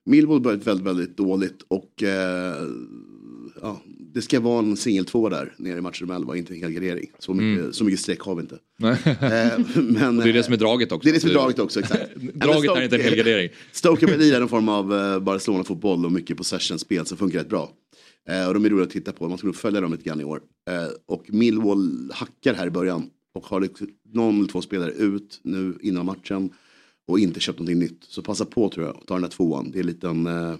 Millwall 0.04 0.40
börjat 0.40 0.66
väldigt, 0.66 0.86
väldigt 0.86 1.16
dåligt 1.16 1.62
och 1.68 2.02
eh, 2.02 2.66
det 4.14 4.22
ska 4.22 4.40
vara 4.40 4.58
en 4.58 4.76
singel 4.76 5.04
två 5.04 5.28
där 5.28 5.54
nere 5.56 5.78
i 5.78 5.80
matchen 5.80 6.06
med 6.06 6.16
11, 6.16 6.36
inte 6.36 6.54
en 6.54 6.60
helgardering. 6.60 7.10
Så 7.18 7.34
mycket, 7.34 7.74
så 7.74 7.84
mycket 7.84 8.00
streck 8.00 8.20
har 8.20 8.34
vi 8.34 8.40
inte. 8.42 8.58
Eh, 8.80 9.82
men, 9.82 10.16
det 10.16 10.28
är 10.28 10.32
det 10.32 10.42
som 10.42 10.52
är 10.54 10.58
draget 10.58 10.92
också. 10.92 11.04
Det 11.04 11.10
är 11.10 11.14
det 11.14 11.20
som 11.20 11.30
är 11.30 11.34
draget 11.34 11.58
också, 11.58 11.80
exakt. 11.80 12.14
Draget 12.34 12.70
är 12.70 12.82
inte 12.82 12.96
en 12.96 13.02
helgardering. 13.02 13.50
Stoke 13.72 14.06
väl 14.06 14.22
i 14.34 14.38
någon 14.38 14.48
form 14.48 14.68
av 14.68 14.94
eh, 14.94 15.20
Barcelona-fotboll 15.20 16.06
och 16.06 16.12
mycket 16.12 16.36
possession-spel 16.36 17.06
som 17.06 17.18
funkar 17.18 17.38
rätt 17.38 17.48
bra. 17.48 17.72
Eh, 18.28 18.48
och 18.48 18.54
de 18.54 18.64
är 18.64 18.70
roliga 18.70 18.84
att 18.84 18.90
titta 18.90 19.12
på, 19.12 19.28
man 19.28 19.38
ska 19.38 19.46
nog 19.46 19.56
följa 19.56 19.80
dem 19.80 19.92
lite 19.92 20.04
grann 20.04 20.20
i 20.20 20.24
år. 20.24 20.40
Eh, 20.70 20.88
och 21.06 21.24
Millwall 21.28 22.10
hackar 22.14 22.54
här 22.54 22.66
i 22.66 22.70
början 22.70 23.10
och 23.34 23.46
har 23.46 23.60
liksom 23.60 23.88
någon 24.12 24.38
eller 24.38 24.48
två 24.48 24.62
spelare 24.62 24.92
ut 24.92 25.40
nu 25.42 25.78
innan 25.80 26.06
matchen. 26.06 26.52
och 27.08 27.18
inte 27.18 27.40
köpt 27.40 27.58
någonting 27.58 27.78
nytt. 27.78 28.04
Så 28.04 28.22
passa 28.22 28.44
på 28.44 28.68
tror 28.68 28.86
jag, 28.86 29.06
ta 29.06 29.14
den 29.14 29.22
där 29.22 29.28
tvåan. 29.28 29.70
Det 29.70 29.78
är 29.78 29.82
lite 29.82 30.08
en, 30.08 30.26
eh, 30.26 30.54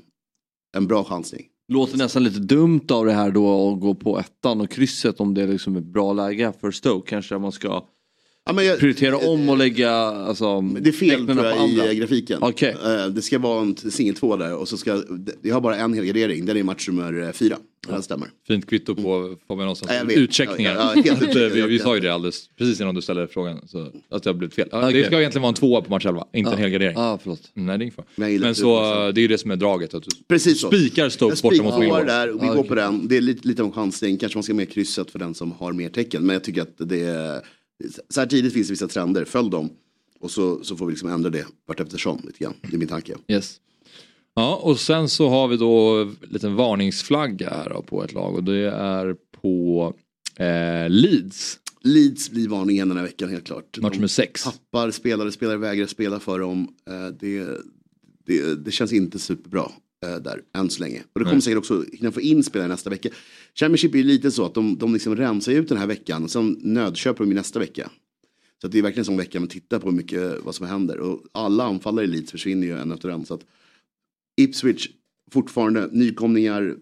en 0.76 0.86
bra 0.86 1.04
chansning. 1.04 1.46
Låter 1.70 1.98
nästan 1.98 2.24
lite 2.24 2.40
dumt 2.40 2.86
av 2.90 3.06
det 3.06 3.12
här 3.12 3.30
då 3.30 3.72
att 3.72 3.80
gå 3.80 3.94
på 3.94 4.18
ettan 4.18 4.60
och 4.60 4.70
krysset 4.70 5.20
om 5.20 5.34
det 5.34 5.42
är 5.42 5.46
liksom 5.46 5.76
ett 5.76 5.84
bra 5.84 6.12
läge 6.12 6.52
för 6.60 6.70
Stoke. 6.70 7.10
Kanske 7.10 7.38
man 7.38 7.52
ska 7.52 7.84
Ja, 8.44 8.62
jag, 8.62 8.78
prioritera 8.78 9.16
om 9.16 9.48
och 9.48 9.58
lägga 9.58 9.92
alltså, 9.92 10.60
Det 10.60 10.90
är 10.90 10.92
fel 10.92 11.26
tror 11.26 11.46
jag, 11.46 11.68
i 11.68 11.78
eh, 11.78 11.92
grafiken. 11.92 12.42
Okay. 12.42 12.74
det 13.14 13.22
ska 13.22 13.38
vara 13.38 13.62
en 13.62 13.76
singel 13.76 14.14
två 14.14 14.36
där 14.36 14.56
och 14.56 14.68
så 14.68 14.76
ska, 14.76 15.02
vi 15.42 15.50
har 15.50 15.60
bara 15.60 15.76
en 15.76 15.94
helgardering, 15.94 16.46
den 16.46 16.56
är 16.56 16.62
match 16.62 16.88
nummer 16.88 17.22
eh, 17.22 17.32
fyra. 17.32 17.56
Ja. 17.88 17.96
Det 17.96 18.02
stämmer. 18.02 18.28
Fint 18.46 18.66
kvitto 18.66 18.94
på 18.94 19.36
Fabian 19.48 19.68
Åssons 19.68 19.90
utcheckningar. 20.08 20.74
Ja, 20.74 21.02
ja, 21.04 21.16
vi, 21.54 21.62
vi 21.62 21.78
sa 21.78 21.94
ju 21.94 22.00
det 22.00 22.08
alldeles 22.08 22.48
precis 22.58 22.80
innan 22.80 22.94
du 22.94 23.02
ställde 23.02 23.28
frågan. 23.28 23.68
Så 23.68 23.92
att 24.08 24.22
det 24.22 24.30
har 24.30 24.34
blivit 24.34 24.54
fel. 24.54 24.68
Okay. 24.68 24.92
Det 24.92 25.06
ska 25.06 25.18
egentligen 25.18 25.42
vara 25.42 25.48
en 25.48 25.54
tvåa 25.54 25.80
på 25.80 25.90
match 25.90 26.06
11, 26.06 26.26
inte 26.32 26.50
en 26.50 26.58
helgardering. 26.58 26.96
Ah, 26.98 27.18
förlåt. 27.22 27.50
Nej, 27.54 27.78
det 27.78 27.84
är 27.84 27.86
inget 27.86 28.40
Men 28.40 28.54
så, 28.54 28.80
det 29.10 29.20
är 29.20 29.22
ju 29.22 29.28
det 29.28 29.38
som 29.38 29.50
är 29.50 29.56
draget. 29.56 29.94
Att 29.94 30.02
du 30.02 30.10
precis 30.28 30.60
så. 30.60 30.66
spikar 30.68 31.08
Stoke 31.08 31.42
borta 31.42 31.62
mot 31.62 31.78
Millwall. 31.78 32.06
där 32.06 32.26
vi 32.28 32.32
går 32.32 32.50
okay. 32.50 32.68
på 32.68 32.74
den. 32.74 33.08
Det 33.08 33.16
är 33.16 33.20
lite, 33.20 33.48
lite 33.48 33.62
om 33.62 33.72
chansning. 33.72 34.18
Kanske 34.18 34.38
man 34.38 34.42
ska 34.42 34.54
med 34.54 34.72
krysset 34.72 35.10
för 35.10 35.18
den 35.18 35.34
som 35.34 35.52
har 35.52 35.72
mer 35.72 35.88
tecken. 35.88 36.26
Men 36.26 36.34
jag 36.34 36.44
tycker 36.44 36.62
att 36.62 36.74
det 36.78 37.00
är 37.00 37.40
så 38.08 38.20
här 38.20 38.26
tidigt 38.26 38.52
finns 38.52 38.66
det 38.68 38.72
vissa 38.72 38.88
trender, 38.88 39.24
följ 39.24 39.50
dem. 39.50 39.70
Och 40.20 40.30
så, 40.30 40.64
så 40.64 40.76
får 40.76 40.86
vi 40.86 40.92
liksom 40.92 41.08
ändra 41.10 41.30
det 41.30 41.46
vart 41.66 41.80
eftersom 41.80 42.20
lite 42.24 42.38
grann. 42.38 42.54
Det 42.62 42.74
är 42.74 42.78
min 42.78 42.88
tanke. 42.88 43.14
Yes. 43.28 43.56
Ja 44.34 44.56
och 44.56 44.80
sen 44.80 45.08
så 45.08 45.28
har 45.28 45.48
vi 45.48 45.56
då 45.56 45.96
en 45.96 46.16
liten 46.20 46.56
varningsflagga 46.56 47.50
här 47.50 47.82
på 47.82 48.04
ett 48.04 48.12
lag 48.12 48.34
och 48.34 48.44
det 48.44 48.70
är 48.70 49.16
på 49.42 49.94
eh, 50.36 50.90
Leeds. 50.90 51.58
Leeds 51.82 52.30
blir 52.30 52.48
varningen 52.48 52.88
den 52.88 52.96
här 52.96 53.04
veckan 53.04 53.28
helt 53.28 53.46
klart. 53.46 53.78
Match 53.78 53.94
nummer 53.94 54.08
sex. 54.08 54.44
Tappar 54.44 54.90
spelare, 54.90 55.32
spelare 55.32 55.56
vägrar 55.56 55.86
spela 55.86 56.20
för 56.20 56.38
dem. 56.38 56.68
Eh, 56.88 57.06
det, 57.20 57.46
det, 58.26 58.64
det 58.64 58.70
känns 58.70 58.92
inte 58.92 59.18
superbra 59.18 59.70
eh, 60.06 60.16
där 60.16 60.42
än 60.54 60.70
så 60.70 60.82
länge. 60.82 61.02
Och 61.12 61.20
det 61.20 61.24
kommer 61.24 61.34
Nej. 61.34 61.42
säkert 61.42 61.58
också 61.58 61.84
hinna 61.92 62.12
få 62.12 62.20
in 62.20 62.44
spelare 62.44 62.68
nästa 62.68 62.90
vecka. 62.90 63.08
Championship 63.54 63.94
är 63.94 64.02
lite 64.02 64.30
så 64.30 64.44
att 64.44 64.54
de, 64.54 64.78
de 64.78 64.92
liksom 64.92 65.16
rensar 65.16 65.52
ut 65.52 65.68
den 65.68 65.78
här 65.78 65.86
veckan 65.86 66.24
och 66.24 66.30
sen 66.30 66.58
nödköper 66.62 67.24
de 67.24 67.34
nästa 67.34 67.58
vecka. 67.58 67.90
Så 68.60 68.68
det 68.68 68.78
är 68.78 68.82
verkligen 68.82 69.00
en 69.00 69.04
sån 69.04 69.16
vecka 69.16 69.40
man 69.40 69.48
tittar 69.48 69.78
på 69.78 69.90
mycket 69.90 70.44
vad 70.44 70.54
som 70.54 70.66
händer. 70.66 70.98
Och 70.98 71.20
alla 71.32 71.64
anfallare 71.64 72.04
i 72.04 72.08
Leeds 72.08 72.30
försvinner 72.30 72.66
ju 72.66 72.78
en 72.78 72.92
efter 72.92 73.08
en. 73.08 73.26
Så 73.26 73.34
att 73.34 73.44
Ipswich 74.42 74.88
fortfarande 75.32 75.88
nykomlingar, 75.92 76.76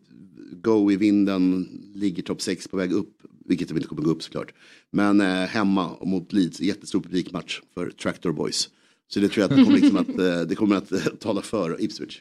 go 0.53 0.93
i 0.93 0.97
vinden, 0.97 1.69
ligger 1.95 2.23
topp 2.23 2.43
6 2.43 2.69
på 2.69 2.77
väg 2.77 2.93
upp. 2.93 3.15
Vilket 3.45 3.69
de 3.69 3.77
inte 3.77 3.89
kommer 3.89 4.03
gå 4.03 4.11
upp 4.11 4.23
såklart. 4.23 4.53
Men 4.91 5.21
eh, 5.21 5.27
hemma 5.27 5.97
mot 6.03 6.33
Leeds, 6.33 6.61
jättestor 6.61 7.01
publikmatch 7.01 7.61
för 7.75 7.91
Tractor 7.91 8.33
Boys. 8.33 8.69
Så 9.09 9.21
det 9.21 9.29
tror 9.29 9.43
jag 9.43 9.53
att 9.53 9.59
det 9.59 9.65
kommer, 9.65 9.79
liksom 9.79 9.97
att, 9.97 10.09
eh, 10.19 10.41
det 10.49 10.55
kommer 10.55 10.77
att 10.77 10.93
eh, 10.93 11.01
tala 11.01 11.43
för 11.43 11.83
Ipswich. 11.83 12.21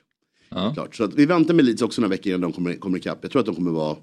Ja. 0.50 0.74
Klart. 0.74 0.96
Så 0.96 1.04
att 1.04 1.14
vi 1.14 1.26
väntar 1.26 1.54
med 1.54 1.66
Leeds 1.66 1.82
också 1.82 2.02
några 2.02 2.10
veckor 2.10 2.28
innan 2.28 2.42
de 2.42 2.52
kommer, 2.52 2.74
kommer 2.74 2.98
ikapp. 2.98 3.20
Jag 3.22 3.32
tror 3.32 3.40
att 3.40 3.46
de 3.46 3.56
kommer 3.56 3.72
vara 3.72 3.98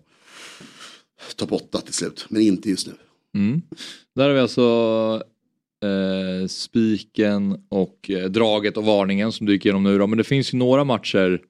topp 1.37 1.53
8 1.53 1.81
till 1.81 1.95
slut, 1.95 2.27
men 2.29 2.43
inte 2.43 2.71
just 2.71 2.87
nu. 2.87 2.93
Mm. 3.35 3.63
Där 4.15 4.29
har 4.29 4.35
vi 4.35 4.41
alltså 4.41 5.23
eh, 5.85 6.47
spiken 6.49 7.57
och 7.69 8.11
eh, 8.11 8.25
draget 8.25 8.77
och 8.77 8.85
varningen 8.85 9.33
som 9.33 9.49
gick 9.49 9.65
igenom 9.65 9.83
nu 9.83 9.99
då. 9.99 10.07
Men 10.07 10.19
det 10.19 10.25
finns 10.25 10.55
ju 10.55 10.59
några 10.59 10.85
matcher 10.85 11.41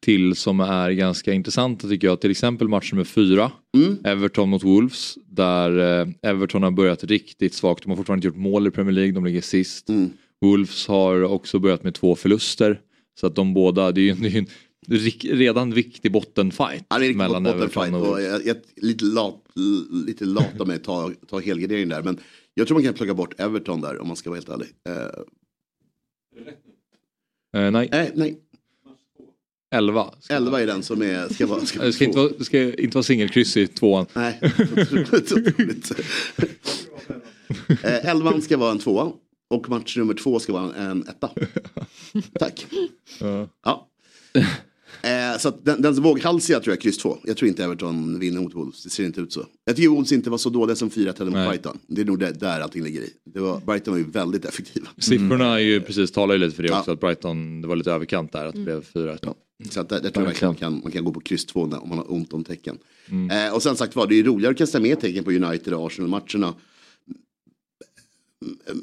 till 0.00 0.34
som 0.34 0.60
är 0.60 0.90
ganska 0.90 1.32
intressanta 1.32 1.88
tycker 1.88 2.06
jag. 2.06 2.20
Till 2.20 2.30
exempel 2.30 2.68
match 2.68 2.92
nummer 2.92 3.04
fyra. 3.04 3.52
Mm. 3.76 3.98
Everton 4.04 4.48
mot 4.48 4.64
Wolves. 4.64 5.18
Där 5.26 6.00
eh, 6.00 6.08
Everton 6.22 6.62
har 6.62 6.70
börjat 6.70 7.04
riktigt 7.04 7.54
svagt. 7.54 7.82
De 7.82 7.90
har 7.90 7.96
fortfarande 7.96 8.18
inte 8.18 8.36
gjort 8.36 8.44
mål 8.44 8.66
i 8.66 8.70
Premier 8.70 8.92
League. 8.92 9.12
De 9.12 9.24
ligger 9.24 9.40
sist. 9.40 9.88
Mm. 9.88 10.10
Wolves 10.40 10.86
har 10.86 11.22
också 11.22 11.58
börjat 11.58 11.84
med 11.84 11.94
två 11.94 12.16
förluster. 12.16 12.80
Så 13.20 13.26
att 13.26 13.34
de 13.34 13.54
båda, 13.54 13.92
det 13.92 14.00
är 14.00 14.02
ju, 14.02 14.14
det 14.20 14.26
är 14.26 14.30
ju 14.30 14.38
en 14.38 15.38
redan 15.38 15.70
viktig 15.70 16.12
bottenfight. 16.12 16.84
Ja, 16.88 16.98
det 16.98 17.06
är 17.06 17.14
mellan 17.14 17.44
bottenfight 17.44 17.94
och, 17.94 18.10
och 18.10 18.22
jag, 18.22 18.46
jag, 18.46 18.56
lite, 18.76 19.04
lat, 19.04 19.42
lite 20.06 20.24
lat 20.24 20.60
av 20.60 20.66
mig 20.66 20.76
att 20.76 20.84
ta, 20.84 21.12
ta 21.28 21.40
helgardering 21.40 21.88
där. 21.88 22.02
Men 22.02 22.18
jag 22.54 22.66
tror 22.66 22.74
man 22.74 22.84
kan 22.84 22.94
plocka 22.94 23.14
bort 23.14 23.40
Everton 23.40 23.80
där 23.80 23.98
om 23.98 24.06
man 24.08 24.16
ska 24.16 24.30
vara 24.30 24.38
helt 24.38 24.48
ärlig. 24.48 24.68
Uh, 24.88 24.94
uh, 27.56 27.70
nej. 27.70 27.88
nej. 27.92 28.12
nej. 28.14 28.40
11. 29.74 30.14
11 30.30 30.60
är 30.60 30.66
den 30.66 30.82
som 30.82 31.02
är, 31.02 31.28
ska 31.28 31.46
vara, 31.46 31.66
ska 31.66 31.82
det 31.82 31.92
ska 31.92 32.04
inte 32.04 32.18
vara, 32.18 32.44
ska 32.44 32.62
inte 32.62 32.96
vara 32.96 33.02
singelkryss 33.02 33.56
i 33.56 33.66
tvåan. 33.66 34.06
Nej, 34.12 34.38
eh, 37.82 38.06
11 38.06 38.40
ska 38.40 38.56
vara 38.56 38.70
en 38.70 38.78
tvåa 38.78 39.12
och 39.50 39.68
match 39.68 39.96
nummer 39.96 40.14
två 40.14 40.38
ska 40.38 40.52
vara 40.52 40.74
en 40.74 41.08
etta. 41.08 41.30
Tack. 42.38 42.66
Ja. 43.20 43.48
ja. 43.64 43.88
Eh, 45.02 45.38
så 45.38 45.50
den, 45.62 45.82
den 45.82 45.94
våghalsiga 45.94 46.60
tror 46.60 46.72
jag 46.72 46.80
kryss 46.80 46.98
2. 46.98 47.18
Jag 47.24 47.36
tror 47.36 47.48
inte 47.48 47.64
Everton 47.64 48.18
vinner 48.18 48.40
mot 48.40 48.54
Wolves. 48.54 48.84
Det 48.84 48.90
ser 48.90 49.04
inte 49.04 49.20
ut 49.20 49.32
så. 49.32 49.46
Jag 49.64 49.76
tycker 49.76 49.88
Wolves 49.88 50.12
inte 50.12 50.30
var 50.30 50.38
så 50.38 50.50
dåliga 50.50 50.76
som 50.76 50.90
4 50.90 51.14
mot 51.18 51.32
Brighton. 51.32 51.78
Det 51.86 52.00
är 52.00 52.04
nog 52.04 52.18
där, 52.18 52.32
där 52.32 52.60
allting 52.60 52.82
ligger 52.84 53.00
i. 53.00 53.10
Det 53.34 53.40
var, 53.40 53.60
Brighton 53.66 53.94
var 53.94 53.98
ju 53.98 54.04
väldigt 54.04 54.44
effektiva. 54.44 54.88
Siffrorna 54.98 55.54
är 55.54 55.58
ju 55.58 55.80
precis, 55.80 56.10
talar 56.10 56.34
ju 56.34 56.40
lite 56.40 56.56
för 56.56 56.62
det 56.62 56.72
också. 56.72 56.92
Att 56.92 57.00
Brighton, 57.00 57.60
det 57.62 57.68
var 57.68 57.76
lite 57.76 57.92
överkant 57.92 58.32
där 58.32 58.46
att 58.46 58.54
det 58.54 58.60
blev 58.60 58.82
4 58.82 59.18
ja. 59.22 59.34
Så 59.70 59.80
att 59.80 59.88
där, 59.88 60.00
där 60.00 60.10
tror 60.10 60.26
jag 60.26 60.42
man 60.42 60.54
kan, 60.54 60.80
man 60.82 60.92
kan 60.92 61.04
gå 61.04 61.12
på 61.12 61.20
kryss 61.20 61.46
2 61.46 61.60
om 61.62 61.88
man 61.88 61.98
har 61.98 62.12
ont 62.12 62.32
om 62.32 62.44
tecken. 62.44 62.78
Mm. 63.08 63.46
Eh, 63.46 63.54
och 63.54 63.62
sen 63.62 63.76
sagt 63.76 63.96
var, 63.96 64.06
det 64.06 64.18
är 64.18 64.22
roligare 64.24 64.52
att 64.52 64.58
kasta 64.58 64.80
med 64.80 65.00
tecken 65.00 65.24
på 65.24 65.30
United 65.30 65.74
och 65.74 65.86
Arsenal-matcherna 65.86 66.54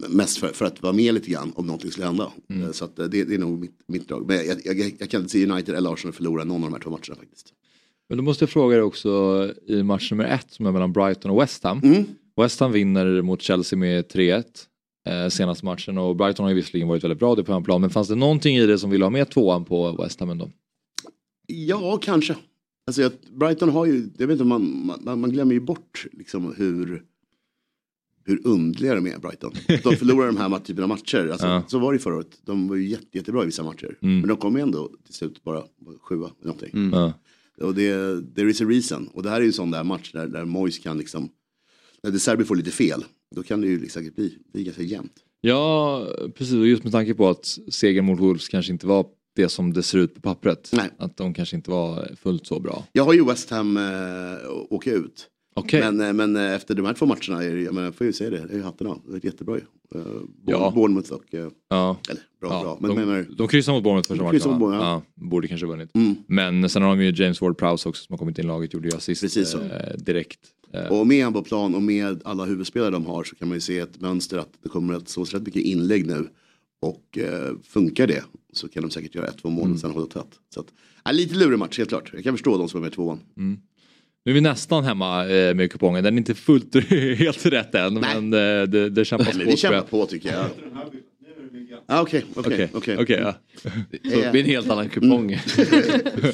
mest 0.09 0.37
för, 0.37 0.47
för, 0.47 0.65
att 0.65 0.81
vara 0.81 0.93
med 0.93 1.13
lite 1.13 1.31
grann 1.31 1.53
om 1.55 1.65
någonting 1.65 1.91
skulle 1.91 2.05
hända. 2.05 2.31
Mm. 2.49 2.63
Eh, 2.63 2.71
så 2.71 2.85
att 2.85 2.95
det, 2.95 3.07
det, 3.07 3.33
är 3.33 3.37
nog 3.37 3.59
mitt, 3.59 3.79
mitt 3.87 4.07
drag. 4.07 4.27
Men 4.27 4.37
jag, 4.37 4.57
jag, 4.65 4.95
jag, 4.99 5.09
kan 5.09 5.21
inte 5.21 5.31
se 5.31 5.47
United 5.47 5.75
eller 5.75 5.93
Arsenal 5.93 6.13
förlora 6.13 6.43
någon 6.43 6.63
av 6.63 6.69
de 6.69 6.73
här 6.73 6.81
två 6.81 6.89
matcherna 6.89 7.15
faktiskt. 7.15 7.53
Men 8.09 8.17
då 8.17 8.23
måste 8.23 8.43
jag 8.43 8.49
fråga 8.49 8.75
dig 8.75 8.83
också 8.83 9.09
i 9.67 9.83
match 9.83 10.11
nummer 10.11 10.25
ett 10.25 10.51
som 10.51 10.65
är 10.65 10.71
mellan 10.71 10.93
Brighton 10.93 11.31
och 11.31 11.41
West 11.41 11.63
Ham. 11.63 11.81
Mm. 11.83 12.05
West 12.35 12.59
Ham 12.59 12.71
vinner 12.71 13.21
mot 13.21 13.41
Chelsea 13.41 13.79
med 13.79 14.05
3-1 14.05 14.43
eh, 15.07 15.29
senaste 15.29 15.65
matchen 15.65 15.97
och 15.97 16.15
Brighton 16.15 16.43
har 16.43 16.49
ju 16.49 16.55
visserligen 16.55 16.87
varit 16.87 17.03
väldigt 17.03 17.19
bra 17.19 17.35
det 17.35 17.43
på 17.43 17.53
en 17.53 17.63
plan 17.63 17.81
men 17.81 17.89
fanns 17.89 18.07
det 18.07 18.15
någonting 18.15 18.57
i 18.57 18.65
det 18.65 18.79
som 18.79 18.89
ville 18.89 19.05
ha 19.05 19.09
med 19.09 19.29
tvåan 19.29 19.65
på 19.65 19.91
West 19.91 20.19
Ham 20.19 20.29
ändå? 20.29 20.49
Ja, 21.47 21.97
kanske. 22.01 22.35
Alltså, 22.87 23.11
Brighton 23.31 23.69
har 23.69 23.85
ju, 23.85 24.09
jag 24.17 24.27
vet 24.27 24.33
inte, 24.33 24.43
man, 24.43 24.91
man, 25.01 25.19
man 25.19 25.31
glömmer 25.31 25.53
ju 25.53 25.59
bort 25.59 26.05
liksom 26.11 26.55
hur 26.57 27.03
hur 28.27 28.47
underliga 28.47 28.95
de 28.95 29.07
är 29.07 29.19
Brighton. 29.19 29.53
De 29.83 29.95
förlorar 29.95 30.27
de 30.27 30.37
här 30.37 30.59
typen 30.59 30.83
av 30.83 30.89
matcher. 30.89 31.29
Alltså, 31.31 31.47
ja. 31.47 31.63
Så 31.67 31.79
var 31.79 31.93
det 31.93 31.99
förra 31.99 32.15
året. 32.15 32.39
De 32.45 32.67
var 32.67 32.75
ju 32.75 32.87
jätte, 32.87 33.17
jättebra 33.17 33.43
i 33.43 33.45
vissa 33.45 33.63
matcher. 33.63 33.97
Mm. 34.01 34.19
Men 34.19 34.27
de 34.27 34.37
kom 34.37 34.55
ändå 34.55 34.91
till 35.05 35.13
slut 35.13 35.43
bara 35.43 35.63
sjua. 36.01 36.31
Någonting. 36.43 36.69
Mm. 36.73 36.99
Ja. 36.99 37.13
Och 37.61 37.75
det, 37.75 37.91
there 38.35 38.49
is 38.49 38.61
a 38.61 38.65
reason. 38.65 39.07
Och 39.07 39.23
det 39.23 39.29
här 39.29 39.37
är 39.37 39.41
ju 39.41 39.47
en 39.47 39.53
sån 39.53 39.71
där 39.71 39.83
match 39.83 40.11
där, 40.11 40.27
där 40.27 40.45
Moise 40.45 40.81
kan 40.81 40.97
liksom, 40.97 41.29
när 42.03 42.11
De 42.11 42.19
Serbi 42.19 42.43
får 42.43 42.55
lite 42.55 42.71
fel, 42.71 43.03
då 43.35 43.43
kan 43.43 43.61
det 43.61 43.67
ju 43.67 43.89
säkert 43.89 44.15
bli, 44.15 44.37
bli 44.53 44.63
ganska 44.63 44.83
jämnt. 44.83 45.13
Ja, 45.41 46.05
precis. 46.35 46.53
Och 46.53 46.67
just 46.67 46.83
med 46.83 46.91
tanke 46.91 47.13
på 47.13 47.29
att 47.29 47.57
segern 47.69 48.05
mot 48.05 48.19
Wolves 48.19 48.47
kanske 48.47 48.71
inte 48.71 48.87
var 48.87 49.05
det 49.35 49.49
som 49.49 49.73
det 49.73 49.83
ser 49.83 49.97
ut 49.97 50.13
på 50.13 50.21
pappret. 50.21 50.69
Nej. 50.73 50.89
Att 50.97 51.17
de 51.17 51.33
kanske 51.33 51.55
inte 51.55 51.71
var 51.71 52.15
fullt 52.21 52.47
så 52.47 52.59
bra. 52.59 52.85
Jag 52.91 53.03
har 53.03 53.13
ju 53.13 53.25
West 53.25 53.49
Ham 53.49 53.77
äh, 53.77 53.83
åka 54.69 54.91
ut. 54.91 55.27
Okay. 55.57 55.79
Men, 55.79 56.01
eh, 56.01 56.13
men 56.13 56.35
eh, 56.35 56.55
efter 56.55 56.75
de 56.75 56.85
här 56.85 56.93
två 56.93 57.05
matcherna, 57.05 57.43
jag 57.43 57.73
menar, 57.73 57.91
får 57.91 58.07
ju 58.07 58.13
säga 58.13 58.29
det, 58.29 58.37
är 58.37 58.61
hatten 58.61 58.87
av. 58.87 59.01
Det 59.07 59.15
är 59.17 59.25
jättebra 59.25 59.55
ju. 59.55 59.61
Uh, 59.99 60.05
ja. 60.45 60.71
Bournemouth 60.75 61.11
och... 61.11 61.23
Ja. 61.29 61.97
Eller 62.09 62.21
bra, 62.41 62.49
ja. 62.49 62.61
bra. 62.61 62.77
Men, 62.81 62.95
de, 62.95 63.05
men, 63.05 63.35
de 63.37 63.47
kryssade 63.47 63.75
mot 63.75 63.83
Bournemouth 63.83 64.07
första 64.07 64.23
matchen. 64.23 64.59
Mot 64.59 64.73
ja. 64.73 65.01
Borde 65.15 65.47
kanske 65.47 65.67
vunnit. 65.67 65.95
Mm. 65.95 66.15
Men 66.27 66.69
sen 66.69 66.81
har 66.81 66.89
de 66.89 67.03
ju 67.03 67.23
James 67.23 67.41
Ward-Prowse 67.41 67.87
också 67.87 68.03
som 68.03 68.13
har 68.13 68.17
kommit 68.17 68.39
in 68.39 68.45
i 68.45 68.47
laget, 68.47 68.73
gjorde 68.73 68.89
ju 68.89 68.95
assist. 68.95 69.37
Eh, 69.55 69.97
direkt. 69.97 70.39
Och 70.89 71.07
med 71.07 71.23
han 71.23 71.33
på 71.33 71.43
plan 71.43 71.75
och 71.75 71.81
med 71.81 72.21
alla 72.25 72.45
huvudspelare 72.45 72.89
de 72.89 73.05
har 73.05 73.23
så 73.23 73.35
kan 73.35 73.47
man 73.47 73.57
ju 73.57 73.61
se 73.61 73.79
ett 73.79 74.01
mönster 74.01 74.37
att 74.37 74.53
det 74.63 74.69
kommer 74.69 74.93
att 74.93 75.09
sås 75.09 75.33
rätt 75.33 75.45
mycket 75.45 75.61
inlägg 75.61 76.07
nu. 76.07 76.27
Och 76.81 77.17
eh, 77.17 77.55
funkar 77.63 78.07
det 78.07 78.23
så 78.53 78.69
kan 78.69 78.83
de 78.83 78.91
säkert 78.91 79.15
göra 79.15 79.27
ett, 79.27 79.37
två 79.37 79.49
mål 79.49 79.63
mm. 79.63 79.73
och 79.73 79.79
sen 79.79 79.91
hålla 79.91 80.05
tätt. 80.05 80.39
Så 80.53 80.59
att, 80.59 80.67
äh, 81.05 81.13
lite 81.13 81.35
lurig 81.35 81.59
match 81.59 81.77
helt 81.77 81.89
klart. 81.89 82.09
Jag 82.13 82.23
kan 82.23 82.33
förstå 82.33 82.57
de 82.57 82.69
som 82.69 82.77
är 82.77 82.81
med 82.81 82.91
i 82.91 82.95
tvåan. 82.95 83.19
Mm. 83.37 83.59
Nu 84.27 84.31
är 84.31 84.33
vi 84.33 84.41
nästan 84.41 84.83
hemma 84.83 85.27
eh, 85.27 85.55
med 85.55 85.71
kupongen. 85.71 86.03
Den 86.03 86.13
är 86.13 86.17
inte 86.17 86.35
fullt 86.35 86.75
helt 87.19 87.45
rätt 87.45 87.75
än. 87.75 87.93
Nej. 87.93 88.21
Men 88.21 88.33
eh, 88.33 88.67
det, 88.67 88.89
det 88.89 89.05
kämpas 89.05 89.31
på. 89.31 89.43
Vi 89.45 89.57
kämpar 89.57 89.81
på 89.81 90.05
tycker 90.05 90.33
jag. 90.33 90.45
Ah, 91.85 92.01
Okej, 92.01 92.25
okej, 92.35 92.69
okej. 92.97 93.33
Det 94.03 94.31
blir 94.31 94.43
en 94.43 94.49
helt 94.49 94.69
annan 94.69 94.89
kupong. 94.89 95.31
Mm. 95.31 95.39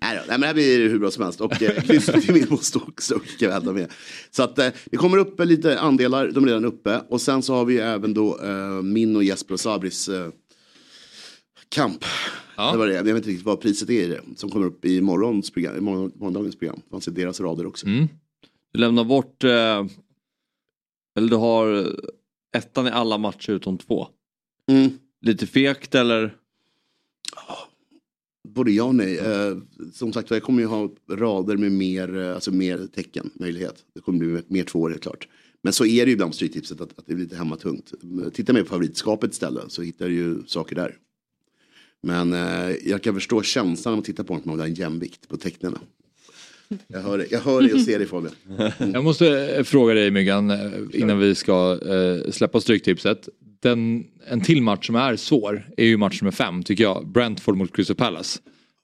Nej, 0.00 0.20
men 0.28 0.40
det 0.40 0.46
här 0.46 0.54
blir 0.54 0.88
hur 0.88 0.98
bra 0.98 1.10
som 1.10 1.24
helst. 1.24 1.40
Och 1.40 1.62
eh, 1.62 1.82
krysset 1.82 2.22
till 2.22 2.34
min 2.34 2.58
Stoke 2.58 3.72
med. 3.72 3.92
Så 4.30 4.42
att 4.42 4.58
eh, 4.58 4.68
det 4.84 4.96
kommer 4.96 5.18
upp 5.18 5.40
lite 5.40 5.80
andelar, 5.80 6.28
de 6.28 6.44
är 6.44 6.48
redan 6.48 6.64
uppe. 6.64 7.00
Och 7.08 7.20
sen 7.20 7.42
så 7.42 7.54
har 7.54 7.64
vi 7.64 7.78
även 7.78 8.14
då 8.14 8.40
eh, 8.44 8.82
min 8.82 9.16
och 9.16 9.24
Jesper 9.24 9.54
och 9.54 9.60
Sabris 9.60 10.08
eh, 10.08 10.28
kamp. 11.68 12.04
Ja. 12.60 12.72
Det 12.72 12.78
var 12.78 12.86
det. 12.86 12.94
Jag 12.94 13.04
vet 13.04 13.16
inte 13.16 13.28
riktigt 13.28 13.46
vad 13.46 13.60
priset 13.60 13.90
är 13.90 14.02
i 14.02 14.06
det. 14.06 14.20
Som 14.36 14.50
kommer 14.50 14.66
upp 14.66 14.84
i 14.84 15.00
morgons 15.00 15.50
program, 15.50 15.76
i 15.76 15.80
morgon, 15.80 16.12
morgondagens 16.14 16.56
program. 16.56 16.80
Fanns 16.90 17.08
i 17.08 17.10
deras 17.10 17.40
rader 17.40 17.66
också. 17.66 17.86
Mm. 17.86 18.08
Du 18.72 18.80
lämnar 18.80 19.04
bort, 19.04 19.44
eh, 19.44 19.86
eller 21.16 21.28
du 21.28 21.36
har 21.36 21.86
ettan 22.56 22.86
i 22.86 22.90
alla 22.90 23.18
matcher 23.18 23.50
utom 23.50 23.78
två. 23.78 24.08
Mm. 24.70 24.90
lite 25.20 25.46
fegt 25.46 25.94
eller? 25.94 26.36
Både 28.48 28.70
ja 28.70 28.84
och 28.84 28.94
nej. 28.94 29.18
Eh, 29.18 29.56
som 29.92 30.12
sagt 30.12 30.30
jag 30.30 30.42
kommer 30.42 30.60
ju 30.60 30.66
ha 30.66 30.90
rader 31.10 31.56
med 31.56 31.72
mer, 31.72 32.18
eh, 32.18 32.34
alltså 32.34 32.52
mer 32.52 32.86
tecken, 32.94 33.30
möjlighet. 33.34 33.84
Det 33.94 34.00
kommer 34.00 34.18
bli 34.18 34.42
mer 34.46 34.64
tvåor 34.64 34.90
helt 34.90 35.02
klart. 35.02 35.28
Men 35.62 35.72
så 35.72 35.84
är 35.84 36.06
det 36.06 36.10
ju 36.10 36.12
ibland 36.12 36.30
på 36.30 36.36
Stryktipset 36.36 36.80
att, 36.80 36.98
att 36.98 37.06
det 37.06 37.14
blir 37.14 37.24
lite 37.24 37.36
hemmatungt. 37.36 37.92
Tittar 38.32 38.52
man 38.52 38.62
på 38.62 38.68
favoritskapet 38.68 39.32
istället 39.32 39.72
så 39.72 39.82
hittar 39.82 40.08
du 40.08 40.14
ju 40.14 40.46
saker 40.46 40.76
där. 40.76 40.96
Men 42.02 42.32
eh, 42.32 42.70
jag 42.84 43.02
kan 43.02 43.14
förstå 43.14 43.42
känslan 43.42 43.92
när 43.92 43.96
man 43.96 44.04
tittar 44.04 44.24
på 44.24 44.34
att 44.34 44.44
man 44.44 44.54
vill 44.54 44.60
ha 44.60 44.68
en 44.68 44.74
jämvikt 44.74 45.28
på 45.28 45.36
tecknena. 45.36 45.80
Jag 46.86 47.00
hör 47.00 47.18
det, 47.18 47.26
jag 47.30 47.40
hör 47.40 47.62
det 47.62 47.74
och 47.74 47.80
ser 47.80 47.98
det 47.98 48.06
Fabian. 48.06 48.34
Jag 48.94 49.04
måste 49.04 49.56
eh, 49.56 49.62
fråga 49.62 49.94
dig 49.94 50.10
Myggan 50.10 50.50
eh, 50.50 50.72
innan 50.92 51.18
vi 51.18 51.34
ska 51.34 51.78
eh, 51.88 52.30
släppa 52.30 52.60
Stryktipset. 52.60 53.28
Den, 53.60 54.06
en 54.26 54.40
till 54.40 54.62
match 54.62 54.86
som 54.86 54.96
är 54.96 55.16
svår 55.16 55.66
är 55.76 55.84
ju 55.84 55.96
match 55.96 56.22
nummer 56.22 56.32
fem 56.32 56.62
tycker 56.62 56.84
jag. 56.84 57.08
Brentford 57.08 57.56
mot 57.56 57.76
Crystal 57.76 57.96
Palace. 57.96 58.40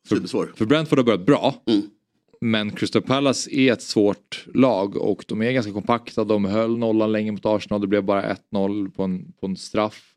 För, 0.09 0.57
för 0.57 0.67
Brentford 0.67 0.99
har 0.99 1.05
börjat 1.05 1.27
bra. 1.27 1.63
Mm. 1.67 1.83
Men 2.41 2.71
Crystal 2.71 3.03
Palace 3.03 3.51
är 3.51 3.73
ett 3.73 3.83
svårt 3.83 4.47
lag 4.55 4.97
och 4.97 5.25
de 5.29 5.43
är 5.43 5.53
ganska 5.53 5.73
kompakta. 5.73 6.25
De 6.25 6.45
höll 6.45 6.79
nollan 6.79 7.13
länge 7.13 7.33
mot 7.33 7.47
Arsenal. 7.47 7.81
Det 7.81 7.87
blev 7.87 8.05
bara 8.05 8.35
1-0 8.53 8.91
på 8.91 9.03
en, 9.03 9.33
på 9.41 9.47
en 9.47 9.57
straff. 9.57 10.16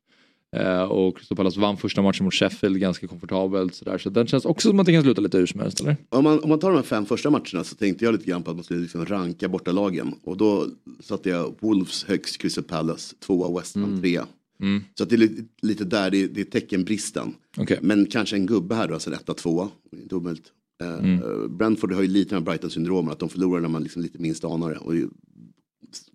Eh, 0.58 0.82
och 0.84 1.18
Crystal 1.18 1.36
Palace 1.36 1.60
vann 1.60 1.78
första 1.78 2.02
matchen 2.02 2.24
mot 2.24 2.34
Sheffield 2.34 2.80
ganska 2.80 3.08
komfortabelt. 3.08 3.76
Så, 3.76 3.86
där. 3.86 3.98
så 3.98 4.10
den 4.10 4.28
känns 4.28 4.46
också 4.46 4.70
som 4.70 4.80
att 4.80 4.86
det 4.86 4.92
kan 4.94 5.04
sluta 5.04 5.22
lite 5.22 5.38
hur 5.38 5.46
som 5.46 5.60
helst 5.60 5.80
eller? 5.80 5.96
Om 6.10 6.24
man, 6.24 6.40
om 6.44 6.50
man 6.50 6.60
tar 6.60 6.70
de 6.70 6.76
här 6.76 6.84
fem 6.84 7.06
första 7.06 7.30
matcherna 7.30 7.64
så 7.64 7.76
tänkte 7.76 8.06
jag 8.06 8.12
lite 8.12 8.26
grann 8.26 8.44
på 8.44 8.50
att 8.52 8.58
man 8.58 8.64
skulle 8.64 8.80
liksom 8.80 9.06
ranka 9.06 9.50
bortalagen. 9.50 10.14
Och 10.24 10.38
då 10.38 10.68
satte 11.00 11.30
jag 11.30 11.56
Wolves 11.60 12.04
högst, 12.04 12.38
Crystal 12.38 12.64
Palace 12.64 13.16
tvåa, 13.20 13.60
West 13.60 13.76
Ham 13.76 13.84
Mm. 13.84 14.02
trea. 14.02 14.28
Mm. 14.62 14.84
Så 14.98 15.04
att 15.04 15.10
det 15.10 15.16
är 15.16 15.30
lite, 15.62 15.86
där, 15.86 16.12
det, 16.12 16.28
det 16.28 16.42
är 16.42 16.46
teckenbristen. 16.46 17.34
Okej. 17.58 17.80
Men 17.82 18.06
kanske 18.06 18.36
en 18.36 18.46
gubbe 18.46 18.76
här 18.76 18.88
då, 18.88 18.94
alltså 18.94 19.10
en 19.10 19.16
etta, 19.16 19.34
tvåa. 19.34 19.70
Omöjligt. 20.12 20.48
Eh, 20.84 20.94
Mm. 20.94 21.58
Brentford 21.58 21.94
har 21.94 22.02
ju 22.02 22.08
lite 22.08 22.34
med 22.36 22.44
Brighton-syndromen, 22.44 23.12
att 23.12 23.20
de 23.20 23.30
förlorar 23.30 23.62
när 23.62 23.70
man 23.70 23.84
liksom 23.84 24.02
lite 24.02 24.20
minst 24.22 24.44
anar 24.46 24.70
det. 24.70 24.78
Och 24.78 24.94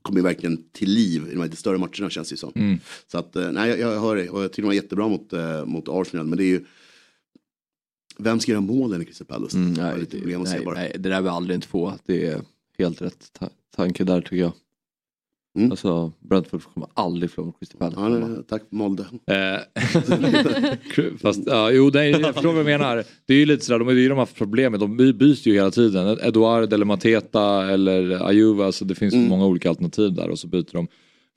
kommer 0.02 0.20
verkligen 0.20 0.64
till 0.72 0.90
liv 0.90 1.26
i 1.28 1.30
de 1.30 1.36
här 1.36 1.44
lite 1.44 1.56
större 1.56 1.78
matcherna 1.78 2.10
känns 2.10 2.28
det 2.28 2.32
ju 2.32 2.36
som. 2.36 2.52
Mm. 2.54 2.78
Så 3.06 3.18
att, 3.18 3.36
eh, 3.36 3.52
nej 3.52 3.70
jag, 3.70 3.78
jag 3.78 4.00
hör 4.00 4.16
det 4.16 4.28
och 4.28 4.42
jag 4.42 4.52
tycker 4.52 4.62
de 4.62 4.66
var 4.66 4.74
jättebra 4.74 5.08
mot, 5.08 5.32
eh, 5.32 5.64
mot 5.66 5.88
Arsenal. 5.88 6.26
Men 6.26 6.38
det 6.38 6.44
är 6.44 6.48
ju, 6.48 6.64
vem 8.18 8.40
ska 8.40 8.52
göra 8.52 8.60
målen 8.60 9.02
i 9.02 9.04
Crystal 9.04 9.26
Palace? 9.26 9.56
Mm, 9.56 9.72
nej, 9.72 10.06
se 10.46 10.58
nej, 10.58 10.74
nej, 10.74 10.96
det 10.98 11.08
där 11.08 11.20
var 11.20 11.30
aldrig 11.30 11.54
en 11.54 11.60
tvåa. 11.60 11.98
Det 12.06 12.26
är 12.26 12.42
helt 12.78 13.02
rätt 13.02 13.32
ta 13.32 13.50
tanke 13.76 14.04
där 14.04 14.20
tycker 14.20 14.36
jag. 14.36 14.52
Mm. 15.56 15.70
Alltså 15.70 16.12
Brentford 16.20 16.62
kommer 16.74 16.88
aldrig 16.94 17.30
förlora 17.30 17.46
mot 17.46 17.58
Crystal 17.58 17.78
Palace. 17.78 18.32
Ja, 18.36 18.42
tack 18.48 18.62
Molde. 18.70 19.02
Eh, 19.30 19.58
Fast, 21.22 21.42
ja, 21.46 21.70
jo, 21.70 21.90
nej, 21.94 22.10
jag 22.10 22.34
förstår 22.34 22.52
vad 22.52 22.60
du 22.60 22.64
menar. 22.64 23.04
Det 23.26 23.34
är 23.34 23.38
ju 23.38 23.46
lite 23.46 23.64
sådär, 23.64 23.78
de 23.78 23.88
har 23.88 23.94
ju 23.94 24.08
de 24.08 24.18
haft 24.18 24.36
problem 24.36 24.72
med, 24.72 24.80
de 24.80 24.96
by- 24.96 25.12
byts 25.12 25.46
ju 25.46 25.54
hela 25.54 25.70
tiden. 25.70 26.18
Eduard 26.22 26.72
eller 26.72 26.84
Mateta 26.84 27.70
eller 27.72 28.26
Ajuva, 28.28 28.72
så 28.72 28.84
det 28.84 28.94
finns 28.94 29.14
Mm. 29.14 29.28
många 29.28 29.46
olika 29.46 29.68
alternativ 29.68 30.12
där 30.14 30.30
och 30.30 30.38
så 30.38 30.46
byter 30.46 30.72
de 30.72 30.86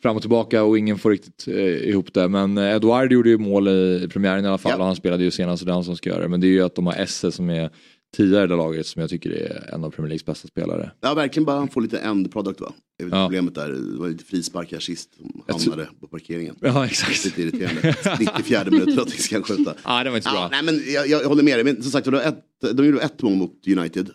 fram 0.01 0.15
och 0.15 0.21
tillbaka 0.21 0.63
och 0.63 0.77
ingen 0.77 0.97
får 0.97 1.09
riktigt 1.11 1.47
eh, 1.47 1.89
ihop 1.89 2.13
det. 2.13 2.27
Men 2.27 2.57
eh, 2.57 2.71
Eduard 2.75 3.11
gjorde 3.11 3.29
ju 3.29 3.37
mål 3.37 3.67
i, 3.67 4.01
i 4.03 4.07
premiären 4.07 4.45
i 4.45 4.47
alla 4.47 4.57
fall 4.57 4.79
och 4.79 4.85
han 4.85 4.95
spelade 4.95 5.23
ju 5.23 5.31
senast 5.31 5.61
och 5.61 5.65
det 5.65 5.71
är 5.71 5.73
han 5.73 5.83
som 5.83 5.95
ska 5.95 6.09
göra 6.09 6.21
det. 6.21 6.27
Men 6.27 6.41
det 6.41 6.47
är 6.47 6.51
ju 6.51 6.61
att 6.63 6.75
de 6.75 6.85
har 6.85 6.93
Esse 6.93 7.31
som 7.31 7.49
är 7.49 7.69
tia 8.15 8.43
i 8.43 8.47
det 8.47 8.55
laget 8.55 8.87
som 8.87 8.99
jag 9.01 9.09
tycker 9.09 9.29
är 9.29 9.73
en 9.73 9.83
av 9.83 9.89
Premier 9.91 10.09
Leagues 10.09 10.25
bästa 10.25 10.47
spelare. 10.47 10.91
Ja, 11.01 11.13
verkligen 11.13 11.45
bara 11.45 11.57
han 11.57 11.67
får 11.67 11.81
lite 11.81 11.99
end 11.99 12.31
product 12.31 12.61
va? 12.61 12.73
Det 12.97 13.03
är 13.03 13.09
Ja. 13.09 13.25
problemet 13.25 13.55
där. 13.55 13.69
Det 13.71 13.97
var 13.99 14.09
lite 14.09 14.23
frisparkar 14.23 14.79
sist 14.79 15.09
hamnade 15.47 15.87
på 15.99 16.07
parkeringen. 16.07 16.55
Ja, 16.61 16.85
exakt. 16.85 17.25
Lite 17.25 17.41
irriterande. 17.41 17.95
94 18.19 18.63
minuter 18.71 19.01
att 19.01 19.09
ska 19.09 19.41
skjuta. 19.43 19.75
Ja, 19.83 20.03
det 20.03 20.09
var 20.09 20.17
inte 20.17 20.29
så 20.29 20.35
Ja, 20.35 20.39
bra. 20.49 20.61
nej, 20.61 20.63
men 20.75 20.93
jag, 20.93 21.07
jag 21.07 21.27
håller 21.27 21.43
med 21.43 21.57
dig. 21.57 21.63
Men 21.63 21.81
som 21.83 21.91
sagt, 21.91 22.05
de, 22.05 22.15
ett, 22.15 22.43
de 22.73 22.85
gjorde 22.85 22.99
ett 23.01 23.21
mål 23.21 23.35
mot 23.35 23.67
United. 23.67 24.09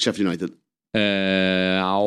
Sheffield 0.00 0.28
United. 0.28 0.50
Eh, 0.94 1.00
ja, 1.02 2.06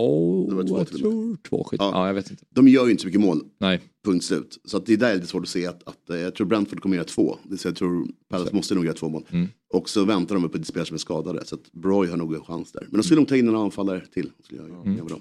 två 0.50 0.78
jag 0.78 0.88
tror 0.88 1.38
två 1.50 1.64
skit. 1.64 1.78
Ja. 1.84 2.08
jag 2.08 2.14
vet 2.14 2.32
inte. 2.32 2.44
De 2.50 2.68
gör 2.68 2.86
ju 2.86 2.92
inte 2.92 3.02
så 3.02 3.08
mycket 3.08 3.22
mål. 3.22 3.42
Nej. 3.60 3.82
Punkt 4.06 4.26
slut. 4.26 4.58
Så 4.66 4.78
att 4.78 4.86
det 4.86 4.94
är 4.94 4.98
där 4.98 5.16
lite 5.16 5.28
svårt 5.28 5.44
att 5.44 5.50
se 5.50 5.68
att, 5.68 5.88
att 5.88 6.10
eh, 6.10 6.18
jag 6.18 6.36
tror 6.36 6.48
Brentford 6.48 6.82
kommer 6.82 6.96
göra 6.96 7.06
två. 7.06 7.38
Det 7.44 7.58
säga, 7.58 7.70
jag 7.70 7.76
tror 7.78 8.08
Palace 8.30 8.56
måste 8.56 8.76
nog 8.76 8.86
göra 8.86 8.96
två 8.96 9.10
mål. 9.10 9.24
Mm. 9.32 9.48
Och 9.74 9.90
så 9.90 10.06
väntar 10.06 10.36
de 10.36 10.50
på 10.50 10.64
spelare 10.64 10.86
som 10.88 10.94
är 10.96 11.00
skadade. 11.00 11.46
Så 11.46 11.56
att 11.56 11.72
Broy 11.72 12.08
har 12.10 12.18
nog 12.18 12.34
en 12.36 12.44
chans 12.44 12.72
där. 12.72 12.82
Men 12.90 12.98
de 13.00 13.04
skulle 13.04 13.20
nog 13.20 13.28
ta 13.28 13.36
in 13.36 13.48
en 13.48 13.56
anfallare 13.56 14.02
till. 14.14 14.30
Skulle 14.44 14.62
jag, 14.62 14.70
Mm. 14.86 14.98
jag 14.98 15.08
bra. 15.08 15.18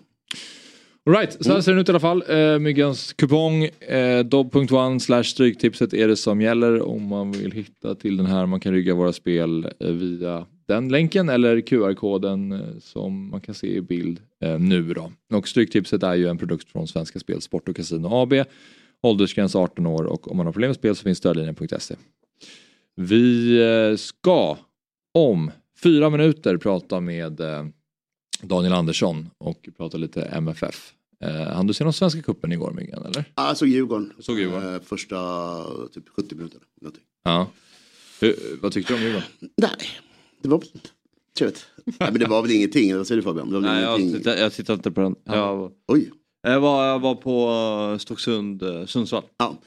All 1.07 1.13
right, 1.13 1.45
så 1.45 1.53
här 1.53 1.61
ser 1.61 1.73
den 1.73 1.81
ut 1.81 1.89
i 1.89 1.93
alla 1.93 2.01
fall. 2.01 2.25
Eh, 2.29 2.59
Myggens 2.59 3.13
kupong, 3.13 3.65
eh, 3.65 4.25
dobb.one 4.25 5.01
slash 5.01 5.23
stryktipset 5.25 5.95
är 5.95 6.09
det 6.09 6.17
som 6.17 6.41
gäller 6.41 6.83
om 6.83 7.07
man 7.07 7.33
vill 7.33 7.53
hitta 7.53 7.95
till 7.95 8.17
den 8.17 8.27
här. 8.27 8.47
Man 8.47 8.61
kan 8.61 8.73
rygga 8.73 8.95
våra 8.95 9.13
spel 9.13 9.69
via 9.81 10.47
den 10.67 10.89
länken 10.89 11.29
eller 11.29 11.61
QR-koden 11.61 12.53
eh, 12.53 12.79
som 12.81 13.31
man 13.31 13.41
kan 13.41 13.55
se 13.55 13.77
i 13.77 13.81
bild 13.81 14.21
eh, 14.41 14.59
nu 14.59 14.95
då. 14.95 15.13
Och 15.33 15.49
Stryktipset 15.49 16.03
är 16.03 16.15
ju 16.15 16.29
en 16.29 16.39
produkt 16.39 16.69
från 16.69 16.89
Svenska 16.89 17.19
Spel, 17.19 17.41
Sport 17.41 17.69
och 17.69 17.77
Casino 17.77 18.09
AB. 18.09 18.35
Åldersgräns 19.03 19.55
18 19.55 19.87
år 19.87 20.05
och 20.05 20.31
om 20.31 20.37
man 20.37 20.47
har 20.47 20.53
problem 20.53 20.69
med 20.69 20.77
spel 20.77 20.97
så 20.97 21.03
finns 21.03 21.19
stödlinjen.se. 21.19 21.95
Vi 22.95 23.57
eh, 23.63 23.97
ska 23.97 24.59
om 25.15 25.51
fyra 25.83 26.11
minuter 26.11 26.57
prata 26.57 27.01
med 27.01 27.41
Daniel 28.43 28.73
Andersson 28.73 29.31
och 29.39 29.69
prata 29.77 29.99
lite 29.99 30.23
MFF. 30.23 30.93
Eh, 31.21 31.55
han 31.55 31.67
du 31.67 31.75
se 31.75 31.85
någon 31.85 31.93
Svenska 31.93 32.23
cupen 32.23 32.53
igår 32.53 32.71
Myggan 32.71 33.07
eller? 33.07 33.25
Ah, 33.35 33.49
jag 33.49 33.57
såg 33.57 33.69
Djurgården. 33.69 34.13
Såg 34.19 34.39
Djurgården. 34.39 34.75
Eh, 34.75 34.81
första 34.81 35.17
typ 35.93 36.09
70 36.09 36.35
minuter. 36.35 36.61
Någonting. 36.81 37.03
Ja. 37.25 37.51
Hur, 38.21 38.35
vad 38.63 38.73
tyckte 38.73 38.93
du 38.93 38.97
om 38.97 39.03
Djurgården? 39.03 39.29
Nej, 39.57 39.71
det 40.49 40.55
var 40.57 40.63
trevligt. 41.39 41.67
Nej, 41.85 41.95
men 42.13 42.21
det 42.21 42.27
var 42.27 42.43
väl 42.43 42.51
ingenting. 42.51 42.97
Vad 42.97 43.07
säger 43.07 43.17
du 43.17 43.23
Fabian? 43.23 43.49
Det 43.49 43.55
var 43.55 43.61
Nej, 43.61 43.83
jag 43.83 44.01
ingenting. 44.01 44.19
tittar, 44.21 44.37
jag 44.37 44.53
tittar 44.53 44.75
inte 44.75 44.91
på 44.91 45.01
den. 45.01 45.15
Jag, 45.25 45.73
Oj. 45.89 46.11
jag, 46.43 46.61
var, 46.61 46.87
jag 46.87 46.99
var 46.99 47.15
på 47.15 47.51
eh, 47.93 47.99
Stocksund, 47.99 48.63
eh, 48.63 48.87
Sundsvall. 48.87 49.23
Ja. 49.39 49.59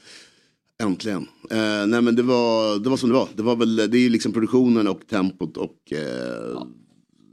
Äntligen. 0.82 1.26
Eh, 1.50 1.86
nej 1.86 2.02
men 2.02 2.16
det 2.16 2.22
var, 2.22 2.78
det 2.78 2.90
var 2.90 2.96
som 2.96 3.08
det 3.08 3.14
var. 3.14 3.28
Det 3.36 3.42
var 3.42 3.56
väl, 3.56 3.76
det 3.76 3.98
är 3.98 4.02
ju 4.02 4.08
liksom 4.08 4.32
produktionen 4.32 4.88
och 4.88 5.06
tempot 5.06 5.56
och 5.56 5.92
eh, 5.92 6.62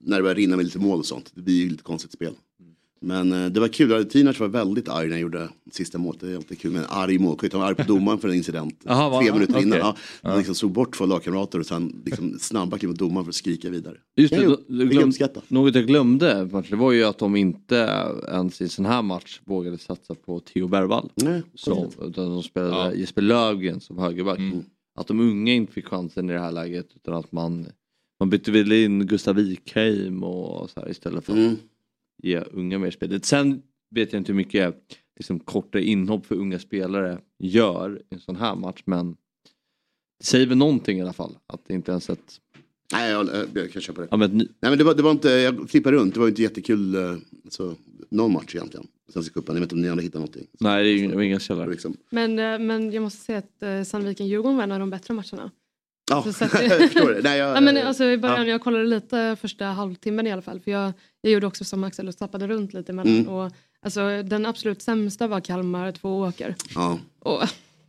när 0.03 0.17
det 0.17 0.21
börjar 0.23 0.35
rinna 0.35 0.55
med 0.55 0.65
lite 0.65 0.79
mål 0.79 0.99
och 0.99 1.05
sånt. 1.05 1.31
Det 1.35 1.41
blir 1.41 1.63
ju 1.63 1.69
lite 1.69 1.83
konstigt 1.83 2.11
spel. 2.11 2.33
Men 2.99 3.31
eh, 3.31 3.45
det 3.51 3.59
var 3.59 3.67
kul. 3.67 4.05
Tinac 4.05 4.39
var 4.39 4.47
väldigt 4.47 4.89
arg 4.89 5.05
när 5.07 5.13
jag 5.15 5.21
gjorde 5.21 5.49
sista 5.71 5.97
målet. 5.97 6.21
Det 6.21 6.31
är 6.31 6.35
alltid 6.35 6.59
kul 6.59 6.71
med 6.71 6.81
en 6.81 6.87
arg 6.89 7.19
målskytt. 7.19 7.53
Han 7.53 7.61
var 7.61 7.67
arg 7.67 7.75
på 7.75 7.83
domaren 7.87 8.19
för 8.19 8.27
en 8.29 8.33
incident. 8.35 8.83
Aha, 8.87 9.09
va? 9.09 9.21
Tre 9.21 9.31
minuter 9.33 9.53
Okej. 9.53 9.63
innan. 9.63 9.77
Ja, 9.79 9.95
han 10.21 10.31
Ja. 10.31 10.37
liksom 10.37 10.55
såg 10.55 10.71
bort 10.71 10.97
två 10.97 11.05
lagkamrater 11.05 11.59
och 11.59 11.65
sen 11.65 12.01
liksom 12.05 12.39
snabba 12.39 12.77
kliv 12.77 12.89
mot 12.89 12.99
domaren 12.99 13.25
för 13.25 13.29
att 13.29 13.35
skrika 13.35 13.69
vidare. 13.69 13.95
Just 14.15 14.33
det, 14.33 14.43
jag- 14.43 14.57
du, 14.67 14.77
du 14.77 14.83
jag 14.83 14.89
glöm, 14.89 15.11
något 15.47 15.75
jag 15.75 15.87
glömde 15.87 16.45
det 16.69 16.75
var 16.75 16.91
ju 16.91 17.03
att 17.03 17.17
de 17.17 17.35
inte 17.35 17.75
ens 18.27 18.61
i 18.61 18.63
en 18.63 18.69
sån 18.69 18.85
här 18.85 19.01
match 19.01 19.39
vågade 19.45 19.77
satsa 19.77 20.15
på 20.15 20.39
Theo 20.39 20.67
Bergvall. 20.67 21.09
Nej, 21.15 21.41
Som, 21.55 21.89
utan 22.01 22.29
de 22.29 22.43
spelade 22.43 22.71
Ja. 22.75 22.93
Jesper 22.93 23.21
Löfgren 23.21 23.79
som 23.79 23.97
högerback. 23.97 24.37
Mm. 24.39 24.63
Att 24.99 25.07
de 25.07 25.19
unga 25.19 25.53
inte 25.53 25.73
fick 25.73 25.85
chansen 25.87 26.29
i 26.29 26.33
det 26.33 26.39
här 26.39 26.51
läget 26.51 26.87
utan 26.95 27.13
att 27.13 27.31
man, 27.31 27.65
man 28.19 28.29
bytte 28.29 28.51
väl 28.51 28.71
in 28.71 29.07
Gustav 29.07 29.35
Wikheim 29.35 30.23
och 30.23 30.69
så 30.69 30.79
här 30.79 30.89
istället 30.91 31.25
för 31.25 31.33
Mm. 31.33 31.55
Ge 32.23 32.39
unga 32.39 32.79
mer 32.79 32.91
spel. 32.91 33.21
Sen 33.23 33.61
vet 33.95 34.13
jag 34.13 34.19
inte 34.19 34.31
hur 34.31 34.37
mycket 34.37 34.75
liksom, 35.15 35.39
korta 35.39 35.79
inhopp 35.79 36.25
för 36.25 36.35
unga 36.35 36.59
spelare 36.59 37.19
gör 37.39 38.01
i 38.11 38.13
en 38.15 38.19
sån 38.19 38.35
här 38.35 38.55
match 38.55 38.81
men 38.85 39.11
det 40.19 40.25
säger 40.25 40.47
väl 40.47 40.57
någonting 40.57 40.97
i 40.97 41.01
alla 41.01 41.13
fall. 41.13 41.37
Att 41.47 41.65
det 41.67 41.73
inte 41.73 41.91
ens 41.91 42.09
ett... 42.09 42.41
Nej, 42.93 43.11
jag, 43.11 43.29
jag, 43.53 43.71
kan 43.71 43.81
köpa 43.81 44.01
det. 44.01 44.07
Ja, 44.11 44.17
men, 44.17 44.37
Nej 44.37 44.47
men 44.61 44.77
det 44.77 44.83
var, 44.83 44.95
det 44.95 45.03
var 45.03 45.11
inte, 45.11 45.29
jag 45.29 45.69
flippade 45.69 45.97
runt, 45.97 46.13
det 46.13 46.19
var 46.19 46.27
inte 46.27 46.41
jättekul, 46.41 46.95
eh, 46.95 47.15
alltså, 47.45 47.75
någon 48.09 48.33
match 48.33 48.55
egentligen. 48.55 48.87
Svenska 49.13 49.33
cupen, 49.33 49.55
jag 49.55 49.61
vet 49.61 49.65
inte 49.65 49.75
om 49.75 49.81
ni 49.81 49.89
andra 49.89 50.01
hittade 50.03 50.19
någonting. 50.19 50.47
nej 50.59 50.83
det 50.83 50.89
är 50.89 50.93
ju- 50.93 51.07
det 51.07 51.15
var 51.15 51.21
inga 51.21 51.39
källor. 51.39 51.67
Liksom. 51.67 51.97
Men, 52.09 52.39
eh, 52.39 52.59
men 52.59 52.91
jag 52.91 53.01
måste 53.03 53.19
säga 53.25 53.37
att 53.37 53.63
eh, 53.63 53.67
Sandviken-Djurgården 53.83 54.55
var 54.55 54.63
en 54.63 54.71
av 54.71 54.79
de 54.79 54.89
bättre 54.89 55.13
matcherna. 55.13 55.51
Ja, 56.09 56.23
Så 56.23 56.33
sett- 56.33 56.53
jag 56.69 56.91
förstår 56.91 57.09
det. 57.13 57.21
Nej, 57.23 57.39
jag, 57.39 57.57
Ja, 57.57 57.61
men 57.61 57.77
alltså, 57.87 58.03
I 58.03 58.17
början, 58.17 58.39
ja. 58.47 58.51
jag 58.51 58.61
kollade 58.61 58.85
lite 58.85 59.37
första 59.41 59.65
halvtimmen 59.65 60.27
i 60.27 60.31
alla 60.31 60.41
fall. 60.41 60.59
För 60.59 60.71
jag, 60.71 60.93
jag 61.21 61.31
gjorde 61.33 61.47
också 61.47 61.63
som 61.65 61.83
Axel 61.83 62.07
och 62.07 62.17
tappade 62.17 62.47
runt 62.47 62.73
lite 62.73 62.91
emellan. 62.91 63.13
Mm. 63.13 63.27
Och, 63.29 63.51
alltså, 63.81 64.23
den 64.23 64.45
absolut 64.45 64.81
sämsta 64.81 65.27
var 65.27 65.39
Kalmar 65.39 65.91
två 65.91 66.19
åker. 66.19 66.55
Ja, 66.75 66.99
Och, 67.19 67.43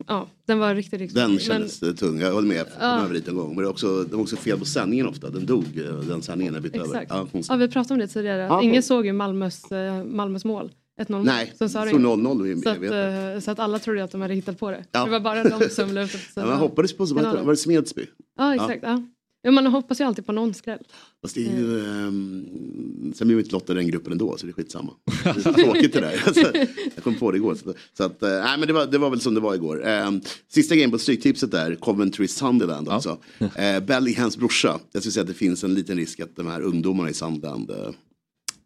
ja, 0.06 0.26
den 0.46 0.58
var 0.58 0.74
riktigt, 0.74 1.00
riktigt 1.00 1.16
den 1.16 1.30
men- 1.30 1.40
kändes 1.40 1.82
eh, 1.82 1.92
tung, 1.94 2.20
jag 2.20 2.32
håller 2.32 2.48
med. 2.48 2.66
Ja. 2.80 3.00
Över 3.04 3.14
lite 3.14 3.30
en 3.30 3.36
gång. 3.36 3.48
Men 3.48 3.56
det 3.56 3.62
var 3.64 3.70
också, 3.70 4.04
det 4.04 4.16
var 4.16 4.22
också 4.22 4.36
fel 4.36 4.58
på 4.58 4.64
sändningen 4.64 5.06
ofta, 5.06 5.30
den 5.30 5.46
dog 5.46 5.64
eh, 5.78 5.92
den 5.98 6.22
sändningen 6.22 6.54
när 6.54 6.60
bytte 6.60 6.78
över. 6.78 7.00
Exakt. 7.00 7.10
Ja. 7.34 7.40
Ja, 7.48 7.56
vi 7.56 7.68
pratade 7.68 7.94
om 7.94 8.00
det 8.00 8.06
tidigare. 8.08 8.42
Ja, 8.42 8.62
Ingen 8.62 8.82
såg 8.82 9.06
ju 9.06 9.12
Malmös, 9.12 9.72
eh, 9.72 10.04
Malmös 10.04 10.44
mål. 10.44 10.70
1-0 10.98 11.24
Nej, 11.24 11.52
Sen 11.58 11.70
sa 11.70 11.78
det 11.78 11.84
det 11.84 11.88
stod 11.90 12.00
inget. 12.00 12.26
0-0 12.26 12.46
i- 12.46 12.62
så, 12.62 12.68
jag 12.68 12.86
att, 12.86 13.36
eh, 13.36 13.40
så 13.40 13.50
att 13.50 13.58
alla 13.58 13.78
trodde 13.78 14.04
att 14.04 14.10
de 14.10 14.20
hade 14.20 14.34
hittat 14.34 14.58
på 14.58 14.70
det. 14.70 14.84
Ja. 14.92 15.04
Det 15.04 15.10
var 15.10 15.20
bara 15.20 15.44
de 15.44 15.68
som 15.70 15.94
la 15.94 16.02
ut 16.02 16.12
det 16.12 16.18
på 16.18 16.24
Ja, 16.40 16.46
man 16.46 16.58
hoppades 16.58 16.96
på, 16.96 17.06
kanaler. 17.06 17.42
var 17.42 17.52
det 17.52 17.56
Smedsby? 17.56 18.06
Ja, 18.38 18.54
exakt. 18.54 18.82
Ja. 18.82 19.02
Ja, 19.42 19.50
man 19.50 19.66
hoppas 19.66 20.00
ju 20.00 20.04
alltid 20.04 20.26
på 20.26 20.32
någon 20.32 20.54
skräll. 20.54 20.78
Fast 21.22 21.34
det 21.34 21.46
är 21.46 21.58
ju, 21.58 21.80
um, 21.80 23.12
sen 23.14 23.26
blir 23.26 23.36
vi 23.36 23.42
inte 23.42 23.52
lottade 23.52 23.80
i 23.80 23.82
den 23.82 23.90
gruppen 23.90 24.12
ändå 24.12 24.36
så 24.36 24.46
det 24.46 24.50
är 24.50 24.54
skitsamma. 24.54 24.92
Det 25.24 25.30
är 25.30 25.40
så 25.40 25.52
tråkigt 25.52 25.92
det 25.92 26.00
där. 26.00 26.22
Alltså, 26.26 26.56
jag 26.94 27.04
kom 27.04 27.14
på 27.14 27.30
det 27.30 27.36
igår. 27.36 27.54
Så, 27.54 27.74
så 27.96 28.04
att, 28.04 28.22
uh, 28.22 28.28
nej, 28.28 28.58
men 28.58 28.66
det, 28.66 28.72
var, 28.72 28.86
det 28.86 28.98
var 28.98 29.10
väl 29.10 29.20
som 29.20 29.34
det 29.34 29.40
var 29.40 29.54
igår. 29.54 29.88
Um, 29.88 30.20
sista 30.48 30.74
grejen 30.74 30.90
på 30.90 30.98
Stryktipset 30.98 31.50
där, 31.50 31.74
Coventry 31.74 32.28
Sunderland 32.28 32.88
också. 32.88 33.18
Uh, 33.40 33.80
Bellinghams 33.86 34.36
brorsa. 34.36 34.80
Jag 34.92 35.02
skulle 35.02 35.12
säga 35.12 35.22
att 35.22 35.28
det 35.28 35.34
finns 35.34 35.64
en 35.64 35.74
liten 35.74 35.96
risk 35.96 36.20
att 36.20 36.36
de 36.36 36.46
här 36.46 36.60
ungdomarna 36.60 37.10
i 37.10 37.14
Sunderland, 37.14 37.70
uh, 37.70 37.76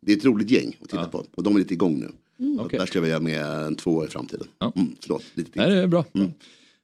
det 0.00 0.12
är 0.12 0.16
ett 0.16 0.24
roligt 0.24 0.50
gäng 0.50 0.78
att 0.82 0.88
titta 0.88 1.02
ja. 1.02 1.09
på. 1.09 1.24
Och 1.34 1.42
de 1.42 1.54
är 1.54 1.59
lite 1.59 1.74
igång 1.74 2.00
nu. 2.00 2.10
Mm. 2.43 2.60
Okay. 2.60 2.78
Där 2.78 2.86
skulle 2.86 3.09
jag 3.09 3.20
vilja 3.20 3.40
med 3.40 3.66
en 3.66 3.74
två 3.77 4.05
i 4.05 4.09
framtiden. 4.09 4.47
Ja. 4.59 4.73
Mm, 4.77 4.93
förlåt, 5.01 5.23
lite 5.35 5.51
Nej, 5.55 5.70
det 5.70 5.77
är 5.77 5.86
bra. 5.86 6.05
Mm. 6.14 6.31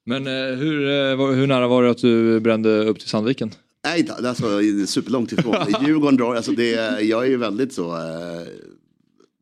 Men 0.05 0.27
hur, 0.59 1.35
hur 1.35 1.47
nära 1.47 1.69
var 1.69 1.83
det 1.83 1.91
att 1.91 1.99
du 1.99 2.41
brände 2.41 2.85
upp 2.85 2.99
till 2.99 3.09
Sandviken? 3.09 3.51
Nej, 3.85 4.09
alltså, 4.11 4.61
superlångt 4.87 5.33
ifrån. 5.33 5.55
Djurgården 5.87 6.17
drar, 6.17 6.35
alltså 6.35 6.53
det, 6.53 7.01
jag 7.03 7.25
är 7.25 7.31
ju 7.31 7.37
väldigt 7.37 7.73
så. 7.73 7.97
Eh, 7.97 8.47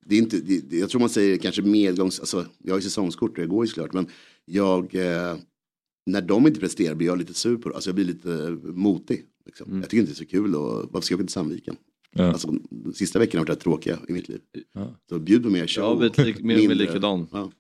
det 0.05 0.14
är 0.14 0.18
inte, 0.18 0.36
det, 0.36 0.76
jag 0.76 0.90
tror 0.90 1.01
man 1.01 1.09
säger 1.09 1.36
kanske 1.36 1.62
medgångs, 1.62 2.20
alltså 2.20 2.47
jag 2.62 2.72
har 2.72 2.78
ju 2.78 2.82
säsongskort 2.82 3.30
och 3.30 3.38
jag 3.38 3.48
går 3.48 3.64
ju 3.64 3.68
såklart. 3.68 3.93
Men 3.93 4.06
jag, 4.44 4.94
eh, 4.94 5.36
när 6.06 6.20
de 6.20 6.47
inte 6.47 6.60
presterar 6.60 6.94
blir 6.94 7.06
jag 7.06 7.18
lite 7.18 7.34
sur 7.34 7.56
på 7.56 7.68
det. 7.68 7.74
Alltså 7.74 7.90
jag 7.90 7.94
blir 7.94 8.05
lite 8.05 8.59
motig. 8.62 9.24
Liksom. 9.47 9.66
Mm. 9.66 9.80
Jag 9.80 9.90
tycker 9.90 10.01
inte 10.01 10.12
det 10.12 10.14
är 10.14 10.24
så 10.24 10.26
kul 10.26 10.55
och 10.55 10.88
varför 10.93 11.05
ska 11.05 11.12
jag 11.12 11.18
åka 11.18 11.26
till 11.26 11.32
Sandviken? 11.32 11.76
Ja. 12.16 12.28
Alltså, 12.32 12.55
de 12.70 12.93
sista 12.93 13.18
veckorna 13.18 13.40
har 13.40 13.47
varit 13.47 13.56
rätt 13.56 13.62
tråkiga 13.62 13.98
i 14.09 14.12
mitt 14.12 14.28
liv. 14.28 14.40
Ja. 14.72 14.94
Så 15.09 15.18
bjud 15.18 15.43
på 15.43 15.51
mer 15.51 15.66
show. 15.66 15.84
Jag 15.84 15.90
har 15.90 15.97
blivit 15.97 16.18
lik, 16.18 16.40
mer 16.40 16.70
och 16.70 16.76
likadan. 16.76 17.26
Ja. 17.32 17.51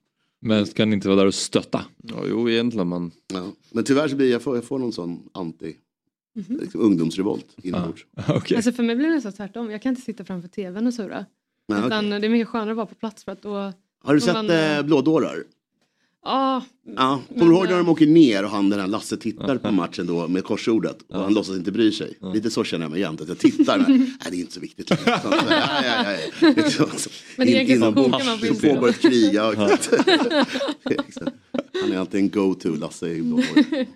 Men 0.40 0.66
ska 0.66 0.84
ni 0.84 0.94
inte 0.94 1.08
vara 1.08 1.18
där 1.18 1.26
och 1.26 1.34
stötta? 1.34 1.84
Ja, 2.02 2.24
jo, 2.28 2.50
egentligen 2.50 2.88
men. 2.88 3.10
Ja. 3.32 3.52
Men 3.70 3.84
tyvärr 3.84 4.08
så 4.08 4.16
blir 4.16 4.30
jag, 4.32 4.42
får, 4.42 4.56
jag 4.56 4.64
får 4.64 4.78
någon 4.78 4.92
sån 4.92 5.28
anti 5.32 5.76
Mm 6.36 6.48
-hmm. 6.48 6.60
liksom, 6.60 6.80
ungdomsrevolt 6.80 7.56
inombords. 7.62 8.06
Ah, 8.14 8.36
okay. 8.36 8.56
Alltså 8.56 8.72
för 8.72 8.82
mig 8.82 8.96
blir 8.96 9.08
det 9.08 9.14
nästan 9.14 9.32
tvärtom. 9.32 9.70
Jag 9.70 9.82
kan 9.82 9.90
inte 9.90 10.02
sitta 10.02 10.24
framför 10.24 10.48
tvn 10.48 10.86
och 10.86 10.94
surra. 10.94 11.26
Nej, 11.68 11.78
utan 11.86 12.06
okay. 12.06 12.20
det 12.20 12.26
är 12.26 12.30
mycket 12.30 12.48
skönare 12.48 12.70
att 12.70 12.76
vara 12.76 12.86
på 12.86 12.94
plats 12.94 13.24
för 13.24 13.32
att 13.32 13.42
då... 13.42 13.72
Har 14.04 14.14
du 14.14 14.20
sett 14.20 14.34
man... 14.34 14.50
äh, 14.50 14.82
Blådårar? 14.82 15.44
Ja. 16.26 16.62
ja. 16.96 17.22
Kommer 17.28 17.46
du 17.46 17.52
ihåg 17.52 17.68
när 17.68 17.76
de 17.78 17.88
åker 17.88 18.06
ner 18.06 18.44
och 18.44 18.50
han 18.50 18.70
den 18.70 18.80
här 18.80 18.86
Lasse 18.86 19.16
tittar 19.16 19.58
på 19.58 19.72
matchen 19.72 20.06
då 20.06 20.28
med 20.28 20.44
korsordet 20.44 20.98
och 21.08 21.20
han 21.20 21.34
låtsas 21.34 21.56
inte 21.56 21.72
bry 21.72 21.92
sig. 21.92 22.18
Lite 22.34 22.50
så 22.50 22.64
känner 22.64 22.84
jag 22.84 22.90
mig 22.90 23.00
jämt, 23.00 23.20
att 23.20 23.28
jag 23.28 23.38
tittar 23.38 23.78
men 23.78 23.98
nej, 23.98 24.30
det 24.30 24.36
är 24.36 24.40
inte 24.40 24.52
så 24.52 24.60
viktigt. 24.60 24.88
Så, 24.88 24.94
ja, 25.06 25.20
ja, 25.50 25.82
ja, 25.84 26.16
men 27.36 27.48
egentligen 27.48 27.80
så 27.80 27.92
kokar 27.92 28.24
man 28.24 28.38
på 28.38 28.46
Så 28.46 28.54
pågår 28.54 28.88
ett 28.88 29.00
krig. 29.00 29.34
Ja, 29.34 29.54
han 31.82 31.92
är 31.92 31.98
alltid 31.98 32.20
en 32.20 32.30
go-to 32.30 32.68
Lasse. 32.68 33.06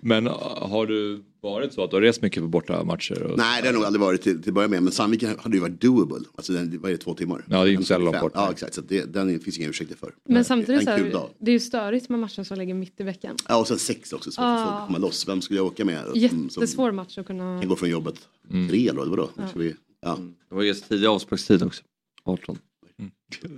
Men 0.01 0.27
har 0.27 0.85
du 0.85 1.23
varit 1.41 1.73
så 1.73 1.83
att 1.83 1.89
du 1.89 1.95
har 1.95 2.01
rest 2.01 2.21
mycket 2.21 2.43
på 2.43 2.47
borta 2.47 2.83
matcher? 2.83 3.23
Och... 3.23 3.37
Nej, 3.37 3.61
det 3.61 3.67
har 3.67 3.73
nog 3.73 3.83
aldrig 3.83 4.01
varit 4.01 4.21
till, 4.21 4.41
till 4.41 4.49
att 4.49 4.55
börja 4.55 4.67
med. 4.67 4.83
Men 4.83 4.91
Sandviken 4.91 5.39
hade 5.39 5.55
ju 5.55 5.61
varit 5.61 5.81
doable. 5.81 6.27
Alltså 6.35 6.53
den, 6.53 6.79
vad 6.81 6.91
är 6.91 6.95
det, 6.95 7.03
två 7.03 7.13
timmar? 7.13 7.45
Ja, 7.49 7.63
det 7.63 7.69
är 7.69 7.73
inte 7.73 7.85
så 7.85 7.97
långt 7.97 8.19
bort. 8.21 8.31
Ja, 8.35 8.51
exakt. 8.51 8.73
Så 8.73 8.81
det, 8.81 9.13
den 9.13 9.39
finns 9.39 9.57
inga 9.57 9.69
ursäkter 9.69 9.95
för. 9.95 10.13
Men 10.29 10.45
samtidigt 10.45 10.83
så 10.83 10.89
är 10.89 11.27
det 11.39 11.51
är 11.51 11.53
ju 11.53 11.59
störigt 11.59 12.09
med 12.09 12.19
matchen 12.19 12.45
som 12.45 12.57
ligger 12.57 12.73
mitt 12.73 12.99
i 12.99 13.03
veckan. 13.03 13.35
Ja, 13.47 13.59
och 13.59 13.67
sen 13.67 13.79
sex 13.79 14.13
också. 14.13 14.31
Så 14.31 14.41
ah. 14.41 14.65
folk 14.65 14.87
komma 14.87 14.97
loss. 14.97 15.27
Vem 15.27 15.41
skulle 15.41 15.59
jag 15.59 15.65
åka 15.65 15.85
med? 15.85 16.05
Jättesvår 16.15 16.91
match 16.91 17.17
att 17.17 17.25
kunna... 17.25 17.59
Kan 17.59 17.69
gå 17.69 17.75
från 17.75 17.89
jobbet 17.89 18.15
mm. 18.49 18.69
tre 18.69 18.89
eller 18.89 19.05
vadå? 19.05 19.29
Ja. 19.37 19.43
Vi, 19.55 19.75
ja. 20.01 20.15
Mm. 20.15 20.33
Det 20.49 20.55
var 20.55 20.63
just 20.63 20.89
tidig 20.89 21.07
avsparkstid 21.07 21.63
också. 21.63 21.83
18. 22.23 22.57
Mm. 23.01 23.11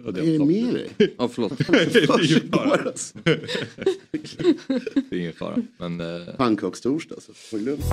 Vad 0.03 0.17
är 0.17 0.39
det 0.39 0.45
med 0.45 0.73
dig? 0.73 0.89
Ja, 1.17 1.27
förlåt. 1.33 1.57
det 5.09 5.15
är 5.15 5.19
ingen 5.19 5.33
fara. 5.33 5.55
Men, 5.77 6.01
eh... 6.01 6.35
Pannkakstorsdag, 6.37 7.21
så 7.21 7.33
får 7.33 7.59
lugnt. 7.59 7.85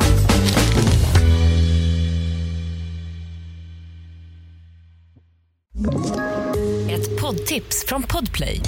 Ett 6.91 7.21
poddtips 7.21 7.85
från 7.87 8.03
Podplay. 8.03 8.61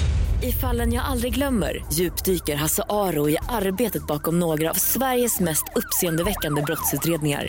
I 0.43 0.53
fallen 0.53 0.93
jag 0.93 1.05
aldrig 1.05 1.35
glömmer 1.35 1.85
djupdyker 1.93 2.55
Hasse 2.55 2.83
Aro 2.89 3.29
i 3.29 3.37
arbetet 3.49 4.07
bakom 4.07 4.39
några 4.39 4.71
av 4.71 4.75
Sveriges 4.75 5.41
mest 5.41 5.65
uppseendeväckande 5.77 6.63
brottsutredningar 6.63 7.49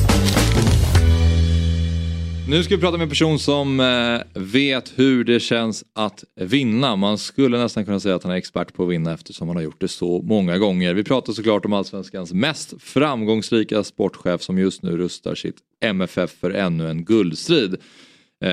Nu 2.49 2.63
ska 2.63 2.75
vi 2.75 2.81
prata 2.81 2.97
med 2.97 3.03
en 3.03 3.09
person 3.09 3.39
som 3.39 3.79
eh, 3.79 4.41
vet 4.41 4.99
hur 4.99 5.23
det 5.23 5.39
känns 5.39 5.83
att 5.93 6.23
vinna. 6.35 6.95
Man 6.95 7.17
skulle 7.17 7.57
nästan 7.57 7.85
kunna 7.85 7.99
säga 7.99 8.15
att 8.15 8.23
han 8.23 8.31
är 8.31 8.35
expert 8.35 8.73
på 8.73 8.83
att 8.83 8.89
vinna 8.89 9.13
eftersom 9.13 9.47
han 9.47 9.57
har 9.57 9.63
gjort 9.63 9.81
det 9.81 9.87
så 9.87 10.21
många 10.21 10.57
gånger. 10.57 10.93
Vi 10.93 11.03
pratar 11.03 11.33
såklart 11.33 11.65
om 11.65 11.73
Allsvenskans 11.73 12.33
mest 12.33 12.81
framgångsrika 12.81 13.83
sportchef 13.83 14.41
som 14.41 14.57
just 14.57 14.83
nu 14.83 14.97
rustar 14.97 15.35
sitt 15.35 15.57
MFF 15.83 16.31
för 16.31 16.51
ännu 16.51 16.89
en 16.89 17.05
guldstrid. 17.05 17.75
Eh, 18.43 18.51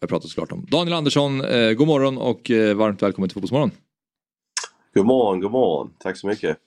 jag 0.00 0.08
pratar 0.08 0.28
såklart 0.28 0.52
om 0.52 0.66
Daniel 0.70 0.96
Andersson. 0.96 1.44
Eh, 1.44 1.72
god 1.72 1.86
morgon 1.86 2.18
och 2.18 2.50
varmt 2.76 3.02
välkommen 3.02 3.28
till 3.28 3.34
Fotbollsmorgon. 3.34 3.70
God 4.94 5.06
morgon, 5.06 5.40
god 5.40 5.50
morgon. 5.50 5.90
Tack 5.98 6.16
så 6.16 6.26
mycket. 6.26 6.58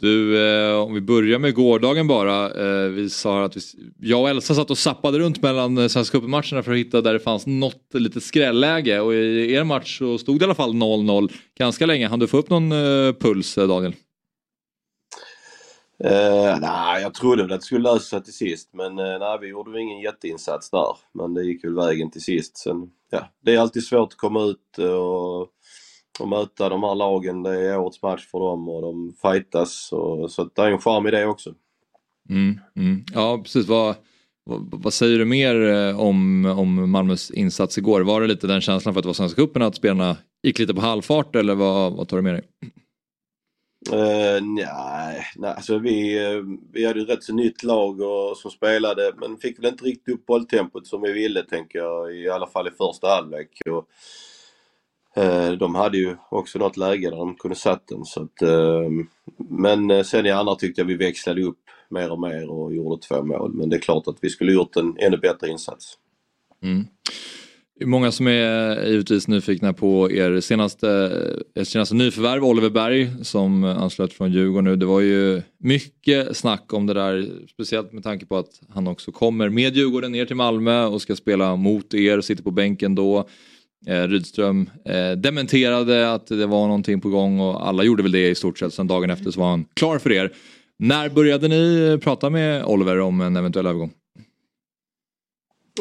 Du, 0.00 0.44
eh, 0.44 0.80
om 0.80 0.94
vi 0.94 1.00
börjar 1.00 1.38
med 1.38 1.54
gårdagen 1.54 2.06
bara. 2.06 2.50
Eh, 2.50 2.88
vi 2.88 3.10
sa 3.10 3.44
att 3.44 3.56
vi, 3.56 3.60
jag 4.00 4.20
och 4.20 4.28
Elsa 4.28 4.54
satt 4.54 4.70
och 4.70 4.78
sappade 4.78 5.18
runt 5.18 5.42
mellan 5.42 5.78
eh, 5.78 5.88
Svenska 5.88 6.18
cupen-matcherna 6.18 6.62
för 6.62 6.72
att 6.72 6.78
hitta 6.78 7.00
där 7.00 7.12
det 7.12 7.20
fanns 7.20 7.46
något 7.46 7.94
litet 7.94 8.22
skrälläge 8.22 9.00
och 9.00 9.14
i 9.14 9.52
er 9.52 9.64
match 9.64 9.98
så 9.98 10.18
stod 10.18 10.38
det 10.38 10.42
i 10.42 10.44
alla 10.44 10.54
fall 10.54 10.72
0-0 10.72 11.32
ganska 11.58 11.86
länge. 11.86 12.08
Han 12.08 12.18
du 12.18 12.26
få 12.26 12.36
upp 12.36 12.50
någon 12.50 12.72
eh, 12.72 13.12
puls 13.12 13.58
eh, 13.58 13.68
Daniel? 13.68 13.94
Eh, 16.04 16.58
nej, 16.60 17.02
jag 17.02 17.14
trodde 17.14 17.42
väl 17.42 17.52
att 17.52 17.60
det 17.60 17.66
skulle 17.66 17.92
lösa 17.92 18.00
sig 18.00 18.24
till 18.24 18.34
sist 18.34 18.70
men 18.72 18.98
eh, 18.98 19.18
nej, 19.18 19.38
vi 19.40 19.48
gjorde 19.48 19.70
väl 19.70 19.80
ingen 19.80 20.00
jätteinsats 20.00 20.70
där. 20.70 20.96
Men 21.12 21.34
det 21.34 21.42
gick 21.42 21.64
väl 21.64 21.74
vägen 21.74 22.10
till 22.10 22.22
sist. 22.22 22.58
Sen, 22.58 22.90
ja, 23.10 23.28
det 23.44 23.54
är 23.54 23.58
alltid 23.58 23.84
svårt 23.84 24.12
att 24.12 24.18
komma 24.18 24.44
ut 24.44 24.78
och 24.78 25.48
och 26.20 26.28
möta 26.28 26.68
de 26.68 26.82
här 26.82 26.94
lagen. 26.94 27.42
Det 27.42 27.60
är 27.60 27.78
årets 27.78 28.02
match 28.02 28.26
för 28.30 28.38
dem 28.38 28.68
och 28.68 28.82
de 28.82 29.14
fightas. 29.22 29.92
Och, 29.92 30.30
så 30.30 30.44
det 30.44 30.62
är 30.62 30.70
en 30.70 30.78
charm 30.78 31.06
i 31.06 31.10
det 31.10 31.26
också. 31.26 31.54
Mm, 32.28 32.60
mm. 32.76 33.04
Ja 33.14 33.40
precis. 33.42 33.66
Vad, 33.66 33.94
vad, 34.44 34.82
vad, 34.82 34.92
säger 34.92 35.18
du 35.18 35.24
mer 35.24 35.62
eh, 35.62 36.00
om, 36.00 36.46
om 36.46 36.90
Malmös 36.90 37.30
insats 37.30 37.78
igår? 37.78 38.00
Var 38.00 38.20
det 38.20 38.26
lite 38.26 38.46
den 38.46 38.60
känslan 38.60 38.94
för 38.94 38.98
att 38.98 39.04
det 39.04 39.08
var 39.08 39.14
Svenska 39.14 39.42
cupen 39.42 39.62
att 39.62 39.76
spelarna 39.76 40.16
gick 40.42 40.58
lite 40.58 40.74
på 40.74 40.80
halvfart 40.80 41.36
eller 41.36 41.54
vad, 41.54 41.92
vad 41.92 42.08
tar 42.08 42.16
du 42.16 42.22
med 42.22 42.34
dig? 42.34 42.42
Uh, 43.92 44.42
nej, 44.42 45.26
nej 45.36 45.54
alltså 45.56 45.78
vi, 45.78 46.18
vi 46.72 46.86
hade 46.86 47.00
ett 47.00 47.08
rätt 47.08 47.22
så 47.22 47.34
nytt 47.34 47.62
lag 47.62 48.00
och, 48.00 48.36
som 48.36 48.50
spelade 48.50 49.12
men 49.16 49.36
fick 49.36 49.58
väl 49.58 49.66
inte 49.66 49.84
riktigt 49.84 50.14
upp 50.14 50.26
bolltempot 50.26 50.86
som 50.86 51.02
vi 51.02 51.12
ville 51.12 51.42
tänker 51.42 51.78
jag 51.78 52.16
i 52.16 52.28
alla 52.28 52.46
fall 52.46 52.68
i 52.68 52.70
första 52.70 53.08
halvlek. 53.08 53.48
Och, 53.70 53.88
Eh, 53.90 54.29
Eh, 55.16 55.50
de 55.50 55.74
hade 55.74 55.98
ju 55.98 56.16
också 56.30 56.58
något 56.58 56.76
läge 56.76 57.10
där 57.10 57.16
de 57.16 57.34
kunde 57.34 57.56
satt 57.56 57.88
den. 57.88 58.04
Så 58.04 58.22
att, 58.22 58.42
ehm, 58.42 59.06
men 59.50 59.90
eh, 59.90 60.02
sen 60.02 60.26
i 60.26 60.30
andra 60.30 60.54
tyckte 60.54 60.80
jag 60.80 60.86
vi 60.86 60.96
växlade 60.96 61.42
upp 61.42 61.58
mer 61.88 62.12
och 62.12 62.20
mer 62.20 62.50
och 62.50 62.74
gjorde 62.74 63.02
två 63.02 63.22
mål. 63.22 63.52
Men 63.54 63.68
det 63.68 63.76
är 63.76 63.80
klart 63.80 64.08
att 64.08 64.18
vi 64.20 64.30
skulle 64.30 64.52
gjort 64.52 64.76
en 64.76 64.96
ännu 64.98 65.16
bättre 65.16 65.48
insats. 65.48 65.98
Mm. 66.62 66.86
Många 67.84 68.12
som 68.12 68.26
är 68.26 68.86
givetvis 68.86 69.28
nyfikna 69.28 69.72
på 69.72 70.10
er 70.10 70.40
senaste, 70.40 70.88
er 71.54 71.64
senaste 71.64 71.94
nyförvärv 71.94 72.44
Oliver 72.44 72.70
Berg 72.70 73.24
som 73.24 73.64
anslöt 73.64 74.12
från 74.12 74.32
Djurgården 74.32 74.64
nu. 74.64 74.76
Det 74.76 74.86
var 74.86 75.00
ju 75.00 75.42
mycket 75.58 76.36
snack 76.36 76.72
om 76.72 76.86
det 76.86 76.94
där 76.94 77.28
speciellt 77.48 77.92
med 77.92 78.02
tanke 78.02 78.26
på 78.26 78.36
att 78.36 78.60
han 78.68 78.86
också 78.86 79.12
kommer 79.12 79.48
med 79.48 79.76
Djurgården 79.76 80.12
ner 80.12 80.26
till 80.26 80.36
Malmö 80.36 80.84
och 80.84 81.02
ska 81.02 81.16
spela 81.16 81.56
mot 81.56 81.94
er, 81.94 82.20
sitter 82.20 82.42
på 82.42 82.50
bänken 82.50 82.94
då. 82.94 83.28
Eh, 83.86 84.08
Rydström 84.08 84.70
eh, 84.84 85.10
dementerade 85.10 86.12
att 86.12 86.26
det 86.26 86.46
var 86.46 86.66
någonting 86.66 87.00
på 87.00 87.08
gång 87.08 87.40
och 87.40 87.68
alla 87.68 87.82
gjorde 87.82 88.02
väl 88.02 88.12
det 88.12 88.28
i 88.28 88.34
stort 88.34 88.58
sett. 88.58 88.74
Sen 88.74 88.86
dagen 88.86 89.10
efter 89.10 89.30
så 89.30 89.40
var 89.40 89.50
han 89.50 89.64
klar 89.74 89.98
för 89.98 90.12
er. 90.12 90.32
När 90.76 91.08
började 91.08 91.48
ni 91.48 91.98
prata 92.02 92.30
med 92.30 92.64
Oliver 92.64 93.00
om 93.00 93.20
en 93.20 93.36
eventuell 93.36 93.66
övergång? 93.66 93.92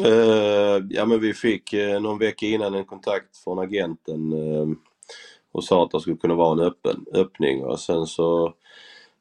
Uh, 0.06 0.86
ja 0.90 1.06
men 1.06 1.20
vi 1.20 1.34
fick 1.34 1.74
uh, 1.74 2.00
någon 2.02 2.18
vecka 2.18 2.46
innan 2.46 2.74
en 2.74 2.86
kontakt 2.86 3.38
från 3.44 3.60
agenten 3.60 4.34
uh, 4.34 4.68
och 5.52 5.64
sa 5.64 5.84
att 5.84 5.92
det 5.92 6.00
skulle 6.00 6.18
kunna 6.18 6.36
vara 6.36 6.52
en 6.52 6.68
öppen, 6.68 7.06
öppning 7.14 7.64
och 7.64 7.80
sen 7.80 8.06
så 8.06 8.54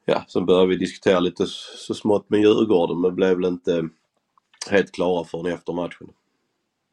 ja, 0.04 0.24
sen 0.28 0.46
började 0.46 0.66
vi 0.66 0.76
diskutera 0.76 1.20
lite 1.20 1.46
så 1.76 1.94
smått 1.94 2.30
med 2.30 2.40
Djurgården 2.40 3.00
men 3.00 3.14
blev 3.14 3.36
väl 3.36 3.44
inte 3.44 3.88
helt 4.70 4.92
klara 4.92 5.24
förrän 5.24 5.52
efter 5.52 5.72
matchen. 5.72 6.08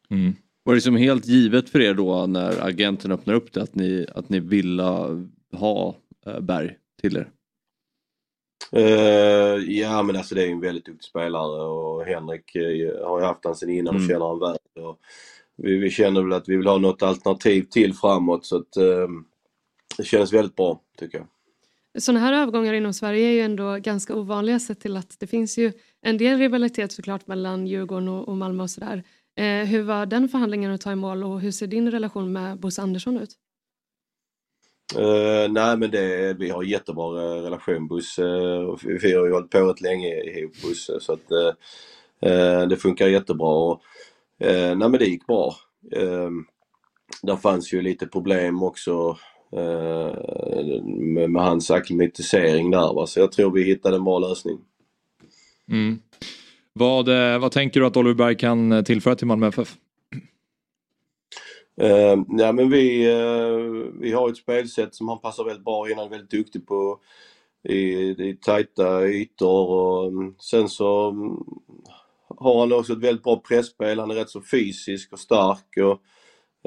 Mm. 0.09 0.35
Var 0.65 0.73
det 0.73 0.75
liksom 0.75 0.95
helt 0.95 1.25
givet 1.25 1.69
för 1.69 1.81
er 1.81 1.93
då 1.93 2.25
när 2.25 2.65
agenten 2.67 3.11
öppnar 3.11 3.33
upp 3.33 3.53
det 3.53 3.61
att 3.61 3.75
ni, 3.75 4.05
att 4.15 4.29
ni 4.29 4.39
ville 4.39 4.83
ha 5.51 5.95
Berg 6.41 6.77
till 7.01 7.17
er? 7.17 7.31
Uh, 8.75 9.71
ja 9.71 10.03
men 10.03 10.15
alltså 10.15 10.35
det 10.35 10.43
är 10.43 10.51
en 10.51 10.59
väldigt 10.59 10.85
duktig 10.85 11.03
spelare 11.03 11.63
och 11.63 12.05
Henrik 12.05 12.55
uh, 12.55 13.07
har 13.07 13.19
ju 13.19 13.25
haft 13.25 13.45
han 13.45 13.55
sen 13.55 13.69
innan 13.69 13.95
mm. 13.95 14.03
och 14.03 14.09
känner 14.09 14.25
han 14.25 14.39
väl. 14.39 14.85
Och 14.85 14.99
vi, 15.57 15.77
vi, 15.77 15.89
känner 15.89 16.21
väl 16.21 16.33
att 16.33 16.49
vi 16.49 16.57
vill 16.57 16.67
ha 16.67 16.77
något 16.77 17.03
alternativ 17.03 17.61
till 17.61 17.93
framåt 17.93 18.45
så 18.45 18.57
att 18.57 18.77
uh, 18.77 19.07
det 19.97 20.03
känns 20.03 20.33
väldigt 20.33 20.55
bra 20.55 20.81
tycker 20.97 21.17
jag. 21.17 21.27
Sådana 22.01 22.19
här 22.19 22.33
övergångar 22.33 22.73
inom 22.73 22.93
Sverige 22.93 23.27
är 23.27 23.31
ju 23.31 23.41
ändå 23.41 23.77
ganska 23.77 24.15
ovanliga 24.15 24.59
sett 24.59 24.79
till 24.79 24.97
att 24.97 25.19
det 25.19 25.27
finns 25.27 25.57
ju 25.57 25.71
en 26.01 26.17
del 26.17 26.37
rivalitet 26.37 26.91
såklart 26.91 27.27
mellan 27.27 27.67
Djurgården 27.67 28.07
och, 28.07 28.27
och 28.27 28.37
Malmö 28.37 28.63
och 28.63 28.69
sådär. 28.69 29.03
Eh, 29.35 29.65
hur 29.65 29.83
var 29.83 30.05
den 30.05 30.29
förhandlingen 30.29 30.71
att 30.71 30.81
ta 30.81 30.91
i 30.91 30.95
mål 30.95 31.23
och 31.23 31.41
hur 31.41 31.51
ser 31.51 31.67
din 31.67 31.91
relation 31.91 32.31
med 32.31 32.59
Bosse 32.59 32.81
Andersson 32.81 33.17
ut? 33.17 33.29
Uh, 34.97 35.51
nej 35.51 35.77
men 35.77 35.91
det, 35.91 36.33
vi 36.33 36.49
har 36.49 36.63
jättebra 36.63 37.05
relation 37.41 37.87
Bosse. 37.87 38.23
Uh, 38.23 38.77
vi 38.83 39.13
har 39.13 39.25
ju 39.25 39.31
hållit 39.31 39.49
på 39.49 39.59
rätt 39.59 39.81
länge 39.81 40.23
ihop 40.23 40.61
Bosse 40.61 40.99
så 40.99 41.13
att 41.13 41.31
uh, 42.25 42.67
det 42.67 42.77
funkar 42.77 43.07
jättebra. 43.07 43.47
Och, 43.47 43.81
nej 44.39 44.75
men 44.75 44.91
det 44.91 45.05
gick 45.05 45.27
bra. 45.27 45.55
Uh, 45.97 46.29
där 47.21 47.35
fanns 47.35 47.73
ju 47.73 47.81
lite 47.81 48.07
problem 48.07 48.63
också 48.63 49.17
med, 50.87 51.29
med 51.29 51.43
hans 51.43 51.71
akklimatisering 51.71 52.71
där 52.71 52.93
va? 52.93 53.07
så 53.07 53.19
jag 53.19 53.31
tror 53.31 53.51
vi 53.51 53.63
hittade 53.63 53.95
en 53.95 54.03
bra 54.03 54.19
lösning. 54.19 54.59
Mm. 55.71 55.99
Vad, 56.80 57.10
eh, 57.10 57.39
vad 57.39 57.52
tänker 57.52 57.80
du 57.80 57.85
att 57.85 57.97
Oliver 57.97 58.15
Berg 58.15 58.38
kan 58.38 58.72
eh, 58.72 58.84
tillföra 58.84 59.15
till 59.15 59.27
Malmö 59.27 59.47
FF? 59.47 59.76
Uh, 61.81 61.88
eh, 61.88 62.18
ja, 62.27 62.52
men 62.52 62.69
vi, 62.69 63.14
uh, 63.14 63.91
vi 63.99 64.11
har 64.11 64.30
ett 64.30 64.38
spelsätt 64.38 64.95
som 64.95 65.07
han 65.07 65.19
passar 65.19 65.43
väldigt 65.43 65.65
bra 65.65 65.89
in. 65.89 65.97
Han 65.97 66.06
är 66.06 66.10
väldigt 66.10 66.30
duktig 66.30 66.68
på 66.68 66.99
i, 67.64 68.10
i 68.30 68.38
tajta 68.41 69.07
ytor 69.07 69.69
och 69.69 70.07
um, 70.07 70.35
sen 70.39 70.69
så 70.69 71.10
um, 71.10 71.45
har 72.38 72.60
han 72.60 72.73
också 72.73 72.93
ett 72.93 73.03
väldigt 73.03 73.23
bra 73.23 73.41
pressspel. 73.47 73.99
Han 73.99 74.11
är 74.11 74.15
rätt 74.15 74.30
så 74.30 74.41
fysisk 74.41 75.14
och 75.14 75.19
stark 75.19 75.77
och 75.77 76.02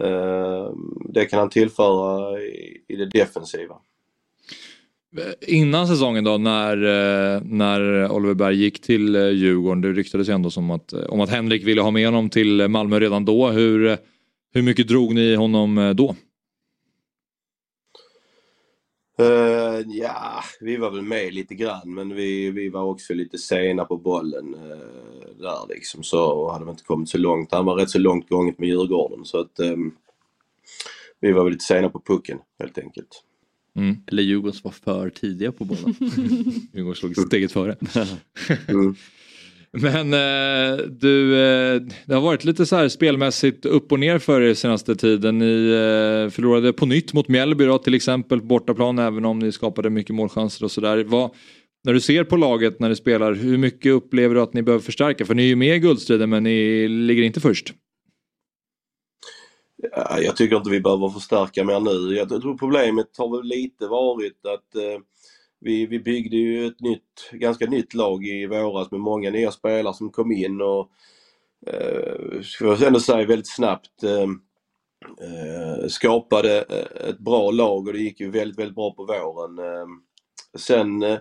uh, 0.04 0.72
det 1.08 1.24
kan 1.24 1.38
han 1.38 1.50
tillföra 1.50 2.40
i, 2.40 2.84
i 2.88 2.96
det 2.96 3.06
defensiva. 3.06 3.76
Innan 5.46 5.86
säsongen 5.86 6.24
då 6.24 6.38
när, 6.38 6.76
eh, 6.76 7.42
när 7.44 8.10
Oliver 8.12 8.34
Berg 8.34 8.56
gick 8.56 8.80
till 8.80 9.14
eh, 9.14 9.28
Djurgården, 9.28 9.80
det 9.80 9.92
ryktades 9.92 10.28
ju 10.28 10.32
ändå 10.32 10.50
som 10.50 10.70
att, 10.70 10.92
eh, 10.92 11.00
om 11.00 11.20
att 11.20 11.30
Henrik 11.30 11.64
ville 11.66 11.80
ha 11.80 11.90
med 11.90 12.06
honom 12.06 12.30
till 12.30 12.68
Malmö 12.68 13.00
redan 13.00 13.24
då. 13.24 13.48
Hur, 13.48 13.98
hur 14.52 14.62
mycket 14.62 14.88
drog 14.88 15.14
ni 15.14 15.34
honom 15.34 15.94
då? 15.96 16.16
Uh, 19.20 19.80
ja, 19.86 20.42
vi 20.60 20.76
var 20.76 20.90
väl 20.90 21.02
med 21.02 21.34
lite 21.34 21.54
grann 21.54 21.94
men 21.94 22.14
vi, 22.14 22.50
vi 22.50 22.68
var 22.68 22.82
också 22.82 23.14
lite 23.14 23.38
sena 23.38 23.84
på 23.84 23.96
bollen 23.96 24.54
uh, 24.54 25.38
där 25.38 25.68
liksom 25.74 26.02
så 26.02 26.24
och 26.24 26.52
hade 26.52 26.70
inte 26.70 26.84
kommit 26.84 27.08
så 27.08 27.18
långt. 27.18 27.52
Han 27.52 27.64
var 27.64 27.76
rätt 27.76 27.90
så 27.90 27.98
långt 27.98 28.28
gånget 28.28 28.58
med 28.58 28.68
Djurgården 28.68 29.24
så 29.24 29.40
att 29.40 29.60
um, 29.60 29.94
vi 31.20 31.32
var 31.32 31.44
väl 31.44 31.52
lite 31.52 31.64
sena 31.64 31.88
på 31.88 32.00
pucken 32.00 32.38
helt 32.58 32.78
enkelt. 32.78 33.24
Mm. 33.78 33.96
Eller 34.06 34.22
Djurgården 34.22 34.60
var 34.62 34.70
för 34.70 35.10
tidiga 35.10 35.52
på 35.52 35.64
bollen. 35.64 35.94
Djurgården 36.72 36.94
slog 36.94 37.16
steget 37.16 37.52
före. 37.52 37.76
mm. 38.68 38.94
Men 39.70 40.12
eh, 40.12 40.84
du, 40.86 41.34
eh, 41.34 41.82
det 42.06 42.14
har 42.14 42.20
varit 42.20 42.44
lite 42.44 42.66
så 42.66 42.76
här 42.76 42.88
spelmässigt 42.88 43.66
upp 43.66 43.92
och 43.92 44.00
ner 44.00 44.18
för 44.18 44.40
er 44.40 44.54
senaste 44.54 44.96
tiden. 44.96 45.38
Ni 45.38 45.68
eh, 45.68 46.30
förlorade 46.30 46.72
på 46.72 46.86
nytt 46.86 47.12
mot 47.12 47.28
Mjällby 47.28 47.64
då, 47.64 47.78
till 47.78 47.94
exempel 47.94 48.40
på 48.40 48.46
bortaplan 48.46 48.98
även 48.98 49.24
om 49.24 49.38
ni 49.38 49.52
skapade 49.52 49.90
mycket 49.90 50.14
målchanser 50.14 50.64
och 50.64 50.70
sådär. 50.70 51.04
När 51.84 51.92
du 51.92 52.00
ser 52.00 52.24
på 52.24 52.36
laget 52.36 52.80
när 52.80 52.88
ni 52.88 52.96
spelar, 52.96 53.34
hur 53.34 53.58
mycket 53.58 53.92
upplever 53.92 54.34
du 54.34 54.40
att 54.40 54.54
ni 54.54 54.62
behöver 54.62 54.84
förstärka? 54.84 55.24
För 55.24 55.34
ni 55.34 55.42
är 55.42 55.46
ju 55.46 55.56
med 55.56 55.76
i 55.76 55.78
guldstriden 55.78 56.30
men 56.30 56.42
ni 56.42 56.88
ligger 56.88 57.22
inte 57.22 57.40
först. 57.40 57.74
Jag 60.20 60.36
tycker 60.36 60.56
inte 60.56 60.70
vi 60.70 60.80
behöver 60.80 61.08
förstärka 61.08 61.64
mer 61.64 61.80
nu. 61.80 62.16
Jag 62.16 62.28
tror 62.28 62.58
problemet 62.58 63.18
har 63.18 63.36
väl 63.36 63.46
lite 63.46 63.86
varit 63.86 64.46
att 64.46 64.74
eh, 64.74 65.00
vi, 65.60 65.86
vi 65.86 65.98
byggde 65.98 66.36
ju 66.36 66.66
ett 66.66 66.80
nytt, 66.80 67.30
ganska 67.32 67.66
nytt 67.66 67.94
lag 67.94 68.24
i 68.24 68.46
våras 68.46 68.90
med 68.90 69.00
många 69.00 69.30
nya 69.30 69.50
spelare 69.50 69.94
som 69.94 70.10
kom 70.10 70.32
in 70.32 70.60
och 70.60 70.90
eh, 71.66 72.40
ska 72.42 72.64
jag 72.64 72.82
ändå 72.82 73.00
säga 73.00 73.26
väldigt 73.26 73.54
snabbt 73.54 74.02
eh, 74.02 74.28
eh 75.22 75.88
skapade 75.88 76.64
eh, 76.68 77.08
ett 77.08 77.18
bra 77.18 77.50
lag 77.50 77.86
och 77.86 77.92
det 77.92 77.98
gick 77.98 78.20
ju 78.20 78.30
väldigt, 78.30 78.58
väldigt 78.58 78.74
bra 78.74 78.94
på 78.94 79.04
våren. 79.04 79.58
Eh, 79.58 79.86
sen, 80.58 81.02
eh, 81.02 81.18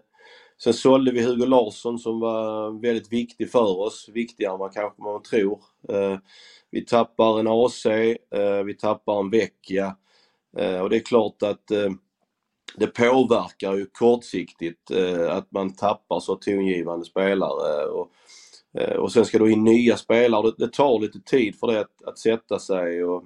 sen 0.64 0.74
sålde 0.74 1.12
vi 1.12 1.24
Hugo 1.24 1.46
Larsson 1.46 2.00
som 2.00 2.20
var 2.20 2.72
väldigt 2.82 3.14
viktig 3.14 3.52
för 3.52 3.80
oss, 3.80 4.10
viktigare 4.14 4.54
än 4.54 4.60
vad 4.60 4.74
kanske 4.74 5.02
man 5.02 5.24
tror. 5.24 5.62
Eh, 5.90 6.18
vi 6.72 6.86
tappar 6.86 7.40
en 7.40 7.48
AC, 7.48 7.86
eh, 7.86 8.64
vi 8.66 8.74
tappar 8.74 9.20
en 9.20 9.30
Vecchia 9.30 9.96
eh, 10.58 10.80
och 10.80 10.90
det 10.90 10.96
är 10.96 11.06
klart 11.06 11.44
att 11.44 11.68
det 12.76 12.88
påverkar 12.88 13.76
ju 13.76 13.86
kortsiktigt 13.86 14.92
att 15.30 15.52
man 15.52 15.76
tappar 15.76 16.20
så 16.20 16.36
tongivande 16.36 17.06
spelare. 17.06 17.86
Och, 17.86 18.12
och 18.98 19.12
sen 19.12 19.26
ska 19.26 19.40
du 19.40 19.52
in 19.52 19.64
nya 19.64 19.98
spelare. 19.98 20.42
Det, 20.42 20.66
det 20.66 20.74
tar 20.74 21.00
lite 21.00 21.20
tid 21.20 21.60
för 21.60 21.68
det 21.68 21.80
att, 21.80 22.04
att 22.06 22.20
sätta 22.20 22.60
sig. 22.60 23.04
Och, 23.04 23.24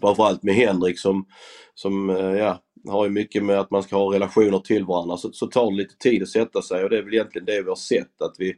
framförallt 0.00 0.42
med 0.42 0.54
Henrik 0.54 0.98
som, 0.98 1.26
som 1.74 2.08
ja, 2.38 2.58
har 2.88 3.04
ju 3.04 3.10
mycket 3.10 3.44
med 3.44 3.60
att 3.60 3.70
man 3.70 3.82
ska 3.82 3.96
ha 3.96 4.14
relationer 4.14 4.58
till 4.58 4.84
varandra. 4.84 5.16
Så, 5.16 5.32
så 5.32 5.46
tar 5.46 5.70
det 5.70 5.76
lite 5.76 5.96
tid 5.96 6.22
att 6.22 6.28
sätta 6.28 6.62
sig 6.62 6.84
och 6.84 6.90
det 6.90 6.98
är 6.98 7.02
väl 7.02 7.14
egentligen 7.14 7.46
det 7.46 7.62
vi 7.62 7.68
har 7.68 7.76
sett. 7.76 8.22
Att 8.22 8.34
vi 8.38 8.54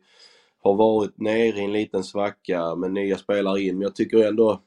har 0.62 0.74
varit 0.74 1.18
nere 1.18 1.58
i 1.58 1.64
en 1.64 1.72
liten 1.72 2.04
svacka 2.04 2.74
med 2.74 2.90
nya 2.90 3.18
spelare 3.18 3.62
in. 3.62 3.74
Men 3.74 3.82
jag 3.82 3.94
tycker 3.94 4.28
ändå 4.28 4.62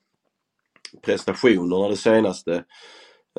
prestationerna 1.01 1.87
det 1.87 1.97
senaste 1.97 2.63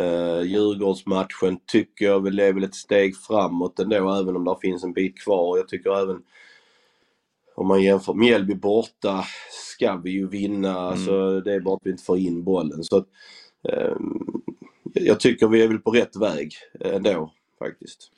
Uh, 0.00 0.42
Djurgårdsmatchen 0.42 1.58
tycker 1.66 2.04
jag 2.04 2.22
väl 2.22 2.38
är 2.38 2.52
väl 2.52 2.64
ett 2.64 2.74
steg 2.74 3.16
framåt 3.16 3.78
ändå 3.78 4.14
även 4.14 4.36
om 4.36 4.44
det 4.44 4.56
finns 4.60 4.84
en 4.84 4.92
bit 4.92 5.18
kvar. 5.24 5.56
Jag 5.56 5.68
tycker 5.68 6.02
även 6.02 6.22
om 7.54 7.68
man 7.68 7.82
jämför 7.82 8.14
Mjällby 8.14 8.54
borta 8.54 9.24
ska 9.50 9.96
vi 9.96 10.10
ju 10.10 10.28
vinna. 10.28 10.70
Mm. 10.70 10.84
Alltså, 10.84 11.40
det 11.40 11.54
är 11.54 11.60
bara 11.60 11.74
att 11.74 11.80
vi 11.84 11.90
inte 11.90 12.04
får 12.04 12.18
in 12.18 12.44
bollen. 12.44 12.84
Så 12.84 12.96
att, 12.96 13.06
um, 13.62 14.42
jag 14.94 15.20
tycker 15.20 15.48
vi 15.48 15.62
är 15.62 15.68
väl 15.68 15.78
på 15.78 15.90
rätt 15.90 16.16
väg 16.16 16.54
ändå 16.80 17.32
faktiskt. 17.58 18.10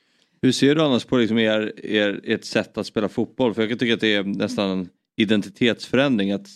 Hur 0.42 0.52
ser 0.52 0.74
du 0.74 0.82
annars 0.82 1.04
på 1.04 1.16
liksom 1.16 1.38
er, 1.38 1.72
er, 1.84 2.20
ert 2.24 2.44
sätt 2.44 2.78
att 2.78 2.86
spela 2.86 3.08
fotboll? 3.08 3.54
För 3.54 3.62
jag 3.62 3.68
kan 3.68 3.78
tycka 3.78 3.94
att 3.94 4.00
det 4.00 4.14
är 4.14 4.24
nästan 4.24 4.70
en 4.70 4.88
identitetsförändring. 5.16 6.32
Att 6.32 6.48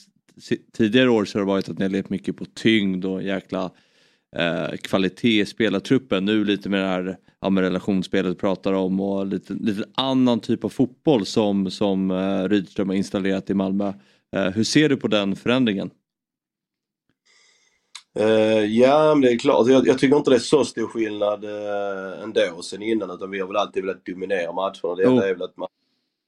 tidigare 0.72 1.10
år 1.10 1.24
så 1.24 1.38
har 1.38 1.44
det 1.44 1.46
varit 1.46 1.68
att 1.68 1.78
ni 1.78 1.84
har 1.84 1.90
levt 1.90 2.10
mycket 2.10 2.36
på 2.36 2.44
tyngd 2.44 3.04
och 3.04 3.22
jäkla 3.22 3.70
eh, 4.36 4.76
kvalitet 4.76 5.40
i 5.40 5.46
spelartruppen. 5.46 6.24
Nu 6.24 6.44
lite 6.44 6.68
med 6.68 6.80
det 6.80 6.86
här 6.86 7.16
ja, 7.40 7.50
med 7.50 7.64
relationsspelet 7.64 8.32
du 8.32 8.40
pratar 8.40 8.72
om 8.72 9.00
och 9.00 9.26
lite, 9.26 9.52
lite 9.52 9.84
annan 9.94 10.40
typ 10.40 10.64
av 10.64 10.68
fotboll 10.68 11.26
som, 11.26 11.70
som 11.70 12.10
eh, 12.10 12.48
Rydström 12.48 12.88
har 12.88 12.96
installerat 12.96 13.50
i 13.50 13.54
Malmö. 13.54 13.92
Eh, 14.36 14.50
hur 14.50 14.64
ser 14.64 14.88
du 14.88 14.96
på 14.96 15.08
den 15.08 15.36
förändringen? 15.36 15.90
Uh, 18.20 18.64
ja, 18.64 19.14
men 19.14 19.20
det 19.20 19.32
är 19.32 19.38
klart. 19.38 19.68
Jag, 19.68 19.86
jag, 19.86 19.98
tycker 19.98 20.16
inte 20.16 20.30
det 20.30 20.36
är 20.36 20.40
så 20.40 20.64
stor 20.64 20.86
skillnad 20.86 21.44
uh, 21.44 22.22
ändå 22.22 22.62
sen 22.62 22.82
innan 22.82 23.10
utan 23.10 23.30
vi 23.30 23.40
har 23.40 23.46
väl 23.46 23.56
alltid 23.56 23.84
velat 23.84 24.06
dominera 24.06 24.52
matcherna. 24.52 24.94
Det 24.96 25.06
oh. 25.06 25.28
är 25.28 25.34
väl 25.34 25.42
att 25.42 25.56
man, 25.56 25.68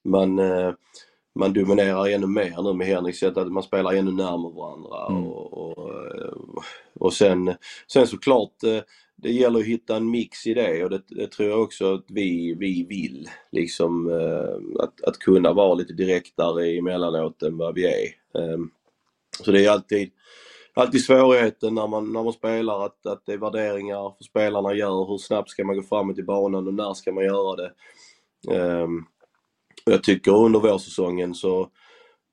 man 0.05 0.39
uh, 0.39 0.75
man 1.35 1.53
dominerar 1.53 2.07
ännu 2.09 2.27
mer 2.27 2.63
nu 2.63 2.73
med 2.73 2.87
Henrik 2.87 3.17
sätt 3.17 3.37
att 3.37 3.53
man 3.53 3.63
spelar 3.63 3.93
ännu 3.93 4.13
närmare 4.13 4.53
varandra. 4.53 5.07
Mm. 5.11 5.27
Och, 5.27 5.79
och, 5.79 6.65
och 6.95 7.13
sen, 7.13 7.55
sen 7.87 8.07
såklart 8.07 8.63
eh, 8.63 8.81
det 9.17 9.33
gäller 9.33 9.61
att 9.61 9.67
hitta 9.67 9.97
en 9.97 10.11
mix 10.11 10.47
i 10.47 10.55
det 10.55 10.85
och 10.85 10.91
det, 10.91 11.03
det 11.09 11.27
tror 11.27 11.49
jag 11.49 11.63
också 11.63 11.95
att 11.95 12.05
vi, 12.09 12.55
vi 12.55 12.87
vill. 12.89 13.29
Liksom 13.53 14.11
eh, 14.11 14.83
att, 14.85 15.05
att 15.05 15.19
kunna 15.19 15.53
vara 15.53 15.75
lite 15.75 15.93
direktare 15.93 16.67
emellanåt 16.79 17.43
än 17.43 17.57
vad 17.57 17.75
vi 17.75 17.87
är. 17.87 18.41
Ehm, 18.41 18.71
så 19.45 19.53
det 19.53 19.65
är 19.65 19.71
alltid, 19.71 20.11
alltid 20.81 21.05
svårigheten 21.05 21.75
när 21.75 21.87
man, 21.87 22.13
när 22.13 22.23
man 22.23 22.33
spelar 22.33 22.87
att, 22.87 23.07
att 23.07 23.23
det 23.27 23.33
är 23.33 23.39
värderingar 23.39 24.15
för 24.17 24.25
spelarna 24.25 24.75
gör. 24.75 25.09
Hur 25.11 25.19
snabbt 25.19 25.51
ska 25.51 25.65
man 25.65 25.77
gå 25.77 25.83
framåt 25.83 26.19
i 26.19 26.23
banan 26.23 26.67
och 26.67 26.75
när 26.75 26.95
ska 26.95 27.13
man 27.13 27.25
göra 27.25 27.57
det? 27.57 27.73
Um, 28.55 29.07
jag 29.85 30.03
tycker 30.03 30.37
under 30.37 30.61
vårsäsongen 30.61 31.35
så, 31.35 31.69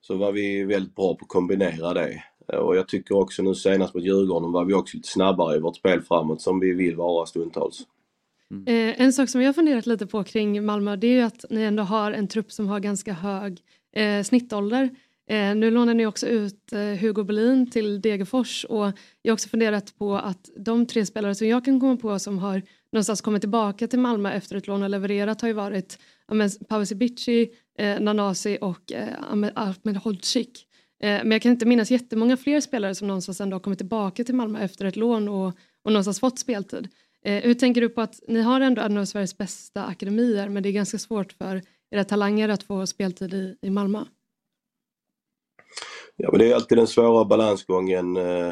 så 0.01 0.15
var 0.15 0.31
vi 0.31 0.63
väldigt 0.63 0.95
bra 0.95 1.15
på 1.15 1.23
att 1.23 1.29
kombinera 1.29 1.93
det. 1.93 2.23
Och 2.57 2.75
jag 2.75 2.87
tycker 2.87 3.17
också 3.17 3.43
nu 3.43 3.55
senast 3.55 3.93
mot 3.93 4.03
Djurgården 4.03 4.51
var 4.51 4.65
vi 4.65 4.73
också 4.73 4.97
lite 4.97 5.09
snabbare 5.09 5.55
i 5.55 5.59
vårt 5.59 5.75
spel 5.75 6.01
framåt 6.01 6.41
som 6.41 6.59
vi 6.59 6.73
vill 6.73 6.95
vara 6.95 7.25
stundtals. 7.25 7.81
Mm. 8.51 8.63
Eh, 8.67 9.01
en 9.01 9.13
sak 9.13 9.29
som 9.29 9.41
jag 9.41 9.55
funderat 9.55 9.85
lite 9.85 10.07
på 10.07 10.23
kring 10.23 10.65
Malmö 10.65 10.95
det 10.95 11.07
är 11.07 11.11
ju 11.11 11.21
att 11.21 11.45
ni 11.49 11.61
ändå 11.61 11.83
har 11.83 12.11
en 12.11 12.27
trupp 12.27 12.51
som 12.51 12.67
har 12.67 12.79
ganska 12.79 13.13
hög 13.13 13.59
eh, 13.95 14.23
snittålder. 14.23 14.89
Eh, 15.29 15.55
nu 15.55 15.71
lånar 15.71 15.93
ni 15.93 16.05
också 16.05 16.27
ut 16.27 16.73
eh, 16.73 16.79
Hugo 16.79 17.23
Bolin 17.23 17.69
till 17.69 18.01
Degerfors 18.01 18.65
och 18.65 18.85
jag 19.21 19.31
har 19.31 19.33
också 19.33 19.49
funderat 19.49 19.97
på 19.97 20.17
att 20.17 20.49
de 20.55 20.85
tre 20.85 21.05
spelare 21.05 21.35
som 21.35 21.47
jag 21.47 21.65
kan 21.65 21.79
komma 21.79 21.97
på 21.97 22.19
som 22.19 22.39
har 22.39 22.61
någonstans 22.91 23.21
kommit 23.21 23.41
tillbaka 23.41 23.87
till 23.87 23.99
Malmö 23.99 24.31
efter 24.31 24.55
ett 24.55 24.67
lån 24.67 24.83
och 24.83 24.89
levererat 24.89 25.41
har 25.41 25.47
ju 25.47 25.53
varit 25.53 25.99
ja, 26.27 26.49
Pavel 26.69 26.87
Sibici, 26.87 27.49
eh, 27.77 27.99
Nanasi 27.99 28.57
och 28.61 28.91
eh, 28.91 29.53
Ahmed 29.55 29.97
Hodzic. 29.97 30.47
Eh, 31.03 31.09
men 31.09 31.31
jag 31.31 31.41
kan 31.41 31.51
inte 31.51 31.65
minnas 31.65 31.91
jättemånga 31.91 32.37
fler 32.37 32.61
spelare 32.61 32.95
som 32.95 33.07
någonstans 33.07 33.41
ändå 33.41 33.55
har 33.55 33.61
kommit 33.61 33.79
tillbaka 33.79 34.23
till 34.23 34.35
Malmö 34.35 34.59
efter 34.59 34.85
ett 34.85 34.95
lån 34.95 35.27
och, 35.27 35.47
och 35.83 35.91
någonstans 35.91 36.19
fått 36.19 36.39
speltid. 36.39 36.87
Eh, 37.25 37.43
hur 37.43 37.53
tänker 37.53 37.81
du 37.81 37.89
på 37.89 38.01
att 38.01 38.19
ni 38.27 38.41
har 38.41 38.61
ändå 38.61 38.81
en 38.81 38.97
av 38.97 39.05
Sveriges 39.05 39.37
bästa 39.37 39.85
akademier 39.85 40.49
men 40.49 40.63
det 40.63 40.69
är 40.69 40.73
ganska 40.73 40.97
svårt 40.97 41.33
för 41.33 41.61
era 41.91 42.03
talanger 42.03 42.49
att 42.49 42.63
få 42.63 42.87
speltid 42.87 43.33
i, 43.33 43.57
i 43.61 43.69
Malmö? 43.69 44.05
Ja 46.17 46.29
men 46.31 46.39
det 46.39 46.51
är 46.51 46.55
alltid 46.55 46.77
den 46.77 46.87
svåra 46.87 47.25
balansgången 47.25 48.17
eh, 48.17 48.51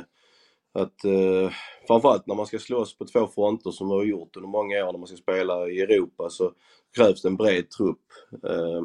att 0.74 1.06
eh, 1.06 1.52
framförallt 1.88 2.28
när 2.28 2.36
man 2.36 2.46
ska 2.46 2.60
slåss 2.60 2.98
på 2.98 3.06
två 3.06 3.28
fronter 3.28 3.72
som 3.72 3.88
vi 3.88 3.94
har 3.94 4.04
gjort 4.04 4.36
under 4.38 4.50
många 4.50 4.86
år 4.86 4.92
när 4.92 5.00
man 5.00 5.08
ska 5.08 5.18
spela 5.18 5.68
i 5.68 5.82
Europa 5.82 6.30
så 6.30 6.52
krävs 6.96 7.22
det 7.22 7.28
en 7.28 7.36
bred 7.36 7.70
trupp. 7.70 8.02
Eh, 8.44 8.84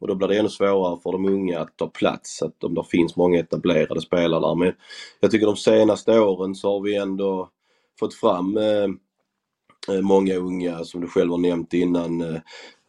och 0.00 0.08
då 0.08 0.14
blir 0.14 0.28
det 0.28 0.38
ännu 0.38 0.48
svårare 0.48 1.00
för 1.02 1.12
de 1.12 1.26
unga 1.26 1.60
att 1.60 1.76
ta 1.76 1.88
plats, 1.88 2.42
att 2.42 2.64
om 2.64 2.74
det 2.74 2.84
finns 2.84 3.16
många 3.16 3.40
etablerade 3.40 4.00
spelare 4.00 4.40
där. 4.40 4.54
Men 4.54 4.72
jag 5.20 5.30
tycker 5.30 5.46
de 5.46 5.56
senaste 5.56 6.20
åren 6.20 6.54
så 6.54 6.72
har 6.72 6.80
vi 6.80 6.96
ändå 6.96 7.50
fått 8.00 8.14
fram 8.14 8.56
eh, 8.56 8.88
eh 9.88 10.00
många 10.02 10.34
unga 10.34 10.84
som 10.84 11.00
du 11.00 11.08
själv 11.08 11.30
har 11.30 11.38
nämnt 11.38 11.74
innan. 11.74 12.20
Eh, 12.20 12.40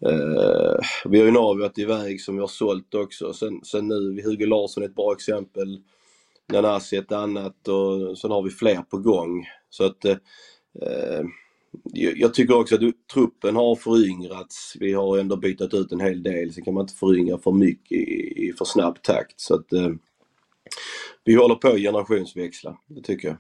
Eh, 0.06 0.80
vi 1.06 1.20
har 1.20 1.26
ju 1.26 1.32
varit 1.32 1.78
iväg 1.78 2.22
som 2.22 2.36
vi 2.36 2.42
har 2.42 2.48
sålt 2.48 2.96
också. 2.96 3.34
Sen, 3.34 3.62
sen 3.64 3.88
nu, 3.88 4.22
Hugo 4.24 4.46
Larsson 4.46 4.84
är 4.84 4.88
ett 4.88 4.96
bra 4.96 5.14
exempel. 5.14 5.82
Nanasi 6.54 6.96
ett 6.96 7.12
annat 7.12 7.68
och 7.68 8.18
sen 8.18 8.32
har 8.32 8.42
vi 8.42 8.50
fler 8.50 8.82
på 8.82 8.98
gång. 8.98 9.46
Så 9.70 9.86
att 9.86 10.06
eh, 10.06 10.18
eh 10.82 11.24
jag 11.94 12.34
tycker 12.34 12.58
också 12.58 12.76
att 12.76 12.82
truppen 13.14 13.56
har 13.56 13.76
föryngrats. 13.76 14.74
Vi 14.80 14.94
har 14.94 15.18
ändå 15.18 15.36
bytt 15.36 15.74
ut 15.74 15.92
en 15.92 16.00
hel 16.00 16.24
del. 16.24 16.54
Sen 16.54 16.64
kan 16.64 16.74
man 16.74 16.82
inte 16.82 16.94
föryngra 16.94 17.38
för 17.38 17.52
mycket 17.52 17.92
i, 17.92 18.48
i 18.48 18.54
för 18.58 18.66
snabb 18.66 19.02
takt. 19.02 19.40
Så 19.40 19.56
att 19.56 19.74
eh, 19.74 19.90
vi 21.24 21.36
håller 21.36 21.56
på 21.56 21.68
att 21.68 21.80
generationsväxla, 21.80 22.78
det 22.88 23.02
tycker 23.02 23.28
jag. 23.28 23.38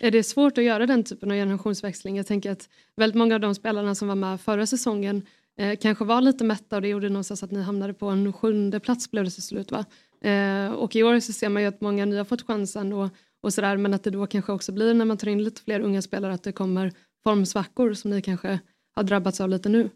Är 0.00 0.10
det 0.10 0.22
svårt 0.22 0.58
att 0.58 0.64
göra 0.64 0.86
den 0.86 1.04
typen 1.04 1.30
av 1.30 1.36
generationsväxling? 1.36 2.16
Jag 2.16 2.26
tänker 2.26 2.50
att 2.50 2.68
väldigt 2.96 3.18
många 3.18 3.34
av 3.34 3.40
de 3.40 3.54
spelarna 3.54 3.94
som 3.94 4.08
var 4.08 4.14
med 4.14 4.40
förra 4.40 4.66
säsongen 4.66 5.26
eh, 5.58 5.78
kanske 5.80 6.04
var 6.04 6.20
lite 6.20 6.44
mätta 6.44 6.76
och 6.76 6.82
det 6.82 6.88
gjorde 6.88 7.08
någonstans 7.08 7.42
att 7.42 7.50
ni 7.50 7.62
hamnade 7.62 7.94
på 7.94 8.06
en 8.06 8.32
sjunde 8.32 8.80
plats 8.80 9.10
blev 9.10 9.24
det 9.24 9.30
till 9.30 9.42
slut 9.42 9.72
va? 9.72 9.84
Eh, 10.20 10.72
och 10.72 10.96
i 10.96 11.02
år 11.02 11.20
så 11.20 11.32
ser 11.32 11.48
man 11.48 11.62
ju 11.62 11.68
att 11.68 11.80
många 11.80 12.04
nya 12.04 12.24
fått 12.24 12.46
chansen 12.46 12.92
och, 12.92 13.08
och 13.42 13.52
sådär 13.52 13.76
men 13.76 13.94
att 13.94 14.04
det 14.04 14.10
då 14.10 14.26
kanske 14.26 14.52
också 14.52 14.72
blir 14.72 14.94
när 14.94 15.04
man 15.04 15.16
tar 15.16 15.28
in 15.28 15.44
lite 15.44 15.62
fler 15.62 15.80
unga 15.80 16.02
spelare 16.02 16.34
att 16.34 16.42
det 16.42 16.52
kommer 16.52 16.92
formsvackor 17.24 17.94
som 17.94 18.10
ni 18.10 18.22
kanske 18.22 18.58
har 18.94 19.02
drabbats 19.02 19.40
av 19.40 19.48
lite 19.48 19.68
nu? 19.68 19.90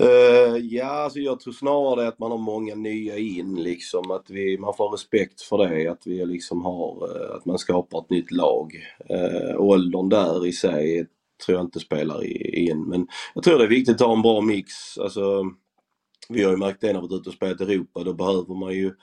Uh, 0.00 0.58
ja, 0.58 0.84
alltså 0.84 1.18
jag 1.18 1.40
tror 1.40 1.52
snarare 1.52 2.08
att 2.08 2.18
man 2.18 2.30
har 2.30 2.38
många 2.38 2.74
nya 2.74 3.18
in 3.18 3.54
liksom. 3.54 4.10
Att 4.10 4.30
vi, 4.30 4.58
man 4.58 4.74
får 4.74 4.90
respekt 4.90 5.42
för 5.42 5.58
det. 5.58 5.88
Att 5.88 6.06
vi 6.06 6.26
liksom 6.26 6.64
har, 6.64 7.10
uh, 7.10 7.36
att 7.36 7.44
man 7.44 7.58
skapar 7.58 7.98
ett 7.98 8.10
nytt 8.10 8.30
lag. 8.30 8.72
Uh, 9.10 9.60
åldern 9.60 10.08
där 10.08 10.46
i 10.46 10.52
sig 10.52 11.06
tror 11.46 11.58
jag 11.58 11.66
inte 11.66 11.80
spelar 11.80 12.24
in. 12.58 12.84
Men 12.84 13.06
jag 13.34 13.44
tror 13.44 13.58
det 13.58 13.64
är 13.64 13.68
viktigt 13.68 14.00
att 14.00 14.06
ha 14.06 14.16
en 14.16 14.22
bra 14.22 14.40
mix. 14.40 14.98
Alltså, 14.98 15.44
vi 16.28 16.44
har 16.44 16.50
ju 16.50 16.56
märkt 16.56 16.80
det 16.80 16.92
när 16.92 17.00
vi 17.00 17.08
varit 17.08 17.20
ute 17.20 17.28
och 17.28 17.34
spelat 17.34 17.60
i 17.60 17.64
Europa. 17.64 18.04
Då 18.04 18.12
behöver 18.12 18.54
man 18.54 18.72
ju 18.72 18.94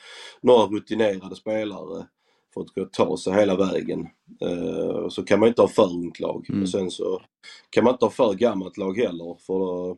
några 0.41 0.65
rutinerade 0.65 1.35
spelare 1.35 2.07
för 2.53 2.61
att 2.61 2.73
kunna 2.73 2.89
ta 2.91 3.17
sig 3.17 3.33
hela 3.33 3.55
vägen. 3.55 4.07
Uh, 4.45 5.09
så 5.09 5.23
kan 5.23 5.39
man 5.39 5.49
inte 5.49 5.61
ha 5.61 5.67
för 5.67 5.93
ungt 5.93 6.19
lag. 6.19 6.45
Mm. 6.49 6.61
Och 6.61 6.69
sen 6.69 6.91
så 6.91 7.21
kan 7.69 7.83
man 7.83 7.93
inte 7.93 8.05
ha 8.05 8.11
för 8.11 8.33
gammalt 8.33 8.77
lag 8.77 8.97
heller 8.97 9.37
för 9.39 9.59
då, 9.59 9.97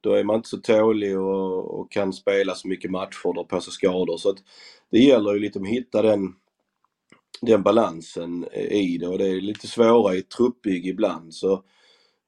då 0.00 0.12
är 0.12 0.24
man 0.24 0.36
inte 0.36 0.48
så 0.48 0.56
tålig 0.56 1.18
och, 1.18 1.80
och 1.80 1.92
kan 1.92 2.12
spela 2.12 2.54
så 2.54 2.68
mycket 2.68 2.90
matcher 2.90 3.38
och 3.38 3.48
på 3.48 3.60
sig 3.60 3.72
skador. 3.72 4.16
Så 4.16 4.30
att 4.30 4.38
det 4.90 4.98
gäller 4.98 5.32
ju 5.32 5.38
lite 5.38 5.58
att 5.58 5.68
hitta 5.68 6.02
den, 6.02 6.34
den 7.40 7.62
balansen 7.62 8.44
i 8.70 8.98
det 8.98 9.08
och 9.08 9.18
det 9.18 9.28
är 9.28 9.40
lite 9.40 9.66
svårare 9.66 10.16
i 10.16 10.22
truppbygge 10.22 10.88
ibland. 10.88 11.34
Så 11.34 11.62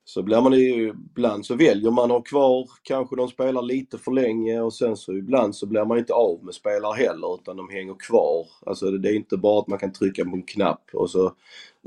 så 0.05 0.23
blir 0.23 0.41
man 0.41 0.53
ju, 0.53 0.89
ibland 0.89 1.47
så 1.47 1.55
väljer 1.55 1.91
man 1.91 2.05
att 2.05 2.11
ha 2.11 2.23
kvar, 2.23 2.69
kanske 2.83 3.17
de 3.17 3.29
spelar 3.29 3.63
lite 3.63 3.99
för 3.99 4.13
länge 4.13 4.61
och 4.61 4.75
sen 4.75 4.97
så 4.97 5.17
ibland 5.17 5.57
så 5.57 5.67
blir 5.67 5.85
man 5.85 5.99
inte 5.99 6.13
av 6.13 6.45
med 6.45 6.55
spelare 6.55 6.95
heller 6.95 7.35
utan 7.35 7.57
de 7.57 7.69
hänger 7.71 7.95
kvar. 7.99 8.47
Alltså 8.67 8.91
det 8.91 9.09
är 9.09 9.15
inte 9.15 9.37
bara 9.37 9.61
att 9.61 9.69
man 9.69 9.79
kan 9.79 9.93
trycka 9.93 10.25
på 10.25 10.31
en 10.37 10.43
knapp 10.43 10.91
och 10.93 11.11
så 11.11 11.35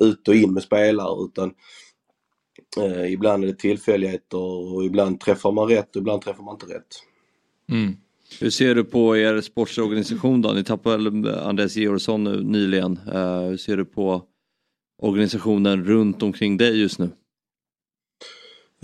ut 0.01 0.27
och 0.27 0.35
in 0.35 0.53
med 0.53 0.63
spelare 0.63 1.25
utan 1.25 1.53
eh, 2.77 3.13
ibland 3.13 3.43
är 3.43 3.47
det 3.47 3.59
tillfälligheter 3.59 4.73
och 4.73 4.83
ibland 4.83 5.19
träffar 5.19 5.51
man 5.51 5.67
rätt 5.67 5.95
och 5.95 6.01
ibland 6.01 6.21
träffar 6.21 6.43
man 6.43 6.55
inte 6.55 6.75
rätt. 6.75 7.03
Mm. 7.71 7.97
Hur 8.39 8.49
ser 8.49 8.75
du 8.75 8.83
på 8.83 9.17
er 9.17 9.41
sportsorganisation 9.41 10.41
då? 10.41 10.51
Ni 10.53 10.63
tappade 10.63 11.29
eh, 11.29 11.47
Andreas 11.47 11.75
Georgsson 11.75 12.23
nu 12.23 12.43
nyligen. 12.43 12.99
Uh, 13.13 13.49
hur 13.49 13.57
ser 13.57 13.77
du 13.77 13.85
på 13.85 14.21
organisationen 15.01 15.85
runt 15.85 16.23
omkring 16.23 16.57
dig 16.57 16.81
just 16.81 16.99
nu? 16.99 17.09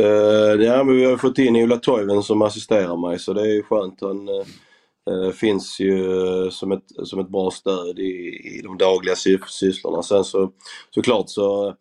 Uh, 0.01 0.63
ja, 0.63 0.83
men 0.83 0.95
vi 0.95 1.05
har 1.05 1.17
fått 1.17 1.37
in 1.37 1.55
Ola 1.55 1.77
Toivonen 1.77 2.23
som 2.23 2.41
assisterar 2.41 2.97
mig 2.97 3.19
så 3.19 3.33
det 3.33 3.41
är 3.41 3.61
skönt. 3.61 4.01
Han 4.01 4.29
uh, 4.29 5.31
finns 5.31 5.79
ju 5.79 6.03
som 6.51 6.71
ett, 6.71 6.85
som 7.03 7.19
ett 7.19 7.29
bra 7.29 7.51
stöd 7.51 7.99
i, 7.99 8.41
i 8.57 8.61
de 8.63 8.77
dagliga 8.77 9.15
sysslorna. 9.49 10.03
Sen 10.03 10.23
så 10.23 10.51
såklart 10.89 11.29
så 11.29 11.75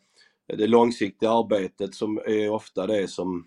det 0.57 0.67
långsiktiga 0.67 1.31
arbetet 1.31 1.95
som 1.95 2.19
är 2.27 2.51
ofta 2.51 2.87
det 2.87 3.09
som 3.09 3.47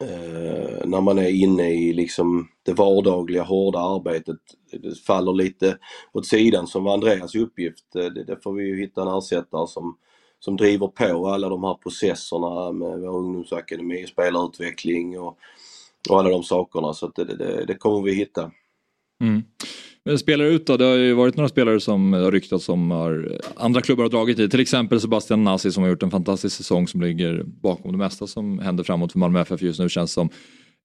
eh, 0.00 0.86
när 0.86 1.00
man 1.00 1.18
är 1.18 1.28
inne 1.28 1.70
i 1.70 1.92
liksom 1.92 2.48
det 2.62 2.72
vardagliga 2.72 3.42
hårda 3.42 3.78
arbetet 3.78 4.36
det 4.72 4.98
faller 4.98 5.32
lite 5.32 5.78
åt 6.12 6.26
sidan 6.26 6.66
som 6.66 6.84
var 6.84 6.94
Andreas 6.94 7.34
uppgift. 7.34 7.96
Eh, 7.96 8.04
det, 8.04 8.24
det 8.24 8.42
får 8.42 8.52
vi 8.52 8.64
ju 8.64 8.80
hitta 8.80 9.02
en 9.02 9.18
ersättare 9.18 9.66
som 9.68 9.96
som 10.44 10.56
driver 10.56 10.86
på 10.86 11.28
alla 11.28 11.48
de 11.48 11.64
här 11.64 11.74
processerna 11.74 12.72
med 12.72 13.00
vår 13.00 13.18
ungdomsakademi, 13.18 14.06
spelarutveckling 14.06 15.18
och, 15.18 15.38
och 16.10 16.18
alla 16.18 16.28
de 16.28 16.42
sakerna. 16.42 16.92
Så 16.92 17.08
det, 17.08 17.24
det, 17.24 17.64
det 17.64 17.74
kommer 17.74 18.02
vi 18.02 18.14
hitta. 18.14 18.50
Mm. 19.20 19.42
Men 20.04 20.18
spelare 20.18 20.48
ut 20.48 20.66
då, 20.66 20.76
det 20.76 20.84
har 20.84 20.94
ju 20.94 21.12
varit 21.12 21.36
några 21.36 21.48
spelare 21.48 21.80
som 21.80 22.12
har 22.12 22.32
ryktats 22.32 22.64
som 22.64 22.90
har 22.90 23.38
andra 23.56 23.80
klubbar 23.80 24.04
har 24.04 24.10
dragit 24.10 24.38
i. 24.38 24.48
Till 24.48 24.60
exempel 24.60 25.00
Sebastian 25.00 25.44
Nasi 25.44 25.72
som 25.72 25.82
har 25.82 25.90
gjort 25.90 26.02
en 26.02 26.10
fantastisk 26.10 26.56
säsong 26.56 26.88
som 26.88 27.00
ligger 27.00 27.42
bakom 27.42 27.92
det 27.92 27.98
mesta 27.98 28.26
som 28.26 28.58
händer 28.58 28.84
framåt 28.84 29.12
för 29.12 29.18
Malmö 29.18 29.40
FF 29.40 29.62
just 29.62 29.80
nu 29.80 29.88
känns 29.88 30.12
som. 30.12 30.28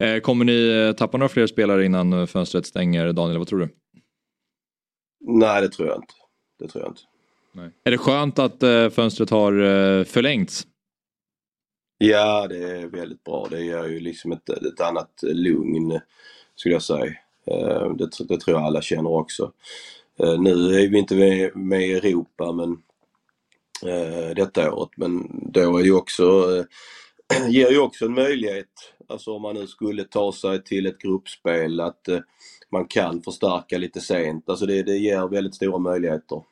Eh, 0.04 0.20
kommer 0.20 0.46
ni 0.46 0.94
tappa 0.98 1.18
några 1.18 1.30
fler 1.30 1.48
spelare 1.48 1.86
innan 1.86 2.28
fönstret 2.28 2.66
stänger 2.66 3.14
Daniel, 3.14 3.38
vad 3.38 3.48
tror 3.48 3.60
du? 3.60 3.70
Nej 5.22 5.62
det 5.62 5.70
tror 5.70 5.88
jag 5.88 5.98
inte. 5.98 6.14
Det 6.60 6.68
tror 6.68 6.84
jag 6.84 6.92
inte. 6.92 7.02
Nej. 7.54 7.70
Är 7.84 7.92
det 7.92 7.98
skönt 7.98 8.40
att 8.40 8.60
fönstret 8.94 9.30
har 9.30 10.04
förlängts? 10.04 10.68
Ja, 11.98 12.48
det 12.48 12.58
är 12.58 12.88
väldigt 12.88 13.24
bra. 13.24 13.48
Det 13.50 13.62
ger 13.62 13.88
ju 13.88 14.00
liksom 14.00 14.32
ett, 14.32 14.50
ett 14.50 14.82
annat 14.82 15.20
lugn 15.24 16.00
skulle 16.56 16.76
jag 16.76 16.82
säga. 16.82 17.14
Äh, 17.46 17.90
det, 17.96 18.10
det, 18.28 18.40
tror 18.40 18.58
jag 18.58 18.66
alla 18.66 18.82
känner 18.82 19.10
också. 19.10 19.52
nu 20.40 20.82
är 20.84 20.90
vi 20.90 20.98
inte 20.98 21.16
med, 21.56 21.82
i 21.82 21.94
Europa 21.94 22.52
men 22.52 22.78
detta 24.36 24.74
året 24.74 24.90
men 24.98 25.30
då 25.54 25.78
är 25.78 25.84
det 25.84 25.92
också 25.92 26.24
ger 27.50 27.72
ju 27.72 27.80
också 27.80 28.06
en 28.06 28.14
möjlighet, 28.14 28.94
alltså 29.08 29.36
om 29.36 29.42
man 29.42 29.56
nu 29.56 29.68
skulle 29.68 30.04
ta 30.04 30.32
sig 30.32 30.64
till 30.64 30.86
ett 30.86 31.00
gruppspel 31.00 31.80
att 31.80 32.10
man 32.72 32.88
kan 32.88 33.22
förstärka 33.22 33.78
lite 33.78 34.02
sent. 34.02 34.50
Alltså 34.50 34.66
det, 34.66 34.84
det 34.84 34.98
ger 34.98 35.28
väldigt 35.28 35.56
stora 35.56 35.78
möjligheter. 35.78 36.44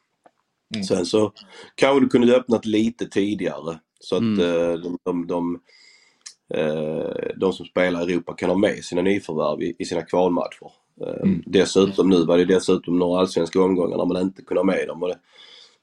Mm. 0.76 0.84
Sen 0.84 1.06
så 1.06 1.34
kanske 1.76 2.00
du 2.00 2.10
kunde 2.10 2.36
öppnat 2.36 2.66
lite 2.66 3.06
tidigare 3.08 3.80
så 4.00 4.16
att 4.16 4.22
mm. 4.22 4.40
Eh, 4.40 4.74
de, 4.74 4.98
de, 5.04 5.28
de, 5.28 5.56
eh, 5.56 5.62
de, 7.36 7.54
som 7.54 7.66
spelar 7.66 8.10
i 8.10 8.14
Europa 8.14 8.34
kan 8.34 8.50
ha 8.50 8.58
med 8.58 8.84
sina 8.84 9.02
nyförvärv 9.02 9.62
i, 9.62 9.76
i 9.80 9.86
sina 9.86 10.02
kvalmatcher. 10.02 10.72
Eh, 11.02 11.22
mm. 11.24 11.44
Dessutom 11.46 12.10
nu 12.10 12.26
var 12.26 12.38
det 12.38 12.46
dessutom 12.46 13.00
några 13.00 13.20
allsvenska 13.20 13.62
omgångar 13.62 13.98
när 13.98 14.06
man 14.06 14.22
inte 14.22 14.42
kunde 14.42 14.60
ha 14.60 14.66
med 14.66 14.88
dem. 14.88 15.00
Det, 15.00 15.18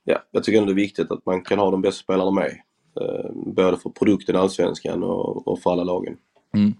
ja, 0.05 0.23
jag 0.31 0.45
tycker 0.45 0.59
ändå 0.59 0.73
det 0.73 0.81
är 0.81 0.85
viktigt 0.85 1.11
att 1.11 1.27
man 1.27 1.43
kan 1.43 1.59
ha 1.59 1.70
de 1.70 1.82
bästa 1.82 2.03
spelarna 2.03 2.31
med. 2.31 2.57
Både 3.35 3.77
för 3.77 3.91
produkten 3.91 4.36
allsvenskan 4.36 5.03
och, 5.03 5.49
och 5.49 5.61
för 5.61 5.73
alla 5.73 5.85
lagen. 5.85 6.16
Mm. 6.55 6.74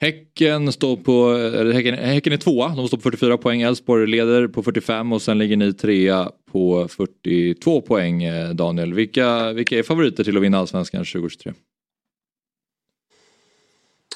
Häcken 0.00 0.72
står 0.72 0.96
på, 0.96 1.32
häcken, 1.72 1.94
häcken 1.94 2.32
är 2.32 2.36
tvåa, 2.36 2.68
de 2.68 2.88
står 2.88 2.98
på 2.98 3.02
44 3.02 3.38
poäng. 3.38 3.62
Elfsborg 3.62 4.06
leder 4.06 4.48
på 4.48 4.62
45 4.62 5.12
och 5.12 5.22
sen 5.22 5.38
ligger 5.38 5.56
ni 5.56 5.72
trea 5.72 6.30
på 6.52 6.88
42 6.88 7.80
poäng. 7.80 8.22
Eh, 8.22 8.50
Daniel, 8.50 8.94
vilka, 8.94 9.52
vilka 9.52 9.78
är 9.78 9.82
favoriter 9.82 10.24
till 10.24 10.36
att 10.36 10.42
vinna 10.42 10.58
Allsvenskan 10.58 11.04
2023? 11.04 11.52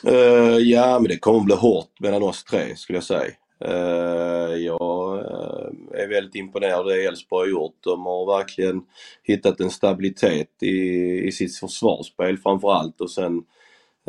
Uh, 0.06 0.58
ja, 0.58 0.98
men 0.98 1.08
det 1.08 1.18
kommer 1.18 1.40
bli 1.40 1.54
hårt 1.54 2.00
mellan 2.00 2.22
oss 2.22 2.44
tre 2.44 2.76
skulle 2.76 2.96
jag 2.96 3.04
säga. 3.04 3.30
Uh, 3.64 4.56
jag 4.56 5.14
uh, 5.18 6.00
är 6.02 6.08
väldigt 6.08 6.34
imponerad 6.34 6.78
av 6.78 6.86
det 6.86 7.04
Elfsborg 7.04 7.52
har 7.52 7.60
gjort. 7.60 7.76
De 7.80 8.06
har 8.06 8.38
verkligen 8.38 8.82
hittat 9.22 9.60
en 9.60 9.70
stabilitet 9.70 10.62
i, 10.62 10.78
i 11.26 11.32
sitt 11.32 11.58
försvarsspel 11.58 12.38
framförallt 12.38 13.00
och 13.00 13.10
sen 13.10 13.42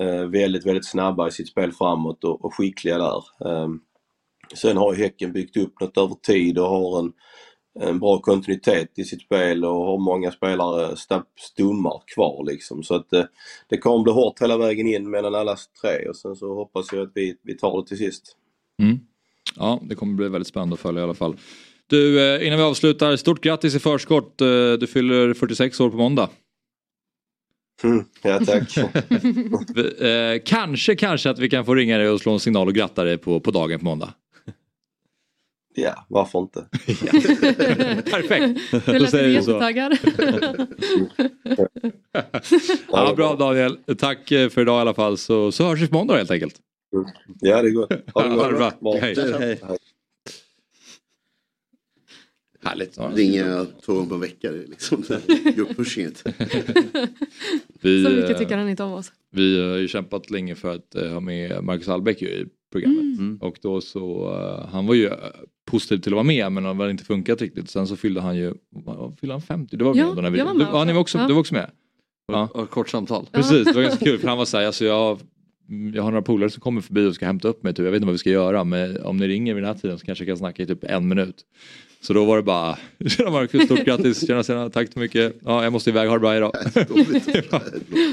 uh, 0.02 0.26
väldigt, 0.26 0.66
väldigt 0.66 0.88
snabba 0.88 1.28
i 1.28 1.32
sitt 1.32 1.48
spel 1.48 1.72
framåt 1.72 2.24
och, 2.24 2.46
och 2.46 2.54
skickliga 2.54 2.98
där. 2.98 3.24
Eh, 3.46 3.70
sen 4.56 4.78
har 4.78 4.94
ju 4.94 5.04
Häcken 5.04 5.32
byggt 5.32 5.58
upp 5.58 5.82
något 5.82 5.98
över 5.98 6.16
tid 6.16 6.58
och 6.60 6.70
har 6.70 7.00
en, 7.00 7.14
en 7.80 8.00
bra 8.00 8.20
kontinuitet 8.20 9.00
i 9.00 9.04
sitt 9.04 9.22
spel 9.22 9.66
och 9.66 9.86
har 9.86 9.98
många 9.98 10.32
spelare 10.32 10.96
stummar 11.40 12.02
kvar 12.16 12.46
liksom. 12.46 12.84
Så 12.84 12.96
att 12.96 13.14
eh, 13.14 13.24
det 13.70 13.78
kommer 13.78 14.04
bli 14.04 14.14
hårt 14.14 14.42
hela 14.42 14.58
vägen 14.58 14.88
in 14.88 15.10
mellan 15.10 15.36
alla 15.36 15.58
tre 15.82 16.10
och 16.10 16.16
sen 16.16 16.36
så 16.36 16.56
hoppas 16.56 16.94
jag 16.94 17.02
att 17.02 17.12
vi, 17.16 17.36
vi 17.44 17.58
tar 17.58 17.82
det 17.82 17.88
till 17.88 17.98
sist. 17.98 18.38
Mm. 18.82 19.00
Ja, 19.56 19.80
det 19.84 19.96
kommer 19.96 20.14
bli 20.14 20.30
väldigt 20.30 20.48
spännande 20.48 20.74
att 20.74 20.80
följa 20.80 21.02
i 21.02 21.04
alla 21.04 21.14
fall. 21.14 21.38
Du, 21.88 22.36
eh, 22.36 22.48
innan 22.48 22.58
vi 22.58 22.64
avslutar, 22.64 23.16
stort 23.16 23.42
grattis 23.42 23.76
i 23.76 23.80
förskott. 23.80 24.42
Eh, 24.42 24.48
du 24.80 24.88
fyller 24.88 25.34
46 25.34 25.80
år 25.80 25.90
på 25.90 25.98
måndag. 25.98 26.30
Mm, 27.84 28.06
ja, 28.22 28.40
tack. 28.46 28.78
eh, 30.02 30.42
kanske, 30.46 30.96
kanske 30.96 31.30
att 31.30 31.40
vi 31.40 31.50
kan 31.50 31.66
få 31.66 31.76
ringa 31.76 31.98
dig 31.98 32.10
och 32.10 32.22
slå 32.22 32.34
en 32.34 32.40
signal 32.40 32.68
och 32.68 32.74
gratta 32.74 33.04
dig 33.04 33.18
på, 33.18 33.40
på 33.40 33.52
dagen 33.52 33.80
på 33.80 33.86
måndag. 33.86 34.14
Ja, 35.76 36.06
varför 36.10 36.40
inte? 36.40 36.68
Perfekt. 38.12 38.60
Du 38.86 39.00
lät 39.00 39.14
jättetaggad. 39.14 39.98
ja, 42.92 43.14
bra 43.16 43.36
Daniel. 43.36 43.78
Tack 43.98 44.28
för 44.28 44.62
idag 44.62 44.78
i 44.78 44.82
alla 44.82 44.94
fall 44.94 45.18
så, 45.18 45.52
så 45.52 45.64
hörs 45.64 45.80
vi 45.80 45.88
på 45.88 45.96
måndag 45.96 46.18
helt 46.18 46.32
enkelt. 46.32 46.56
Ja, 47.40 47.62
det 47.62 47.72
går. 47.72 47.88
Ha 48.14 48.24
det, 48.24 48.30
ha 48.30 48.48
det 48.48 48.58
bra. 48.58 48.72
bra. 48.82 48.98
Hej. 49.02 49.16
Hej. 49.40 49.60
Härligt. 52.64 52.98
Ringa 53.14 53.66
två 53.86 53.94
gånger 53.94 54.10
på 54.10 54.16
en 54.16 54.22
vecka, 54.22 54.52
det 54.52 54.64
är 54.64 54.68
liksom 54.68 55.04
grupppushing. 55.56 56.08
Vi, 57.82 58.04
Så 58.04 58.10
mycket 58.10 58.30
eh, 58.30 58.38
tycker 58.38 58.58
han 58.58 58.70
inte 58.70 58.84
om 58.84 58.94
oss. 58.94 59.12
Vi 59.32 59.70
har 59.70 59.78
ju 59.78 59.88
kämpat 59.88 60.30
länge 60.30 60.56
för 60.56 60.76
att 60.76 60.96
eh, 60.96 61.12
ha 61.12 61.20
med 61.20 61.64
Marcus 61.64 61.90
Albeck 61.90 62.22
i 62.22 62.46
programmet. 62.72 63.20
Mm. 63.20 63.38
Och 63.42 63.58
då 63.62 63.82
så, 63.82 64.32
eh, 64.34 64.70
han 64.72 64.88
var 64.88 64.96
ju 64.96 65.06
eh, 65.06 65.14
positiv 65.74 65.98
till 65.98 66.12
att 66.12 66.16
vara 66.16 66.24
med 66.24 66.52
men 66.52 66.64
det 66.64 66.70
har 66.70 66.90
inte 66.90 67.04
funkat 67.04 67.42
riktigt. 67.42 67.70
Sen 67.70 67.88
så 67.88 67.96
fyllde 67.96 68.22
han 68.22 68.38
ju, 68.38 68.54
fyllde 69.20 69.34
han 69.34 69.42
50? 69.42 69.78
Du 69.78 69.86
var 69.86 69.94
med 69.94 70.04
Ja, 70.04 70.14
då 70.16 70.22
när 70.22 70.30
vi, 70.30 70.40
jag 70.40 70.46
var 70.46 70.54
med 70.54 70.68
du, 70.68 70.72
ja, 70.72 70.84
ni 70.84 70.94
var 70.94 71.02
också, 71.02 71.18
också. 71.18 71.28
du 71.28 71.34
var 71.34 71.40
också 71.40 71.54
med. 71.54 71.72
Ja. 72.28 72.50
Och 72.54 72.70
kort 72.70 72.90
samtal. 72.90 73.28
Precis, 73.32 73.66
det 73.66 73.74
var 73.74 73.82
ganska 73.82 74.06
kul 74.06 74.20
för 74.20 74.28
han 74.28 74.38
var 74.38 74.46
såhär, 74.46 74.66
alltså 74.66 74.86
jag, 74.86 75.20
jag 75.94 76.04
har 76.04 76.12
några 76.12 76.22
polare 76.22 76.50
som 76.50 76.62
kommer 76.62 76.82
förbi 76.82 77.06
och 77.08 77.16
ska 77.16 77.26
hämta 77.26 77.48
upp 77.48 77.64
mig 77.64 77.74
typ. 77.74 77.86
jag 77.86 77.92
vet 77.92 77.96
inte 77.98 78.06
vad 78.06 78.14
vi 78.14 78.18
ska 78.18 78.30
göra 78.30 78.64
men 78.64 79.04
om 79.04 79.18
ni 79.18 79.28
ringer 79.28 79.54
vid 79.54 79.64
den 79.64 79.74
här 79.74 79.82
tiden 79.82 80.00
så 80.00 80.06
kanske 80.06 80.24
jag 80.24 80.30
kan 80.30 80.38
snacka 80.38 80.64
i 80.64 80.66
typ 80.66 80.84
en 80.84 81.08
minut. 81.08 81.36
Så 82.02 82.14
då 82.14 82.26
var 82.26 82.38
det 82.38 82.44
bara, 82.44 82.78
tjena 83.08 83.30
Marcus, 83.30 83.66
stort 83.66 83.86
grattis, 83.86 84.28
tjena 84.28 84.44
tjena, 84.44 84.70
tack 84.70 84.94
så 84.94 85.00
mycket, 85.00 85.36
ja 85.46 85.64
jag 85.64 85.74
måste 85.74 85.90
iväg, 85.90 86.08
ha 86.08 86.16
det 86.16 86.20
bra 86.20 86.38
idag. 86.38 86.52
det, 86.74 87.52
var, 87.52 87.62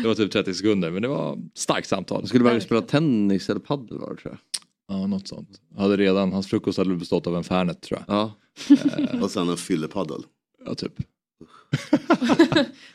det 0.02 0.08
var 0.08 0.14
typ 0.14 0.32
30 0.32 0.54
sekunder 0.54 0.90
men 0.90 1.02
det 1.02 1.08
var 1.08 1.38
starkt 1.54 1.88
samtal. 1.88 2.20
Han 2.20 2.28
skulle 2.28 2.44
börja 2.44 2.60
spela 2.60 2.80
tennis 2.80 3.50
eller 3.50 3.60
padel 3.60 3.98
var 3.98 4.10
det 4.10 4.16
tror 4.16 4.32
jag. 4.32 4.38
Ja, 4.90 5.06
något 5.06 5.28
sånt. 5.28 5.60
Hade 5.76 5.96
redan, 5.96 6.32
hans 6.32 6.46
frukost 6.46 6.78
hade 6.78 6.96
bestått 6.96 7.26
av 7.26 7.36
en 7.36 7.44
Fernet 7.44 7.80
tror 7.80 8.00
jag. 8.06 8.16
Ja. 8.16 8.32
Och 9.22 9.30
sen 9.30 9.48
en 9.48 9.56
fyllepaddel. 9.56 10.22
Ja, 10.66 10.74
typ. 10.74 10.92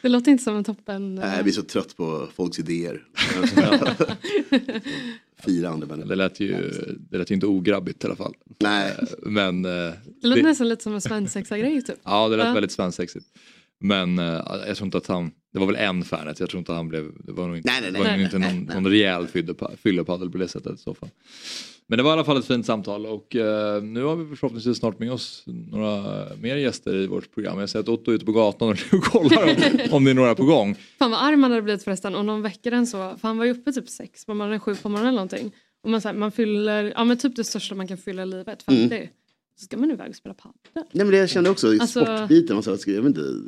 Det 0.01 0.09
låter 0.09 0.31
inte 0.31 0.43
som 0.43 0.55
en 0.57 0.63
toppen... 0.63 1.15
Nej, 1.15 1.35
jag 1.35 1.43
blir 1.43 1.53
så 1.53 1.61
trött 1.63 1.97
på 1.97 2.27
folks 2.35 2.59
idéer. 2.59 3.03
Fyra 5.45 5.69
andra 5.69 5.87
människor. 5.87 6.09
Det 6.09 6.15
lät 6.15 6.39
ju, 6.39 6.71
det 7.09 7.17
lät 7.17 7.31
ju 7.31 7.35
inte 7.35 7.47
ograbbigt 7.47 8.03
i 8.03 8.07
alla 8.07 8.15
fall. 8.15 8.33
Nej. 8.59 8.91
Men... 9.21 9.65
eh, 9.65 9.71
Det 10.21 10.27
låter 10.27 10.43
nästan 10.43 10.69
lite 10.69 10.83
som 10.83 10.93
en 10.93 11.01
svensexa-grej 11.01 11.81
typ. 11.81 11.95
Ja, 12.03 12.29
det 12.29 12.37
lät 12.37 12.45
Ja. 12.47 12.53
väldigt 12.53 12.71
svensexigt. 12.71 13.25
Men 13.79 14.19
eh, 14.19 14.25
jag 14.67 14.77
tror 14.77 14.85
inte 14.85 14.97
att 14.97 15.07
han, 15.07 15.31
det 15.53 15.59
var 15.59 15.67
väl 15.67 15.75
en 15.75 16.03
Fernet, 16.03 16.39
jag 16.39 16.49
tror 16.49 16.59
inte 16.59 16.73
han 16.73 16.87
blev, 16.87 17.11
det 17.23 17.31
var 17.31 17.47
nog 17.47 17.57
inte, 17.57 17.71
Nej, 17.71 17.81
nej, 17.81 17.91
nej. 17.91 18.01
det 18.01 18.07
var 18.07 18.11
nog 18.11 18.17
Nej, 18.17 18.25
inte 18.25 18.37
nej, 18.39 18.53
någon, 18.53 18.65
nej. 18.65 18.75
någon 18.75 18.87
rejäl 18.91 19.27
fyllepa- 19.27 19.75
fyllepaddel 19.77 20.29
på 20.31 20.37
det 20.37 20.47
sättet 20.47 20.73
i 20.73 20.77
så 20.77 20.93
fall. 20.93 21.09
Men 21.87 21.97
det 21.97 22.03
var 22.03 22.11
i 22.11 22.13
alla 22.13 22.23
fall 22.23 22.37
ett 22.37 22.45
fint 22.45 22.65
samtal 22.65 23.05
och 23.05 23.35
eh, 23.35 23.83
nu 23.83 24.03
har 24.03 24.15
vi 24.15 24.35
förhoppningsvis 24.35 24.77
snart 24.77 24.99
med 24.99 25.11
oss 25.11 25.43
några 25.45 26.25
mer 26.41 26.55
gäster 26.55 26.95
i 26.95 27.07
vårt 27.07 27.33
program. 27.33 27.59
Jag 27.59 27.69
ser 27.69 27.79
att 27.79 27.89
Otto 27.89 28.11
är 28.11 28.15
ute 28.15 28.25
på 28.25 28.31
gatan 28.31 28.69
och 28.69 28.77
kollar 29.03 29.43
om, 29.43 29.79
om 29.91 30.03
det 30.03 30.11
är 30.11 30.15
några 30.15 30.35
på 30.35 30.45
gång. 30.45 30.75
Fan 30.99 31.11
vad 31.11 31.23
arg 31.23 31.35
man 31.35 31.51
hade 31.51 31.61
blivit 31.61 31.83
förresten 31.83 32.15
om 32.15 32.25
någon 32.25 32.41
väcker 32.41 32.71
en 32.71 32.87
så. 32.87 32.97
För 32.97 33.27
han 33.27 33.37
var 33.37 33.45
ju 33.45 33.51
uppe 33.51 33.71
typ 33.71 33.89
sex 33.89 34.25
på 34.25 34.33
morgonen, 34.33 34.59
sju 34.59 34.75
på 34.75 34.89
morgonen 34.89 35.07
eller 35.07 35.15
någonting. 35.15 35.51
Och 35.83 35.89
man, 35.89 36.01
så 36.01 36.07
här, 36.07 36.15
man 36.15 36.31
fyller, 36.31 36.93
ja 36.95 37.03
men 37.03 37.17
typ 37.17 37.35
det 37.35 37.43
största 37.43 37.75
man 37.75 37.87
kan 37.87 37.97
fylla 37.97 38.23
i 38.23 38.25
livet, 38.25 38.63
50. 38.63 38.95
Mm. 38.95 39.07
Ska 39.55 39.77
man 39.77 39.91
iväg 39.91 40.09
och 40.09 40.15
spela 40.15 40.33
padel. 40.35 40.55
Nej 40.73 40.85
men 41.05 41.09
det 41.11 41.17
jag 41.17 41.29
kände 41.29 41.49
också 41.49 41.73
i 41.73 41.79
Alltså- 41.79 42.05
sportbiten, 42.05 42.55
man 42.55 42.63
sa, 42.63 42.77
ska 42.77 42.91
jag 42.91 43.01
vet 43.01 43.07
inte, 43.17 43.41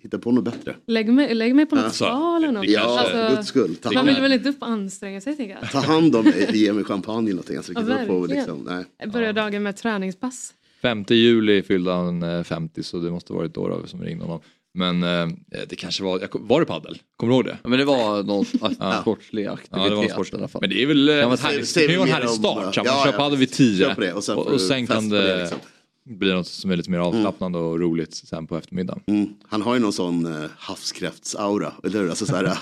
hitta 0.00 0.18
på 0.18 0.32
något 0.32 0.44
bättre. 0.44 0.76
Lägg 0.86 1.12
mig, 1.12 1.34
lägg 1.34 1.54
mig 1.54 1.66
på 1.66 1.76
något 1.76 1.84
Alltså, 1.84 2.04
spa 2.04 2.36
eller 2.36 2.52
något. 2.52 2.68
Ja, 2.68 3.06
för 3.10 3.36
guds 3.36 3.48
skull. 3.48 3.76
Ta 3.76 3.92
man 3.92 4.06
vill 4.06 4.20
väl 4.20 4.32
inte 4.32 4.48
upp 4.48 4.62
och 4.62 4.68
anstränga 4.68 5.20
sig 5.20 5.36
tänker 5.36 5.58
jag. 5.60 5.70
ta 5.70 5.78
hand 5.78 6.16
om 6.16 6.24
mig, 6.24 6.48
ge 6.52 6.72
mig 6.72 6.84
champagne 6.84 7.18
eller 7.30 7.30
någonting. 7.30 7.56
Alltså, 7.56 7.72
Ja, 7.72 8.06
på, 8.06 8.26
liksom, 8.26 8.68
nej. 8.98 9.08
Börja 9.12 9.32
dagen 9.32 9.62
med 9.62 9.76
träningspass. 9.76 10.54
5 10.82 11.04
juli 11.08 11.62
fyllde 11.62 11.92
han 11.92 12.22
eh, 12.22 12.42
50 12.42 12.82
så 12.82 12.98
det 12.98 13.10
måste 13.10 13.32
varit 13.32 13.54
då, 13.54 13.68
då 13.68 13.86
som 13.86 14.02
ringde 14.02 14.24
honom. 14.24 14.40
Men 14.74 15.02
eh, 15.02 15.28
det 15.68 15.76
kanske 15.76 16.02
var, 16.04 16.20
jag 16.20 16.28
var 16.32 16.60
det 16.60 16.66
paddel? 16.66 16.98
Kommer 17.16 17.30
du 17.32 17.36
ihåg 17.36 17.44
det? 17.44 17.58
Ja, 17.62 17.68
men 17.68 17.78
det 17.78 17.84
var 17.84 18.22
någon 18.22 18.44
Ja. 18.80 19.00
sportslig 19.00 19.46
aktivitet 19.46 19.82
Ja, 19.82 19.88
det 19.88 19.94
var 19.96 20.04
i 20.04 20.08
sportsligt. 20.08 20.38
alla 20.38 20.48
fall. 20.48 20.60
Men 20.60 20.70
det 20.70 20.82
är 20.82 20.86
väl 20.86 21.08
eh, 21.08 21.14
härligt, 21.14 21.68
säg 21.68 21.82
det 21.86 21.86
kan 21.86 21.92
ju 21.92 21.98
vara 21.98 22.08
en 22.08 22.14
härlig 22.14 22.30
start. 22.30 22.76
ja, 22.76 22.82
man 22.84 22.92
ja, 22.96 23.04
kör 23.04 23.18
padel 23.18 23.38
vid 23.38 23.52
10 23.52 23.78
kör 23.86 23.94
på 23.94 24.00
det, 24.00 24.12
och 24.12 24.24
sen 24.24 24.36
och, 24.36 24.46
och 24.46 24.60
sen 24.60 24.86
kan 24.86 25.08
det 25.08 25.22
det, 25.22 25.40
liksom. 25.40 25.58
bli 26.04 26.32
något 26.32 26.46
som 26.46 26.70
är 26.70 26.76
lite 26.76 26.90
mer 26.90 26.98
avslappnande 26.98 27.58
och 27.58 27.80
roligt 27.80 28.14
sen 28.14 28.46
på 28.46 28.56
eftermiddagen. 28.56 29.02
Mm. 29.06 29.28
Han 29.48 29.62
har 29.62 29.74
ju 29.74 29.80
någon 29.80 29.92
sån 29.92 30.26
uh, 30.26 30.46
havskräftsaura, 30.56 31.72
eller 31.84 31.98
hur? 32.00 32.08
Alltså, 32.08 32.26
så 32.26 32.36
här, 32.36 32.44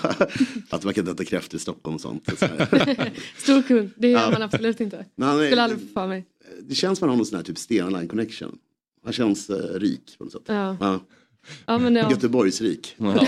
att 0.69 0.83
man 0.83 0.93
kan 0.93 1.01
inte 1.07 1.11
äta 1.11 1.25
kräftor 1.25 1.57
i 1.57 1.59
Stockholm 1.59 1.95
och 1.95 2.01
sånt. 2.01 2.29
Så 2.39 2.45
här. 2.45 3.11
Stor 3.37 3.61
kung, 3.61 3.89
det 3.95 4.07
gör 4.07 4.19
Ja. 4.21 4.31
man 4.31 4.41
absolut 4.41 4.79
inte. 4.81 4.97
Är- 4.97 5.45
Skulle 5.47 5.61
aldrig 5.63 5.81
få 5.81 5.87
för 5.93 6.07
mig. 6.07 6.25
Det 6.63 6.75
känns 6.75 6.99
som 6.99 7.05
att 7.05 7.09
han 7.09 7.09
har 7.09 7.17
någon 7.17 7.25
sån 7.25 7.37
här 7.37 7.43
typ 7.43 7.57
Stena 7.57 7.89
Line 7.97 8.07
connection. 8.09 8.57
Han 9.03 9.13
känns 9.13 9.49
eh, 9.49 9.79
rik 9.79 10.15
på 10.17 10.23
något 10.23 10.33
sätt. 10.33 10.41
Ja. 10.45 10.99
Ja. 11.47 11.73
Ja, 11.73 11.77
men 11.79 11.95
ja. 11.95 12.11
Göteborgsrik. 12.11 12.95
Ja. 12.97 13.27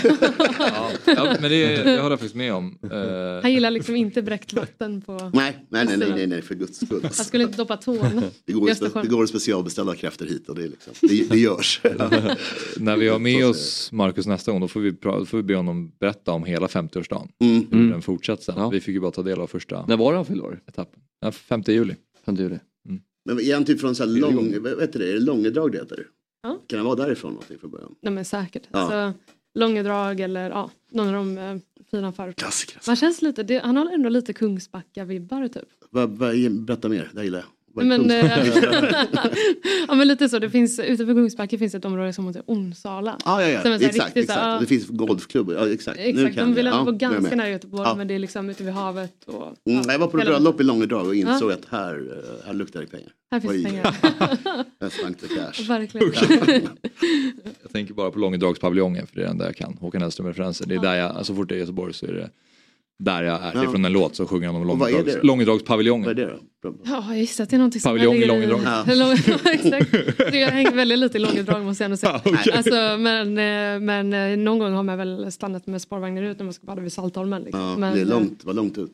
ja, 1.06 1.36
men 1.40 1.50
det, 1.50 1.66
det 1.66 1.78
håller 1.90 1.96
jag 2.00 2.10
faktiskt 2.10 2.34
med 2.34 2.54
om. 2.54 2.78
Eh, 2.92 3.42
Han 3.42 3.52
gillar 3.52 3.70
liksom 3.70 3.96
inte 3.96 4.22
bräckt 4.22 4.52
vatten 4.52 5.00
på... 5.00 5.30
Nej, 5.34 5.66
nej, 5.68 5.84
nej, 5.86 5.96
nej, 5.98 6.10
nej, 6.14 6.26
nej, 6.26 6.42
för 6.42 6.54
guds 6.54 6.80
skull. 6.86 7.00
Han 7.02 7.12
skulle 7.12 7.44
inte 7.44 7.56
doppa 7.56 7.76
tårna 7.76 8.22
Det 8.44 8.52
går, 8.52 8.68
spe- 8.68 9.02
det 9.02 9.08
går 9.08 9.22
att 9.22 9.28
specialbeställa 9.28 9.94
kräftor 9.94 10.26
hit 10.26 10.48
och 10.48 10.54
det, 10.54 10.62
är 10.64 10.68
liksom, 10.68 10.92
det, 11.00 11.30
det 11.30 11.38
görs. 11.38 11.80
när 12.76 12.96
vi 12.96 13.08
har 13.08 13.18
med 13.18 13.46
oss 13.46 13.92
Marcus 13.92 14.26
nästa 14.26 14.52
gång 14.52 14.60
då 14.60 14.68
får 14.68 14.80
vi, 14.80 14.90
då 14.90 15.26
får 15.26 15.36
vi 15.36 15.42
be 15.42 15.56
honom 15.56 15.92
berätta 16.00 16.32
om 16.32 16.44
hela 16.44 16.66
50-årsdagen. 16.66 17.28
Mm. 17.40 17.66
Hur 17.70 17.90
den 17.90 18.02
fortsatt 18.02 18.42
sen. 18.42 18.70
Vi 18.70 18.80
fick 18.80 18.94
ju 18.94 19.00
bara 19.00 19.10
ta 19.10 19.22
del 19.22 19.40
av 19.40 19.46
första 19.46 19.86
När 19.86 19.96
var 19.96 20.12
det 20.12 20.18
han 20.18 20.26
fyllde 20.26 20.42
år? 20.42 20.60
etappen. 20.66 21.00
Ja, 21.20 21.32
5 21.32 21.62
juli. 21.66 21.94
5 22.26 22.34
juli. 22.36 22.58
Men 23.24 23.40
är 23.40 23.54
han 23.54 23.64
typ 23.64 23.80
från 23.80 23.94
så 23.94 24.04
här 24.04 24.10
lång, 24.10 24.54
vad 24.62 24.80
heter 24.80 24.98
det, 24.98 25.08
är 25.08 25.12
det 25.12 25.20
Långedrag 25.20 25.72
det 25.72 25.78
heter? 25.78 26.06
Ja. 26.44 26.58
Kan 26.66 26.78
han 26.78 26.86
vara 26.86 26.96
därifrån 26.96 27.32
någonting 27.32 27.58
från 27.58 27.70
början? 27.70 27.94
Nej 28.00 28.12
men 28.12 28.24
säkert. 28.24 28.62
Ja. 28.72 28.78
Alltså, 28.78 29.12
Långedrag 29.54 30.20
eller 30.20 30.50
ja, 30.50 30.70
någon 30.90 31.06
av 31.08 31.12
de 31.14 31.38
eh, 31.38 31.56
fina 31.90 32.12
förorterna. 32.12 32.32
Klassiker. 32.32 32.80
Man 32.86 32.96
känns 32.96 33.22
lite, 33.22 33.42
det, 33.42 33.58
han 33.64 33.76
har 33.76 33.92
ändå 33.94 34.08
lite 34.08 34.32
Kungsbacka-vibbar 34.32 35.48
typ. 35.48 35.68
Vad- 35.90 36.10
vad- 36.18 36.52
Berätta 36.64 36.88
mer, 36.88 37.10
det 37.14 37.24
gillar 37.24 37.38
jag. 37.38 37.46
Men, 37.74 38.10
eh, 38.10 38.46
ja 39.88 39.94
men 39.94 40.08
lite 40.08 40.28
så, 40.28 40.38
det 40.38 40.50
finns, 40.50 40.78
ute 40.78 41.06
på 41.06 41.12
Kungsbacka 41.14 41.58
finns 41.58 41.74
ett 41.74 41.84
område 41.84 42.12
som 42.12 42.26
heter 42.26 42.42
Onsala. 42.46 43.16
Ja, 43.24 43.42
ja, 43.48 43.62
Som 43.62 43.70
ja. 43.70 43.76
är 43.76 43.80
så 43.80 43.86
exakt. 43.86 44.06
riktigt 44.06 44.12
så 44.14 44.20
exakt. 44.32 44.40
här, 44.40 44.54
Och 44.54 44.60
det 44.60 44.66
finns 44.66 44.86
golfklubbor. 44.88 45.54
Ja, 45.54 45.68
exakt. 45.72 45.98
Nu 45.98 46.04
Exakt, 46.04 46.36
de 46.36 46.54
vill 46.54 46.66
ändå 46.66 46.78
Ja, 46.78 46.84
vara 46.84 46.96
ganska 46.96 47.36
nära 47.36 47.48
Göteborg 47.50 47.82
Ja. 47.88 47.94
men 47.94 48.08
det 48.08 48.14
är 48.14 48.18
liksom 48.18 48.50
ute 48.50 48.64
vid 48.64 48.72
havet. 48.72 49.24
Och, 49.26 49.54
Mm, 49.70 49.82
jag 49.88 49.98
var 49.98 50.06
på 50.06 50.16
bröllop 50.16 50.60
i 50.60 50.64
Långedrag 50.64 51.06
och 51.06 51.14
insåg 51.14 51.50
Ja. 51.50 51.54
att 51.54 51.66
här, 51.70 51.94
eh, 51.94 52.46
här 52.46 52.54
luktar 52.54 52.80
det 52.80 52.86
pengar. 52.86 53.08
Här 53.30 53.40
finns 53.40 53.52
Oj. 53.54 53.64
pengar. 53.64 53.82
Här 54.80 54.88
stank 54.90 55.20
det 55.20 55.28
cash. 55.28 55.64
Verkligen. 55.68 56.12
Jag 57.62 57.72
tänker 57.72 57.94
bara 57.94 58.10
på 58.10 58.18
Långedragspaviljongen 58.18 59.06
för 59.06 59.16
det 59.16 59.22
är 59.22 59.26
den 59.26 59.38
där 59.38 59.46
jag 59.46 59.56
kan. 59.56 59.76
Håkan 59.80 60.02
Hellström-referenser. 60.02 60.66
Det 60.66 60.74
är 60.74 60.78
där 60.78 60.94
jag, 60.94 61.08
alltså, 61.10 61.24
så 61.24 61.36
fort 61.36 61.48
det 61.48 61.54
är 61.54 61.58
Göteborg 61.58 61.94
så 61.94 62.06
är 62.06 62.12
det 62.12 62.30
där 62.98 63.22
jag 63.22 63.34
är. 63.42 63.52
Det 63.52 63.58
är 63.58 63.64
Ja. 63.64 63.70
från 63.70 63.84
en 63.84 63.92
låt 63.92 64.16
så 64.16 64.26
sjunger 64.26 64.46
han 64.46 64.56
om? 64.56 64.88
Långedragspaviljongen. 65.22 66.06
Vad 66.06 66.18
är 66.18 66.26
det 66.26 66.38
då? 66.62 66.74
Ja, 66.84 67.04
jag 67.08 67.18
gissar 67.18 67.44
att 67.44 67.50
det 67.50 67.56
är 67.56 67.58
någonting 67.58 67.80
som 67.80 67.88
Paviljong 67.88 68.14
i 68.14 68.26
Långedrag. 68.26 68.60
Ja. 68.64 68.84
Ja, 68.94 69.12
exakt. 69.52 69.94
Jag 70.34 70.48
hänger 70.48 70.72
väldigt 70.72 70.98
lite 70.98 71.18
i 71.18 71.20
Långedrag 71.20 71.62
måste 71.64 71.84
jag 71.84 71.86
ändå 71.86 71.96
säga. 71.96 72.12
alltså, 72.56 72.96
men, 72.98 73.28
eh, 73.28 73.80
men 73.80 74.12
eh, 74.12 74.36
någon 74.38 74.58
gång 74.58 74.72
har 74.72 74.82
man 74.82 74.98
väl 74.98 75.32
stannat 75.32 75.66
med 75.66 75.82
spårvagnar 75.82 76.22
ut 76.22 76.38
när 76.38 76.44
man 76.44 76.54
ska 76.54 76.66
bada 76.66 76.82
vid 76.82 76.92
Saltholmen. 76.92 77.42
Liksom. 77.42 77.60
Ja, 77.60 77.76
men, 77.76 77.94
det 77.94 78.00
är 78.00 78.04
eh, 78.04 78.08
långt, 78.10 78.44
var 78.44 78.54
långt 78.54 78.78
ut. 78.78 78.92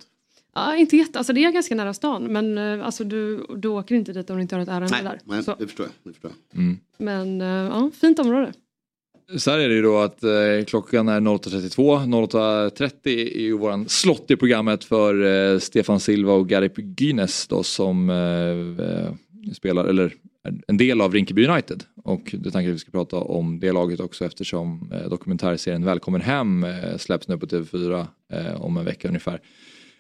Ja, 0.55 0.77
inte 0.77 0.97
jätte, 0.97 1.19
alltså 1.19 1.33
det 1.33 1.45
är 1.45 1.53
ganska 1.53 1.75
nära 1.75 1.95
stan 1.95 2.25
men 2.33 2.59
alltså, 2.83 3.05
du, 3.05 3.47
du 3.57 3.69
åker 3.69 3.95
inte 3.95 4.13
dit 4.13 4.31
om 4.31 4.37
du 4.37 4.43
inte 4.43 4.55
har 4.55 4.63
ett 4.63 4.69
ärende 4.69 4.89
Nej, 4.91 5.03
där. 5.03 5.19
nej 5.25 5.43
det 5.59 5.67
förstår 5.67 5.87
jag. 5.87 5.93
Det 6.03 6.13
förstår 6.13 6.31
jag. 6.53 6.61
Mm. 6.61 6.79
Men 6.99 7.41
ja, 7.67 7.91
fint 8.01 8.19
område. 8.19 8.53
Så 9.37 9.51
här 9.51 9.59
är 9.59 9.69
det 9.69 9.75
ju 9.75 9.83
då 9.83 9.99
att 9.99 10.23
eh, 10.23 10.65
klockan 10.67 11.09
är 11.09 11.21
08.32. 11.21 12.29
08.30 12.29 12.93
är 13.37 13.41
ju 13.41 13.59
våran 13.59 13.89
slott 13.89 14.31
i 14.31 14.37
programmet 14.37 14.85
för 14.85 15.25
eh, 15.53 15.59
Stefan 15.59 16.01
Silva 16.01 16.33
och 16.33 16.49
Garip 16.49 17.01
Gynes 17.01 17.49
då 17.49 17.63
som 17.63 18.11
eh, 18.11 18.87
eh 18.87 19.13
spelar, 19.55 19.85
eller 19.85 20.13
en 20.67 20.77
del 20.77 21.01
av 21.01 21.13
Rinkeby 21.13 21.47
United. 21.47 21.85
Och 22.05 22.35
det 22.39 22.51
tänker 22.51 22.71
att 22.71 22.75
vi 22.75 22.79
ska 22.79 22.91
prata 22.91 23.17
om 23.17 23.61
det 23.61 23.73
laget 23.73 24.01
också 24.01 24.25
eftersom 24.25 24.93
eh, 24.93 25.09
dokumentärserien 25.11 25.85
Välkommen 25.85 26.21
hem 26.21 26.65
eh, 26.65 26.97
släpps 26.97 27.29
nu 27.29 27.39
på 27.39 27.47
TV4 27.47 28.07
eh, 28.33 28.63
om 28.63 28.77
en 28.77 28.85
vecka 28.85 29.09
ungefär. 29.09 29.41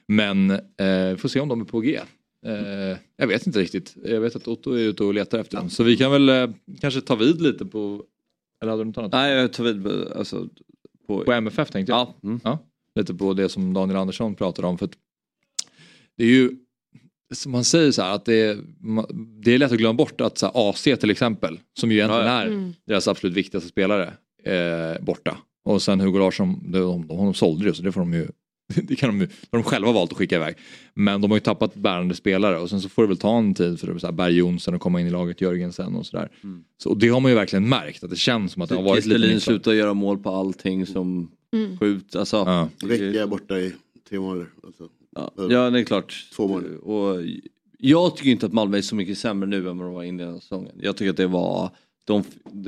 Men 0.06 0.50
eh, 0.50 1.16
får 1.16 1.28
se 1.28 1.40
om 1.40 1.48
de 1.48 1.60
är 1.60 1.64
på 1.64 1.80
G. 1.80 2.00
Eh, 2.46 2.96
jag 3.16 3.26
vet 3.26 3.46
inte 3.46 3.58
riktigt. 3.58 3.96
Jag 4.04 4.20
vet 4.20 4.36
att 4.36 4.48
Otto 4.48 4.72
är 4.72 4.78
ute 4.78 5.04
och 5.04 5.14
letar 5.14 5.38
efter 5.38 5.56
dem. 5.56 5.70
Så 5.70 5.82
vi 5.82 5.96
kan 5.96 6.12
väl 6.12 6.28
eh, 6.28 6.50
kanske 6.80 7.00
ta 7.00 7.14
vid 7.14 7.42
lite 7.42 7.64
på... 7.64 8.02
Eller 8.60 8.70
hade 8.70 8.82
du 8.82 8.86
något 8.86 8.98
annat? 8.98 9.12
Nej, 9.12 9.32
jag 9.32 9.52
tar 9.52 9.64
vid 9.64 9.86
alltså, 10.12 10.48
på... 11.06 11.24
på 11.24 11.32
MFF 11.32 11.70
tänkte 11.70 11.92
jag. 11.92 11.98
Ja. 11.98 12.14
Mm. 12.22 12.40
ja. 12.44 12.58
Lite 12.94 13.14
på 13.14 13.34
det 13.34 13.48
som 13.48 13.74
Daniel 13.74 13.96
Andersson 13.96 14.34
pratade 14.34 14.68
om. 14.68 14.78
För 14.78 14.84
att 14.84 14.96
det 16.16 16.24
är 16.24 16.28
ju 16.28 16.50
som 17.34 17.52
man 17.52 17.64
säger 17.64 17.90
så 17.90 18.02
här 18.02 18.14
att 18.14 18.24
det 18.24 18.34
är, 18.34 18.58
det 19.42 19.54
är 19.54 19.58
lätt 19.58 19.72
att 19.72 19.78
glömma 19.78 19.94
bort 19.94 20.20
att 20.20 20.38
så 20.38 20.46
här, 20.46 20.70
AC 20.70 20.82
till 20.82 21.10
exempel, 21.10 21.60
som 21.80 21.90
ju 21.90 21.96
egentligen 21.96 22.26
är 22.26 22.46
mm. 22.46 22.74
deras 22.86 23.08
absolut 23.08 23.36
viktigaste 23.36 23.68
spelare, 23.68 24.12
eh, 24.44 25.04
borta. 25.04 25.36
Och 25.64 25.82
sen 25.82 26.00
Hugo 26.00 26.18
Larsson, 26.18 26.72
de, 26.72 26.78
de, 26.78 27.06
de 27.06 27.34
sålde 27.34 27.64
det 27.64 27.74
så 27.74 27.82
det 27.82 27.92
får 27.92 28.00
de 28.00 28.14
ju 28.14 28.28
det 28.82 28.96
kan 28.96 29.18
de, 29.18 29.26
har 29.50 29.58
de 29.58 29.62
själva 29.62 29.92
valt 29.92 30.12
att 30.12 30.18
skicka 30.18 30.36
iväg. 30.36 30.54
Men 30.94 31.20
de 31.20 31.30
har 31.30 31.36
ju 31.36 31.40
tappat 31.40 31.74
bärande 31.74 32.14
spelare 32.14 32.58
och 32.58 32.70
sen 32.70 32.80
så 32.80 32.88
får 32.88 33.02
det 33.02 33.08
väl 33.08 33.18
ta 33.18 33.38
en 33.38 33.54
tid 33.54 33.80
för 33.80 33.86
här 33.86 34.12
Berg 34.12 34.36
Jonsson 34.36 34.74
att 34.74 34.80
komma 34.80 35.00
in 35.00 35.06
i 35.06 35.10
laget, 35.10 35.40
Jörgensen 35.40 35.96
och 35.96 36.06
sådär. 36.06 36.30
Mm. 36.44 36.64
Så, 36.78 36.90
och 36.90 36.96
det 36.96 37.08
har 37.08 37.20
man 37.20 37.30
ju 37.30 37.34
verkligen 37.34 37.68
märkt 37.68 38.04
att 38.04 38.10
det 38.10 38.16
känns 38.16 38.52
som 38.52 38.62
att 38.62 38.68
det 38.68 38.74
har 38.74 38.82
varit 38.82 39.04
Kristelin 39.04 39.28
lite 39.30 39.40
slutar 39.40 39.72
göra 39.72 39.94
mål 39.94 40.18
på 40.18 40.30
allting 40.30 40.86
som 40.86 41.30
mm. 41.52 41.78
skjut. 41.78 42.16
Alltså, 42.16 42.36
ja. 42.36 42.68
Vecka 42.88 43.26
borta 43.26 43.58
i 43.58 43.72
tre 44.08 44.20
månader. 44.20 44.46
Alltså. 44.64 44.88
Ja. 45.16 45.32
ja, 45.36 45.70
det 45.70 45.80
är 45.80 45.84
klart. 45.84 46.26
Två 46.36 46.48
månader. 46.48 46.84
Och 46.84 47.24
jag 47.78 48.16
tycker 48.16 48.30
inte 48.30 48.46
att 48.46 48.52
Malmö 48.52 48.78
är 48.78 48.82
så 48.82 48.94
mycket 48.94 49.18
sämre 49.18 49.48
nu 49.48 49.56
än 49.68 49.78
vad 49.78 49.86
de 49.86 49.94
var 49.94 50.02
innan 50.02 50.40
säsongen. 50.40 50.72
Jag 50.80 50.96
tycker 50.96 51.10
att 51.10 51.16
det 51.16 51.26
var 51.26 51.70
de, 52.10 52.24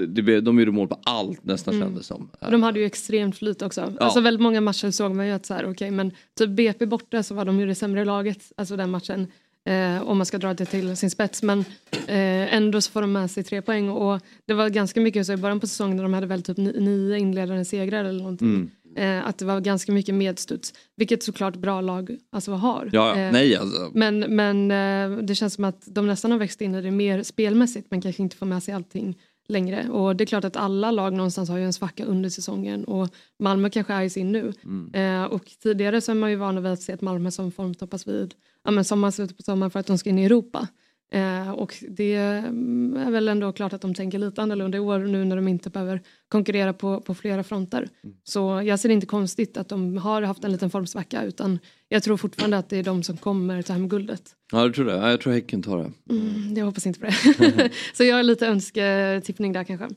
de, 0.06 0.40
de 0.40 0.59
gjorde 0.59 0.73
mål 0.73 0.89
på 0.89 0.98
allt 1.02 1.44
nästan 1.44 1.74
mm. 1.74 1.89
kändes 1.89 2.06
som. 2.06 2.28
Och 2.40 2.51
de 2.51 2.62
hade 2.62 2.81
ju 2.81 2.86
extremt 2.86 3.36
flyt 3.36 3.62
också. 3.62 3.81
Ja. 3.81 4.05
Alltså 4.05 4.20
väldigt 4.20 4.43
många 4.43 4.60
matcher 4.60 4.90
såg 4.90 5.14
man 5.14 5.27
ju 5.27 5.32
att 5.32 5.47
så 5.47 5.55
här, 5.55 5.70
okay, 5.70 5.90
men 5.90 6.12
typ 6.39 6.51
BP 6.51 6.86
borta 6.86 7.23
så 7.23 7.35
var 7.35 7.44
de 7.44 7.60
ju 7.60 7.66
det 7.66 7.74
sämre 7.74 8.05
laget, 8.05 8.52
alltså 8.56 8.77
den 8.77 8.90
matchen. 8.90 9.27
Eh, 9.64 10.02
om 10.02 10.16
man 10.16 10.27
ska 10.27 10.39
dra 10.39 10.55
det 10.55 10.64
till 10.64 10.97
sin 10.97 11.10
spets 11.10 11.43
men 11.43 11.59
eh, 12.06 12.55
ändå 12.55 12.81
så 12.81 12.90
får 12.90 13.01
de 13.01 13.12
med 13.12 13.31
sig 13.31 13.44
tre 13.44 13.62
poäng 13.62 13.89
och 13.90 14.20
det 14.47 14.55
var 14.55 14.69
ganska 14.69 15.01
mycket 15.01 15.27
så 15.27 15.32
i 15.32 15.36
början 15.36 15.60
på 15.60 15.66
säsongen 15.66 15.97
när 15.97 16.02
de 16.02 16.14
hade 16.14 16.27
väl 16.27 16.43
typ 16.43 16.56
nio 16.56 17.19
inledande 17.19 17.64
segrar 17.64 18.05
eller 18.05 18.19
någonting. 18.19 18.48
Mm. 18.48 18.70
Eh, 18.97 19.27
att 19.28 19.39
det 19.39 19.44
var 19.44 19.60
ganska 19.60 19.93
mycket 19.93 20.14
medstuds. 20.14 20.74
Vilket 20.97 21.23
såklart 21.23 21.56
bra 21.56 21.81
lag 21.81 22.16
alltså 22.31 22.52
har. 22.52 22.90
Ja, 22.93 23.16
eh, 23.16 23.32
nej, 23.32 23.56
alltså. 23.56 23.90
Men, 23.94 24.19
men 24.19 24.70
eh, 24.70 25.19
det 25.19 25.35
känns 25.35 25.55
som 25.55 25.64
att 25.64 25.82
de 25.86 26.06
nästan 26.06 26.31
har 26.31 26.39
växt 26.39 26.60
in 26.60 26.74
i 26.74 26.82
det 26.82 26.90
mer 26.90 27.23
spelmässigt 27.23 27.86
men 27.90 28.01
kanske 28.01 28.23
inte 28.23 28.36
får 28.36 28.47
med 28.47 28.62
sig 28.62 28.74
allting 28.74 29.19
längre. 29.48 29.89
Och 29.89 30.16
det 30.16 30.24
är 30.24 30.27
klart 30.27 30.44
att 30.44 30.56
alla 30.56 30.90
lag 30.90 31.12
någonstans 31.12 31.48
har 31.48 31.59
ju 31.59 31.64
en 31.64 31.73
svacka 31.73 32.05
under 32.05 32.31
säsongen 32.31 32.85
och 32.85 33.09
Malmö 33.39 33.70
kanske 33.70 33.93
är 33.93 34.02
i 34.02 34.10
sin 34.10 34.32
nu. 34.32 34.52
Mm. 34.64 34.94
Eh, 34.94 35.24
och 35.24 35.44
tidigare 35.62 36.01
så 36.01 36.10
är 36.10 36.16
man 36.16 36.31
ju 36.31 36.36
van 36.36 36.62
vid 36.62 36.73
att 36.73 36.82
se 36.82 36.93
att 36.93 37.01
Malmö 37.01 37.31
som 37.31 37.52
formtoppas 37.52 38.09
vid 38.09 38.35
ja, 38.64 38.70
men 38.70 38.85
sommarslutet 38.85 39.36
på 39.36 39.43
sommaren 39.43 39.70
för 39.70 39.81
att 39.81 39.86
de 39.86 39.98
ska 39.98 40.10
in 40.10 40.19
i 40.19 40.24
Europa. 40.24 40.69
Eh, 41.12 41.51
och 41.51 41.74
det 41.89 42.14
är 42.14 43.10
väl 43.10 43.28
ändå 43.28 43.52
klart 43.52 43.72
att 43.72 43.80
de 43.80 43.94
tänker 43.94 44.18
lite 44.18 44.43
annorlunda 44.43 44.78
i 44.78 44.80
år 44.80 44.98
nu 44.98 45.24
när 45.24 45.36
de 45.36 45.48
inte 45.48 45.70
behöver 45.70 46.01
konkurrera 46.28 46.72
på, 46.72 47.01
på 47.01 47.14
flera 47.14 47.44
fronter. 47.44 47.78
Mm. 47.78 48.16
Så 48.24 48.62
jag 48.64 48.80
ser 48.80 48.89
det 48.89 48.94
inte 48.94 49.06
konstigt 49.06 49.56
att 49.56 49.68
de 49.68 49.97
har 49.97 50.22
haft 50.22 50.44
en 50.44 50.52
liten 50.52 50.70
formsvacka 50.70 51.24
utan 51.24 51.59
jag 51.89 52.02
tror 52.02 52.16
fortfarande 52.16 52.59
att 52.59 52.68
det 52.68 52.76
är 52.76 52.82
de 52.82 53.02
som 53.02 53.16
kommer 53.16 53.62
ta 53.62 53.72
hem 53.72 53.89
guldet. 53.89 54.22
Ja 54.52 54.64
du 54.64 54.72
tror 54.72 54.84
det? 54.84 54.93
Ja, 54.93 55.10
jag 55.10 55.20
tror 55.20 55.32
Häcken 55.32 55.62
tar 55.62 55.78
det. 55.78 56.14
Mm, 56.14 56.55
jag 56.56 56.64
hoppas 56.64 56.86
inte 56.86 57.01
på 57.01 57.06
det. 57.06 57.70
Så 57.94 58.05
jag 58.05 58.16
har 58.16 58.22
lite 58.22 58.47
önsketippning 58.47 59.52
där 59.52 59.64
kanske. 59.64 59.89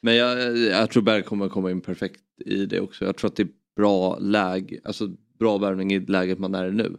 Men 0.00 0.16
jag, 0.16 0.58
jag 0.58 0.90
tror 0.90 1.02
Berg 1.02 1.22
kommer 1.22 1.48
komma 1.48 1.70
in 1.70 1.80
perfekt 1.80 2.20
i 2.44 2.66
det 2.66 2.80
också. 2.80 3.04
Jag 3.04 3.16
tror 3.16 3.30
att 3.30 3.36
det 3.36 3.42
är 3.42 3.48
bra 3.76 4.18
läge, 4.18 4.80
alltså 4.84 5.08
bra 5.38 5.58
värvning 5.58 5.92
i 5.92 6.00
läget 6.00 6.38
man 6.38 6.54
är 6.54 6.68
i 6.68 6.72
nu. 6.72 6.96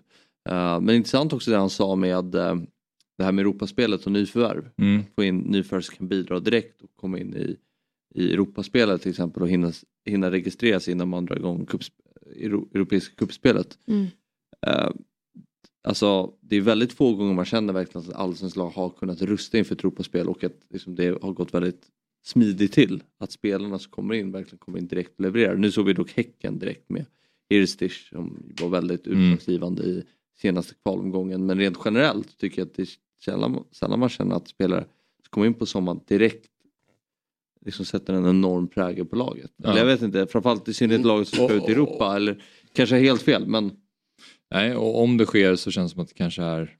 Uh, 0.49 0.80
men 0.80 0.89
intressant 0.89 1.34
också 1.34 1.52
det 1.52 1.57
han 1.57 1.69
sa 1.69 1.95
med 1.95 2.35
uh, 2.35 2.56
det 3.22 3.26
här 3.26 3.31
med 3.31 3.41
Europaspelet 3.41 4.06
och 4.06 4.11
nyförvärv. 4.11 4.69
Mm. 4.77 5.03
Få 5.15 5.23
in 5.23 5.38
nyförvärv 5.38 5.81
som 5.81 5.95
kan 5.95 6.07
bidra 6.07 6.39
direkt 6.39 6.81
och 6.81 6.89
komma 6.95 7.19
in 7.19 7.35
i, 7.35 7.57
i 8.15 8.34
Europaspelet 8.34 9.02
till 9.02 9.10
exempel 9.10 9.43
och 9.43 9.49
hinna, 9.49 9.72
hinna 10.06 10.31
registreras 10.31 10.88
innan 10.88 11.10
man 11.10 11.26
drar 11.26 11.35
igång 11.35 11.65
kups, 11.65 11.91
Europeiska 12.35 13.15
kuppspelet. 13.15 13.77
Mm. 13.88 14.03
Uh, 14.68 14.91
alltså 15.84 16.34
det 16.41 16.56
är 16.56 16.61
väldigt 16.61 16.93
få 16.93 17.15
gånger 17.15 17.34
man 17.34 17.45
känner 17.45 17.73
verkligen 17.73 18.10
att 18.10 18.15
allsvenskt 18.15 18.57
lag 18.57 18.69
har 18.69 18.89
kunnat 18.89 19.22
rusta 19.22 19.57
inför 19.57 19.76
ett 19.76 19.81
Europaspel 19.81 20.30
och 20.30 20.43
att 20.43 20.60
liksom, 20.69 20.95
det 20.95 21.22
har 21.22 21.34
gått 21.34 21.53
väldigt 21.53 21.88
smidigt 22.26 22.73
till. 22.73 23.03
Att 23.19 23.31
spelarna 23.31 23.80
som 23.80 23.91
kommer 23.91 24.14
in 24.14 24.31
verkligen 24.31 24.57
kommer 24.57 24.77
in 24.80 24.88
direkt 24.88 25.14
och 25.15 25.22
levererar. 25.22 25.56
Nu 25.56 25.72
såg 25.72 25.85
vi 25.85 25.93
dock 25.93 26.11
Häcken 26.11 26.60
direkt 26.60 26.89
med 26.89 27.06
Irstich 27.49 28.10
som 28.10 28.53
var 28.61 28.69
väldigt 28.69 29.07
mm. 29.07 29.19
utslagsgivande 29.19 29.84
mm. 29.84 29.98
i 29.98 30.03
senaste 30.41 30.73
kvalomgången. 30.84 31.45
Men 31.45 31.60
rent 31.60 31.77
generellt 31.85 32.38
tycker 32.38 32.61
jag 32.61 32.65
att 32.65 32.76
det 32.76 32.89
sällan, 33.26 33.64
sällan 33.72 33.99
man 33.99 34.10
känner 34.10 34.35
att 34.35 34.48
spelare 34.48 34.81
som 34.81 35.30
kommer 35.30 35.48
in 35.48 35.53
på 35.53 35.65
sommaren 35.65 35.99
direkt 36.07 36.45
liksom 37.65 37.85
sätter 37.85 38.14
en 38.14 38.26
enorm 38.30 38.68
prägel 38.68 39.06
på 39.06 39.15
laget. 39.15 39.52
Ja. 39.57 39.69
Eller 39.69 39.80
jag 39.80 39.85
vet 39.85 40.02
inte, 40.02 40.27
framförallt 40.27 40.68
i 40.68 40.73
synnerhet 40.73 41.06
laget 41.06 41.27
som 41.27 41.48
ska 41.48 41.56
ut 41.56 41.69
i 41.69 41.72
Europa. 41.72 42.15
Eller 42.15 42.43
kanske 42.73 42.98
helt 42.98 43.22
fel 43.22 43.48
men... 43.48 43.72
Nej, 44.53 44.76
och 44.76 45.02
om 45.02 45.18
det 45.18 45.26
sker 45.26 45.56
så 45.56 45.72
känns 45.72 45.91
det 45.91 45.95
som 45.95 46.03
att 46.03 46.10
det 46.10 46.15
kanske 46.15 46.43
är 46.43 46.76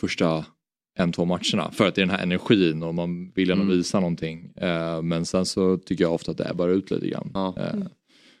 första 0.00 0.44
en, 0.98 1.12
två 1.12 1.24
matcherna. 1.24 1.70
För 1.72 1.88
att 1.88 1.94
det 1.94 2.02
är 2.02 2.06
den 2.06 2.14
här 2.14 2.22
energin 2.22 2.82
och 2.82 2.94
man 2.94 3.30
vill 3.30 3.48
gärna 3.48 3.62
mm. 3.62 3.76
visa 3.76 4.00
någonting. 4.00 4.52
Uh, 4.62 5.02
men 5.02 5.26
sen 5.26 5.46
så 5.46 5.78
tycker 5.78 6.04
jag 6.04 6.14
ofta 6.14 6.30
att 6.30 6.38
det 6.38 6.44
är 6.44 6.54
bara 6.54 6.72
ut 6.72 6.90
lite 6.90 7.08
grann. 7.08 7.30
Ja. 7.34 7.54
Uh. 7.58 7.86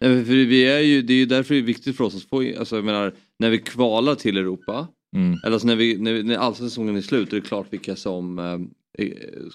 Mm. 0.00 0.24
För 0.24 0.32
vi 0.32 0.66
är 0.66 0.80
ju, 0.80 1.02
det 1.02 1.12
är 1.12 1.16
ju 1.16 1.26
därför 1.26 1.54
det 1.54 1.60
är 1.60 1.62
viktigt 1.62 1.96
för 1.96 2.04
oss 2.04 2.16
att 2.16 2.22
få, 2.22 2.58
alltså 2.58 2.76
jag 2.76 2.84
menar, 2.84 3.14
när 3.38 3.50
vi 3.50 3.58
kvalar 3.58 4.14
till 4.14 4.36
Europa 4.36 4.88
Mm. 5.14 5.38
Eller 5.44 5.52
alltså 5.52 5.66
när, 5.66 5.76
vi, 5.76 5.98
när, 5.98 6.22
när 6.22 6.36
all 6.36 6.54
säsongen 6.54 6.96
är 6.96 7.00
slut 7.00 7.32
är 7.32 7.36
det 7.36 7.46
klart 7.46 7.72
vilka 7.72 7.96
som 7.96 8.38
eh, 8.38 8.58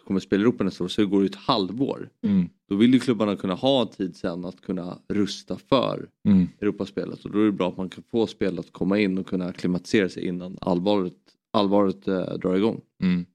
kommer 0.05 0.19
spela 0.19 0.41
i 0.41 0.43
Europa 0.43 0.63
nästa 0.63 0.83
år 0.83 0.87
så 0.87 1.01
det 1.01 1.07
går 1.07 1.25
ett 1.25 1.35
halvår. 1.35 2.09
Mm. 2.23 2.49
Då 2.69 2.75
vill 2.75 2.93
ju 2.93 2.99
klubbarna 2.99 3.35
kunna 3.35 3.53
ha 3.53 3.85
tid 3.85 4.15
sen 4.15 4.45
att 4.45 4.61
kunna 4.61 4.97
rusta 5.07 5.57
för 5.69 6.09
mm. 6.27 6.47
Europaspelet 6.61 7.25
och 7.25 7.31
då 7.31 7.41
är 7.41 7.45
det 7.45 7.51
bra 7.51 7.69
att 7.69 7.77
man 7.77 7.89
kan 7.89 8.03
få 8.11 8.27
spelet 8.27 8.59
att 8.59 8.73
komma 8.73 8.99
in 8.99 9.17
och 9.17 9.27
kunna 9.27 9.53
klimatisera 9.53 10.09
sig 10.09 10.27
innan 10.27 10.57
allvaret, 10.61 11.13
allvaret 11.51 12.07
eh, 12.07 12.33
drar 12.33 12.55
igång. 12.55 12.81
Mm. 13.03 13.25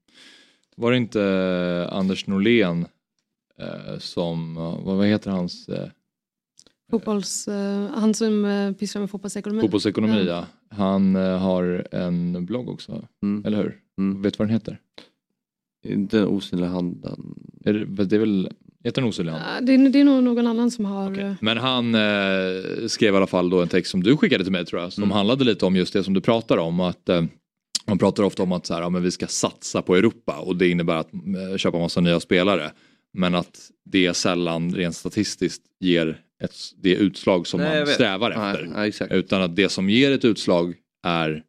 Var 0.75 0.91
det 0.91 0.97
inte 0.97 1.21
eh, 1.21 1.97
Anders 1.97 2.27
Norlén 2.27 2.85
eh, 3.59 3.99
som, 3.99 4.55
vad 4.85 5.05
heter 5.05 5.31
hans 5.31 5.69
eh, 5.69 5.89
Fotbolls, 6.91 7.47
uh, 7.47 7.87
han 7.87 8.13
som 8.13 8.45
uh, 8.45 8.73
pysslar 8.73 8.99
med 8.99 9.09
fotbollsekonomi. 9.09 9.61
Fotbollsekonomi 9.61 10.25
ja. 10.27 10.33
ja. 10.33 10.45
Han 10.69 11.15
uh, 11.15 11.37
har 11.37 11.87
en 11.91 12.45
blogg 12.45 12.69
också, 12.69 13.07
mm. 13.23 13.45
eller 13.45 13.57
hur? 13.57 13.77
Mm. 13.99 14.21
Vet 14.21 14.33
du 14.33 14.37
vad 14.37 14.47
den 14.47 14.53
heter? 14.53 14.79
Inte 15.87 16.25
osynliga 16.25 16.69
handen. 16.69 17.35
Är 17.65 17.73
det, 17.73 18.05
det 18.05 18.15
är 18.15 18.19
väl, 18.19 18.49
heter 18.83 19.01
den 19.01 19.09
osynliga 19.09 19.35
handen? 19.35 19.65
Det, 19.65 19.89
det, 19.89 19.99
är 19.99 20.03
nog 20.03 20.23
någon 20.23 20.47
annan 20.47 20.71
som 20.71 20.85
har... 20.85 21.11
Okay. 21.11 21.35
Men 21.41 21.57
han 21.57 21.93
skrev 22.89 23.13
i 23.13 23.17
alla 23.17 23.27
fall 23.27 23.49
då 23.49 23.61
en 23.61 23.67
text 23.67 23.91
som 23.91 24.03
du 24.03 24.17
skickade 24.17 24.43
till 24.43 24.51
mig 24.51 24.65
tror 24.65 24.81
jag, 24.81 24.93
som 24.93 25.03
mm. 25.03 25.15
handlade 25.15 25.43
lite 25.43 25.65
om 25.65 25.75
just 25.75 25.93
det 25.93 26.03
som 26.03 26.13
du 26.13 26.21
pratar 26.21 26.57
om. 26.57 26.79
Att, 26.79 27.09
man 27.87 27.97
pratar 27.97 28.23
ofta 28.23 28.43
om 28.43 28.51
att 28.51 28.65
så 28.65 28.73
här, 28.73 28.81
ja, 28.81 28.89
men 28.89 29.03
vi 29.03 29.11
ska 29.11 29.27
satsa 29.27 29.81
på 29.81 29.95
Europa 29.95 30.39
och 30.39 30.55
det 30.55 30.69
innebär 30.69 30.95
att 30.95 31.11
köpa 31.61 31.79
massa 31.79 32.01
nya 32.01 32.19
spelare. 32.19 32.71
Men 33.13 33.35
att 33.35 33.71
det 33.85 34.13
sällan 34.13 34.75
rent 34.75 34.95
statistiskt 34.95 35.63
ger 35.79 36.21
ett, 36.43 36.55
det 36.77 36.95
utslag 36.95 37.47
som 37.47 37.59
Nej, 37.59 37.79
man 37.79 37.93
strävar 37.93 38.31
efter. 38.31 38.65
Nej, 38.75 39.19
utan 39.19 39.41
att 39.41 39.55
det 39.55 39.69
som 39.69 39.89
ger 39.89 40.11
ett 40.11 40.25
utslag 40.25 40.75
är 41.03 41.43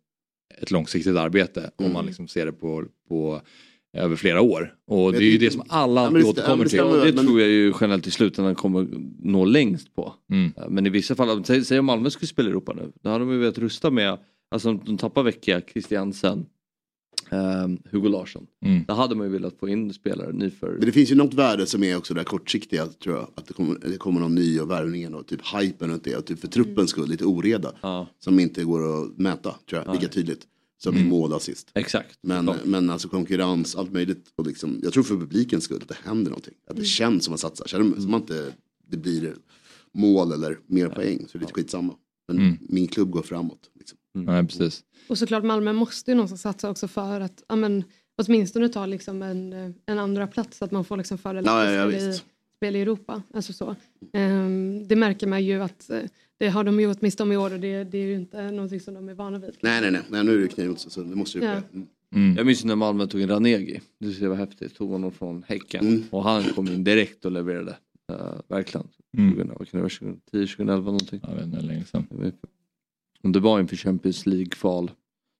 ett 0.62 0.70
långsiktigt 0.70 1.16
arbete 1.16 1.60
mm. 1.60 1.72
om 1.76 1.92
man 1.92 2.06
liksom 2.06 2.28
ser 2.28 2.46
det 2.46 2.52
på, 2.52 2.84
på 3.08 3.40
över 3.96 4.16
flera 4.16 4.40
år. 4.40 4.74
Och 4.86 5.12
det 5.12 5.18
är 5.18 5.30
ju 5.30 5.38
det 5.38 5.50
som 5.50 5.62
alla 5.68 6.02
ja, 6.02 6.28
återkommer 6.28 6.64
till. 6.64 6.78
Det, 6.78 7.10
det 7.10 7.22
tror 7.22 7.40
jag 7.40 7.50
ju 7.50 7.72
generellt 7.80 8.06
i 8.06 8.10
slutändan 8.10 8.54
kommer 8.54 8.86
nå 9.22 9.44
längst 9.44 9.94
på. 9.94 10.14
Mm. 10.30 10.52
Men 10.68 10.86
i 10.86 10.90
vissa 10.90 11.14
fall, 11.14 11.44
säg, 11.44 11.64
säg 11.64 11.78
om 11.78 11.84
Malmö 11.84 12.10
skulle 12.10 12.28
spela 12.28 12.48
i 12.48 12.50
Europa 12.50 12.72
nu, 12.72 12.92
då 13.02 13.10
hade 13.10 13.24
de 13.24 13.32
ju 13.32 13.38
velat 13.38 13.58
rusta 13.58 13.90
med, 13.90 14.18
alltså 14.50 14.72
de 14.72 14.98
tappar 14.98 15.22
Vecchia, 15.22 15.60
Christiansen, 15.60 16.46
Um, 17.30 17.78
Hugo 17.90 18.08
Larsson. 18.08 18.46
Mm. 18.64 18.84
Där 18.88 18.94
hade 18.94 19.14
man 19.14 19.26
ju 19.26 19.32
velat 19.32 19.58
få 19.58 19.68
in 19.68 19.92
spelare 19.92 20.32
ny 20.32 20.50
för... 20.50 20.70
Men 20.70 20.80
det 20.80 20.92
finns 20.92 21.10
ju 21.10 21.14
något 21.14 21.34
värde 21.34 21.66
som 21.66 21.82
är 21.82 21.96
också 21.96 22.14
det 22.14 22.24
kortsiktiga 22.24 22.86
tror 22.86 23.16
jag. 23.16 23.30
Att 23.34 23.46
det 23.46 23.54
kommer, 23.54 23.78
det 23.78 23.98
kommer 23.98 24.20
någon 24.20 24.34
ny 24.34 24.60
och 24.60 24.70
värvningen 24.70 25.14
och 25.14 25.26
typ 25.26 25.40
hypen 25.54 25.90
runt 25.90 26.04
det. 26.04 26.16
Och 26.16 26.26
typ 26.26 26.40
för 26.40 26.48
truppens 26.48 26.90
skull 26.90 27.08
lite 27.08 27.24
oreda. 27.24 27.72
Ja. 27.80 28.08
Som 28.18 28.40
inte 28.40 28.64
går 28.64 29.02
att 29.02 29.18
mäta 29.18 29.54
tror 29.70 29.82
jag, 29.86 29.94
lika 29.94 30.08
tydligt. 30.08 30.46
Som 30.78 30.94
mm. 30.94 31.06
i 31.06 31.10
mål 31.10 31.32
assist. 31.32 31.70
Exakt. 31.74 32.18
Men, 32.22 32.50
men 32.64 32.90
alltså 32.90 33.08
konkurrens, 33.08 33.76
allt 33.76 33.92
möjligt. 33.92 34.32
Och 34.36 34.46
liksom, 34.46 34.80
jag 34.82 34.92
tror 34.92 35.02
för 35.02 35.16
publikens 35.16 35.64
skull 35.64 35.82
att 35.82 35.88
det 35.88 35.98
händer 36.04 36.30
någonting. 36.30 36.54
Att 36.66 36.76
det 36.76 36.80
mm. 36.80 36.84
känns 36.84 37.24
som 37.24 37.34
att 37.34 37.42
man 37.42 37.50
satsar. 37.50 37.66
Känner 37.66 37.84
man, 37.84 38.02
som 38.02 38.14
att 38.14 38.20
inte 38.20 38.52
det 38.88 38.96
blir 38.96 39.34
mål 39.94 40.32
eller 40.32 40.58
mer 40.66 40.88
poäng 40.88 41.18
så 41.18 41.36
är 41.36 41.38
det 41.38 41.38
lite 41.38 41.52
skitsamma. 41.52 41.94
Men 42.28 42.38
mm. 42.38 42.58
min 42.60 42.88
klubb 42.88 43.10
går 43.10 43.22
framåt. 43.22 43.70
Liksom. 43.78 43.98
Mm. 44.16 44.34
Ja, 44.34 44.42
precis. 44.42 44.84
Och 45.08 45.18
såklart 45.18 45.44
Malmö 45.44 45.72
måste 45.72 46.10
ju 46.10 46.14
någonstans 46.14 46.40
satsa 46.42 46.70
också 46.70 46.88
för 46.88 47.20
att 47.20 47.42
amen, 47.46 47.84
åtminstone 48.16 48.68
ta 48.68 48.86
liksom 48.86 49.22
en, 49.22 49.52
en 49.86 49.98
andra 49.98 50.26
plats 50.26 50.58
så 50.58 50.64
att 50.64 50.70
man 50.70 50.84
får 50.84 50.96
liksom 50.96 51.18
föra 51.18 51.40
lite 51.40 51.50
Ja, 51.50 51.72
ja, 51.72 51.88
spel, 51.90 52.02
i, 52.02 52.06
visst. 52.08 52.24
spel 52.56 52.76
i 52.76 52.80
Europa. 52.80 53.22
Alltså 53.34 53.52
så. 53.52 53.76
Ehm, 54.12 54.88
det 54.88 54.96
märker 54.96 55.26
man 55.26 55.44
ju 55.44 55.62
att 55.62 55.90
eh, 55.90 56.00
det 56.38 56.48
har 56.48 56.64
de 56.64 56.80
gjort 56.80 56.96
åtminstone 57.00 57.34
i 57.34 57.36
år 57.36 57.52
och 57.52 57.60
det, 57.60 57.84
det 57.84 57.98
är 57.98 58.06
ju 58.06 58.14
inte 58.14 58.50
någonting 58.50 58.80
som 58.80 58.94
de 58.94 59.08
är 59.08 59.14
vana 59.14 59.38
vid. 59.38 59.56
Nej, 59.60 59.80
nej, 59.80 59.90
nej, 59.90 60.02
nej 60.08 60.24
nu 60.24 60.34
är 60.34 60.38
det 60.38 60.48
kniv 60.48 60.68
mot 60.68 60.80
sig 60.80 60.90
så 60.90 61.00
det 61.02 61.16
måste 61.16 61.38
ju 61.38 61.44
Ja. 61.44 61.60
ske. 61.60 61.66
Mm. 61.74 61.86
Mm. 62.14 62.36
Jag 62.36 62.46
minns 62.46 62.64
när 62.64 62.76
Malmö 62.76 63.06
tog 63.06 63.20
in 63.20 63.28
Ranegi. 63.28 63.80
Det 63.98 64.06
tyckte 64.08 64.24
jag 64.24 64.30
var 64.30 64.36
häftigt. 64.36 64.74
Tog 64.76 64.90
honom 64.90 65.12
från 65.12 65.42
Häcken. 65.48 65.86
Mm. 65.88 66.04
Och 66.10 66.24
han 66.24 66.42
kom 66.42 66.66
in 66.68 66.84
direkt 66.84 67.24
och 67.24 67.32
levererade. 67.32 67.76
Uh, 68.12 68.18
verkligen. 68.48 68.86
Mm. 69.18 69.30
2000, 69.48 69.54
vad 69.58 69.68
kan 69.68 69.78
det 69.78 69.82
vara, 69.82 69.88
2010, 69.90 70.46
2011 70.56 70.84
någonting. 70.84 71.20
Jag 71.22 71.34
vet 71.34 71.44
inte 71.44 71.60
länge 71.60 71.84
sedan. 71.84 72.32
Det 73.22 73.40
var 73.40 73.60
inför 73.60 73.76
Champions 73.76 74.26
League-kval. 74.26 74.90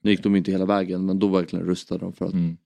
Nu 0.03 0.11
gick 0.11 0.23
de 0.23 0.36
inte 0.36 0.51
hela 0.53 0.66
vägen 0.66 1.07
men 1.07 1.19
då 1.19 1.28
verkligen 1.28 1.66
rustade 1.66 2.01
de 2.01 2.12
för 2.12 2.24
att 2.24 2.32
Mm. 2.32 2.57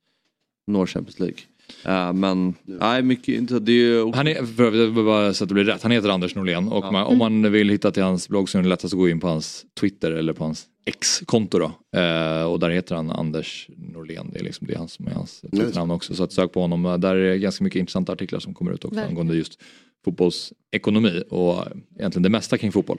nå 0.66 0.86
Champions 0.86 1.18
League. 1.20 1.38
Eh, 1.84 2.12
men 2.12 2.54
nej, 2.64 3.02
mycket 3.02 3.28
inte. 3.28 3.58
Det 3.58 3.72
är. 3.72 4.12
Han 4.16 4.26
är, 4.26 4.34
för 4.46 5.04
bara 5.04 5.34
så 5.34 5.44
att 5.44 5.48
det 5.48 5.54
blir 5.54 5.64
rätt, 5.64 5.82
han 5.82 5.90
heter 5.92 6.08
Anders 6.08 6.34
Norlén 6.34 6.68
och 6.68 6.92
man, 6.92 7.06
om 7.06 7.18
man 7.18 7.52
vill 7.52 7.68
hitta 7.70 7.90
till 7.90 8.02
hans 8.02 8.28
blogg 8.28 8.48
så 8.48 8.58
är 8.58 8.62
det 8.62 8.68
lättast 8.68 8.94
att 8.94 8.98
gå 8.98 9.08
in 9.08 9.20
på 9.20 9.28
hans 9.28 9.64
Twitter 9.80 10.12
eller 10.12 10.32
på 10.32 10.44
hans 10.44 10.66
X-konto 10.84 11.58
då. 11.58 11.98
Eh, 12.00 12.42
och 12.44 12.58
där 12.60 12.70
heter 12.70 12.94
han 12.94 13.10
Anders 13.10 13.68
Norlén, 13.76 14.30
det 14.32 14.38
är 14.40 14.44
liksom 14.44 14.66
det 14.66 14.74
är 14.74 14.78
han 14.78 14.88
som 14.88 15.06
är 15.06 15.10
hans 15.10 15.42
namn 15.74 15.90
också. 15.90 16.14
Så 16.14 16.24
att 16.24 16.32
sök 16.32 16.52
på 16.52 16.60
honom, 16.60 17.00
där 17.00 17.16
är 17.16 17.36
ganska 17.36 17.64
mycket 17.64 17.80
intressanta 17.80 18.12
artiklar 18.12 18.40
som 18.40 18.54
kommer 18.54 18.72
ut 18.72 18.84
också 18.84 18.94
Verkligen. 18.94 19.08
angående 19.08 19.34
just 19.36 19.60
fotbollsekonomi 20.04 21.22
och 21.30 21.64
egentligen 21.98 22.22
det 22.22 22.28
mesta 22.28 22.58
kring 22.58 22.72
fotboll. 22.72 22.98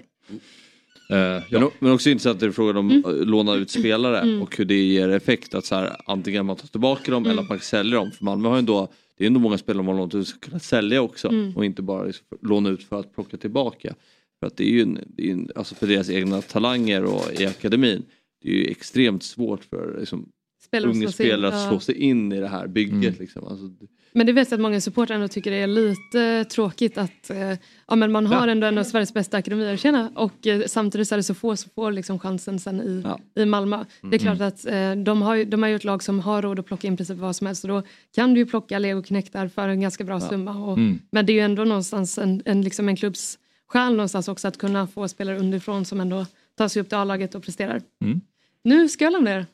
Eh, 1.11 1.17
Men, 1.17 1.41
ja. 1.49 1.65
o- 1.65 1.71
men 1.79 1.91
också 1.91 2.09
intressant 2.09 2.39
det 2.39 2.51
frågan 2.51 2.77
om 2.77 2.89
Mm. 2.91 3.05
att 3.05 3.27
låna 3.27 3.55
ut 3.55 3.69
spelare 3.71 4.19
Mm. 4.19 4.41
och 4.41 4.57
hur 4.57 4.65
det 4.65 4.83
ger 4.83 5.09
effekt. 5.09 5.53
Att 5.55 5.65
så 5.65 5.75
här, 5.75 5.95
antingen 6.05 6.45
man 6.45 6.55
tar 6.55 6.67
tillbaka 6.67 7.11
dem 7.11 7.23
Mm. 7.23 7.31
eller 7.31 7.41
att 7.43 7.49
man 7.49 7.59
säljer 7.59 7.95
dem. 7.95 8.11
För 8.11 8.25
Malmö 8.25 8.47
har 8.49 8.55
ju 8.55 8.59
ändå, 8.59 8.87
det 9.17 9.23
är 9.23 9.27
ändå 9.27 9.39
många 9.39 9.57
spelare 9.57 9.83
man 9.83 9.97
lånat 9.97 10.15
ut 10.15 10.27
som 10.27 10.37
ska 10.39 10.47
kunna 10.49 10.59
sälja 10.59 11.01
också. 11.01 11.27
Mm. 11.27 11.57
Och 11.57 11.65
inte 11.65 11.81
bara 11.81 12.03
liksom 12.03 12.25
låna 12.41 12.69
ut 12.69 12.83
för 12.83 12.99
att 12.99 13.15
plocka 13.15 13.37
tillbaka. 13.37 13.93
För 14.39 14.47
att 14.47 14.57
det 14.57 14.63
är 14.63 14.69
ju, 14.71 14.81
en, 14.81 14.97
är 15.17 15.31
en, 15.31 15.49
alltså 15.55 15.75
för 15.75 15.87
deras 15.87 16.09
egna 16.09 16.41
talanger 16.41 17.03
och 17.03 17.41
i 17.41 17.45
akademin. 17.45 18.03
Det 18.43 18.49
är 18.49 18.53
ju 18.53 18.65
extremt 18.65 19.23
svårt 19.23 19.63
för 19.63 19.95
liksom, 19.99 20.29
Spelare 20.71 20.91
unga 20.91 21.11
spelare 21.11 21.53
att 21.53 21.61
ja. 21.61 21.69
slå 21.69 21.79
sig 21.79 21.95
in 21.95 22.31
i 22.33 22.39
det 22.39 22.47
här 22.47 22.67
bygget. 22.67 22.93
Mm. 22.93 23.15
Liksom. 23.19 23.47
Alltså, 23.47 23.65
Men 24.13 24.25
det 24.25 24.33
vet 24.33 24.51
jag 24.51 24.57
att 24.57 24.61
många 24.61 24.81
supportrar 24.81 25.15
ändå 25.15 25.27
tycker 25.27 25.51
det 25.51 25.57
är 25.57 25.67
lite 25.67 26.45
tråkigt 26.45 26.97
att 26.97 27.29
eh, 27.29 27.53
ja, 27.87 27.95
men 27.95 28.11
man 28.11 28.25
har 28.27 28.47
ändå 28.47 28.67
en 28.67 28.77
av 28.77 28.83
Sveriges 28.83 29.13
bästa 29.13 29.37
akademier 29.37 29.77
tjena 29.77 30.11
och 30.15 30.47
eh, 30.47 30.61
samtidigt 30.67 31.07
så 31.07 31.15
är 31.15 31.17
det 31.17 31.23
så 31.23 31.33
få 31.33 31.55
som 31.55 31.71
får 31.75 31.91
liksom 31.91 32.19
chansen 32.19 32.59
sen 32.59 32.81
i, 32.81 33.03
i 33.41 33.45
Malmö. 33.45 33.85
Det 34.01 34.15
är 34.15 34.19
klart 34.19 34.41
att 34.41 34.65
eh, 34.65 34.95
de, 34.95 35.21
har, 35.21 35.35
ju- 35.35 35.45
de 35.45 35.61
har 35.63 35.69
ju 35.69 35.75
ett 35.75 35.83
lag 35.83 36.03
som 36.03 36.19
har 36.19 36.41
råd 36.41 36.59
att 36.59 36.65
plocka 36.65 36.87
in 36.87 36.97
precis 36.97 37.17
vad 37.17 37.35
som 37.35 37.47
helst 37.47 37.63
och 37.63 37.67
då 37.69 37.83
kan 38.15 38.33
du 38.33 38.39
ju 38.39 38.45
plocka 38.45 38.79
legoknektar 38.79 39.47
för 39.47 39.67
en 39.67 39.81
ganska 39.81 40.03
bra 40.03 40.19
summa. 40.19 40.57
Och, 40.65 40.77
Mm. 40.77 40.99
Men 41.11 41.25
det 41.25 41.31
är 41.31 41.35
ju 41.35 41.39
ändå 41.39 41.63
någonstans 41.63 42.17
en, 42.17 42.41
en, 42.45 42.61
liksom 42.61 42.89
en 42.89 42.95
klubbs 42.95 43.37
själ 43.67 43.91
någonstans 43.91 44.27
också 44.27 44.47
att 44.47 44.57
kunna 44.57 44.87
få 44.87 45.07
spelare 45.07 45.39
underifrån 45.39 45.85
som 45.85 46.01
ändå 46.01 46.25
tar 46.57 46.67
sig 46.67 46.81
upp 46.81 46.89
till 46.89 46.97
A-laget 46.97 47.35
och 47.35 47.43
presterar. 47.43 47.81
Mm. 48.03 48.21
Nu 48.63 48.89
ska 48.89 49.03
jag 49.03 49.11
lämna 49.13 49.31
er. 49.31 49.45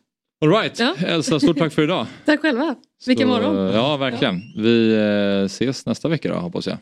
All 0.41 0.49
right, 0.49 0.79
Ja. 0.79 0.95
Elsa 1.05 1.39
stort 1.39 1.57
tack 1.57 1.73
för 1.73 1.81
idag. 1.83 2.05
Tack 2.25 2.41
själva. 2.41 2.75
Vilken 3.07 3.27
Så, 3.27 3.33
morgon. 3.33 3.73
Ja 3.73 3.97
verkligen. 3.97 4.41
Vi 4.57 4.93
eh, 5.39 5.45
ses 5.45 5.85
nästa 5.85 6.07
vecka 6.09 6.29
då 6.33 6.35
hoppas 6.39 6.67
jag. 6.67 6.77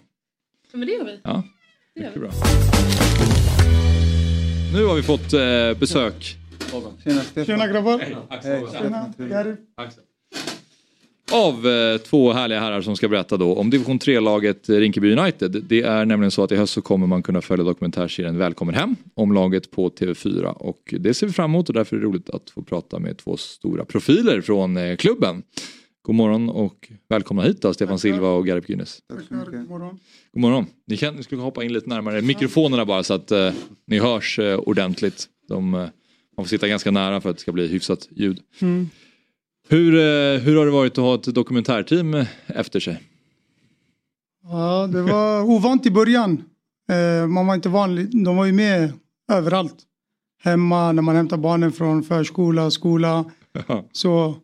Ja, 0.71 0.77
men 0.77 0.87
det 0.87 0.93
gör 0.93 1.05
vi. 1.05 1.19
Ja, 1.23 1.43
Det 1.95 2.01
gör 2.01 2.07
mycket 2.07 2.21
bra. 2.21 2.31
Nu 4.73 4.85
har 4.85 4.95
vi 4.95 5.03
fått 5.03 5.33
eh, 5.33 5.79
besök. 5.79 6.35
Tjena 7.45 7.67
grabbar. 7.67 8.01
Axel. 8.29 8.67
Tjena. 8.71 9.13
Garib. 9.17 9.57
Av 11.31 11.67
eh, 11.67 11.97
två 11.97 12.33
härliga 12.33 12.59
herrar 12.59 12.81
som 12.81 12.95
ska 12.95 13.07
berätta 13.07 13.37
då 13.37 13.55
om 13.55 13.69
division 13.69 13.99
3-laget 13.99 14.69
Rinkeby 14.69 15.15
United. 15.15 15.63
Det 15.67 15.81
är 15.81 16.05
nämligen 16.05 16.31
så 16.31 16.43
att 16.43 16.51
i 16.51 16.55
höst 16.55 16.73
så 16.73 16.81
kommer 16.81 17.07
man 17.07 17.23
kunna 17.23 17.41
följa 17.41 17.65
dokumentärserien 17.65 18.37
Välkommen 18.37 18.75
hem 18.75 18.95
om 19.13 19.33
laget 19.33 19.71
på 19.71 19.89
TV4 19.89 20.45
och 20.45 20.93
det 20.99 21.13
ser 21.13 21.27
vi 21.27 21.33
fram 21.33 21.51
emot 21.51 21.67
och 21.69 21.73
därför 21.73 21.95
är 21.95 21.99
det 21.99 22.05
roligt 22.05 22.29
att 22.29 22.49
få 22.49 22.61
prata 22.61 22.99
med 22.99 23.17
två 23.17 23.37
stora 23.37 23.85
profiler 23.85 24.41
från 24.41 24.77
eh, 24.77 24.95
klubben. 24.95 25.43
God 26.01 26.15
morgon 26.15 26.49
och 26.49 26.91
välkomna 27.09 27.43
hit 27.43 27.61
då 27.61 27.73
Stefan 27.73 27.99
Silva 27.99 28.29
och 28.29 28.45
Garip 28.47 28.69
Gynes. 28.69 28.99
God 29.29 29.67
morgon. 29.67 29.99
God 30.33 30.41
morgon. 30.41 30.65
Ni, 30.87 30.97
kan, 30.97 31.15
ni 31.15 31.23
skulle 31.23 31.41
hoppa 31.41 31.63
in 31.63 31.73
lite 31.73 31.89
närmare 31.89 32.21
mikrofonerna 32.21 32.85
bara 32.85 33.03
så 33.03 33.13
att 33.13 33.31
eh, 33.31 33.53
ni 33.87 33.99
hörs 33.99 34.39
eh, 34.39 34.59
ordentligt. 34.59 35.25
De, 35.47 35.73
eh, 35.73 35.79
man 36.37 36.45
får 36.45 36.45
sitta 36.45 36.67
ganska 36.67 36.91
nära 36.91 37.21
för 37.21 37.29
att 37.29 37.35
det 37.35 37.41
ska 37.41 37.51
bli 37.51 37.67
hyfsat 37.67 38.07
ljud. 38.11 38.39
Mm. 38.61 38.89
Hur, 39.67 39.95
eh, 39.95 40.39
hur 40.41 40.55
har 40.57 40.65
det 40.65 40.71
varit 40.71 40.97
att 40.97 41.03
ha 41.03 41.15
ett 41.15 41.35
dokumentärteam 41.35 42.25
efter 42.47 42.79
sig? 42.79 43.01
Ja, 44.43 44.87
det 44.87 45.01
var 45.01 45.41
ovant 45.43 45.85
i 45.85 45.91
början. 45.91 46.43
Eh, 46.89 47.27
man 47.27 47.47
var 47.47 47.55
inte 47.55 47.69
van. 47.69 48.23
De 48.23 48.37
var 48.37 48.45
ju 48.45 48.51
med 48.51 48.93
överallt. 49.31 49.75
Hemma, 50.43 50.91
när 50.91 51.01
man 51.01 51.15
hämtar 51.15 51.37
barnen 51.37 51.71
från 51.71 52.03
förskola, 52.03 52.71
skola. 52.71 53.25
Så 53.91 54.35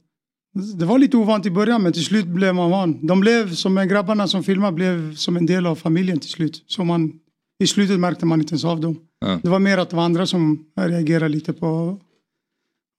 det 0.79 0.85
var 0.85 0.99
lite 0.99 1.17
ovant 1.17 1.45
i 1.45 1.51
början 1.51 1.83
men 1.83 1.93
till 1.93 2.05
slut 2.05 2.25
blev 2.25 2.55
man 2.55 2.71
van. 2.71 3.07
De 3.07 3.19
blev 3.19 3.53
som 3.53 3.77
en 3.77 3.87
grabbarna 3.87 4.27
som 4.27 4.43
filmade 4.43 4.75
blev 4.75 5.15
som 5.15 5.37
en 5.37 5.45
del 5.45 5.65
av 5.65 5.75
familjen 5.75 6.19
till 6.19 6.29
slut. 6.29 6.63
Så 6.67 6.83
man, 6.83 7.11
I 7.59 7.67
slutet 7.67 7.99
märkte 7.99 8.25
man 8.25 8.41
inte 8.41 8.51
ens 8.51 8.65
av 8.65 8.81
dem. 8.81 8.99
Ja. 9.19 9.39
Det 9.43 9.49
var 9.49 9.59
mer 9.59 9.77
att 9.77 9.89
det 9.89 9.95
var 9.95 10.03
andra 10.03 10.25
som 10.25 10.65
reagerade 10.75 11.29
lite 11.29 11.53
på 11.53 11.99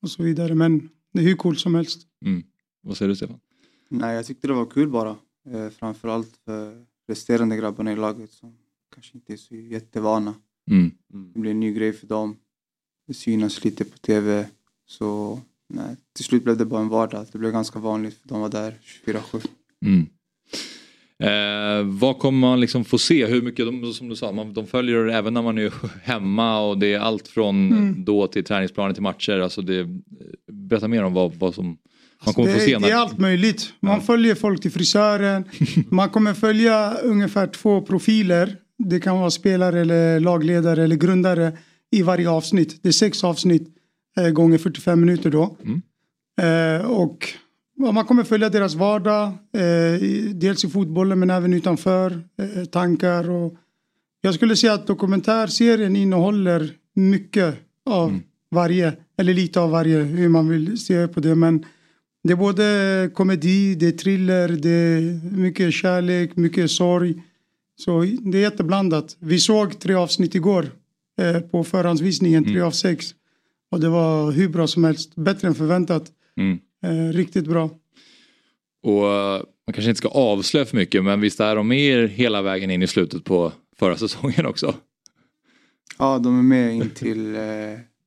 och 0.03 0.11
så 0.11 0.23
vidare. 0.23 0.55
Men 0.55 0.89
det 1.13 1.21
är 1.21 1.25
hur 1.25 1.37
coolt 1.37 1.61
som 1.61 1.75
helst. 1.75 2.07
Mm. 2.25 2.43
Vad 2.81 2.97
säger 2.97 3.09
du 3.09 3.17
Stefan? 3.17 3.41
Nej, 3.89 4.17
jag 4.17 4.27
tyckte 4.27 4.47
det 4.47 4.53
var 4.53 4.67
kul 4.67 4.89
bara. 4.89 5.17
Eh, 5.51 5.69
framförallt 5.69 6.37
för 6.45 6.87
resterande 7.09 7.57
grabbarna 7.57 7.93
i 7.93 7.97
laget 7.97 8.31
som 8.31 8.57
kanske 8.95 9.19
inte 9.19 9.33
är 9.33 9.37
så 9.37 9.55
jättevana. 9.55 10.35
Mm. 10.71 10.91
Det 11.33 11.39
blir 11.41 11.51
en 11.51 11.61
ny 11.61 11.73
grej 11.73 11.93
för 11.93 12.07
dem. 12.07 12.37
Det 13.07 13.15
synas 13.15 13.65
lite 13.65 13.85
på 13.85 13.99
tv. 13.99 14.49
Så 14.87 15.41
nej, 15.69 15.97
till 16.13 16.25
slut 16.25 16.45
blev 16.45 16.57
det 16.57 16.65
bara 16.65 16.81
en 16.81 16.89
vardag. 16.89 17.27
Det 17.33 17.39
blev 17.39 17.53
ganska 17.53 17.79
vanligt 17.79 18.15
för 18.15 18.29
de 18.29 18.41
var 18.41 18.49
där 18.49 18.79
24-7. 19.07 19.47
Mm. 19.87 20.07
Eh, 21.23 21.83
vad 21.85 22.19
kommer 22.19 22.39
man 22.39 22.61
liksom 22.61 22.85
få 22.85 22.99
se? 22.99 23.27
Hur 23.27 23.43
mycket, 23.43 23.67
de, 23.67 23.93
som 23.93 24.09
du 24.09 24.17
sa, 24.17 24.33
man, 24.33 24.53
de 24.55 24.67
följer 24.67 25.07
även 25.09 25.35
när 25.35 25.43
man 25.43 25.59
är 25.59 25.73
hemma 26.03 26.61
och 26.61 26.79
det 26.79 26.93
är 26.93 26.99
allt 26.99 27.29
från 27.29 27.73
Mm. 27.73 28.05
då 28.05 28.27
till 28.27 28.45
träningsplanen 28.45 28.95
till 28.95 29.03
matcher. 29.03 29.41
Alltså 29.41 29.63
det, 29.63 29.87
berätta 30.53 30.89
mer 30.89 31.05
om 31.05 31.15
vad, 31.15 31.35
vad 31.35 31.55
som 31.55 31.79
man 32.25 32.35
kommer 32.35 32.49
det, 32.49 32.55
få 32.55 32.61
se. 32.61 32.79
det 32.79 32.91
är 32.91 32.97
allt 32.97 33.19
möjligt. 33.19 33.73
Man 33.81 34.01
följer 34.01 34.35
folk 34.35 34.63
till 34.63 34.71
frisören. 34.73 35.45
Man 35.89 36.09
kommer 36.09 36.35
följa 36.35 36.95
ungefär 36.95 37.47
två 37.47 37.83
profiler. 37.83 38.57
Det 38.79 39.01
kan 39.01 39.19
vara 39.19 39.31
spelare 39.31 39.81
eller 39.81 40.21
lagledare 40.21 40.85
eller 40.85 40.97
grundare 40.97 41.53
i 41.91 42.03
varje 42.03 42.31
avsnitt. 42.31 42.83
Det 42.83 42.89
är 42.89 42.93
sex 42.93 43.25
avsnitt 43.25 43.69
eh, 44.19 44.29
gånger 44.29 44.59
45 44.59 45.01
minuter 45.01 45.31
då. 45.31 45.57
Eh, 46.43 46.87
och 46.91 47.19
ja, 47.19 47.39
man 47.79 48.05
kommer 48.05 48.25
följa 48.25 48.49
deras 48.49 48.75
vardag. 48.75 49.27
Eh, 49.53 50.01
dels 50.35 50.65
i 50.65 50.69
fotbollen 50.69 51.19
men 51.19 51.31
även 51.31 51.53
utanför. 51.53 52.23
Eh, 52.39 52.65
tankar 52.65 53.31
och 53.31 53.55
jag 54.21 54.35
skulle 54.35 54.57
säga 54.57 54.73
att 54.73 54.87
dokumentärserien 54.87 55.97
innehåller 55.97 56.73
mycket 56.95 57.55
av 57.87 58.21
varje. 58.51 58.93
Eller 59.17 59.35
lite 59.35 59.61
av 59.61 59.71
varje 59.71 59.99
hur 59.99 60.29
man 60.29 60.49
vill 60.49 60.79
se 60.79 61.09
på 61.09 61.21
det. 61.21 61.35
Men 61.35 61.65
det 62.25 62.33
är 62.33 62.37
både 62.37 63.11
komedi, 63.15 63.75
det 63.75 63.87
är 63.87 63.93
thriller, 63.93 64.49
det 64.49 64.71
är 64.71 65.37
mycket 65.37 65.75
kärlek, 65.75 66.37
mycket 66.37 66.71
sorg. 66.71 67.23
Så 67.79 68.01
det 68.01 68.39
är 68.39 68.43
jätteblandat. 68.43 69.17
Vi 69.19 69.39
såg 69.39 69.79
tre 69.79 69.95
avsnitt 69.95 70.35
igår 70.35 70.67
eh, 71.21 71.41
på 71.41 71.65
förhandsvisningen, 71.65 72.45
tre 72.45 72.61
av 72.61 72.71
sex. 72.71 73.15
Och 73.71 73.81
det 73.81 73.89
var 73.89 74.33
hur 74.33 74.49
bra 74.49 74.67
som 74.67 74.85
helst, 74.85 75.15
bättre 75.15 75.49
än 75.49 75.55
förväntat. 75.55 76.13
Mm. 76.37 76.59
Eh, 76.83 77.13
riktigt 77.13 77.47
bra. 77.47 77.71
Och 78.83 79.09
eh, 79.09 79.43
man 79.67 79.75
kanske 79.75 79.91
inte 79.91 79.99
ska 79.99 80.09
avslöja 80.09 80.67
för 80.67 80.77
mycket 80.77 81.05
men 81.05 81.21
visst 81.21 81.41
är 81.41 81.57
de 81.57 81.69
med 81.69 81.79
er 81.79 82.07
hela 82.07 82.43
vägen 82.43 82.71
in 82.71 82.83
i 82.83 82.87
slutet 82.87 83.25
på 83.25 83.53
förra 83.77 83.97
säsongen 83.97 84.47
också? 84.47 84.75
Ja, 85.99 86.19
de 86.19 86.39
är 86.39 86.43
med 86.43 86.75
in 86.75 86.91
till 86.91 87.37
eh, 87.37 87.43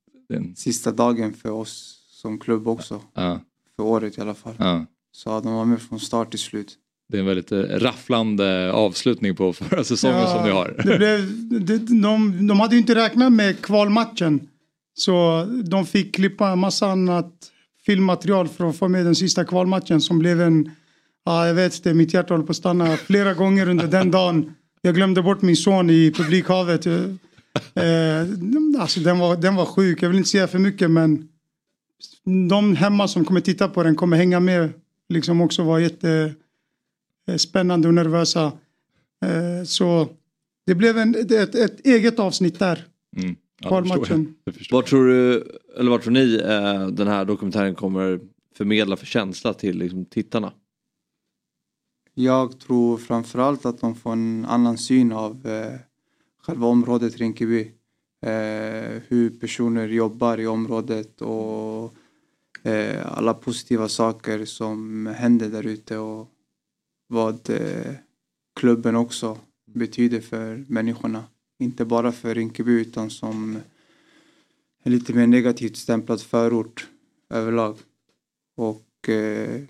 sista 0.55 0.91
dagen 0.91 1.33
för 1.33 1.51
oss 1.51 2.01
som 2.09 2.39
klubb 2.39 2.67
också. 2.67 3.01
Ja. 3.13 3.39
För 3.75 3.83
året 3.83 4.17
i 4.17 4.21
alla 4.21 4.33
fall. 4.35 4.55
Ja. 4.57 4.85
Så 5.11 5.39
de 5.39 5.53
var 5.53 5.65
med 5.65 5.81
från 5.81 5.99
start 5.99 6.29
till 6.29 6.39
slut. 6.39 6.77
Det 7.09 7.17
är 7.17 7.19
en 7.19 7.25
väldigt 7.25 7.51
eh, 7.51 7.59
rafflande 7.59 8.73
avslutning 8.73 9.35
på 9.35 9.53
förra 9.53 9.83
säsongen 9.83 10.19
Ja, 10.19 10.35
som 10.35 10.43
ni 10.43 10.51
har. 10.51 10.75
Det 10.83 10.97
blev, 10.97 11.49
det, 11.65 11.77
de, 11.77 12.47
de 12.47 12.59
hade 12.59 12.75
ju 12.75 12.81
inte 12.81 12.95
räknat 12.95 13.33
med 13.33 13.61
kvalmatchen. 13.61 14.47
Så 14.93 15.45
de 15.63 15.85
fick 15.85 16.15
klippa 16.15 16.55
massa 16.55 16.87
annat 16.87 17.51
filmmaterial 17.85 18.47
för 18.47 18.69
att 18.69 18.77
få 18.77 18.87
med 18.87 19.05
den 19.05 19.15
sista 19.15 19.45
kvalmatchen 19.45 20.01
som 20.01 20.19
blev 20.19 20.41
en, 20.41 20.71
ja 21.25 21.47
jag 21.47 21.53
vet 21.53 21.75
inte, 21.75 21.93
mitt 21.93 22.13
hjärta 22.13 22.33
håller 22.33 22.45
på 22.45 22.51
att 22.51 22.57
stanna 22.57 22.97
flera 22.97 23.33
gånger 23.33 23.69
under 23.69 23.87
den 23.87 24.11
dagen. 24.11 24.53
Jag 24.81 24.95
glömde 24.95 25.21
bort 25.21 25.41
min 25.41 25.55
son 25.55 25.89
i 25.89 26.11
publikhavet. 26.11 26.85
Eh, 26.85 27.03
alltså 28.79 28.99
den 28.99 29.19
var, 29.19 29.35
den 29.35 29.55
var 29.55 29.65
sjuk, 29.65 30.03
jag 30.03 30.09
vill 30.09 30.17
inte 30.17 30.29
säga 30.29 30.47
för 30.47 30.59
mycket 30.59 30.91
men 30.91 31.29
de 32.49 32.75
hemma 32.75 33.07
som 33.07 33.25
kommer 33.25 33.41
titta 33.41 33.69
på 33.69 33.83
den 33.83 33.95
kommer 33.95 34.17
hänga 34.17 34.39
med 34.39 34.73
liksom 35.09 35.41
också 35.41 35.63
vara 35.63 35.81
jättespännande 35.81 37.85
eh, 37.85 37.89
och 37.89 37.93
nervösa. 37.93 38.51
Eh, 39.25 39.63
så 39.65 40.09
det 40.65 40.75
blev 40.75 40.97
en, 40.97 41.15
ett, 41.15 41.55
ett 41.55 41.85
eget 41.85 42.19
avsnitt 42.19 42.59
där. 42.59 42.85
Mm. 43.17 43.35
Kvalmatchen. 43.61 44.35
Vad 44.71 44.85
tror 44.85 45.07
du, 45.07 45.47
eller 45.77 45.91
vad 45.91 46.01
tror 46.01 46.13
ni 46.13 46.35
eh, 46.35 46.87
den 46.87 47.07
här 47.07 47.25
dokumentären 47.25 47.75
kommer 47.75 48.19
förmedla 48.57 48.97
för 48.97 49.05
känsla 49.05 49.53
till 49.53 49.77
liksom, 49.77 50.05
tittarna? 50.05 50.53
Jag 52.13 52.59
tror 52.59 52.97
framförallt 52.97 53.65
att 53.65 53.81
de 53.81 53.95
får 53.95 54.11
en 54.11 54.45
annan 54.45 54.77
syn 54.77 55.11
av 55.11 55.47
eh, 55.47 55.79
själva 56.41 56.67
området 56.67 57.17
Rinkeby. 57.17 57.71
Eh, 58.25 59.01
hur 59.07 59.29
personer 59.39 59.87
jobbar 59.87 60.39
i 60.39 60.47
området 60.47 61.21
och 61.21 61.95
eh, 62.63 63.17
alla 63.17 63.33
positiva 63.33 63.87
saker 63.87 64.45
som 64.45 65.05
händer 65.05 65.49
där 65.49 65.67
ute 65.67 65.97
och 65.97 66.27
vad 67.07 67.49
eh, 67.49 67.93
klubben 68.59 68.95
också 68.95 69.37
betyder 69.65 70.21
för 70.21 70.65
människorna. 70.67 71.23
Inte 71.59 71.85
bara 71.85 72.11
för 72.11 72.35
Rinkeby 72.35 72.71
utan 72.71 73.09
som 73.09 73.57
en 74.83 74.91
lite 74.91 75.13
mer 75.13 75.27
negativt 75.27 75.77
stämplad 75.77 76.21
förort 76.21 76.87
överlag. 77.29 77.77
Och 78.57 79.09
eh, 79.09 79.61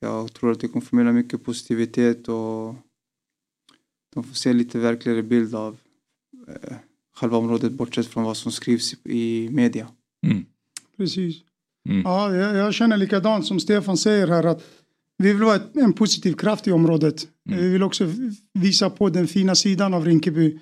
jag 0.00 0.32
tror 0.32 0.52
att 0.52 0.60
det 0.60 0.68
kommer 0.68 0.86
förmedla 0.86 1.12
mycket 1.12 1.44
positivitet 1.44 2.28
och 2.28 2.74
de 4.14 4.24
får 4.24 4.34
se 4.34 4.52
lite 4.52 4.78
verkligare 4.78 5.22
bild 5.22 5.54
av 5.54 5.76
eh, 6.48 6.76
själva 7.16 7.36
området 7.36 7.72
bortsett 7.72 8.06
från 8.06 8.24
vad 8.24 8.36
som 8.36 8.52
skrivs 8.52 8.94
i 9.04 9.48
media. 9.52 9.88
Mm. 10.26 10.44
Precis. 10.96 11.36
Mm. 11.88 12.02
Ja, 12.02 12.34
jag, 12.36 12.56
jag 12.56 12.74
känner 12.74 12.96
likadant 12.96 13.46
som 13.46 13.60
Stefan 13.60 13.96
säger 13.96 14.28
här 14.28 14.44
att 14.44 14.62
vi 15.18 15.32
vill 15.32 15.42
vara 15.42 15.60
en 15.74 15.92
positiv 15.92 16.32
kraft 16.32 16.66
i 16.66 16.72
området. 16.72 17.28
Mm. 17.48 17.62
Vi 17.62 17.68
vill 17.68 17.82
också 17.82 18.12
visa 18.54 18.90
på 18.90 19.08
den 19.08 19.26
fina 19.26 19.54
sidan 19.54 19.94
av 19.94 20.04
Rinkeby. 20.04 20.58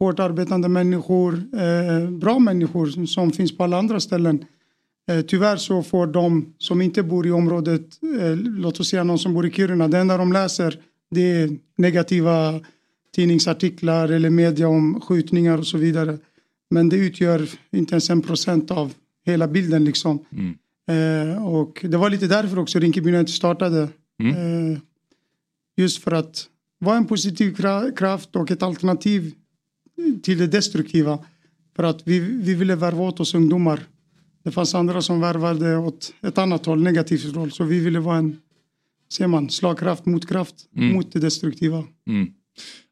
Hårt 0.00 0.18
arbetande 0.18 0.68
människor, 0.68 1.34
eh, 1.34 2.10
bra 2.10 2.38
människor 2.38 2.86
som, 2.86 3.06
som, 3.06 3.32
finns 3.32 3.56
på 3.56 3.64
alla 3.64 3.78
andra 3.78 4.00
ställen. 4.00 4.44
Eh, 5.10 5.20
tyvärr 5.20 5.56
så 5.56 5.82
får 5.82 6.06
de 6.06 6.54
som 6.58 6.82
inte 6.82 7.02
bor 7.02 7.26
i 7.26 7.30
området, 7.30 7.82
eh, 8.20 8.36
låt 8.36 8.80
oss 8.80 8.88
säga 8.88 9.04
någon 9.04 9.18
som 9.18 9.34
bor 9.34 9.46
i 9.46 9.50
Kiruna, 9.50 9.88
det 9.88 9.98
enda 9.98 10.16
de 10.16 10.32
läser 10.32 10.78
det 11.10 11.20
är 11.20 11.58
negativa 11.76 12.60
tidningsartiklar 13.14 14.08
eller 14.08 14.30
media 14.30 14.68
om 14.68 15.00
skjutningar 15.00 15.58
och 15.58 15.66
så 15.66 15.78
vidare. 15.78 16.18
Men 16.70 16.88
det 16.88 16.96
utgör 16.96 17.48
inte 17.72 17.92
ens 17.92 18.10
en 18.10 18.22
procent 18.22 18.70
av 18.70 18.94
hela 19.26 19.48
bilden 19.48 19.84
liksom. 19.84 20.24
Mm. 20.32 20.54
Eh, 20.90 21.46
och 21.46 21.84
det 21.88 21.96
var 21.96 22.10
lite 22.10 22.26
därför 22.26 22.58
också 22.58 22.78
Rinkeby 22.78 23.14
United 23.14 23.34
startade. 23.34 23.88
Mm. 24.22 24.72
Eh, 24.72 24.78
just 25.76 26.02
för 26.02 26.12
att 26.12 26.46
vara 26.78 26.96
en 26.96 27.06
positiv 27.06 27.56
kraft 27.96 28.36
och 28.36 28.50
ett 28.50 28.62
alternativ 28.62 29.32
till 30.22 30.38
det 30.38 30.46
destruktiva. 30.46 31.18
För 31.76 31.82
att 31.82 32.02
vi, 32.04 32.18
vi 32.20 32.54
ville 32.54 32.74
värva 32.76 33.02
åt 33.02 33.20
oss 33.20 33.34
ungdomar. 33.34 33.80
Det 34.44 34.50
fanns 34.50 34.74
andra 34.74 35.02
som 35.02 35.20
värvade 35.20 35.76
åt 35.76 36.14
ett 36.22 36.38
annat 36.38 36.66
håll, 36.66 36.82
negativt 36.82 37.34
håll. 37.36 37.50
Så 37.52 37.64
vi 37.64 37.80
ville 37.80 38.00
vara 38.00 38.16
en, 38.16 38.36
ser 39.12 39.26
man, 39.26 39.50
slagkraft, 39.50 40.06
motkraft 40.06 40.54
Mm. 40.76 40.92
mot 40.94 41.12
det 41.12 41.18
destruktiva. 41.18 41.84
Mm. 42.08 42.28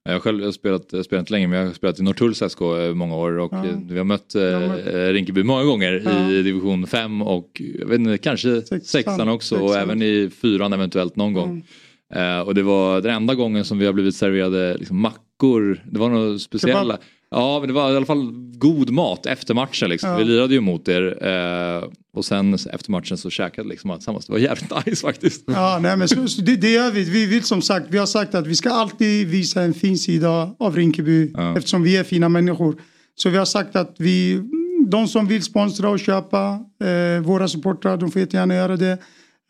Jag 0.04 0.12
har 0.12 0.20
själv 0.20 0.52
spelat, 0.52 0.86
jag 0.90 0.98
har 0.98 1.02
spelat 1.02 1.22
inte 1.22 1.32
länge 1.32 1.46
men 1.46 1.58
jag 1.58 1.66
har 1.66 1.72
spelat 1.74 2.00
i 2.00 2.02
Norrtulls 2.02 2.42
SK 2.48 2.60
i 2.90 2.94
många 2.94 3.16
år 3.16 3.38
och 3.38 3.52
Ja. 3.52 3.66
eh, 3.66 3.78
vi 3.88 3.98
har 3.98 4.04
mött 4.04 4.34
eh, 4.34 5.12
Rinkeby 5.12 5.42
många 5.42 5.64
gånger 5.64 6.02
Ja. 6.04 6.30
i 6.30 6.42
division 6.42 6.86
5 6.86 7.22
och 7.22 7.62
jag 7.80 7.86
vet 7.86 7.98
inte, 8.00 8.18
kanske 8.18 8.62
sexan 8.82 9.28
också 9.28 9.56
och 9.56 9.70
sexan. 9.70 9.82
även 9.90 10.02
i 10.02 10.30
fyran 10.42 10.72
eventuellt 10.72 11.16
någon 11.16 11.32
gång. 11.32 11.66
Eh, 12.14 12.40
och 12.40 12.54
det 12.54 12.62
var 12.62 13.00
den 13.00 13.14
enda 13.14 13.34
gången 13.34 13.64
som 13.64 13.78
vi 13.78 13.86
har 13.86 13.92
blivit 13.92 14.14
serverade 14.16 14.76
liksom, 14.78 15.00
mackor, 15.42 15.82
det 15.92 15.98
var 15.98 16.08
något 16.10 16.42
speciella. 16.42 16.80
Kebab. 16.94 16.98
Ja 17.30 17.58
men 17.60 17.68
det 17.68 17.74
var 17.74 17.92
i 17.92 17.96
alla 17.96 18.06
fall 18.06 18.32
god 18.58 18.90
mat 18.90 19.26
efter 19.26 19.54
matchen 19.54 19.90
liksom. 19.90 20.10
Ja. 20.10 20.16
Vi 20.16 20.24
lirade 20.24 20.54
ju 20.54 20.60
mot 20.60 20.88
er 20.88 21.26
eh, 21.26 21.88
och 22.16 22.24
sen 22.24 22.54
efter 22.54 22.90
matchen 22.90 23.16
så 23.18 23.30
käkade 23.30 23.68
liksom 23.68 23.90
tillsammans. 23.94 24.26
Det 24.26 24.32
var 24.32 24.38
jävligt 24.38 24.72
nice 24.86 25.02
faktiskt. 25.06 25.44
Ja, 25.46 25.78
nej, 25.82 25.96
men 25.96 26.08
så 26.08 26.42
det, 26.42 26.56
det 26.56 26.70
gör 26.70 26.90
vi. 26.90 27.04
Vi 27.04 27.26
vill 27.26 27.42
som 27.42 27.62
sagt, 27.62 27.86
vi 27.90 27.98
har 27.98 28.06
sagt 28.06 28.34
att 28.34 28.46
vi 28.46 28.54
ska 28.54 28.70
alltid 28.70 29.28
visa 29.28 29.62
en 29.62 29.74
fin 29.74 29.98
sida 29.98 30.54
av 30.58 30.76
Rinkeby 30.76 31.30
Ja. 31.34 31.56
eftersom 31.58 31.82
vi 31.82 31.96
är 31.96 32.04
fina 32.04 32.28
människor. 32.28 32.80
Så 33.14 33.30
vi 33.30 33.36
har 33.38 33.44
sagt 33.44 33.76
att 33.76 33.94
vi, 33.98 34.42
de 34.88 35.08
som 35.08 35.26
vill 35.26 35.42
sponsra 35.42 35.90
och 35.90 36.00
köpa 36.00 36.60
eh, 36.84 37.22
våra 37.22 37.48
supportrar, 37.48 37.96
de 37.96 38.10
får 38.10 38.20
jättegärna 38.20 38.54
göra 38.54 38.76
det. 38.76 38.98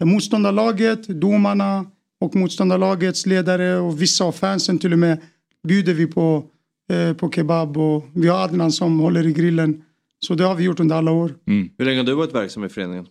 Motståndarlaget, 0.04 1.08
domarna 1.08 1.84
och 2.20 2.36
motståndarlagets 2.36 3.26
ledare 3.26 3.76
och 3.78 4.02
vissa 4.02 4.24
av 4.24 4.32
fansen 4.32 4.78
till 4.78 4.92
och 4.92 4.98
med 4.98 5.20
bjuder 5.68 5.94
vi 5.94 6.06
på, 6.06 6.44
eh, 6.90 7.12
på 7.16 7.30
kebab 7.30 7.76
och 7.76 8.04
vi 8.14 8.28
har 8.28 8.44
Adnan 8.44 8.72
som 8.72 8.98
håller 9.00 9.26
i 9.26 9.32
grillen. 9.32 9.82
Så 10.20 10.34
det 10.34 10.44
har 10.44 10.54
vi 10.54 10.64
gjort 10.64 10.80
under 10.80 10.96
alla 10.96 11.10
år. 11.10 11.34
Hur 11.78 11.84
länge 11.84 11.98
har 11.98 12.04
du 12.04 12.14
varit 12.14 12.34
verksam 12.34 12.64
i 12.64 12.68
föreningen? 12.68 13.06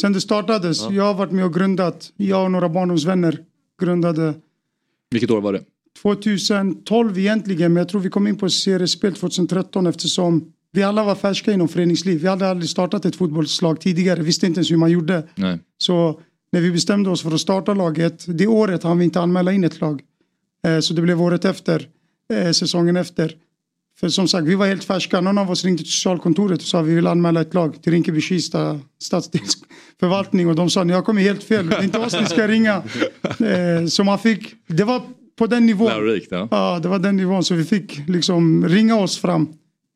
Sen 0.00 0.12
det 0.12 0.20
startades, 0.20 0.80
Ja. 0.82 0.92
jag 0.92 1.04
har 1.04 1.14
varit 1.14 1.32
med 1.32 1.44
och 1.44 1.54
grundat, 1.54 2.12
jag 2.16 2.44
och 2.44 2.50
några 2.50 2.68
barndomsvänner 2.68 3.38
grundade 3.80 4.34
Vilket 5.10 5.30
år 5.30 5.40
var 5.40 5.52
det? 5.52 5.62
2012 6.02 7.18
egentligen, 7.18 7.72
men 7.72 7.80
jag 7.80 7.88
tror 7.88 8.00
vi 8.00 8.08
kom 8.10 8.26
in 8.26 8.36
på 8.36 8.50
seriespel 8.50 9.14
2013 9.14 9.86
eftersom 9.86 10.52
vi 10.72 10.82
alla 10.82 11.04
var 11.04 11.14
färska 11.14 11.52
inom 11.52 11.68
föreningsliv. 11.68 12.20
Vi 12.20 12.28
hade 12.28 12.48
aldrig 12.48 12.70
startat 12.70 13.04
ett 13.04 13.16
fotbollslag 13.16 13.80
tidigare, 13.80 14.22
visste 14.22 14.46
inte 14.46 14.58
ens 14.58 14.70
hur 14.70 14.76
man 14.76 14.90
gjorde. 14.90 15.28
Nej. 15.34 15.58
Så 15.78 16.20
när 16.52 16.60
vi 16.60 16.70
bestämde 16.72 17.10
oss 17.10 17.22
för 17.22 17.30
att 17.34 17.40
starta 17.40 17.74
laget, 17.74 18.24
det 18.38 18.46
året 18.46 18.82
hann 18.82 18.98
vi 18.98 19.04
inte 19.04 19.20
anmäla 19.20 19.52
in 19.52 19.64
ett 19.64 19.80
lag. 19.80 20.02
Eh, 20.66 20.80
Så 20.80 20.94
det 20.94 21.02
blev 21.02 21.22
året 21.22 21.44
efter, 21.44 21.88
eh, 22.32 22.50
säsongen 22.50 22.96
efter. 22.96 23.32
För 24.00 24.08
som 24.08 24.28
sagt, 24.28 24.46
vi 24.46 24.54
var 24.54 24.66
helt 24.66 24.84
färska. 24.84 25.20
Någon 25.20 25.38
av 25.38 25.50
oss 25.50 25.64
ringde 25.64 25.82
till 25.82 25.92
socialkontoret 25.92 26.58
och 26.60 26.66
sa 26.66 26.82
vi 26.82 26.94
vill 26.94 27.06
anmäla 27.06 27.40
ett 27.40 27.54
lag 27.54 27.82
till 27.82 27.92
Rinkeby-Kista 27.92 28.80
stadsdelsförvaltning 29.02 30.48
och 30.48 30.54
de 30.54 30.70
sa 30.70 30.84
ni 30.84 30.92
har 30.92 31.02
kommit 31.02 31.24
helt 31.24 31.42
fel, 31.44 31.68
det 31.68 31.76
är 31.76 31.82
inte 31.84 31.98
oss 31.98 32.12
ni 32.20 32.26
ska 32.26 32.48
ringa. 32.48 32.82
Eh, 33.22 33.86
Så 33.88 34.04
man 34.04 34.18
fick, 34.18 34.54
det 34.66 34.84
var 34.84 35.02
på 35.38 35.46
den 35.46 35.66
nivån. 35.66 35.86
Lärorikt 35.88 36.26
ja. 36.30 36.48
Ja, 36.50 36.78
det 36.82 36.88
var 36.88 36.98
den 36.98 37.16
nivån 37.16 37.44
så 37.44 37.54
vi 37.54 37.64
fick 37.64 38.08
liksom 38.08 38.68
ringa 38.68 38.96
oss 38.96 39.18
fram. 39.18 39.48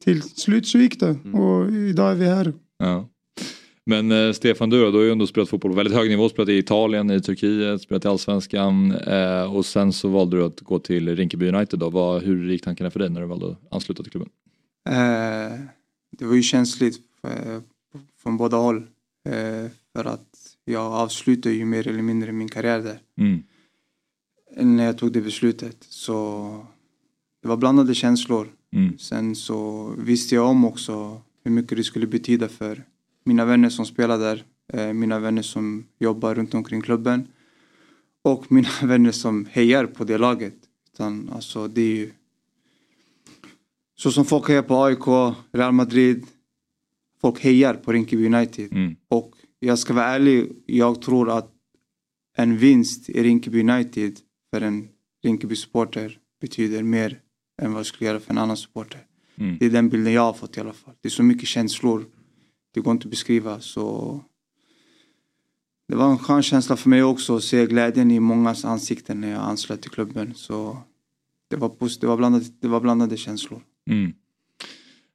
Till 0.05 0.23
slut 0.23 0.67
så 0.67 0.79
gick 0.79 1.01
det 1.01 1.17
och 1.33 1.71
idag 1.73 2.11
är 2.11 2.15
vi 2.15 2.27
här. 2.27 2.53
Ja. 2.79 3.09
Men 3.87 4.13
eh, 4.13 4.33
Stefan 4.33 4.71
du 4.71 4.81
då, 4.85 4.91
du 4.91 4.97
har 4.97 5.05
ju 5.05 5.13
ändå 5.13 5.27
spelat 5.27 5.49
fotboll 5.49 5.71
på 5.71 5.77
väldigt 5.77 5.95
hög 5.95 6.11
nivå, 6.11 6.29
spelat 6.29 6.49
i 6.49 6.59
Italien, 6.59 7.11
i 7.11 7.21
Turkiet, 7.21 7.83
spelat 7.83 8.05
i 8.05 8.09
Allsvenskan 8.09 8.93
eh, 8.93 9.55
och 9.55 9.67
sen 9.67 9.93
så 9.93 10.09
valde 10.09 10.37
du 10.37 10.45
att 10.45 10.61
gå 10.61 10.79
till 10.79 11.17
Rinkeby 11.17 11.49
United 11.49 11.79
då. 11.79 11.91
Vad, 11.91 12.23
hur 12.23 12.51
gick 12.51 12.65
tankarna 12.65 12.91
för 12.91 13.01
dig 13.01 13.11
när 13.11 13.21
du 13.21 13.27
valde 13.27 13.47
att 13.47 13.59
ansluta 13.71 14.03
till 14.03 14.13
klubben? 14.13 14.31
Eh, 14.89 15.61
det 16.19 16.25
var 16.25 16.35
ju 16.35 16.43
känsligt 16.43 17.01
eh, 17.23 17.59
från 18.23 18.37
båda 18.37 18.57
håll. 18.57 18.77
Eh, 19.29 19.71
för 19.93 20.05
att 20.05 20.57
jag 20.65 20.93
avslutade 20.93 21.55
ju 21.55 21.65
mer 21.65 21.89
eller 21.89 22.03
mindre 22.03 22.33
min 22.33 22.49
karriär 22.49 22.79
där. 22.79 22.99
Mm. 23.19 23.43
När 24.77 24.85
jag 24.85 24.99
tog 24.99 25.13
det 25.13 25.21
beslutet. 25.21 25.77
Så 25.81 26.67
det 27.43 27.49
var 27.49 27.57
blandade 27.57 27.95
känslor. 27.95 28.49
Mm. 28.73 28.99
Sen 28.99 29.35
så 29.35 29.91
visste 29.99 30.35
jag 30.35 30.47
om 30.47 30.65
också 30.65 31.23
hur 31.45 31.51
mycket 31.51 31.79
det 31.79 31.85
skulle 31.85 32.07
betyda 32.07 32.49
för 32.49 32.85
mina 33.25 33.45
vänner 33.45 33.69
som 33.69 33.87
spelar 33.87 34.19
där. 34.19 34.45
Eh, 34.73 34.93
mina 34.93 35.19
vänner 35.19 35.43
som 35.43 35.87
jobbar 35.99 36.35
runt 36.35 36.55
omkring 36.55 36.83
klubben. 36.83 37.29
Och 38.23 38.53
mina 38.53 38.69
vänner 38.83 39.13
som 39.13 39.47
hejar 39.51 39.87
på 39.87 40.05
det 40.05 40.19
laget. 40.19 40.55
Utan, 40.93 41.31
alltså, 41.33 41.69
det 41.69 41.83
är 41.83 41.97
ju 41.97 42.13
så 43.95 44.13
som 44.13 44.25
folk 44.25 44.49
hejar 44.49 44.63
på 44.63 44.85
AIK, 44.85 45.37
Real 45.53 45.73
Madrid. 45.73 46.27
Folk 47.21 47.41
hejar 47.41 47.75
på 47.75 47.93
Rinkeby 47.93 48.27
United. 48.27 48.73
Mm. 48.73 48.97
Och 49.09 49.33
jag 49.59 49.79
ska 49.79 49.95
vara 49.95 50.07
ärlig, 50.07 50.53
jag 50.67 51.03
tror 51.03 51.31
att 51.31 51.51
en 52.37 52.57
vinst 52.59 53.11
i 53.11 53.23
Rinkeby 53.23 53.61
United 53.61 54.19
för 54.51 54.61
en 54.61 54.89
Rinkeby-supporter 55.25 56.19
betyder 56.41 56.83
mer 56.83 57.19
än 57.63 57.73
vad 57.73 57.81
det 57.81 57.85
skulle 57.85 58.11
göra 58.11 58.21
för 58.21 58.31
en 58.31 58.39
annan 58.39 58.57
supporter. 58.57 59.01
Mm. 59.37 59.57
Det 59.59 59.67
är 59.67 59.71
den 59.71 59.89
bilden 59.89 60.13
jag 60.13 60.23
har 60.23 60.33
fått 60.33 60.57
i 60.57 60.61
alla 60.61 60.73
fall. 60.73 60.95
Det 61.01 61.09
är 61.09 61.11
så 61.11 61.23
mycket 61.23 61.49
känslor. 61.49 62.05
Det 62.75 62.81
går 62.81 62.93
inte 62.93 63.07
att 63.07 63.11
beskriva. 63.11 63.61
Så 63.61 64.21
det 65.89 65.97
var 65.97 66.11
en 66.11 66.19
skön 66.19 66.43
känsla 66.43 66.77
för 66.77 66.89
mig 66.89 67.03
också 67.03 67.37
att 67.37 67.45
se 67.45 67.67
glädjen 67.67 68.11
i 68.11 68.21
mångas 68.21 68.65
ansikten 68.65 69.21
när 69.21 69.31
jag 69.31 69.43
anslöt 69.43 69.83
till 69.83 69.91
klubben. 69.91 70.35
Så 70.35 70.79
det 71.49 71.57
var, 71.57 71.69
posit- 71.69 72.01
det 72.01 72.07
var, 72.07 72.17
blandade, 72.17 72.45
det 72.61 72.69
var 72.69 72.81
blandade 72.81 73.17
känslor. 73.17 73.63
Mm. 73.91 74.13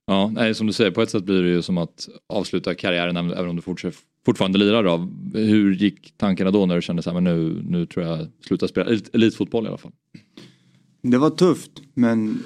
Ja, 0.05 0.31
nej, 0.34 0.55
som 0.55 0.67
du 0.67 0.73
säger, 0.73 0.91
på 0.91 1.01
ett 1.01 1.09
sätt 1.09 1.23
blir 1.23 1.43
det 1.43 1.49
ju 1.49 1.61
som 1.61 1.77
att 1.77 2.09
avsluta 2.27 2.75
karriären 2.75 3.17
även 3.17 3.49
om 3.49 3.55
du 3.55 3.61
fortsätter, 3.61 3.99
fortfarande 4.25 4.57
lirar 4.57 4.84
då. 4.84 5.09
Hur 5.34 5.73
gick 5.73 6.13
tankarna 6.17 6.51
då 6.51 6.65
när 6.65 6.75
du 6.75 6.81
kände 6.81 7.13
men 7.13 7.23
nu, 7.23 7.61
nu 7.69 7.85
tror 7.85 8.05
jag 8.05 8.27
sluta 8.41 8.67
spela 8.67 8.89
elit, 8.89 9.15
elitfotboll 9.15 9.65
i 9.65 9.67
alla 9.67 9.77
fall? 9.77 9.91
Det 11.01 11.17
var 11.17 11.29
tufft 11.29 11.71
men 11.93 12.43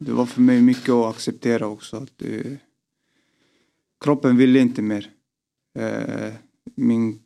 det 0.00 0.12
var 0.12 0.26
för 0.26 0.40
mig 0.40 0.62
mycket 0.62 0.88
att 0.90 1.14
acceptera 1.14 1.66
också. 1.66 1.96
Att 1.96 2.12
det, 2.18 2.58
kroppen 4.02 4.36
ville 4.36 4.58
inte 4.60 4.82
mer. 4.82 5.10
Eh, 5.78 6.32
min 6.74 7.22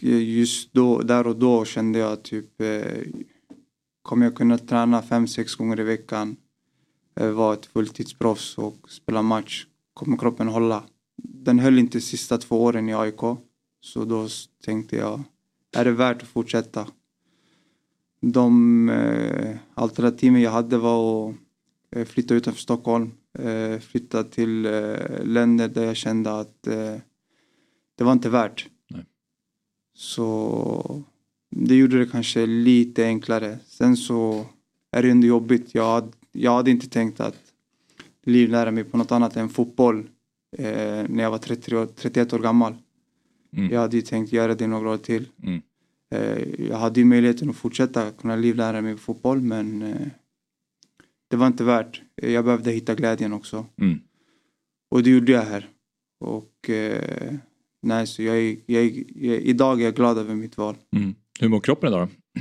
just 0.00 0.72
då, 0.72 1.02
där 1.02 1.26
och 1.26 1.36
då 1.36 1.64
kände 1.64 1.98
jag 1.98 2.22
typ 2.22 2.60
eh, 2.60 3.02
kommer 4.02 4.26
jag 4.26 4.34
kunna 4.34 4.58
träna 4.58 5.02
fem, 5.02 5.26
sex 5.26 5.54
gånger 5.54 5.80
i 5.80 5.82
veckan, 5.82 6.36
eh, 7.16 7.30
vara 7.30 7.54
ett 7.54 7.66
fulltidsproffs 7.66 8.58
och 8.58 8.90
spela 8.90 9.22
match, 9.22 9.66
kommer 9.94 10.16
kroppen 10.16 10.48
hålla? 10.48 10.84
Den 11.22 11.58
höll 11.58 11.78
inte 11.78 12.00
sista 12.00 12.38
två 12.38 12.62
åren 12.62 12.88
i 12.88 12.94
AIK. 12.94 13.20
Så 13.80 14.04
då 14.04 14.28
tänkte 14.64 14.96
jag, 14.96 15.22
är 15.76 15.84
det 15.84 15.92
värt 15.92 16.22
att 16.22 16.28
fortsätta? 16.28 16.86
De 18.20 18.88
eh, 18.88 19.56
alternativen 19.74 20.40
jag 20.40 20.50
hade 20.50 20.78
var 20.78 21.30
att 21.30 21.36
eh, 21.90 22.04
flytta 22.04 22.34
utanför 22.34 22.60
Stockholm, 22.60 23.12
eh, 23.38 23.78
flytta 23.78 24.24
till 24.24 24.66
eh, 24.66 25.24
länder 25.24 25.68
där 25.68 25.84
jag 25.84 25.96
kände 25.96 26.40
att 26.40 26.66
eh, 26.66 26.96
det 27.96 28.04
var 28.04 28.12
inte 28.12 28.28
värt. 28.28 28.68
Nej. 28.90 29.04
Så 29.94 31.04
det 31.50 31.74
gjorde 31.74 31.98
det 31.98 32.06
kanske 32.06 32.46
lite 32.46 33.04
enklare. 33.04 33.58
Sen 33.66 33.96
så 33.96 34.46
är 34.92 35.02
det 35.02 35.10
ändå 35.10 35.26
jobbigt. 35.26 35.74
Jag 35.74 35.92
hade, 35.92 36.12
jag 36.32 36.52
hade 36.52 36.70
inte 36.70 36.88
tänkt 36.88 37.20
att 37.20 37.36
livnära 38.24 38.70
mig 38.70 38.84
på 38.84 38.96
något 38.96 39.12
annat 39.12 39.36
än 39.36 39.48
fotboll 39.48 40.08
eh, 40.58 41.04
när 41.08 41.22
jag 41.22 41.30
var 41.30 41.38
30, 41.38 41.86
31 41.86 42.32
år 42.32 42.38
gammal. 42.38 42.74
Mm. 43.56 43.72
Jag 43.72 43.80
hade 43.80 43.96
ju 43.96 44.02
tänkt 44.02 44.32
göra 44.32 44.54
det 44.54 44.66
några 44.66 44.90
år 44.90 44.96
till. 44.96 45.28
Mm. 45.42 45.62
Eh, 46.14 46.64
jag 46.68 46.76
hade 46.76 47.00
ju 47.00 47.06
möjligheten 47.06 47.50
att 47.50 47.56
fortsätta 47.56 48.10
kunna 48.10 48.36
livnära 48.36 48.80
mig 48.80 48.94
på 48.94 49.00
fotboll 49.00 49.40
men 49.40 49.82
eh, 49.82 50.06
det 51.30 51.36
var 51.36 51.46
inte 51.46 51.64
värt. 51.64 52.02
Jag 52.14 52.44
behövde 52.44 52.70
hitta 52.70 52.94
glädjen 52.94 53.32
också. 53.32 53.66
Mm. 53.80 54.00
Och 54.90 55.02
det 55.02 55.10
gjorde 55.10 55.32
jag 55.32 55.42
här. 55.42 55.68
Och 56.20 56.70
eh, 56.70 57.34
nej, 57.82 58.06
så 58.06 58.22
jag, 58.22 58.60
jag, 58.66 59.04
jag, 59.16 59.40
idag 59.40 59.80
är 59.80 59.84
jag 59.84 59.94
glad 59.94 60.18
över 60.18 60.34
mitt 60.34 60.56
val. 60.56 60.76
Mm. 60.96 61.14
Hur 61.40 61.48
mår 61.48 61.60
kroppen 61.60 61.88
idag 61.88 62.08
då? 62.08 62.40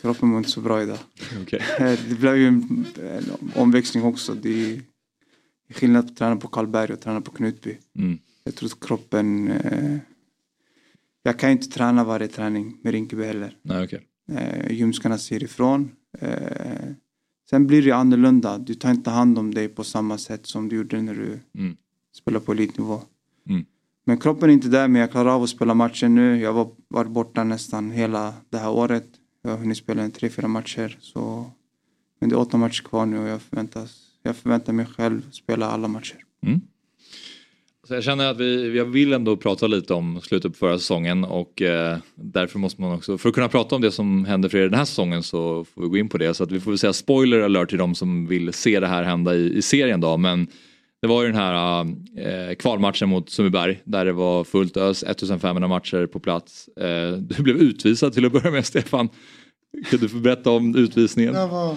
Kroppen 0.00 0.28
mår 0.28 0.38
inte 0.38 0.50
så 0.50 0.60
bra 0.60 0.82
idag. 0.82 0.98
Okej. 1.42 1.60
Eh, 1.78 1.98
Det 2.08 2.18
blev 2.18 2.36
ju 2.36 2.46
en, 2.48 2.84
en 3.02 3.24
omväxling 3.54 4.04
också. 4.04 4.34
Det 4.34 4.72
är 4.72 4.80
skillnad 5.74 6.06
på 6.06 6.10
att 6.12 6.16
träna 6.16 6.36
på 6.36 6.48
Karlberg 6.48 6.92
och 6.92 7.00
träna 7.00 7.20
på 7.20 7.30
Knutby. 7.32 7.76
Mm. 7.98 8.18
Jag 8.44 8.54
tror 8.54 8.68
att 8.68 8.80
kroppen... 8.80 9.50
Eh, 9.50 9.98
jag 11.22 11.38
kan 11.38 11.48
ju 11.50 11.52
inte 11.56 11.68
träna 11.68 12.04
varje 12.04 12.28
träning 12.28 12.78
med 12.82 12.92
Rinkeby 12.92 13.24
heller. 13.24 13.56
Nej, 13.62 13.84
okej. 13.84 14.06
Eh, 14.32 14.72
ljumskarna 14.72 15.18
ser 15.18 15.42
ifrån. 15.44 15.90
Eh, 16.18 16.90
sen 17.50 17.66
blir 17.66 17.82
det 17.82 17.92
annorlunda. 17.92 18.58
Du 18.58 18.74
tar 18.74 18.90
inte 18.90 19.10
hand 19.10 19.38
om 19.38 19.54
dig 19.54 19.68
på 19.68 19.84
samma 19.84 20.18
sätt 20.18 20.46
som 20.46 20.68
du 20.68 20.76
gjorde 20.76 21.02
när 21.02 21.14
du 21.14 21.40
Mm. 21.58 21.76
spelade 22.16 22.44
på 22.44 22.52
elitnivå. 22.52 23.00
Mm. 23.48 23.64
Men 24.06 24.18
kroppen 24.18 24.48
är 24.50 24.52
inte 24.54 24.68
där, 24.68 24.88
men 24.88 25.00
jag 25.00 25.10
klarar 25.10 25.30
av 25.34 25.42
att 25.42 25.50
spela 25.50 25.74
matcher 25.74 26.08
nu. 26.08 26.40
Jag 26.40 26.52
var 26.52 26.70
varit 26.88 27.10
borta 27.10 27.44
nästan 27.44 27.90
hela 27.90 28.34
det 28.50 28.58
här 28.58 28.70
året. 28.70 29.06
Jag 29.42 29.50
har 29.50 29.58
hunnit 29.58 29.76
spela 29.78 30.02
en 30.02 30.10
tre, 30.10 30.28
fyra 30.28 30.48
matcher. 30.48 30.98
Så... 31.00 31.50
Men 32.20 32.28
det 32.28 32.34
är 32.34 32.38
åtta 32.40 32.56
matcher 32.56 32.82
kvar 32.82 33.06
nu 33.06 33.18
och 33.18 33.28
jag, 33.28 33.42
förväntas, 33.42 34.02
jag 34.22 34.36
förväntar 34.36 34.72
mig 34.72 34.86
själv 34.86 35.30
spela 35.30 35.66
alla 35.66 35.88
matcher. 35.88 36.18
Så 37.84 37.94
jag 37.94 38.04
känner 38.04 38.30
att 38.30 38.36
vi, 38.36 38.76
jag 38.76 38.84
vill 38.84 39.12
ändå 39.12 39.36
prata 39.36 39.66
lite 39.66 39.94
om 39.94 40.20
slutet 40.20 40.52
på 40.52 40.58
förra 40.58 40.78
säsongen 40.78 41.24
och 41.24 41.62
eh, 41.62 41.98
därför 42.14 42.58
måste 42.58 42.80
man 42.80 42.94
också, 42.94 43.18
för 43.18 43.28
att 43.28 43.34
kunna 43.34 43.48
prata 43.48 43.74
om 43.74 43.82
det 43.82 43.90
som 43.90 44.24
händer 44.24 44.48
för 44.48 44.58
er 44.58 44.62
den 44.62 44.78
här 44.78 44.84
säsongen 44.84 45.22
så 45.22 45.64
får 45.64 45.82
vi 45.82 45.88
gå 45.88 45.96
in 45.96 46.08
på 46.08 46.18
det. 46.18 46.34
Så 46.34 46.44
att 46.44 46.52
vi 46.52 46.60
får 46.60 46.70
väl 46.70 46.78
säga 46.78 46.92
spoiler 46.92 47.40
alert 47.40 47.68
till 47.68 47.78
de 47.78 47.94
som 47.94 48.26
vill 48.26 48.52
se 48.52 48.80
det 48.80 48.86
här 48.86 49.02
hända 49.02 49.34
i, 49.34 49.56
i 49.56 49.62
serien 49.62 50.00
då. 50.00 50.16
Men 50.16 50.46
det 51.02 51.08
var 51.08 51.22
ju 51.22 51.28
den 51.28 51.40
här 51.40 51.80
eh, 52.18 52.54
kvalmatchen 52.54 53.08
mot 53.08 53.30
Sundbyberg 53.30 53.80
där 53.84 54.04
det 54.04 54.12
var 54.12 54.44
fullt 54.44 54.76
ös, 54.76 55.02
1500 55.02 55.68
matcher 55.68 56.06
på 56.06 56.20
plats. 56.20 56.68
Eh, 56.68 57.12
du 57.12 57.42
blev 57.42 57.56
utvisad 57.56 58.12
till 58.12 58.26
att 58.26 58.32
börja 58.32 58.50
med 58.50 58.66
Stefan. 58.66 59.08
Kan 59.90 60.00
du 60.00 60.08
få 60.08 60.16
berätta 60.16 60.50
om 60.50 60.76
utvisningen? 60.76 61.34
Var... 61.34 61.76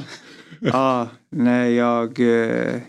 ah, 0.71 1.07
nej 1.29 1.73
jag... 1.73 2.19
Eh, 2.19 2.81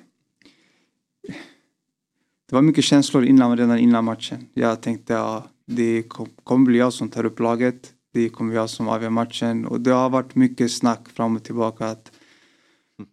det 2.49 2.55
var 2.55 2.63
mycket 2.63 2.85
känslor 2.85 3.25
innan, 3.25 3.57
redan 3.59 3.79
innan 3.79 4.05
matchen. 4.05 4.47
Jag 4.55 4.81
tänkte 4.81 5.13
ja, 5.13 5.47
det 5.67 6.03
kom- 6.03 6.29
kommer 6.45 6.67
bli 6.67 6.79
jag 6.79 6.93
som 6.93 7.09
tar 7.09 7.25
upp 7.25 7.41
laget. 7.41 7.93
Det 8.13 8.29
kommer 8.29 8.55
jag 8.55 8.71
som 8.71 8.89
avgör 8.89 9.11
matchen. 9.11 9.67
Och 9.67 9.81
det 9.81 9.91
har 9.91 10.11
varit 10.11 10.35
mycket 10.35 10.73
snack 10.73 11.09
fram 11.09 11.37
och 11.37 11.45
tillbaka 11.45 11.87
att 11.87 12.13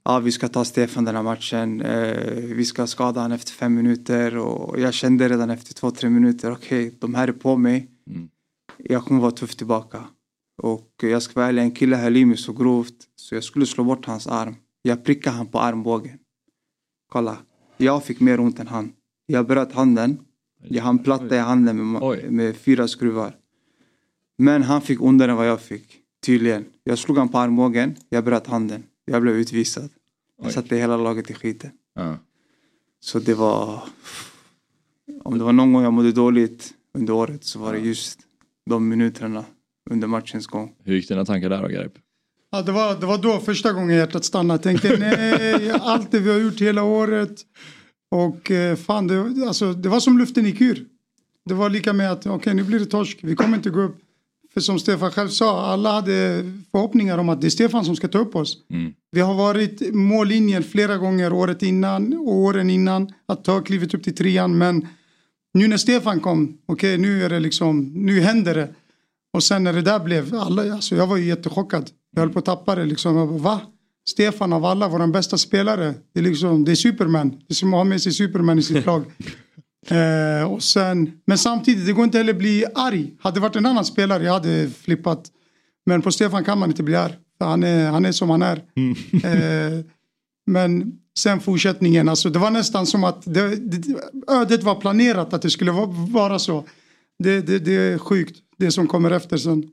ja, 0.03 0.19
vi 0.19 0.31
ska 0.31 0.47
ta 0.47 0.65
Stefan 0.65 1.05
den 1.05 1.15
här 1.15 1.23
matchen. 1.23 1.81
Eh, 1.81 2.35
vi 2.35 2.65
ska 2.65 2.87
skada 2.87 3.21
honom 3.21 3.35
efter 3.35 3.51
fem 3.51 3.75
minuter. 3.75 4.37
Och 4.37 4.79
jag 4.79 4.93
kände 4.93 5.29
redan 5.29 5.49
efter 5.49 5.73
två, 5.73 5.91
tre 5.91 6.09
minuter, 6.09 6.51
okej, 6.51 6.97
de 6.99 7.15
här 7.15 7.27
är 7.27 7.31
på 7.31 7.57
mig. 7.57 7.89
Jag 8.77 9.05
kommer 9.05 9.21
vara 9.21 9.31
tuff 9.31 9.55
tillbaka. 9.55 10.03
Och 10.61 10.89
jag 11.01 11.21
ska 11.21 11.33
vara 11.39 11.47
ärlig, 11.47 11.61
en 11.61 11.71
kille 11.71 11.95
höll 11.95 12.17
i 12.17 12.25
mig 12.25 12.37
så 12.37 12.53
grovt 12.53 12.95
så 13.15 13.35
jag 13.35 13.43
skulle 13.43 13.65
slå 13.65 13.83
bort 13.83 14.05
hans 14.05 14.27
arm. 14.27 14.55
Jag 14.81 15.05
prickade 15.05 15.35
han 15.35 15.47
på 15.47 15.59
armbågen. 15.59 16.17
Kolla, 17.11 17.37
jag 17.77 18.03
fick 18.03 18.19
mer 18.19 18.39
ont 18.39 18.59
än 18.59 18.67
han. 18.67 18.93
Jag 19.25 19.47
bröt 19.47 19.73
handen. 19.73 20.19
Jag 20.63 20.83
hann 20.83 20.99
platta 20.99 21.35
i 21.35 21.39
handen 21.39 21.91
med, 21.91 22.31
med 22.31 22.55
fyra 22.55 22.87
skruvar. 22.87 23.35
Men 24.37 24.63
han 24.63 24.81
fick 24.81 25.01
ondare 25.01 25.31
än 25.31 25.37
vad 25.37 25.47
jag 25.47 25.61
fick. 25.61 26.01
Tydligen. 26.25 26.65
Jag 26.83 26.97
slog 26.99 27.17
han 27.17 27.29
på 27.29 27.37
armbågen, 27.37 27.95
jag 28.09 28.23
bröt 28.23 28.47
handen. 28.47 28.83
Jag 29.05 29.21
blev 29.21 29.35
utvisad. 29.35 29.89
Jag 30.43 30.51
satte 30.51 30.75
hela 30.75 30.97
laget 30.97 31.29
i 31.29 31.33
skiten. 31.33 31.71
Ja. 31.95 32.17
Så 32.99 33.19
det 33.19 33.33
var... 33.33 33.83
Om 35.23 35.37
det 35.37 35.43
var 35.43 35.53
någon 35.53 35.73
gång 35.73 35.83
jag 35.83 35.93
mådde 35.93 36.11
dåligt 36.11 36.73
under 36.93 37.13
året 37.13 37.43
så 37.43 37.59
var 37.59 37.73
det 37.73 37.79
just 37.79 38.19
de 38.69 38.87
minuterna 38.87 39.45
under 39.89 40.07
matchens 40.07 40.47
gång. 40.47 40.75
Hur 40.83 40.95
gick 40.95 41.07
dina 41.07 41.25
tankar 41.25 41.49
där 41.49 41.61
då 41.61 41.67
Garip? 41.67 41.93
Ja, 42.51 42.61
det, 42.61 42.71
var, 42.71 42.99
det 42.99 43.05
var 43.05 43.17
då 43.17 43.39
första 43.39 43.73
gången 43.73 43.95
hjärtat 43.95 44.25
stannade. 44.25 44.53
Jag 44.53 44.63
tänkte 44.81 44.97
nej, 44.97 45.71
allt 45.71 46.11
det 46.11 46.19
vi 46.19 46.31
har 46.31 46.39
gjort 46.39 46.61
hela 46.61 46.83
året. 46.83 47.41
Och 48.15 48.51
eh, 48.51 48.75
fan, 48.75 49.07
det, 49.07 49.47
alltså, 49.47 49.73
det 49.73 49.89
var 49.89 49.99
som 49.99 50.17
luften 50.17 50.45
gick 50.45 50.61
ur. 50.61 50.85
Det 51.45 51.53
var 51.53 51.69
lika 51.69 51.93
med 51.93 52.11
att 52.11 52.25
okej 52.27 52.53
nu 52.53 52.63
blir 52.63 52.79
det 52.79 52.85
torsk, 52.85 53.19
vi 53.21 53.35
kommer 53.35 53.57
inte 53.57 53.69
gå 53.69 53.81
upp. 53.81 53.97
För 54.53 54.61
som 54.61 54.79
Stefan 54.79 55.11
själv 55.11 55.29
sa, 55.29 55.65
alla 55.65 55.91
hade 55.91 56.43
förhoppningar 56.71 57.17
om 57.17 57.29
att 57.29 57.41
det 57.41 57.47
är 57.47 57.49
Stefan 57.49 57.85
som 57.85 57.95
ska 57.95 58.07
ta 58.07 58.17
upp 58.17 58.35
oss. 58.35 58.57
Vi 59.11 59.21
har 59.21 59.33
varit 59.33 59.93
mållinjen 59.93 60.63
flera 60.63 60.97
gånger 60.97 61.33
året 61.33 61.63
innan 61.63 62.13
och 62.13 62.33
åren 62.33 62.69
innan 62.69 63.13
att 63.25 63.43
ta 63.43 63.61
klivet 63.61 63.93
upp 63.93 64.03
till 64.03 64.15
trean. 64.15 64.57
Men 64.57 64.87
nu 65.53 65.67
när 65.67 65.77
Stefan 65.77 66.19
kom, 66.19 66.57
okej 66.65 66.97
nu 66.97 67.23
är 67.23 67.29
det 67.29 67.39
liksom, 67.39 67.91
nu 67.95 68.19
händer 68.21 68.55
det. 68.55 68.69
Och 69.33 69.43
sen 69.43 69.63
när 69.63 69.73
det 69.73 69.81
där 69.81 69.99
blev, 69.99 70.35
alla, 70.35 70.73
alltså 70.73 70.95
jag 70.95 71.07
var 71.07 71.17
ju 71.17 71.25
jättechockad. 71.25 71.89
Jag 72.11 72.21
höll 72.21 72.29
på 72.29 72.39
att 72.39 72.45
tappa 72.45 72.75
det 72.75 72.85
liksom. 72.85 73.17
Jag 73.17 73.27
bara, 73.27 73.37
va? 73.37 73.61
Stefan 74.09 74.53
av 74.53 74.65
alla, 74.65 74.87
vår 74.87 75.07
bästa 75.07 75.37
spelare. 75.37 75.93
Det 76.13 76.19
är 76.19 76.23
liksom, 76.23 76.65
det 76.65 76.71
är 76.71 76.75
Superman. 76.75 77.29
Det 77.29 77.51
är 77.51 77.53
som 77.53 77.73
att 77.73 77.77
ha 77.77 77.83
med 77.83 78.01
sig 78.01 78.11
Superman 78.11 78.59
i 78.59 78.63
sitt 78.63 78.85
lag. 78.85 79.03
eh, 79.89 80.51
och 80.51 80.63
sen, 80.63 81.11
men 81.25 81.37
samtidigt, 81.37 81.85
det 81.85 81.93
går 81.93 82.03
inte 82.03 82.17
heller 82.17 82.33
att 82.33 82.39
bli 82.39 82.65
arg. 82.75 83.13
Hade 83.19 83.35
det 83.35 83.41
varit 83.41 83.55
en 83.55 83.65
annan 83.65 83.85
spelare, 83.85 84.23
jag 84.23 84.33
hade 84.33 84.69
flippat. 84.69 85.31
Men 85.85 86.01
på 86.01 86.11
Stefan 86.11 86.43
kan 86.43 86.59
man 86.59 86.69
inte 86.69 86.83
bli 86.83 86.95
arg. 86.95 87.13
Han, 87.39 87.63
är, 87.63 87.91
han 87.91 88.05
är 88.05 88.11
som 88.11 88.29
han 88.29 88.41
är. 88.41 88.61
Eh, 89.23 89.85
men 90.47 90.91
sen 91.17 91.39
fortsättningen, 91.39 92.09
alltså 92.09 92.29
det 92.29 92.39
var 92.39 92.51
nästan 92.51 92.85
som 92.85 93.03
att 93.03 93.21
det, 93.25 93.55
det, 93.55 93.95
ödet 94.27 94.63
var 94.63 94.75
planerat 94.75 95.33
att 95.33 95.41
det 95.41 95.49
skulle 95.49 95.71
va- 95.71 96.07
vara 96.09 96.39
så. 96.39 96.63
Det, 97.23 97.41
det, 97.41 97.59
det 97.59 97.71
är 97.71 97.97
sjukt, 97.97 98.37
det 98.57 98.71
som 98.71 98.87
kommer 98.87 99.11
efter 99.11 99.37
sen. 99.37 99.63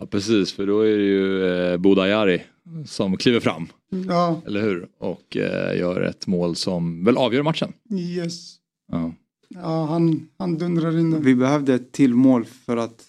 Ja 0.00 0.06
precis, 0.06 0.52
för 0.52 0.66
då 0.66 0.80
är 0.80 0.96
det 0.96 1.04
ju 1.04 1.46
eh, 1.46 1.76
Bodajari 1.76 2.42
som 2.86 3.16
kliver 3.16 3.40
fram. 3.40 3.66
Ja, 4.08 4.40
Eller 4.46 4.62
hur? 4.62 4.88
Och 4.98 5.36
eh, 5.36 5.78
gör 5.78 6.00
ett 6.00 6.26
mål 6.26 6.56
som 6.56 7.04
väl 7.04 7.16
avgör 7.16 7.42
matchen. 7.42 7.72
yes. 7.90 8.56
Ja. 8.92 9.12
Ja, 9.48 9.84
han, 9.84 10.28
han 10.38 10.58
dundrar 10.58 10.98
in 10.98 11.10
den. 11.10 11.22
Vi 11.22 11.34
behövde 11.34 11.74
ett 11.74 11.92
till 11.92 12.14
mål 12.14 12.44
för 12.44 12.76
att 12.76 13.04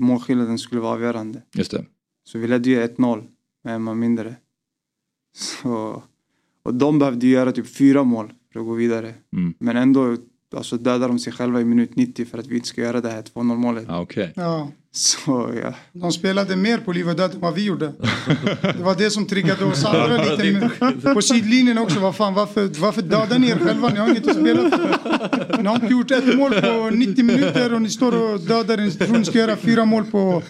målskillnaden 0.00 0.58
skulle 0.58 0.80
vara 0.80 0.92
avgörande. 0.92 1.42
Just 1.54 1.70
det. 1.70 1.84
Så 2.24 2.38
vi 2.38 2.48
ledde 2.48 2.70
ju 2.70 2.86
1-0 2.86 3.24
med 3.64 3.74
en 3.74 3.82
man 3.82 3.98
mindre. 3.98 4.34
Så, 5.36 6.02
och 6.62 6.74
de 6.74 6.98
behövde 6.98 7.26
göra 7.26 7.52
typ 7.52 7.66
fyra 7.76 8.04
mål 8.04 8.32
för 8.52 8.60
att 8.60 8.66
gå 8.66 8.74
vidare. 8.74 9.14
Mm. 9.32 9.54
Men 9.58 9.76
ändå 9.76 10.16
alltså, 10.56 10.76
dödade 10.76 11.06
de 11.06 11.18
sig 11.18 11.32
själva 11.32 11.60
i 11.60 11.64
minut 11.64 11.96
90 11.96 12.24
för 12.26 12.38
att 12.38 12.46
vi 12.46 12.54
inte 12.54 12.68
ska 12.68 12.80
göra 12.80 13.00
det 13.00 13.10
här 13.10 13.22
2-0 13.22 13.42
målet. 13.56 13.84
Ja, 13.88 14.00
okej. 14.00 14.32
Ja. 14.36 14.70
Så 14.96 15.54
ja. 15.62 15.74
De 15.92 16.12
spelade 16.12 16.56
mer 16.56 16.78
på 16.78 16.92
liv 16.92 17.08
och 17.08 17.16
död 17.16 17.34
än 17.34 17.40
vad 17.40 17.54
vi 17.54 17.64
gjorde. 17.64 17.92
Det 18.62 18.82
var 18.82 18.94
det 18.94 19.10
som 19.10 19.26
triggade 19.26 19.64
oss 19.64 19.84
andra 19.84 20.24
lite. 20.24 20.70
På 21.14 21.22
sidlinjen 21.22 21.78
också, 21.78 22.00
vad 22.00 22.16
fan, 22.16 22.34
varför, 22.34 22.80
varför 22.80 23.02
dödar 23.02 23.38
ni 23.38 23.48
er 23.48 23.58
själva? 23.58 23.88
Ni 23.88 23.98
har 23.98 24.08
inget 24.08 24.28
att 24.28 24.36
spela 24.36 24.70
för. 24.70 25.62
Ni 25.62 25.68
har 25.68 25.74
inte 25.74 25.86
gjort 25.86 26.10
ett 26.10 26.36
mål 26.36 26.52
på 26.52 26.90
90 26.90 27.24
minuter 27.24 27.74
och 27.74 27.82
ni 27.82 27.90
står 27.90 28.22
och 28.22 28.40
dödar 28.40 28.80
er. 28.80 28.90
Tror 28.90 29.18
ni 29.18 29.24
ska 29.24 29.38
göra 29.38 29.56
fyra 29.56 29.84
mål 29.84 30.04
på 30.04 30.42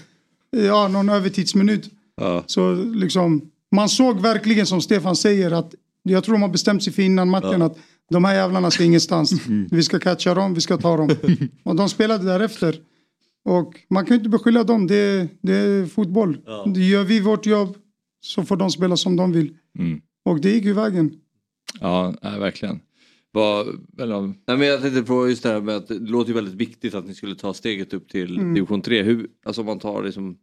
ja, 0.51 0.89
någon 0.89 1.09
övertidsminut. 1.09 1.90
Ja. 2.16 2.44
Så 2.47 2.74
liksom, 2.74 3.51
man 3.74 3.89
såg 3.89 4.20
verkligen 4.20 4.66
som 4.66 4.81
Stefan 4.81 5.16
säger 5.16 5.51
att 5.51 5.74
jag 6.02 6.24
tror 6.24 6.35
de 6.35 6.43
har 6.43 6.48
bestämt 6.48 6.82
sig 6.82 6.93
för 6.93 7.02
innan 7.02 7.31
matchen 7.31 7.62
att 7.62 7.78
de 8.10 8.24
här 8.24 8.35
jävlarna 8.35 8.70
ska 8.70 8.85
ingenstans. 8.85 9.32
Vi 9.70 9.82
ska 9.82 9.98
catcha 9.98 10.35
dem, 10.35 10.55
vi 10.55 10.60
ska 10.60 10.77
ta 10.77 10.97
dem. 10.97 11.10
Och 11.62 11.77
de 11.77 11.89
spelade 11.89 12.24
därefter. 12.24 12.77
Och 13.47 13.81
man 13.90 14.06
kan 14.06 14.16
inte 14.16 14.28
beskylla 14.28 14.64
dem, 14.64 14.86
det, 14.86 15.28
det 15.40 15.52
är 15.52 15.86
fotboll. 15.86 16.39
Ja. 16.47 16.73
Gör 16.77 17.05
vi 17.05 17.20
vårt 17.20 17.47
jobb 17.47 17.77
så 18.20 18.44
får 18.44 18.56
de 18.56 18.70
spela 18.70 18.97
som 18.97 19.16
de 19.16 19.32
vill. 19.32 19.56
Mm. 19.78 20.01
Och 20.24 20.40
det 20.40 20.51
gick 20.51 20.64
ju 20.64 20.73
vägen. 20.73 21.20
Ja, 21.81 22.14
nej, 22.23 22.39
verkligen. 22.39 22.81
Vad, 23.32 23.66
eller... 23.98 24.20
Nej, 24.20 24.56
men 24.59 24.60
jag 24.60 24.82
tänkte 24.82 25.02
på 25.02 25.28
just 25.28 25.43
det 25.43 25.48
här 25.48 25.60
med 25.60 25.77
att 25.77 25.89
det 25.89 25.98
låter 25.98 26.28
ju 26.28 26.35
väldigt 26.35 26.55
viktigt 26.55 26.94
att 26.94 27.06
ni 27.06 27.14
skulle 27.14 27.35
ta 27.35 27.55
steget 27.55 27.94
upp 27.94 28.09
till 28.09 28.39
mm. 28.39 28.55
division 28.55 28.82
3. 28.82 29.02
Hur, 29.02 29.28
alltså 29.44 29.60
om 29.60 29.66
man 29.66 29.78
tar 29.78 30.02
liksom 30.02 30.39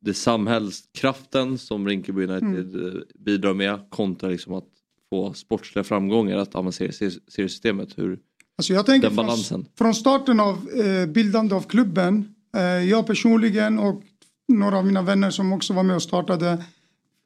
det 0.00 0.14
samhällskraften 0.14 1.58
som 1.58 1.88
Rinkeby 1.88 2.26
United 2.26 2.74
mm. 2.74 2.86
Eh, 2.86 3.02
bidrar 3.14 3.54
med 3.54 3.80
kontra 3.90 4.28
liksom 4.28 4.54
att 4.54 4.68
få 5.10 5.32
sportsliga 5.32 5.84
framgångar 5.84 6.36
att 6.36 6.54
avancera 6.54 6.92
seriesystemet. 6.92 7.98
Hur, 7.98 8.18
alltså 8.60 8.72
jag 8.72 8.86
tänker 8.86 9.08
den 9.08 9.16
balansen. 9.16 9.64
Från, 9.64 9.66
från 9.78 9.94
starten 9.94 10.40
av 10.40 10.70
eh, 10.70 11.06
bildande 11.06 11.54
av 11.54 11.62
klubben, 11.62 12.34
eh, 12.56 12.62
jag 12.62 13.06
personligen 13.06 13.78
och 13.78 14.02
några 14.48 14.78
av 14.78 14.86
mina 14.86 15.02
vänner 15.02 15.30
som 15.30 15.52
också 15.52 15.72
var 15.72 15.82
med 15.82 15.96
och 15.96 16.02
startade 16.02 16.50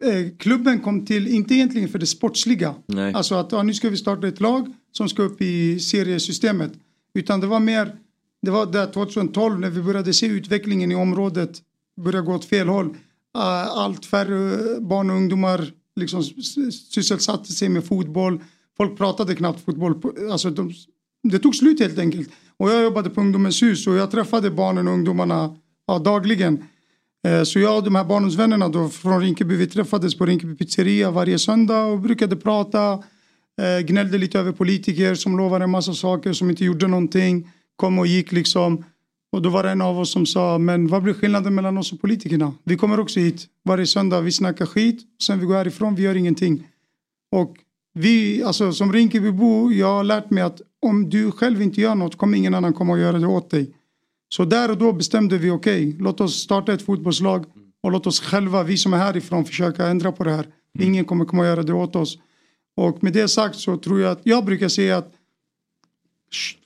eh, 0.04 0.36
klubben 0.38 0.80
kom 0.80 1.06
till, 1.06 1.28
inte 1.28 1.54
egentligen 1.54 1.88
för 1.88 1.98
det 1.98 2.06
sportsliga. 2.06 2.74
Nej. 2.86 3.14
Alltså 3.14 3.34
att 3.34 3.52
ja, 3.52 3.62
nu 3.62 3.74
ska 3.74 3.88
vi 3.88 3.96
starta 3.96 4.28
ett 4.28 4.40
lag 4.40 4.74
som 4.92 5.08
ska 5.08 5.22
upp 5.22 5.42
i 5.42 5.80
seriesystemet. 5.80 6.72
Utan 7.14 7.40
det 7.40 7.46
var 7.46 7.60
mer, 7.60 7.96
det 8.42 8.50
var 8.50 8.66
där 8.66 8.86
2012 8.86 9.60
när 9.60 9.70
vi 9.70 9.82
började 9.82 10.12
se 10.12 10.26
utvecklingen 10.26 10.92
i 10.92 10.94
området 10.94 11.62
börja 12.00 12.20
gå 12.20 12.34
åt 12.34 12.44
fel 12.44 12.68
håll. 12.68 12.86
Uh, 12.86 13.66
allt 13.78 14.06
färre 14.06 14.80
barn 14.80 15.10
och 15.10 15.16
ungdomar 15.16 15.72
liksom 15.96 16.24
sysselsatte 16.72 17.52
sig 17.52 17.68
med 17.68 17.84
fotboll. 17.84 18.40
Folk 18.76 18.98
pratade 18.98 19.34
knappt 19.34 19.64
fotboll. 19.64 20.02
Alltså 20.30 20.50
de, 20.50 20.72
det 21.30 21.38
tog 21.38 21.54
slut 21.54 21.80
helt 21.80 21.98
enkelt. 21.98 22.30
Och 22.56 22.70
jag 22.70 22.82
jobbade 22.82 23.10
på 23.10 23.20
Ungdomens 23.20 23.62
hus 23.62 23.86
och 23.86 23.94
jag 23.94 24.10
träffade 24.10 24.50
barnen 24.50 24.88
och 24.88 24.94
ungdomarna 24.94 25.56
ja, 25.86 25.98
dagligen. 25.98 26.64
Eh, 27.26 27.42
så 27.42 27.58
jag 27.58 27.76
och 27.76 27.84
de 27.84 27.94
här 27.94 28.04
barndomsvännerna 28.04 28.68
då 28.68 28.88
från 28.88 29.20
Rinkeby, 29.20 29.56
vi 29.56 29.66
träffades 29.66 30.14
på 30.14 30.26
Rinkeby 30.26 30.56
pizzeria 30.56 31.10
varje 31.10 31.38
söndag 31.38 31.84
och 31.84 32.00
brukade 32.00 32.36
prata. 32.36 32.92
Eh, 33.62 33.86
gnällde 33.86 34.18
lite 34.18 34.38
över 34.38 34.52
politiker 34.52 35.14
som 35.14 35.36
lovade 35.36 35.64
en 35.64 35.70
massa 35.70 35.94
saker 35.94 36.32
som 36.32 36.50
inte 36.50 36.64
gjorde 36.64 36.86
någonting. 36.86 37.50
Kom 37.76 37.98
och 37.98 38.06
gick 38.06 38.32
liksom. 38.32 38.84
Och 39.32 39.42
då 39.42 39.50
var 39.50 39.62
det 39.62 39.70
en 39.70 39.82
av 39.82 39.98
oss 39.98 40.12
som 40.12 40.26
sa, 40.26 40.58
men 40.58 40.88
vad 40.88 41.02
blir 41.02 41.14
skillnaden 41.14 41.54
mellan 41.54 41.78
oss 41.78 41.92
och 41.92 42.00
politikerna? 42.00 42.54
Vi 42.64 42.76
kommer 42.76 43.00
också 43.00 43.20
hit 43.20 43.46
varje 43.64 43.86
söndag, 43.86 44.20
vi 44.20 44.32
snackar 44.32 44.66
skit. 44.66 45.00
Sen 45.22 45.40
vi 45.40 45.46
går 45.46 45.54
härifrån, 45.54 45.94
vi 45.94 46.02
gör 46.02 46.14
ingenting. 46.14 46.66
Och 47.32 47.56
vi, 47.94 48.42
alltså 48.42 48.72
som 48.72 48.92
Rinkeby-bo, 48.92 49.72
jag 49.72 49.86
har 49.86 50.04
lärt 50.04 50.30
mig 50.30 50.42
att 50.42 50.60
om 50.84 51.10
du 51.10 51.30
själv 51.30 51.62
inte 51.62 51.80
gör 51.80 51.94
något 51.94 52.16
kommer 52.16 52.38
ingen 52.38 52.54
annan 52.54 52.72
komma 52.72 52.92
och 52.92 52.98
göra 52.98 53.18
det 53.18 53.26
åt 53.26 53.50
dig. 53.50 53.74
Så 54.28 54.44
där 54.44 54.70
och 54.70 54.78
då 54.78 54.92
bestämde 54.92 55.38
vi 55.38 55.50
okej, 55.50 55.88
okay, 55.88 56.00
låt 56.00 56.20
oss 56.20 56.34
starta 56.34 56.72
ett 56.72 56.82
fotbollslag 56.82 57.44
och 57.82 57.92
låt 57.92 58.06
oss 58.06 58.20
själva, 58.20 58.62
vi 58.62 58.76
som 58.76 58.94
är 58.94 58.98
härifrån, 58.98 59.44
försöka 59.44 59.86
ändra 59.86 60.12
på 60.12 60.24
det 60.24 60.30
här. 60.30 60.46
Mm. 60.78 60.88
Ingen 60.88 61.04
kommer 61.04 61.24
komma 61.24 61.42
och 61.42 61.48
göra 61.48 61.62
det 61.62 61.72
åt 61.72 61.96
oss. 61.96 62.18
Och 62.76 63.02
med 63.02 63.12
det 63.12 63.28
sagt 63.28 63.56
så 63.56 63.76
tror 63.76 64.00
jag 64.00 64.12
att, 64.12 64.20
jag 64.22 64.44
brukar 64.44 64.68
säga 64.68 64.96
att 64.96 65.12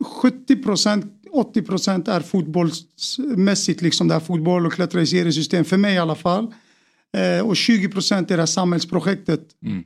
70 0.01 0.63
procent 0.63 1.15
80 1.33 1.63
procent 1.63 2.09
är 2.09 2.21
fotbollsmässigt, 2.21 3.83
liksom 3.83 4.09
det 4.09 4.15
här 4.15 4.21
fotboll 4.21 4.67
och 4.67 4.73
klättra 4.73 5.01
i 5.01 5.07
seriesystem, 5.07 5.65
för 5.65 5.77
mig 5.77 5.95
i 5.95 5.99
alla 5.99 6.15
fall. 6.15 6.55
Eh, 7.17 7.47
och 7.47 7.57
20 7.57 7.89
procent 7.89 8.31
är 8.31 8.37
det 8.37 8.43
här 8.43 8.47
samhällsprojektet. 8.47 9.41
Mm. 9.65 9.85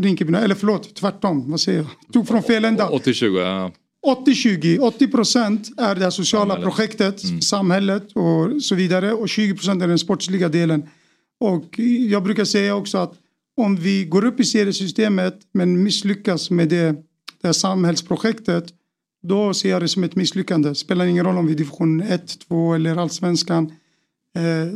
Rinkeby, 0.00 0.34
eller 0.34 0.54
förlåt, 0.54 0.94
tvärtom, 0.94 1.50
vad 1.50 1.60
säger 1.60 1.78
jag? 1.78 2.12
Tog 2.12 2.28
från 2.28 2.42
fel 2.42 2.64
ända. 2.64 2.88
80-20, 2.88 3.40
ja. 3.40 3.72
80-20, 4.06 4.78
80 4.78 5.08
procent 5.08 5.80
är 5.80 5.94
det 5.94 6.10
sociala 6.10 6.54
samhället. 6.54 6.64
projektet, 6.64 7.24
mm. 7.24 7.40
samhället 7.40 8.12
och 8.12 8.62
så 8.62 8.74
vidare 8.74 9.12
och 9.12 9.28
20 9.28 9.54
procent 9.54 9.82
är 9.82 9.88
den 9.88 9.98
sportsliga 9.98 10.48
delen. 10.48 10.88
Och 11.40 11.78
jag 12.08 12.22
brukar 12.22 12.44
säga 12.44 12.76
också 12.76 12.98
att 12.98 13.14
om 13.56 13.76
vi 13.76 14.04
går 14.04 14.24
upp 14.24 14.40
i 14.40 14.44
seriesystemet 14.44 15.40
men 15.52 15.82
misslyckas 15.82 16.50
med 16.50 16.68
det, 16.68 16.92
det 17.40 17.48
här 17.48 17.52
samhällsprojektet 17.52 18.64
då 19.22 19.54
ser 19.54 19.70
jag 19.70 19.82
det 19.82 19.88
som 19.88 20.04
ett 20.04 20.16
misslyckande. 20.16 20.74
Spelar 20.74 21.04
ingen 21.04 21.24
roll 21.24 21.38
om 21.38 21.46
vi 21.46 21.52
är 21.52 21.56
division 21.56 22.00
1, 22.00 22.38
2 22.48 22.74
eller 22.74 22.96
allsvenskan. 22.96 23.72
Eh, 24.36 24.72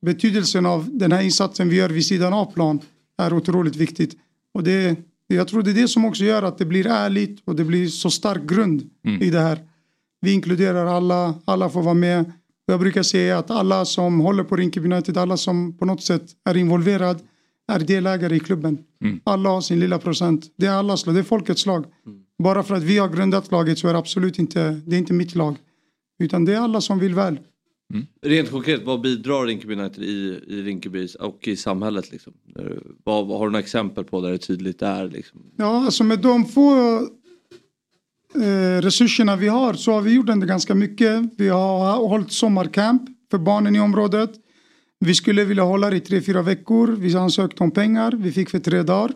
betydelsen 0.00 0.66
av 0.66 0.88
den 0.92 1.12
här 1.12 1.22
insatsen 1.22 1.68
vi 1.68 1.76
gör 1.76 1.88
vid 1.88 2.06
sidan 2.06 2.32
av 2.32 2.52
plan 2.52 2.80
är 3.18 3.32
otroligt 3.32 3.76
viktigt. 3.76 4.16
Och 4.54 4.64
det, 4.64 4.96
jag 5.26 5.48
tror 5.48 5.62
det 5.62 5.70
är 5.70 5.74
det 5.74 5.88
som 5.88 6.04
också 6.04 6.24
gör 6.24 6.42
att 6.42 6.58
det 6.58 6.64
blir 6.64 6.86
ärligt 6.86 7.42
och 7.44 7.56
det 7.56 7.64
blir 7.64 7.86
så 7.86 8.10
stark 8.10 8.42
grund 8.42 8.90
mm. 9.06 9.22
i 9.22 9.30
det 9.30 9.40
här. 9.40 9.58
Vi 10.20 10.32
inkluderar 10.32 10.86
alla, 10.86 11.34
alla 11.44 11.70
får 11.70 11.82
vara 11.82 11.94
med. 11.94 12.32
Jag 12.66 12.80
brukar 12.80 13.02
säga 13.02 13.38
att 13.38 13.50
alla 13.50 13.84
som 13.84 14.20
håller 14.20 14.44
på 14.44 14.56
Rinkeby 14.56 14.92
United, 14.92 15.18
alla 15.18 15.36
som 15.36 15.78
på 15.78 15.84
något 15.84 16.02
sätt 16.02 16.22
är 16.44 16.56
involverad 16.56 17.22
är 17.72 17.78
delägare 17.78 18.36
i 18.36 18.40
klubben. 18.40 18.78
Mm. 19.04 19.20
Alla 19.24 19.48
har 19.48 19.60
sin 19.60 19.80
lilla 19.80 19.98
procent. 19.98 20.46
Det 20.56 20.66
är 20.66 20.72
allas 20.72 21.06
lag, 21.06 21.14
det 21.14 21.18
är 21.18 21.24
folkets 21.24 21.66
lag. 21.66 21.84
Mm. 22.06 22.18
Bara 22.42 22.62
för 22.62 22.74
att 22.74 22.82
vi 22.82 22.98
har 22.98 23.08
grundat 23.08 23.50
laget 23.50 23.78
så 23.78 23.88
är 23.88 23.92
det 23.92 23.98
absolut 23.98 24.38
inte, 24.38 24.80
det 24.86 24.96
är 24.96 24.98
inte 24.98 25.12
mitt 25.12 25.34
lag. 25.34 25.56
Utan 26.18 26.44
det 26.44 26.54
är 26.54 26.60
alla 26.60 26.80
som 26.80 26.98
vill 26.98 27.14
väl. 27.14 27.38
Mm. 27.94 28.06
Rent 28.22 28.50
konkret, 28.50 28.84
vad 28.84 29.00
bidrar 29.00 29.46
Rinkeby 29.46 29.74
United 29.74 30.04
i, 30.04 30.40
i 30.46 30.62
Rinkeby 30.62 31.08
och 31.20 31.48
i 31.48 31.56
samhället? 31.56 32.12
Liksom? 32.12 32.32
Vad, 33.04 33.26
har 33.26 33.46
du 33.46 33.52
några 33.52 33.62
exempel 33.62 34.04
på 34.04 34.20
där 34.20 34.30
det 34.30 34.38
tydligt 34.38 34.82
är? 34.82 35.08
Liksom? 35.08 35.40
Ja, 35.56 35.84
alltså 35.84 36.04
med 36.04 36.18
de 36.18 36.44
få 36.44 36.96
eh, 38.34 38.82
resurserna 38.82 39.36
vi 39.36 39.48
har 39.48 39.74
så 39.74 39.92
har 39.92 40.00
vi 40.00 40.14
gjort 40.14 40.28
ändå 40.28 40.46
ganska 40.46 40.74
mycket. 40.74 41.22
Vi 41.38 41.48
har 41.48 41.96
hållit 42.08 42.32
sommarcamp 42.32 43.02
för 43.30 43.38
barnen 43.38 43.76
i 43.76 43.80
området. 43.80 44.30
Vi 45.00 45.14
skulle 45.14 45.44
vilja 45.44 45.62
hålla 45.62 45.90
det 45.90 45.96
i 45.96 46.00
tre, 46.00 46.20
fyra 46.20 46.42
veckor. 46.42 46.96
Vi 46.98 47.16
ansökte 47.16 47.62
om 47.62 47.70
pengar. 47.70 48.12
Vi 48.12 48.32
fick 48.32 48.50
för 48.50 48.58
tre 48.58 48.82
dagar. 48.82 49.12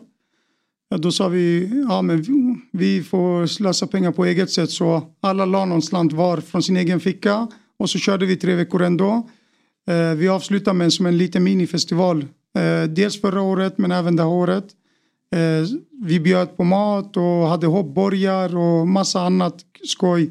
Då 0.99 1.13
sa 1.13 1.29
vi 1.29 1.71
ja, 1.89 2.03
men 2.03 2.25
vi 2.73 3.03
får 3.03 3.47
slösa 3.47 3.87
pengar 3.87 4.13
på 4.13 4.25
eget 4.25 4.51
sätt 4.51 4.71
så 4.71 5.03
alla 5.21 5.45
la 5.45 5.65
någon 5.65 5.83
slant 5.83 6.13
var 6.13 6.41
från 6.41 6.63
sin 6.63 6.77
egen 6.77 7.01
ficka 7.01 7.49
och 7.83 7.91
så 7.91 7.99
körde 7.99 8.27
vi 8.27 8.37
tre 8.37 8.55
veckor 8.55 8.83
ändå. 8.83 9.29
Eh, 9.91 10.15
vi 10.15 10.29
avslutade 10.29 10.77
med 10.77 10.93
som 10.93 11.07
en 11.07 11.19
liten 11.19 11.45
minifestival. 11.45 12.25
Eh, 12.59 12.89
dels 12.89 13.21
förra 13.21 13.43
året 13.43 13.79
men 13.79 13.93
även 13.93 14.17
det 14.17 14.23
här 14.23 14.31
året. 14.31 14.65
Eh, 15.35 15.69
vi 16.05 16.21
bjöd 16.21 16.57
på 16.57 16.65
mat 16.65 17.17
och 17.17 17.49
hade 17.49 17.67
hoppborgar 17.67 18.57
och 18.57 18.89
massa 18.89 19.21
annat 19.21 19.57
skoj. 19.85 20.31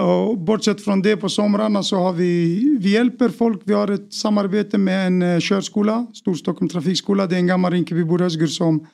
Och 0.00 0.38
bortsett 0.38 0.84
från 0.84 1.02
det 1.02 1.16
på 1.16 1.28
somrarna 1.28 1.82
så 1.82 1.96
har 1.96 2.12
vi, 2.12 2.78
vi 2.80 2.90
hjälper 2.90 3.28
folk. 3.28 3.60
Vi 3.64 3.72
har 3.72 3.88
ett 3.88 4.12
samarbete 4.12 4.78
med 4.78 5.06
en 5.06 5.22
eh, 5.22 5.40
körskola, 5.40 6.06
Storstockholm 6.14 6.68
trafikskola. 6.68 7.26
Det 7.26 7.34
är 7.36 7.40
en 7.40 7.46
gammal 7.46 7.72
Rinkeby 7.72 8.04
Borösgur 8.04 8.46
som 8.46 8.86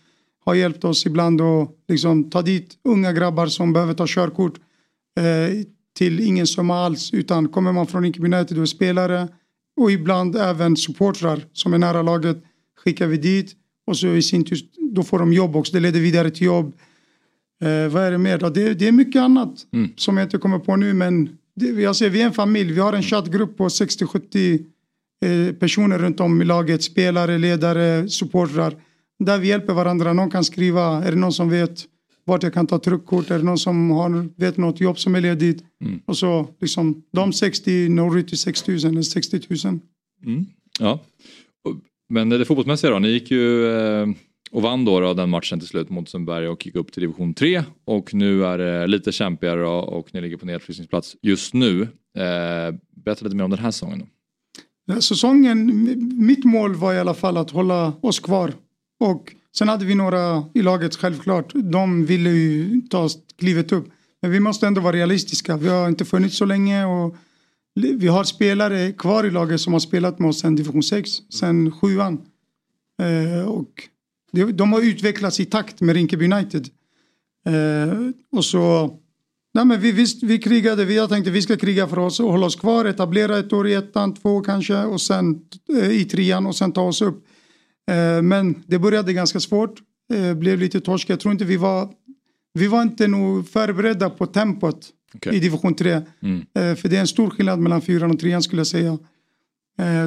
har 0.45 0.55
hjälpt 0.55 0.85
oss 0.85 1.07
ibland 1.07 1.41
att 1.41 1.71
liksom, 1.89 2.31
ta 2.31 2.43
dit 2.43 2.75
unga 2.85 3.13
grabbar 3.13 3.47
som 3.47 3.73
behöver 3.73 3.95
ta 3.95 4.05
körkort 4.09 4.59
eh, 5.19 5.65
till 5.95 6.21
ingen 6.21 6.47
summa 6.47 6.79
alls 6.79 7.15
utan 7.15 7.49
kommer 7.49 7.73
man 7.73 7.87
från 7.87 8.03
Rinkeby 8.03 8.27
United 8.27 8.59
och 8.59 8.69
spelare 8.69 9.29
och 9.81 9.93
ibland 9.93 10.37
även 10.37 10.77
supportrar 10.77 11.45
som 11.53 11.75
är 11.75 11.79
nära 11.79 12.03
laget 12.03 12.37
skickar 12.85 13.07
vi 13.07 13.17
dit 13.17 13.53
och 13.87 13.97
så 13.97 14.07
i 14.07 14.23
sin 14.23 14.45
tur 14.45 14.59
då 14.95 15.03
får 15.03 15.19
de 15.19 15.33
jobb 15.33 15.57
också, 15.57 15.73
det 15.73 15.81
leder 15.81 16.01
vidare 16.01 16.31
till 16.31 16.47
jobb. 16.47 16.75
Eh, 17.63 17.93
vad 17.93 18.03
är 18.03 18.11
det 18.11 18.19
mer 18.19 18.39
då? 18.39 18.51
Det, 18.51 18.75
det 18.75 18.89
är 18.89 18.93
mycket 18.93 19.23
annat 19.23 19.67
mm. 19.73 19.91
som 19.97 20.17
jag 20.17 20.27
inte 20.27 20.39
kommer 20.39 20.59
på 20.59 20.77
nu 20.77 20.95
men 20.95 21.29
det, 21.57 21.67
jag 21.67 21.97
säger, 21.97 22.11
vi 22.11 22.21
är 22.23 22.27
en 22.27 22.33
familj, 22.33 22.73
vi 22.73 22.81
har 22.81 22.93
en 22.93 23.03
chattgrupp 23.03 23.57
på 23.57 23.69
60-70 23.69 24.65
eh, 25.25 25.55
personer 25.55 25.99
runt 25.99 26.21
om 26.21 26.43
i 26.43 26.45
laget, 26.45 26.83
spelare, 26.83 27.39
ledare, 27.39 28.09
supportrar 28.09 28.77
där 29.19 29.39
vi 29.39 29.49
hjälper 29.49 29.73
varandra. 29.73 30.13
Någon 30.13 30.31
kan 30.31 30.45
skriva, 30.45 31.05
är 31.05 31.11
det 31.11 31.19
någon 31.19 31.33
som 31.33 31.51
vet 31.51 31.85
vart 32.25 32.43
jag 32.43 32.55
kan 32.55 32.67
ta 32.67 32.79
truckkort? 32.79 33.31
Är 33.31 33.39
det 33.39 33.45
någon 33.45 33.59
som 33.59 33.91
har, 33.91 34.29
vet 34.37 34.57
något 34.57 34.81
jobb 34.81 34.99
som 34.99 35.15
är 35.15 35.21
ledigt? 35.21 35.65
Mm. 35.85 36.01
Och 36.07 36.17
så 36.17 36.49
liksom 36.61 37.03
de 37.13 37.33
60 37.33 37.89
når 37.89 38.19
ut 38.19 38.29
till 38.29 38.39
6 38.39 38.69
000 38.69 38.79
eller 38.79 39.03
60 39.03 39.41
000. 39.65 39.79
Mm. 40.27 40.47
Ja. 40.81 41.01
Men 42.09 42.29
det 42.29 42.45
fotbollsmässiga 42.45 42.91
då, 42.91 42.99
ni 42.99 43.09
gick 43.09 43.31
ju 43.31 43.67
eh, 43.67 44.07
och 44.51 44.63
vann 44.63 44.85
då, 44.85 45.01
då 45.01 45.15
den 45.15 45.31
matchen 45.31 45.59
till 45.59 45.69
slut 45.69 45.91
mot 45.91 46.09
Sundberg 46.09 46.49
och 46.49 46.67
gick 46.67 46.75
upp 46.75 46.93
till 46.93 47.01
division 47.01 47.35
3 47.35 47.63
och 47.85 48.15
nu 48.15 48.45
är 48.45 48.59
det 48.59 48.87
lite 48.87 49.13
kämpigare 49.13 49.67
och 49.67 50.15
ni 50.15 50.21
ligger 50.21 50.37
på 50.37 50.47
nedfrysningsplats 50.47 51.17
just 51.23 51.55
nu. 51.55 51.83
Eh, 52.19 52.75
berätta 53.05 53.25
lite 53.25 53.37
mer 53.37 53.45
om 53.45 53.51
den 53.51 53.59
här 53.59 53.71
säsongen. 53.71 54.07
Då. 54.87 55.01
Säsongen, 55.01 55.67
mitt 56.27 56.45
mål 56.45 56.75
var 56.75 56.95
i 56.95 56.99
alla 56.99 57.15
fall 57.15 57.37
att 57.37 57.51
hålla 57.51 57.93
oss 58.01 58.21
kvar 58.21 58.53
och 59.01 59.35
sen 59.59 59.69
hade 59.69 59.85
vi 59.85 59.95
några 59.95 60.45
i 60.55 60.63
laget 60.63 60.97
självklart. 60.97 61.53
De 61.55 62.07
ville 62.07 62.31
ju 62.31 62.81
ta 62.81 63.09
klivet 63.39 63.73
upp. 63.73 63.89
Men 64.23 64.31
vi 64.31 64.41
måste 64.41 64.67
ändå 64.67 64.81
vara 64.81 64.97
realistiska. 64.97 65.57
Vi 65.57 65.69
har 65.69 65.89
inte 65.89 66.05
funnits 66.05 66.37
så 66.37 66.45
länge 66.45 66.85
och 66.85 67.17
vi 67.75 68.07
har 68.07 68.25
spelare 68.25 68.93
kvar 68.93 69.25
i 69.25 69.31
laget 69.31 69.61
som 69.61 69.73
har 69.73 69.81
spelat 69.81 70.19
med 70.19 70.29
oss 70.29 70.41
sen 70.41 70.57
division 70.57 70.83
6, 70.83 71.11
sen 71.41 71.73
sjuan. 71.73 72.21
Eh, 73.03 73.49
och 73.49 73.71
de 74.55 74.73
har 74.73 74.81
utvecklats 74.81 75.41
i 75.41 75.45
takt 75.45 75.81
med 75.81 75.95
Rinkeby 75.95 76.33
United. 76.33 76.69
Eh, 77.47 77.99
och 78.33 78.45
så 78.45 78.95
Nej, 79.55 79.65
men 79.65 79.81
vi, 79.81 79.93
visst, 79.93 80.23
vi 80.23 80.39
krigade, 80.39 80.85
vi, 80.85 80.97
jag 80.97 81.09
tänkte 81.09 81.31
vi 81.31 81.43
ska 81.43 81.57
kriga 81.57 81.87
för 81.87 81.99
oss 81.99 82.21
och 82.21 82.31
hålla 82.31 82.47
oss 82.47 82.57
kvar, 82.57 82.85
etablera 82.85 83.39
ett 83.39 83.53
år 83.53 83.69
i 83.69 83.75
ettan, 83.75 84.15
två 84.15 84.41
kanske 84.41 84.85
och 84.85 85.01
sen 85.01 85.41
eh, 85.79 85.91
i 85.91 86.05
trean 86.05 86.47
och 86.47 86.57
sen 86.57 86.73
ta 86.73 86.83
oss 86.83 87.03
upp. 87.03 87.25
Eh, 87.91 88.23
men 88.23 88.63
det 88.67 88.79
började 88.79 89.13
ganska 89.13 89.41
svårt, 89.41 89.81
eh, 90.13 90.35
blev 90.35 90.59
lite 90.59 90.81
torsk. 90.81 91.11
Jag 91.11 91.21
tror 91.21 91.33
inte 91.33 91.45
vi 91.45 91.57
var, 91.57 91.89
vi 92.55 92.67
var 92.67 92.83
inte 92.83 93.09
nog 93.09 93.49
förberedda 93.49 94.11
på 94.11 94.27
tempot 94.27 94.89
okay. 95.15 95.37
i 95.37 95.41
division 95.41 95.75
3. 95.75 96.03
Mm. 96.23 96.39
Eh, 96.39 96.75
för 96.75 96.89
det 96.89 96.97
är 96.97 97.01
en 97.01 97.07
stor 97.07 97.31
skillnad 97.31 97.59
mellan 97.59 97.83
fyran 97.83 98.11
och 98.11 98.19
trean 98.19 98.43
skulle 98.43 98.61
jag 98.61 98.67
säga. 98.67 98.99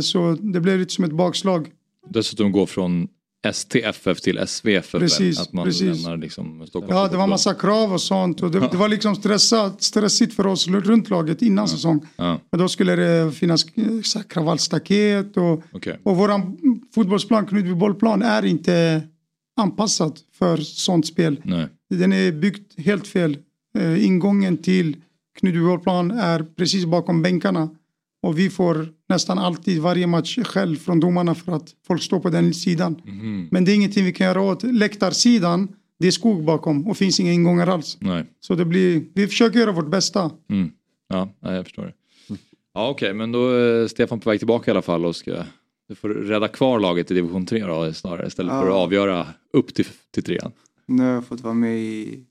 Så 0.01 0.37
det 0.41 0.59
blev 0.59 0.79
lite 0.79 0.93
som 0.93 1.03
ett 1.03 1.11
bakslag. 1.11 1.69
Dessutom 2.09 2.51
gå 2.51 2.65
från 2.65 3.07
STFF 3.53 4.21
till 4.21 4.47
SVFF. 4.47 4.91
Precis, 4.91 5.39
att 5.39 5.53
man 5.53 5.65
precis. 5.65 6.03
lämnar 6.03 6.17
liksom 6.17 6.67
Ja, 6.87 7.07
det 7.07 7.17
var 7.17 7.27
massa 7.27 7.53
krav 7.53 7.93
och 7.93 8.01
sånt. 8.01 8.43
Och 8.43 8.51
det, 8.51 8.59
det 8.59 8.77
var 8.77 8.89
liksom 8.89 9.15
stressat, 9.15 9.83
stressigt 9.83 10.33
för 10.33 10.47
oss 10.47 10.67
runt 10.67 11.09
laget 11.09 11.41
innan 11.41 11.63
ja. 11.63 11.67
säsong. 11.67 12.05
Ja. 12.15 12.39
Men 12.51 12.59
då 12.59 12.69
skulle 12.69 12.95
det 12.95 13.31
finnas 13.31 13.65
eh, 13.75 14.21
kravallstaket 14.29 15.37
och, 15.37 15.63
okay. 15.71 15.95
och 16.03 16.15
våran 16.17 16.57
fotbollsplan, 16.95 17.45
Knutby 17.45 17.73
bollplan, 17.73 18.21
är 18.21 18.45
inte 18.45 19.01
anpassad 19.57 20.19
för 20.33 20.57
sånt 20.57 21.07
spel. 21.07 21.41
Nej. 21.43 21.67
Den 21.89 22.13
är 22.13 22.31
byggd 22.31 22.71
helt 22.77 23.07
fel. 23.07 23.37
Uh, 23.77 24.05
ingången 24.05 24.57
till 24.57 24.95
Knutby 25.39 25.59
bollplan 25.59 26.11
är 26.11 26.43
precis 26.43 26.85
bakom 26.85 27.21
bänkarna. 27.21 27.69
Och 28.27 28.39
vi 28.39 28.49
får 28.49 28.87
nästan 29.09 29.39
alltid 29.39 29.81
varje 29.81 30.07
match 30.07 30.39
själv 30.43 30.75
från 30.75 30.99
domarna 30.99 31.35
för 31.35 31.51
att 31.51 31.75
folk 31.87 32.01
står 32.01 32.19
på 32.19 32.29
den 32.29 32.53
sidan. 32.53 33.01
Mm. 33.07 33.47
Men 33.51 33.65
det 33.65 33.71
är 33.71 33.75
ingenting 33.75 34.05
vi 34.05 34.13
kan 34.13 34.27
göra 34.27 34.41
åt. 34.41 34.63
Läktarsidan, 34.63 35.67
det 35.99 36.07
är 36.07 36.11
skog 36.11 36.43
bakom 36.43 36.87
och 36.87 36.97
finns 36.97 37.19
inga 37.19 37.31
ingångar 37.31 37.67
alls. 37.67 37.97
Nej. 37.99 38.25
Så 38.39 38.55
det 38.55 38.65
blir, 38.65 39.03
vi 39.13 39.27
försöker 39.27 39.59
göra 39.59 39.71
vårt 39.71 39.87
bästa. 39.87 40.31
Mm. 40.49 40.71
Ja, 41.07 41.29
jag 41.39 41.65
förstår 41.65 41.83
det. 41.83 41.93
Ja 42.73 42.89
okej, 42.89 43.07
okay, 43.07 43.13
men 43.13 43.31
då 43.31 43.49
är 43.49 43.87
Stefan 43.87 44.19
på 44.19 44.29
väg 44.29 44.39
tillbaka 44.39 44.71
i 44.71 44.73
alla 44.73 44.81
fall 44.81 45.05
och 45.05 45.15
ska 45.15 45.43
du 45.87 45.95
får 45.95 46.09
rädda 46.09 46.47
kvar 46.47 46.79
laget 46.79 47.11
i 47.11 47.13
division 47.13 47.45
3 47.45 47.65
då 47.65 47.93
snarare 47.93 48.27
istället 48.27 48.53
ja. 48.53 48.61
för 48.61 48.67
att 48.67 48.75
avgöra 48.75 49.27
upp 49.53 49.73
till, 49.73 49.87
till 50.11 50.23
trean. 50.23 50.51
Nu 50.85 51.03
har 51.03 51.09
jag 51.09 51.25
fått 51.25 51.41
vara 51.41 51.53
med 51.53 51.77
i, 51.77 52.23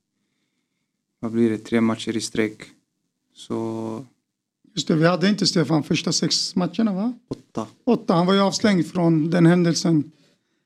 vad 1.21 1.33
blir 1.33 1.51
det, 1.51 1.59
tre 1.59 1.81
matcher 1.81 2.17
i 2.17 2.21
sträck. 2.21 2.63
Så 3.35 4.05
Just 4.77 4.89
det, 4.89 4.95
vi 4.95 5.07
hade 5.07 5.29
inte 5.29 5.47
Stefan 5.47 5.83
första 5.83 6.13
sex 6.13 6.57
matcherna 6.57 6.93
va? 6.93 7.13
Åtta. 7.29 7.67
Åtta, 7.85 8.15
han 8.15 8.27
var 8.27 8.35
ju 8.35 8.41
avslängd 8.41 8.87
från 8.87 9.31
den 9.31 9.47
händelsen. 9.47 10.13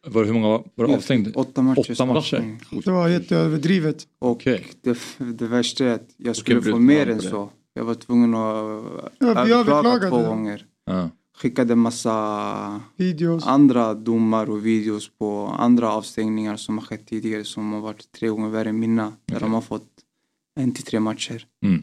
Var, 0.06 0.24
hur 0.24 0.32
många 0.32 0.48
var, 0.48 0.64
var 0.74 0.86
det 0.86 0.94
avstängd? 0.94 1.28
Åtta 1.34 1.62
matcher. 1.62 1.92
Åtta 1.92 2.06
matcher. 2.06 2.58
Det 2.84 2.90
var 2.90 3.08
jätteöverdrivet. 3.08 4.06
Och 4.18 4.30
okay. 4.30 4.60
det, 4.82 4.98
det 5.18 5.46
värsta 5.46 5.84
är 5.84 5.94
att 5.94 6.08
jag 6.16 6.36
skulle 6.36 6.62
få 6.62 6.78
mer 6.78 7.10
än 7.10 7.20
så. 7.20 7.50
Jag 7.74 7.84
var 7.84 7.94
tvungen 7.94 8.34
att 8.34 9.12
ja, 9.18 9.46
överklaga 9.48 10.08
två 10.08 10.22
gånger. 10.22 10.66
Ja. 10.86 11.10
Skickade 11.38 11.74
massa 11.74 12.80
videos. 12.96 13.46
andra 13.46 13.94
domar 13.94 14.50
och 14.50 14.66
videos 14.66 15.10
på 15.18 15.46
andra 15.58 15.92
avstängningar 15.92 16.56
som 16.56 16.78
har 16.78 16.84
skett 16.84 17.06
tidigare 17.06 17.44
som 17.44 17.72
har 17.72 17.80
varit 17.80 18.12
tre 18.12 18.28
gånger 18.28 18.48
värre 18.48 18.68
än 18.68 18.78
mina. 18.78 19.06
Okay. 19.06 19.18
Där 19.26 19.40
de 19.40 19.52
har 19.52 19.60
fått 19.60 19.88
en 20.60 20.72
till 20.74 20.84
tre 20.84 21.00
matcher. 21.00 21.46
Mm. 21.64 21.82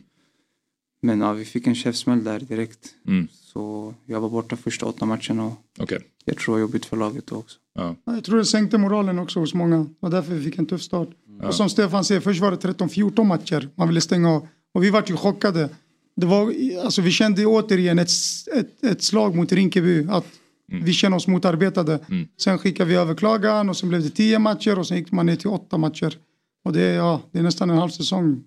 Men 1.01 1.21
ja, 1.21 1.33
vi 1.33 1.45
fick 1.45 1.67
en 1.67 1.75
käftsmäll 1.75 2.23
där 2.23 2.39
direkt. 2.39 2.95
Mm. 3.07 3.27
Så 3.31 3.93
jag 4.05 4.21
var 4.21 4.29
borta 4.29 4.55
första 4.55 4.85
åtta 4.85 5.05
matcherna. 5.05 5.45
Och 5.45 5.83
okay. 5.83 5.99
Jag 6.25 6.37
tror 6.37 6.55
det 6.55 6.61
var 6.61 6.67
jobbigt 6.67 6.85
för 6.85 6.97
laget 6.97 7.31
också. 7.31 7.57
Ja. 7.75 7.95
Jag 8.05 8.23
tror 8.23 8.37
det 8.37 8.45
sänkte 8.45 8.77
moralen 8.77 9.19
också 9.19 9.39
hos 9.39 9.53
många. 9.53 9.89
Och 9.99 10.09
därför 10.09 10.33
vi 10.33 10.43
fick 10.43 10.57
en 10.57 10.65
tuff 10.65 10.81
start. 10.81 11.09
Ja. 11.41 11.47
Och 11.47 11.55
som 11.55 11.69
Stefan 11.69 12.05
säger, 12.05 12.21
först 12.21 12.41
var 12.41 12.51
det 12.51 12.57
13-14 12.57 13.23
matcher 13.23 13.69
man 13.75 13.87
ville 13.87 14.01
stänga 14.01 14.29
av. 14.29 14.47
Och 14.73 14.83
vi 14.83 14.89
var 14.89 15.03
ju 15.07 15.17
chockade. 15.17 15.69
Det 16.15 16.25
var, 16.25 16.53
alltså, 16.83 17.01
vi 17.01 17.11
kände 17.11 17.45
återigen 17.45 17.99
ett, 17.99 18.09
ett, 18.55 18.83
ett 18.83 19.03
slag 19.03 19.35
mot 19.35 19.51
Rinkeby. 19.51 20.07
Att 20.09 20.25
mm. 20.71 20.85
vi 20.85 20.93
känner 20.93 21.17
oss 21.17 21.27
motarbetade. 21.27 21.99
Mm. 22.09 22.27
Sen 22.37 22.57
skickade 22.57 22.89
vi 22.89 22.95
över 22.95 23.15
klagan 23.15 23.69
och 23.69 23.77
sen 23.77 23.89
blev 23.89 24.03
det 24.03 24.09
tio 24.09 24.39
matcher 24.39 24.79
och 24.79 24.87
sen 24.87 24.97
gick 24.97 25.11
man 25.11 25.25
ner 25.25 25.35
till 25.35 25.49
åtta 25.49 25.77
matcher. 25.77 26.17
Och 26.65 26.73
det, 26.73 26.81
ja, 26.81 27.21
det 27.31 27.39
är 27.39 27.43
nästan 27.43 27.69
en 27.69 27.77
halv 27.77 27.89
säsong. 27.89 28.43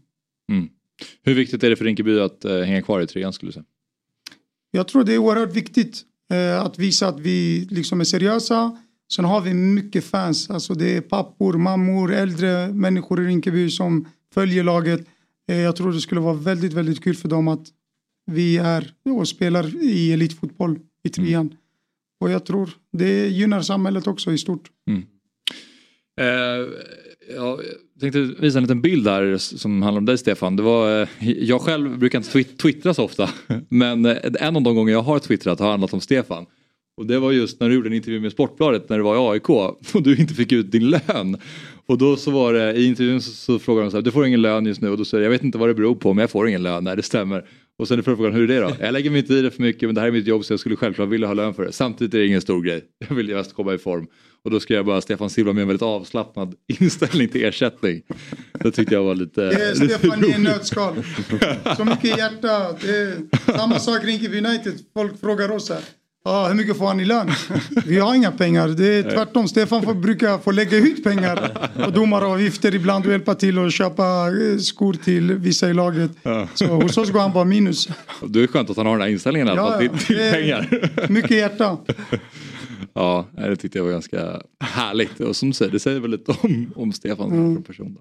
Mm. 0.52 0.68
Hur 1.22 1.34
viktigt 1.34 1.64
är 1.64 1.70
det 1.70 1.76
för 1.76 1.84
Rinkeby 1.84 2.20
att 2.20 2.44
eh, 2.44 2.58
hänga 2.58 2.82
kvar 2.82 3.00
i 3.00 3.06
trean 3.06 3.32
skulle 3.32 3.48
du 3.48 3.52
säga? 3.52 3.64
Jag 4.70 4.88
tror 4.88 5.04
det 5.04 5.14
är 5.14 5.18
oerhört 5.18 5.56
viktigt 5.56 6.02
eh, 6.32 6.60
att 6.60 6.78
visa 6.78 7.08
att 7.08 7.20
vi 7.20 7.68
liksom 7.70 8.00
är 8.00 8.04
seriösa. 8.04 8.78
Sen 9.12 9.24
har 9.24 9.40
vi 9.40 9.54
mycket 9.54 10.04
fans, 10.04 10.50
alltså 10.50 10.74
det 10.74 10.96
är 10.96 11.00
pappor, 11.00 11.52
mammor, 11.52 12.12
äldre 12.12 12.72
människor 12.72 13.22
i 13.22 13.26
Rinkeby 13.26 13.70
som 13.70 14.08
följer 14.34 14.64
laget. 14.64 15.06
Eh, 15.48 15.60
jag 15.60 15.76
tror 15.76 15.92
det 15.92 16.00
skulle 16.00 16.20
vara 16.20 16.34
väldigt, 16.34 16.72
väldigt 16.72 17.04
kul 17.04 17.16
för 17.16 17.28
dem 17.28 17.48
att 17.48 17.68
vi 18.26 18.56
är 18.56 18.92
och 19.04 19.28
spelar 19.28 19.82
i 19.82 20.12
elitfotboll 20.12 20.78
i 21.02 21.08
trean. 21.08 21.46
Mm. 21.46 21.56
Och 22.20 22.30
jag 22.30 22.46
tror 22.46 22.70
det 22.92 23.28
gynnar 23.28 23.62
samhället 23.62 24.06
också 24.06 24.32
i 24.32 24.38
stort. 24.38 24.70
Mm. 24.88 25.02
Eh, 26.20 26.68
jag 28.00 28.12
tänkte 28.12 28.42
visa 28.42 28.58
en 28.58 28.64
liten 28.64 28.80
bild 28.80 29.08
här 29.08 29.36
som 29.38 29.82
handlar 29.82 29.98
om 29.98 30.06
dig 30.06 30.18
Stefan. 30.18 30.56
Det 30.56 30.62
var, 30.62 31.02
eh, 31.02 31.08
jag 31.20 31.60
själv 31.60 31.98
brukar 31.98 32.18
inte 32.18 32.44
twittra 32.56 32.94
så 32.94 33.04
ofta 33.04 33.30
men 33.68 34.06
eh, 34.06 34.16
en 34.40 34.56
av 34.56 34.62
de 34.62 34.74
gånger 34.74 34.92
jag 34.92 35.02
har 35.02 35.18
twittrat 35.18 35.60
har 35.60 35.70
handlat 35.70 35.94
om 35.94 36.00
Stefan. 36.00 36.46
Och 36.96 37.06
det 37.06 37.18
var 37.18 37.32
just 37.32 37.60
när 37.60 37.68
du 37.68 37.74
gjorde 37.74 37.88
en 37.88 37.92
intervju 37.92 38.20
med 38.20 38.32
Sportbladet 38.32 38.88
när 38.88 38.96
du 38.96 39.04
var 39.04 39.16
i 39.16 39.32
AIK 39.32 39.48
och 39.94 40.02
du 40.02 40.16
inte 40.16 40.34
fick 40.34 40.52
ut 40.52 40.72
din 40.72 40.90
lön. 40.90 41.36
Och 41.86 41.98
då 41.98 42.16
så 42.16 42.30
var 42.30 42.52
det 42.52 42.72
i 42.72 42.86
intervjun 42.86 43.22
så, 43.22 43.30
så 43.30 43.58
frågade 43.58 43.86
de 43.86 43.90
så 43.90 43.96
här, 43.96 44.02
du 44.02 44.10
får 44.10 44.26
ingen 44.26 44.42
lön 44.42 44.66
just 44.66 44.80
nu 44.80 44.90
och 44.90 44.98
då 44.98 45.04
säger 45.04 45.24
jag 45.24 45.30
vet 45.30 45.44
inte 45.44 45.58
vad 45.58 45.68
det 45.68 45.74
beror 45.74 45.94
på 45.94 46.14
men 46.14 46.22
jag 46.22 46.30
får 46.30 46.48
ingen 46.48 46.62
lön, 46.62 46.84
nej 46.84 46.96
det 46.96 47.02
stämmer. 47.02 47.44
Och 47.78 47.88
sen 47.88 47.98
är 47.98 48.02
frågan 48.02 48.32
hur 48.32 48.50
är 48.50 48.54
det 48.54 48.60
då? 48.60 48.76
Jag 48.80 48.92
lägger 48.92 49.10
mig 49.10 49.20
inte 49.20 49.34
i 49.34 49.42
det 49.42 49.50
för 49.50 49.62
mycket 49.62 49.88
men 49.88 49.94
det 49.94 50.00
här 50.00 50.08
är 50.08 50.12
mitt 50.12 50.26
jobb 50.26 50.44
så 50.44 50.52
jag 50.52 50.60
skulle 50.60 50.76
självklart 50.76 51.08
vilja 51.08 51.26
ha 51.26 51.34
lön 51.34 51.54
för 51.54 51.64
det. 51.64 51.72
Samtidigt 51.72 52.14
är 52.14 52.18
det 52.18 52.26
ingen 52.26 52.40
stor 52.40 52.62
grej. 52.62 52.84
Jag 53.08 53.16
vill 53.16 53.34
mest 53.34 53.52
komma 53.54 53.74
i 53.74 53.78
form. 53.78 54.06
Och 54.44 54.50
då 54.50 54.60
skrev 54.60 54.76
jag 54.76 54.86
bara 54.86 55.00
Stefan 55.00 55.30
Silva 55.30 55.52
med 55.52 55.62
en 55.62 55.68
väldigt 55.68 55.82
avslappnad 55.82 56.54
inställning 56.80 57.28
till 57.28 57.44
ersättning. 57.44 58.02
Det 58.52 58.70
tyckte 58.70 58.94
jag 58.94 59.04
var 59.04 59.14
lite... 59.14 59.40
Det 59.40 59.64
är 59.64 59.74
Stefan 59.74 60.24
i 60.24 60.32
en 60.32 60.42
nötskal. 60.42 60.94
Så 61.76 61.84
mycket 61.84 62.18
hjärta. 62.18 62.76
Samma 63.56 63.78
sak 63.78 64.04
Rinkeby 64.04 64.38
United. 64.38 64.72
Folk 64.94 65.20
frågar 65.20 65.50
oss 65.50 65.70
här. 65.70 65.80
Ah, 66.22 66.48
hur 66.48 66.54
mycket 66.54 66.78
får 66.78 66.86
han 66.86 67.00
i 67.00 67.04
lön? 67.04 67.30
Vi 67.86 67.98
har 67.98 68.14
inga 68.14 68.32
pengar. 68.32 68.68
Det 68.68 68.94
är 68.94 69.02
tvärtom. 69.02 69.48
Stefan 69.48 69.82
får, 69.82 69.94
brukar 69.94 70.38
få 70.38 70.50
lägga 70.50 70.76
ut 70.76 71.04
pengar 71.04 71.50
och 71.86 71.92
domaravgifter 71.92 72.74
ibland 72.74 73.06
och 73.06 73.12
hjälpa 73.12 73.34
till 73.34 73.58
att 73.58 73.72
köpa 73.72 74.26
eh, 74.26 74.58
skor 74.58 74.92
till 74.92 75.34
vissa 75.34 75.70
i 75.70 75.74
laget. 75.74 76.10
Ja. 76.22 76.48
Så 76.54 76.66
hos 76.66 76.98
oss 76.98 77.10
går 77.10 77.20
han 77.20 77.32
bara 77.32 77.44
minus. 77.44 77.88
Det 78.28 78.42
är 78.42 78.46
skönt 78.46 78.70
att 78.70 78.76
han 78.76 78.86
har 78.86 78.92
den 78.92 79.02
här 79.02 79.08
inställningen 79.08 79.48
ja, 79.48 79.78
till, 79.78 79.90
till 79.90 80.16
pengar. 80.16 80.90
Mycket 81.08 81.30
hjärta. 81.30 81.78
Ja, 82.94 83.26
det 83.36 83.56
tyckte 83.56 83.78
jag 83.78 83.84
var 83.84 83.92
ganska 83.92 84.42
härligt. 84.60 85.20
Och 85.20 85.36
som 85.36 85.48
du 85.48 85.54
säger, 85.54 85.72
det 85.72 85.80
säger 85.80 86.00
väl 86.00 86.10
lite 86.10 86.32
om, 86.42 86.72
om 86.76 86.92
Stefan 86.92 87.32
mm. 87.32 87.54
som 87.54 87.64
person. 87.64 87.94
Då. 87.94 88.00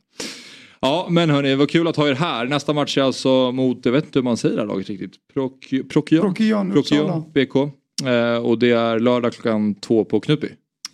Ja, 0.82 1.08
men 1.10 1.30
hörni, 1.30 1.56
vad 1.56 1.70
kul 1.70 1.88
att 1.88 1.96
ha 1.96 2.10
er 2.10 2.16
här. 2.16 2.46
Nästa 2.46 2.74
match 2.74 2.98
är 2.98 3.02
alltså 3.02 3.52
mot, 3.52 3.86
jag 3.86 3.92
vet 3.92 4.06
inte 4.06 4.20
hur 4.20 4.24
man 4.24 4.38
säger 4.38 4.56
det 4.56 4.62
här 4.62 4.68
laget 4.68 4.90
riktigt. 4.90 5.14
Prokion? 5.34 5.88
Prokion, 5.90 6.72
Prokion 6.72 7.32
BK. 7.34 7.79
Eh, 8.06 8.46
och 8.46 8.60
det 8.60 8.72
är 8.72 9.00
lördag 9.00 9.34
klockan 9.34 9.76
två 9.76 10.06
på 10.06 10.20
Knutby. 10.20 10.48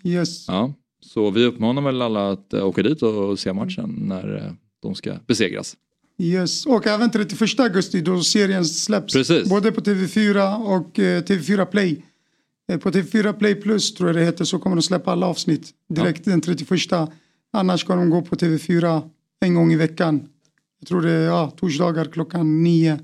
Yes. 0.03 0.47
Ja, 0.47 0.73
så 1.01 1.31
vi 1.31 1.45
uppmanar 1.45 1.81
väl 1.81 2.01
alla 2.01 2.31
att 2.31 2.53
uh, 2.53 2.65
åka 2.65 2.83
dit 2.83 3.01
och 3.01 3.39
se 3.39 3.53
matchen 3.53 3.95
när 4.01 4.35
uh, 4.35 4.53
de 4.81 4.95
ska 4.95 5.13
besegras. 5.27 5.75
Yes, 6.17 6.65
och 6.65 6.87
även 6.87 7.11
31 7.11 7.59
augusti 7.59 8.01
då 8.01 8.21
serien 8.21 8.65
släpps. 8.65 9.13
Precis. 9.13 9.49
Både 9.49 9.71
på 9.71 9.81
TV4 9.81 10.63
och 10.63 10.99
uh, 10.99 11.03
TV4 11.03 11.65
Play. 11.65 12.05
På 12.81 12.91
TV4 12.91 13.33
Play 13.33 13.55
Plus 13.55 13.93
tror 13.93 14.09
jag 14.09 14.15
det 14.15 14.25
heter 14.25 14.45
så 14.45 14.59
kommer 14.59 14.75
de 14.75 14.81
släppa 14.81 15.11
alla 15.11 15.27
avsnitt 15.27 15.69
direkt 15.89 16.21
ja. 16.27 16.31
den 16.31 16.41
31. 16.41 17.09
Annars 17.53 17.81
ska 17.81 17.95
de 17.95 18.09
gå 18.09 18.21
på 18.21 18.35
TV4 18.35 19.09
en 19.41 19.55
gång 19.55 19.73
i 19.73 19.75
veckan. 19.75 20.27
Jag 20.79 20.87
tror 20.87 21.01
det 21.01 21.11
är 21.11 21.25
ja, 21.25 21.51
torsdagar 21.57 22.05
klockan 22.05 22.63
nio. 22.63 22.99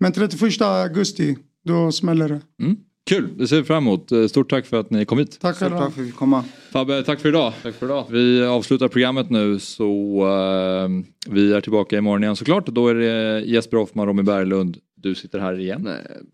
Men 0.00 0.12
31 0.12 0.60
augusti, 0.60 1.36
då 1.64 1.92
smäller 1.92 2.28
det. 2.28 2.40
Mm. 2.62 2.76
Kul, 3.06 3.38
det 3.38 3.48
ser 3.48 3.56
vi 3.56 3.64
fram 3.64 3.84
emot. 3.84 4.12
Eh, 4.12 4.26
stort 4.26 4.50
tack 4.50 4.66
för 4.66 4.80
att 4.80 4.90
ni 4.90 5.04
kom 5.04 5.18
hit. 5.18 5.40
Tack 5.40 5.56
själva. 5.56 5.78
Tack 5.78 5.94
för 5.94 6.02
att 6.02 6.08
vi 6.08 6.12
komma. 6.12 6.44
Fabbe, 6.72 7.02
tack 7.02 7.20
för 7.20 7.28
idag. 7.28 7.52
Tack 7.62 7.74
för 7.74 7.86
idag. 7.86 8.06
Vi 8.10 8.44
avslutar 8.44 8.88
programmet 8.88 9.30
nu 9.30 9.58
så 9.58 9.84
uh, 10.26 11.02
vi 11.26 11.52
är 11.52 11.60
tillbaka 11.60 11.98
imorgon 11.98 12.22
igen 12.22 12.36
såklart. 12.36 12.66
Då 12.66 12.88
är 12.88 12.94
det 12.94 13.40
Jesper 13.40 13.76
Hoffman, 13.76 14.06
Robin 14.06 14.24
Berglund. 14.24 14.76
Du 14.96 15.14
sitter 15.14 15.38
här 15.38 15.60
igen. 15.60 15.82
Nej. 15.82 16.00
Okej, 16.02 16.24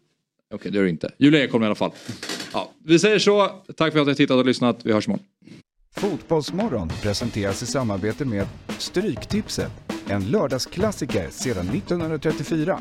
okay, 0.54 0.70
det 0.70 0.76
gör 0.76 0.84
du 0.84 0.90
inte. 0.90 1.10
Julia 1.18 1.44
Ekholm 1.44 1.62
i 1.62 1.66
alla 1.66 1.74
fall. 1.74 1.90
Ja, 2.52 2.70
vi 2.84 2.98
säger 2.98 3.18
så. 3.18 3.50
Tack 3.76 3.92
för 3.92 4.00
att 4.00 4.06
ni 4.06 4.10
har 4.10 4.14
tittat 4.14 4.36
och 4.36 4.46
lyssnat. 4.46 4.80
Vi 4.82 4.92
hörs 4.92 5.06
imorgon. 5.06 5.24
Fotbollsmorgon 5.96 6.88
presenteras 7.02 7.62
i 7.62 7.66
samarbete 7.66 8.24
med 8.24 8.46
Stryktipset. 8.78 9.72
En 10.08 10.24
lördagsklassiker 10.24 11.30
sedan 11.30 11.68
1934. 11.68 12.80